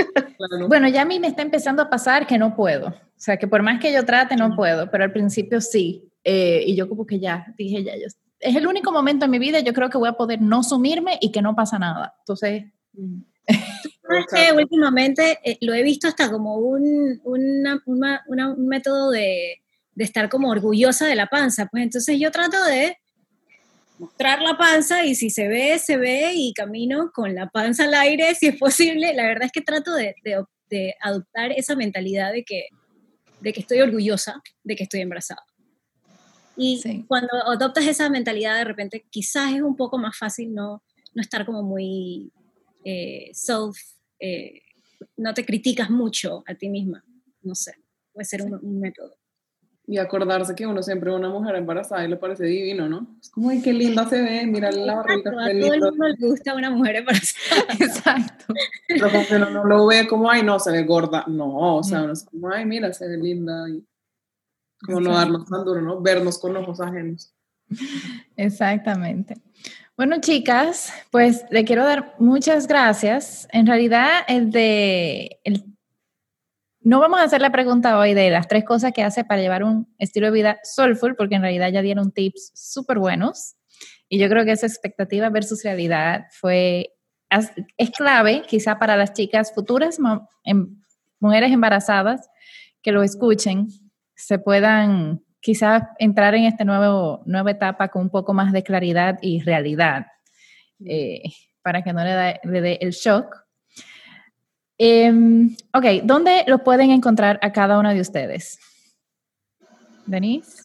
Bueno, 0.69 0.89
ya 0.89 1.03
a 1.03 1.05
mí 1.07 1.19
me 1.19 1.29
está 1.29 1.41
empezando 1.41 1.81
a 1.81 1.89
pasar 1.89 2.27
que 2.27 2.37
no 2.37 2.55
puedo. 2.55 2.89
O 2.89 2.95
sea, 3.17 3.39
que 3.39 3.49
por 3.49 3.63
más 3.63 3.81
que 3.81 3.93
yo 3.93 4.05
trate, 4.05 4.37
no 4.37 4.55
puedo, 4.55 4.91
pero 4.91 5.05
al 5.05 5.13
principio 5.13 5.63
sí. 5.63 6.13
Eh, 6.23 6.65
y 6.67 6.77
yo 6.77 6.87
como 6.87 7.07
que 7.07 7.19
ya, 7.19 7.47
dije 7.57 7.83
ya, 7.83 7.97
yo, 7.97 8.09
es 8.41 8.57
el 8.57 8.67
único 8.67 8.93
momento 8.93 9.25
en 9.25 9.31
mi 9.31 9.39
vida, 9.39 9.61
yo 9.61 9.73
creo 9.73 9.89
que 9.89 9.97
voy 9.97 10.11
a 10.11 10.19
poder 10.19 10.43
no 10.43 10.63
sumirme 10.63 11.19
y 11.23 11.33
que 11.33 11.41
no 11.41 11.55
pasa 11.55 11.79
nada. 11.79 12.15
Entonces... 12.19 12.65
Que 14.33 14.53
últimamente 14.53 15.39
eh, 15.45 15.57
lo 15.61 15.73
he 15.73 15.83
visto 15.83 16.09
hasta 16.09 16.31
como 16.31 16.57
un, 16.57 17.21
un 17.25 18.67
método 18.67 19.11
de, 19.11 19.61
de 19.95 20.05
estar 20.05 20.29
como 20.29 20.51
orgullosa 20.51 21.07
de 21.07 21.15
la 21.15 21.27
panza. 21.27 21.67
Pues 21.67 21.85
entonces 21.85 22.19
yo 22.19 22.31
trato 22.31 22.63
de 22.65 22.97
mostrar 23.99 24.41
la 24.41 24.57
panza 24.57 25.05
y 25.05 25.15
si 25.15 25.29
se 25.29 25.47
ve, 25.47 25.79
se 25.79 25.99
ve 25.99 26.33
y 26.35 26.55
camino 26.55 27.13
con 27.13 27.35
la 27.35 27.51
panza 27.51 27.85
al 27.85 27.95
aire 27.95 28.35
si 28.35 28.47
es 28.47 28.57
posible. 28.57 29.15
La 29.15 29.25
verdad 29.25 29.45
es 29.45 29.53
que 29.53 29.61
trato 29.61 29.95
de, 29.95 30.15
de, 30.25 30.95
adoptar 31.03 31.53
esa 31.53 31.77
mentalidad 31.77 32.33
de 32.33 32.45
que, 32.45 32.69
de 33.41 33.53
que 33.53 33.61
estoy 33.61 33.81
orgullosa 33.81 34.41
de 34.65 34.77
que 34.77 34.85
estoy 34.85 35.01
embarazada. 35.01 35.45
Y 36.57 37.05
cuando 37.07 37.29
adoptas 37.47 37.87
esa 37.87 38.09
mentalidad, 38.09 38.57
de 38.57 38.65
repente 38.65 39.05
quizás 39.11 39.53
es 39.53 39.63
un 39.63 39.77
poco 39.77 39.99
más 39.99 40.17
fácil 40.17 40.55
no, 40.55 40.83
no 41.15 41.23
estar 41.23 41.45
como 41.45 41.63
muy 41.63 42.33
eh, 42.85 43.31
self, 43.33 43.77
eh, 44.19 44.63
no 45.17 45.35
te 45.35 45.45
criticas 45.45 45.91
mucho 45.91 46.43
a 46.47 46.55
ti 46.55 46.69
misma. 46.69 47.05
No 47.43 47.55
sé, 47.55 47.75
puede 48.13 48.25
ser 48.25 48.43
un 48.43 48.81
método. 48.81 49.21
Y 49.91 49.99
acordarse 49.99 50.55
que 50.55 50.69
uno 50.69 50.85
siempre 50.85 51.13
una 51.13 51.29
mujer 51.29 51.57
embarazada 51.57 52.05
y 52.05 52.09
le 52.09 52.17
parece 52.17 52.45
divino, 52.45 52.89
¿no? 52.89 53.17
Es 53.21 53.29
como, 53.29 53.51
ay, 53.51 53.61
qué 53.61 53.73
linda 53.73 54.07
se 54.09 54.23
ve, 54.23 54.47
mira 54.47 54.71
la 54.71 54.95
barriga. 54.95 55.31
A 55.31 55.51
todo 55.51 55.75
el 55.75 55.81
mundo 55.81 56.07
le 56.07 56.29
gusta 56.29 56.55
una 56.55 56.71
mujer 56.71 56.95
embarazada. 56.95 57.63
Exacto. 57.81 58.55
Pero 58.87 59.11
como 59.11 59.27
que 59.27 59.35
uno 59.35 59.51
no 59.51 59.65
lo 59.65 59.87
ve 59.89 60.07
como, 60.07 60.31
ay, 60.31 60.45
no, 60.45 60.61
se 60.61 60.71
ve 60.71 60.85
gorda. 60.85 61.25
No, 61.27 61.79
o 61.79 61.83
sea, 61.83 62.05
uno 62.05 62.13
es 62.13 62.23
como, 62.23 62.51
ay, 62.51 62.67
mira, 62.67 62.93
se 62.93 63.09
ve 63.09 63.17
linda. 63.17 63.69
Y 63.69 63.85
como 64.87 65.01
no 65.01 65.13
darnos 65.13 65.47
tan 65.47 65.65
duro, 65.65 65.81
¿no? 65.83 66.01
Vernos 66.01 66.39
con 66.39 66.57
ojos 66.57 66.81
ajenos. 66.81 67.35
Exactamente. 68.37 69.39
Bueno, 70.01 70.17
chicas, 70.19 70.95
pues 71.11 71.45
le 71.51 71.67
quiero 71.67 71.85
dar 71.85 72.15
muchas 72.19 72.67
gracias. 72.67 73.47
En 73.53 73.67
realidad, 73.67 74.21
el 74.29 74.51
de 74.51 75.41
el 75.45 75.63
no 76.81 77.01
vamos 77.01 77.21
a 77.21 77.25
hacer 77.25 77.43
la 77.43 77.53
pregunta 77.53 77.99
hoy 77.99 78.15
de 78.15 78.31
las 78.31 78.49
tres 78.49 78.65
cosas 78.65 78.95
que 78.95 79.03
hace 79.03 79.25
para 79.25 79.43
llevar 79.43 79.63
un 79.63 79.95
estilo 79.99 80.29
de 80.29 80.33
vida 80.33 80.59
soulful, 80.63 81.17
porque 81.17 81.35
en 81.35 81.43
realidad 81.43 81.71
ya 81.71 81.83
dieron 81.83 82.13
tips 82.13 82.51
súper 82.55 82.99
buenos. 82.99 83.57
Y 84.09 84.19
yo 84.19 84.31
creo 84.31 84.47
que 84.47 84.53
esa 84.53 84.65
expectativa 84.65 85.29
versus 85.29 85.65
realidad 85.65 86.29
fue, 86.31 86.95
es 87.77 87.91
clave 87.91 88.45
quizá 88.49 88.79
para 88.79 88.97
las 88.97 89.13
chicas 89.13 89.53
futuras, 89.53 89.99
em, 90.45 90.81
mujeres 91.19 91.53
embarazadas, 91.53 92.27
que 92.81 92.93
lo 92.93 93.03
escuchen, 93.03 93.69
se 94.15 94.39
puedan 94.39 95.23
quizás 95.41 95.85
entrar 95.99 96.35
en 96.35 96.45
esta 96.45 96.65
nueva 96.65 97.51
etapa 97.51 97.89
con 97.89 98.03
un 98.03 98.11
poco 98.11 98.33
más 98.33 98.53
de 98.53 98.63
claridad 98.63 99.19
y 99.23 99.41
realidad, 99.41 100.07
eh, 100.85 101.23
para 101.63 101.83
que 101.83 101.93
no 101.93 102.05
le, 102.05 102.41
le 102.45 102.61
dé 102.61 102.79
el 102.81 102.91
shock 102.91 103.41
Em, 104.83 105.55
ok, 105.75 105.85
¿dónde 106.05 106.43
lo 106.47 106.65
pueden 106.65 106.91
encontrar 106.91 107.39
a 107.43 107.53
cada 107.53 107.79
una 107.79 107.93
de 107.93 108.01
ustedes? 108.01 108.59
Denise. 110.07 110.63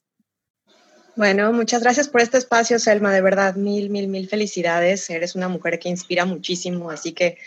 Bueno, 1.18 1.52
muchas 1.52 1.82
gracias 1.82 2.08
por 2.08 2.22
este 2.22 2.38
espacio, 2.38 2.80
Selma. 2.80 3.12
De 3.12 3.20
verdad, 3.20 3.56
mil, 3.56 3.90
mil, 3.90 4.08
mil 4.08 4.30
felicidades. 4.30 5.10
Eres 5.10 5.36
una 5.36 5.50
mujer 5.50 5.80
que 5.80 5.90
inspira 5.90 6.24
muchísimo. 6.24 6.90
Así 6.92 7.12
que, 7.12 7.38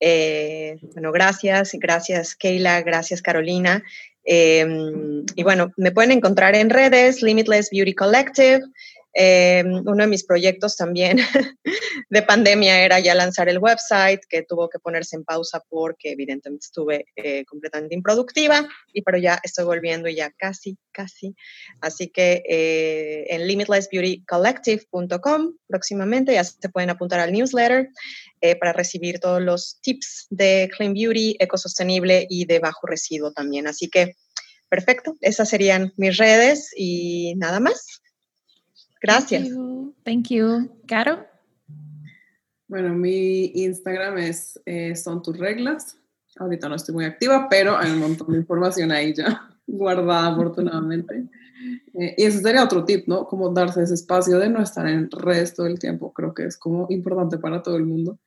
eh, 0.00 0.76
bueno, 0.92 1.12
gracias. 1.12 1.70
Gracias, 1.72 2.34
Keila. 2.34 2.82
Gracias, 2.82 3.22
Carolina. 3.22 3.82
Em, 4.30 5.24
y 5.36 5.42
bueno, 5.42 5.72
me 5.78 5.90
pueden 5.90 6.12
encontrar 6.12 6.54
en 6.54 6.68
redes, 6.68 7.22
Limitless 7.22 7.70
Beauty 7.70 7.94
Collective. 7.94 8.60
Eh, 9.14 9.64
uno 9.64 9.96
de 9.96 10.06
mis 10.06 10.24
proyectos 10.24 10.76
también 10.76 11.18
de 12.10 12.22
pandemia 12.22 12.84
era 12.84 13.00
ya 13.00 13.14
lanzar 13.14 13.48
el 13.48 13.58
website, 13.58 14.20
que 14.28 14.42
tuvo 14.42 14.68
que 14.68 14.78
ponerse 14.78 15.16
en 15.16 15.24
pausa 15.24 15.64
porque 15.68 16.12
evidentemente 16.12 16.66
estuve 16.66 17.06
eh, 17.16 17.46
completamente 17.46 17.94
improductiva, 17.94 18.68
y 18.92 19.00
pero 19.02 19.16
ya 19.18 19.40
estoy 19.42 19.64
volviendo 19.64 20.08
y 20.08 20.16
ya 20.16 20.30
casi, 20.30 20.76
casi. 20.92 21.34
Así 21.80 22.08
que 22.08 22.42
eh, 22.48 23.26
en 23.30 23.46
limitlessbeautycollective.com 23.46 25.56
próximamente 25.66 26.34
ya 26.34 26.44
se 26.44 26.68
pueden 26.68 26.90
apuntar 26.90 27.20
al 27.20 27.32
newsletter 27.32 27.88
para 28.60 28.72
recibir 28.72 29.18
todos 29.18 29.42
los 29.42 29.80
tips 29.80 30.28
de 30.30 30.70
clean 30.76 30.94
beauty, 30.94 31.34
ecosostenible 31.40 32.24
y 32.30 32.44
de 32.44 32.60
bajo 32.60 32.86
residuo 32.86 33.32
también. 33.32 33.66
Así 33.66 33.88
que 33.88 34.14
perfecto, 34.68 35.16
esas 35.20 35.48
serían 35.48 35.92
mis 35.96 36.18
redes 36.18 36.70
y 36.76 37.34
nada 37.36 37.58
más. 37.58 38.00
Gracias. 39.00 39.48
Thank 40.04 40.28
you. 40.28 40.70
Caro. 40.86 41.24
Bueno, 42.66 42.94
mi 42.94 43.46
Instagram 43.54 44.18
es 44.18 44.60
eh, 44.66 44.94
Son 44.94 45.22
tus 45.22 45.38
reglas. 45.38 45.96
Ahorita 46.36 46.68
no 46.68 46.76
estoy 46.76 46.94
muy 46.94 47.04
activa, 47.04 47.48
pero 47.48 47.76
hay 47.76 47.90
un 47.90 48.00
montón 48.00 48.32
de 48.32 48.38
información 48.38 48.92
ahí 48.92 49.14
ya 49.14 49.50
guardada 49.66 50.28
afortunadamente. 50.28 51.28
Eh, 51.94 52.14
y 52.16 52.24
ese 52.24 52.40
sería 52.40 52.64
otro 52.64 52.84
tip, 52.84 53.08
¿no? 53.08 53.26
Como 53.26 53.50
darse 53.50 53.82
ese 53.82 53.94
espacio 53.94 54.38
de 54.38 54.48
no 54.48 54.62
estar 54.62 54.86
en 54.86 55.10
redes 55.10 55.54
todo 55.54 55.66
el 55.66 55.78
tiempo. 55.78 56.12
Creo 56.12 56.34
que 56.34 56.44
es 56.44 56.56
como 56.56 56.86
importante 56.90 57.38
para 57.38 57.62
todo 57.62 57.76
el 57.76 57.86
mundo. 57.86 58.18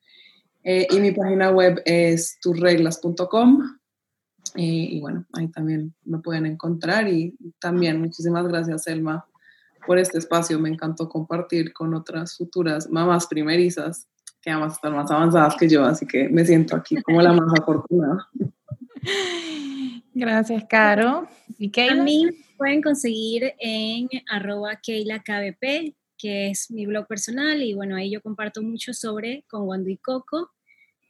Eh, 0.64 0.88
y 0.92 1.00
mi 1.00 1.12
página 1.12 1.52
web 1.52 1.82
es 1.86 2.38
tusreglas.com. 2.42 3.78
y 4.56 5.00
bueno, 5.00 5.26
ahí 5.34 5.48
también 5.48 5.94
me 6.04 6.20
pueden 6.20 6.46
encontrar. 6.46 7.08
Y 7.08 7.38
también 7.60 8.02
muchísimas 8.02 8.48
gracias, 8.48 8.84
Selma, 8.84 9.26
por 9.86 10.00
este 10.00 10.18
espacio. 10.18 10.60
Me 10.60 10.70
encantó 10.70 11.10
compartir 11.10 11.74
con 11.74 11.94
otras 11.94 12.38
futuras 12.38 12.90
mamás 12.90 13.28
primerizas 13.28 14.08
que 14.42 14.50
además 14.50 14.74
están 14.74 14.96
más 14.96 15.12
avanzadas 15.12 15.56
que 15.56 15.70
yo, 15.70 15.86
así 15.86 16.08
que 16.08 16.28
me 16.28 16.44
siento 16.46 16.76
aquí 16.76 17.00
como 17.04 17.22
la 17.22 17.34
más 17.34 17.54
afortunada. 17.60 18.28
Gracias, 20.14 20.66
Caro. 20.68 21.28
¿Y 21.58 21.72
A 21.90 21.96
mí 21.96 22.28
pueden 22.58 22.82
conseguir 22.82 23.54
en 23.60 24.10
arroba 24.30 24.76
KeilaKBP, 24.82 25.96
que 26.18 26.50
es 26.50 26.70
mi 26.72 26.86
blog 26.86 27.08
personal, 27.08 27.62
y 27.62 27.74
bueno, 27.74 27.96
ahí 27.96 28.12
yo 28.12 28.22
comparto 28.22 28.62
mucho 28.62 28.94
sobre 28.94 29.46
con 29.48 29.68
Wandu 29.68 29.90
y 29.90 29.98
Coco, 29.98 30.52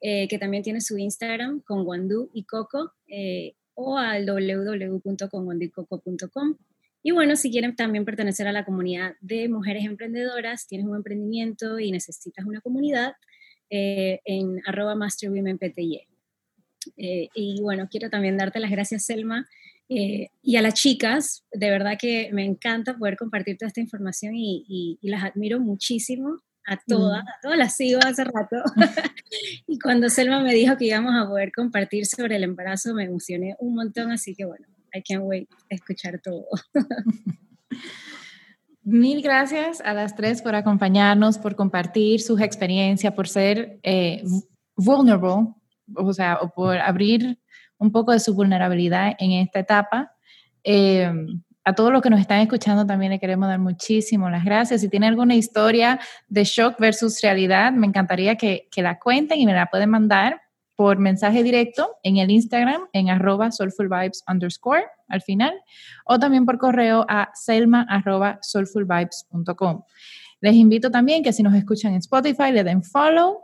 eh, 0.01 0.27
que 0.27 0.37
también 0.37 0.61
tiene 0.63 0.81
su 0.81 0.97
Instagram, 0.97 1.61
con 1.61 1.87
Wandu 1.87 2.29
y 2.33 2.43
Coco, 2.43 2.91
eh, 3.07 3.55
o 3.73 3.97
al 3.97 4.25
www.conwanduicoco.com. 4.25 6.57
Y 7.03 7.11
bueno, 7.11 7.35
si 7.35 7.51
quieren 7.51 7.75
también 7.75 8.05
pertenecer 8.05 8.47
a 8.47 8.51
la 8.51 8.65
comunidad 8.65 9.15
de 9.21 9.49
mujeres 9.49 9.85
emprendedoras, 9.85 10.67
tienes 10.67 10.87
un 10.87 10.95
emprendimiento 10.95 11.79
y 11.79 11.91
necesitas 11.91 12.45
una 12.45 12.61
comunidad, 12.61 13.13
eh, 13.69 14.19
en 14.25 14.61
arroba 14.65 14.95
masterwomenpty. 14.95 16.01
Eh, 16.97 17.29
y 17.33 17.61
bueno, 17.61 17.87
quiero 17.89 18.09
también 18.09 18.37
darte 18.37 18.59
las 18.59 18.69
gracias, 18.69 19.05
Selma, 19.05 19.47
eh, 19.87 20.29
y 20.41 20.57
a 20.57 20.61
las 20.61 20.73
chicas. 20.73 21.45
De 21.53 21.69
verdad 21.69 21.97
que 21.99 22.29
me 22.33 22.43
encanta 22.45 22.97
poder 22.97 23.15
compartir 23.15 23.57
toda 23.57 23.67
esta 23.67 23.79
información 23.79 24.33
y, 24.35 24.99
las 25.01 25.23
admiro 25.23 25.59
muchísimo 25.59 26.37
a 26.65 26.77
todas, 26.85 27.23
mm. 27.23 27.27
a 27.27 27.33
todas 27.41 27.57
las 27.57 27.75
sigo 27.75 27.99
hace 28.03 28.25
rato. 28.25 28.57
y 29.67 29.79
cuando 29.79 30.09
Selma 30.09 30.41
me 30.41 30.53
dijo 30.53 30.77
que 30.77 30.85
íbamos 30.85 31.13
a 31.15 31.27
poder 31.27 31.51
compartir 31.51 32.05
sobre 32.05 32.35
el 32.35 32.43
embarazo, 32.43 32.93
me 32.93 33.05
emocioné 33.05 33.55
un 33.59 33.73
montón, 33.73 34.11
así 34.11 34.35
que 34.35 34.45
bueno, 34.45 34.67
I 34.93 35.01
can't 35.01 35.23
wait 35.23 35.49
a 35.71 35.75
escuchar 35.75 36.19
todo. 36.19 36.45
Mil 38.83 39.21
gracias 39.21 39.79
a 39.81 39.93
las 39.93 40.15
tres 40.15 40.41
por 40.41 40.55
acompañarnos, 40.55 41.37
por 41.37 41.55
compartir 41.55 42.19
sus 42.19 42.41
experiencias, 42.41 43.13
por 43.13 43.27
ser 43.27 43.79
eh, 43.83 44.23
vulnerable, 44.75 45.53
o 45.95 46.13
sea, 46.13 46.39
por 46.55 46.77
abrir 46.77 47.39
un 47.77 47.91
poco 47.91 48.11
de 48.11 48.19
su 48.19 48.33
vulnerabilidad 48.33 49.15
en 49.19 49.33
esta 49.33 49.59
etapa. 49.59 50.15
Eh, 50.63 51.11
a 51.63 51.73
todos 51.73 51.91
los 51.91 52.01
que 52.01 52.09
nos 52.09 52.19
están 52.19 52.39
escuchando 52.39 52.87
también 52.87 53.11
le 53.11 53.19
queremos 53.19 53.47
dar 53.47 53.59
muchísimas 53.59 54.31
las 54.31 54.43
gracias. 54.43 54.81
Si 54.81 54.89
tiene 54.89 55.07
alguna 55.07 55.35
historia 55.35 55.99
de 56.27 56.43
shock 56.43 56.79
versus 56.79 57.21
realidad, 57.21 57.71
me 57.71 57.85
encantaría 57.85 58.35
que, 58.35 58.67
que 58.71 58.81
la 58.81 58.97
cuenten 58.97 59.39
y 59.39 59.45
me 59.45 59.53
la 59.53 59.67
pueden 59.67 59.91
mandar 59.91 60.40
por 60.81 60.97
mensaje 60.97 61.43
directo 61.43 61.97
en 62.01 62.17
el 62.17 62.31
Instagram 62.31 62.81
en 62.91 63.11
arroba 63.11 63.51
soulfulvibes 63.51 64.23
underscore 64.27 64.85
al 65.09 65.21
final 65.21 65.53
o 66.05 66.17
también 66.17 66.43
por 66.43 66.57
correo 66.57 67.05
a 67.07 67.29
selma 67.35 67.85
arroba 67.87 68.39
soulfulvibes.com. 68.41 69.83
Les 70.39 70.55
invito 70.55 70.89
también 70.89 71.21
que 71.21 71.33
si 71.33 71.43
nos 71.43 71.53
escuchan 71.53 71.91
en 71.91 71.99
Spotify 71.99 72.51
le 72.51 72.63
den 72.63 72.81
follow, 72.81 73.41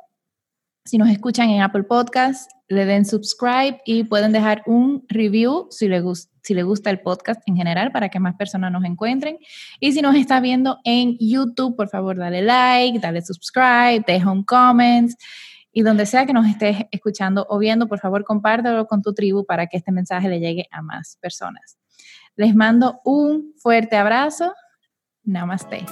Si 0.84 0.98
nos 0.98 1.10
escuchan 1.10 1.52
en 1.52 1.62
Apple 1.62 1.84
Podcast, 1.84 2.50
le 2.70 2.86
den 2.86 3.06
subscribe 3.06 3.82
y 3.86 4.04
pueden 4.06 4.32
dejar 4.32 4.64
un 4.66 5.06
review 5.08 5.68
si 5.70 5.88
les, 5.88 6.32
si 6.42 6.56
le 6.56 6.64
gusta 6.64 6.90
el 6.90 7.02
podcast 7.02 7.40
en 7.46 7.56
general 7.56 7.92
para 7.92 8.10
que 8.10 8.20
más 8.20 8.36
personas 8.36 8.72
nos 8.72 8.84
encuentren. 8.84 9.38
Y 9.80 9.92
si 9.92 10.02
nos 10.02 10.16
está 10.16 10.40
viendo 10.40 10.80
en 10.86 11.18
YouTube, 11.20 11.76
por 11.76 11.90
favor, 11.90 12.18
dale 12.18 12.42
like, 12.42 12.98
dale 12.98 13.22
subscribe, 13.22 14.04
deja 14.08 14.32
un 14.32 14.44
comment. 14.44 15.12
Y 15.78 15.84
donde 15.84 16.08
sea 16.08 16.26
que 16.26 16.34
nos 16.34 16.48
estés 16.48 16.88
escuchando 16.90 17.46
o 17.48 17.60
viendo, 17.60 17.88
por 17.88 18.00
favor, 18.00 18.24
compártelo 18.24 18.88
con 18.88 19.04
tu 19.04 19.14
tribu 19.14 19.46
para 19.46 19.68
que 19.68 19.78
este 19.78 19.92
mensaje 19.92 20.28
le 20.28 20.40
llegue 20.40 20.68
a 20.72 20.82
más 20.82 21.20
personas. 21.22 21.78
Les 22.36 22.56
mando 22.56 23.00
un 23.06 23.54
fuerte 23.60 23.96
abrazo. 23.96 24.56
Namaste. 25.24 25.86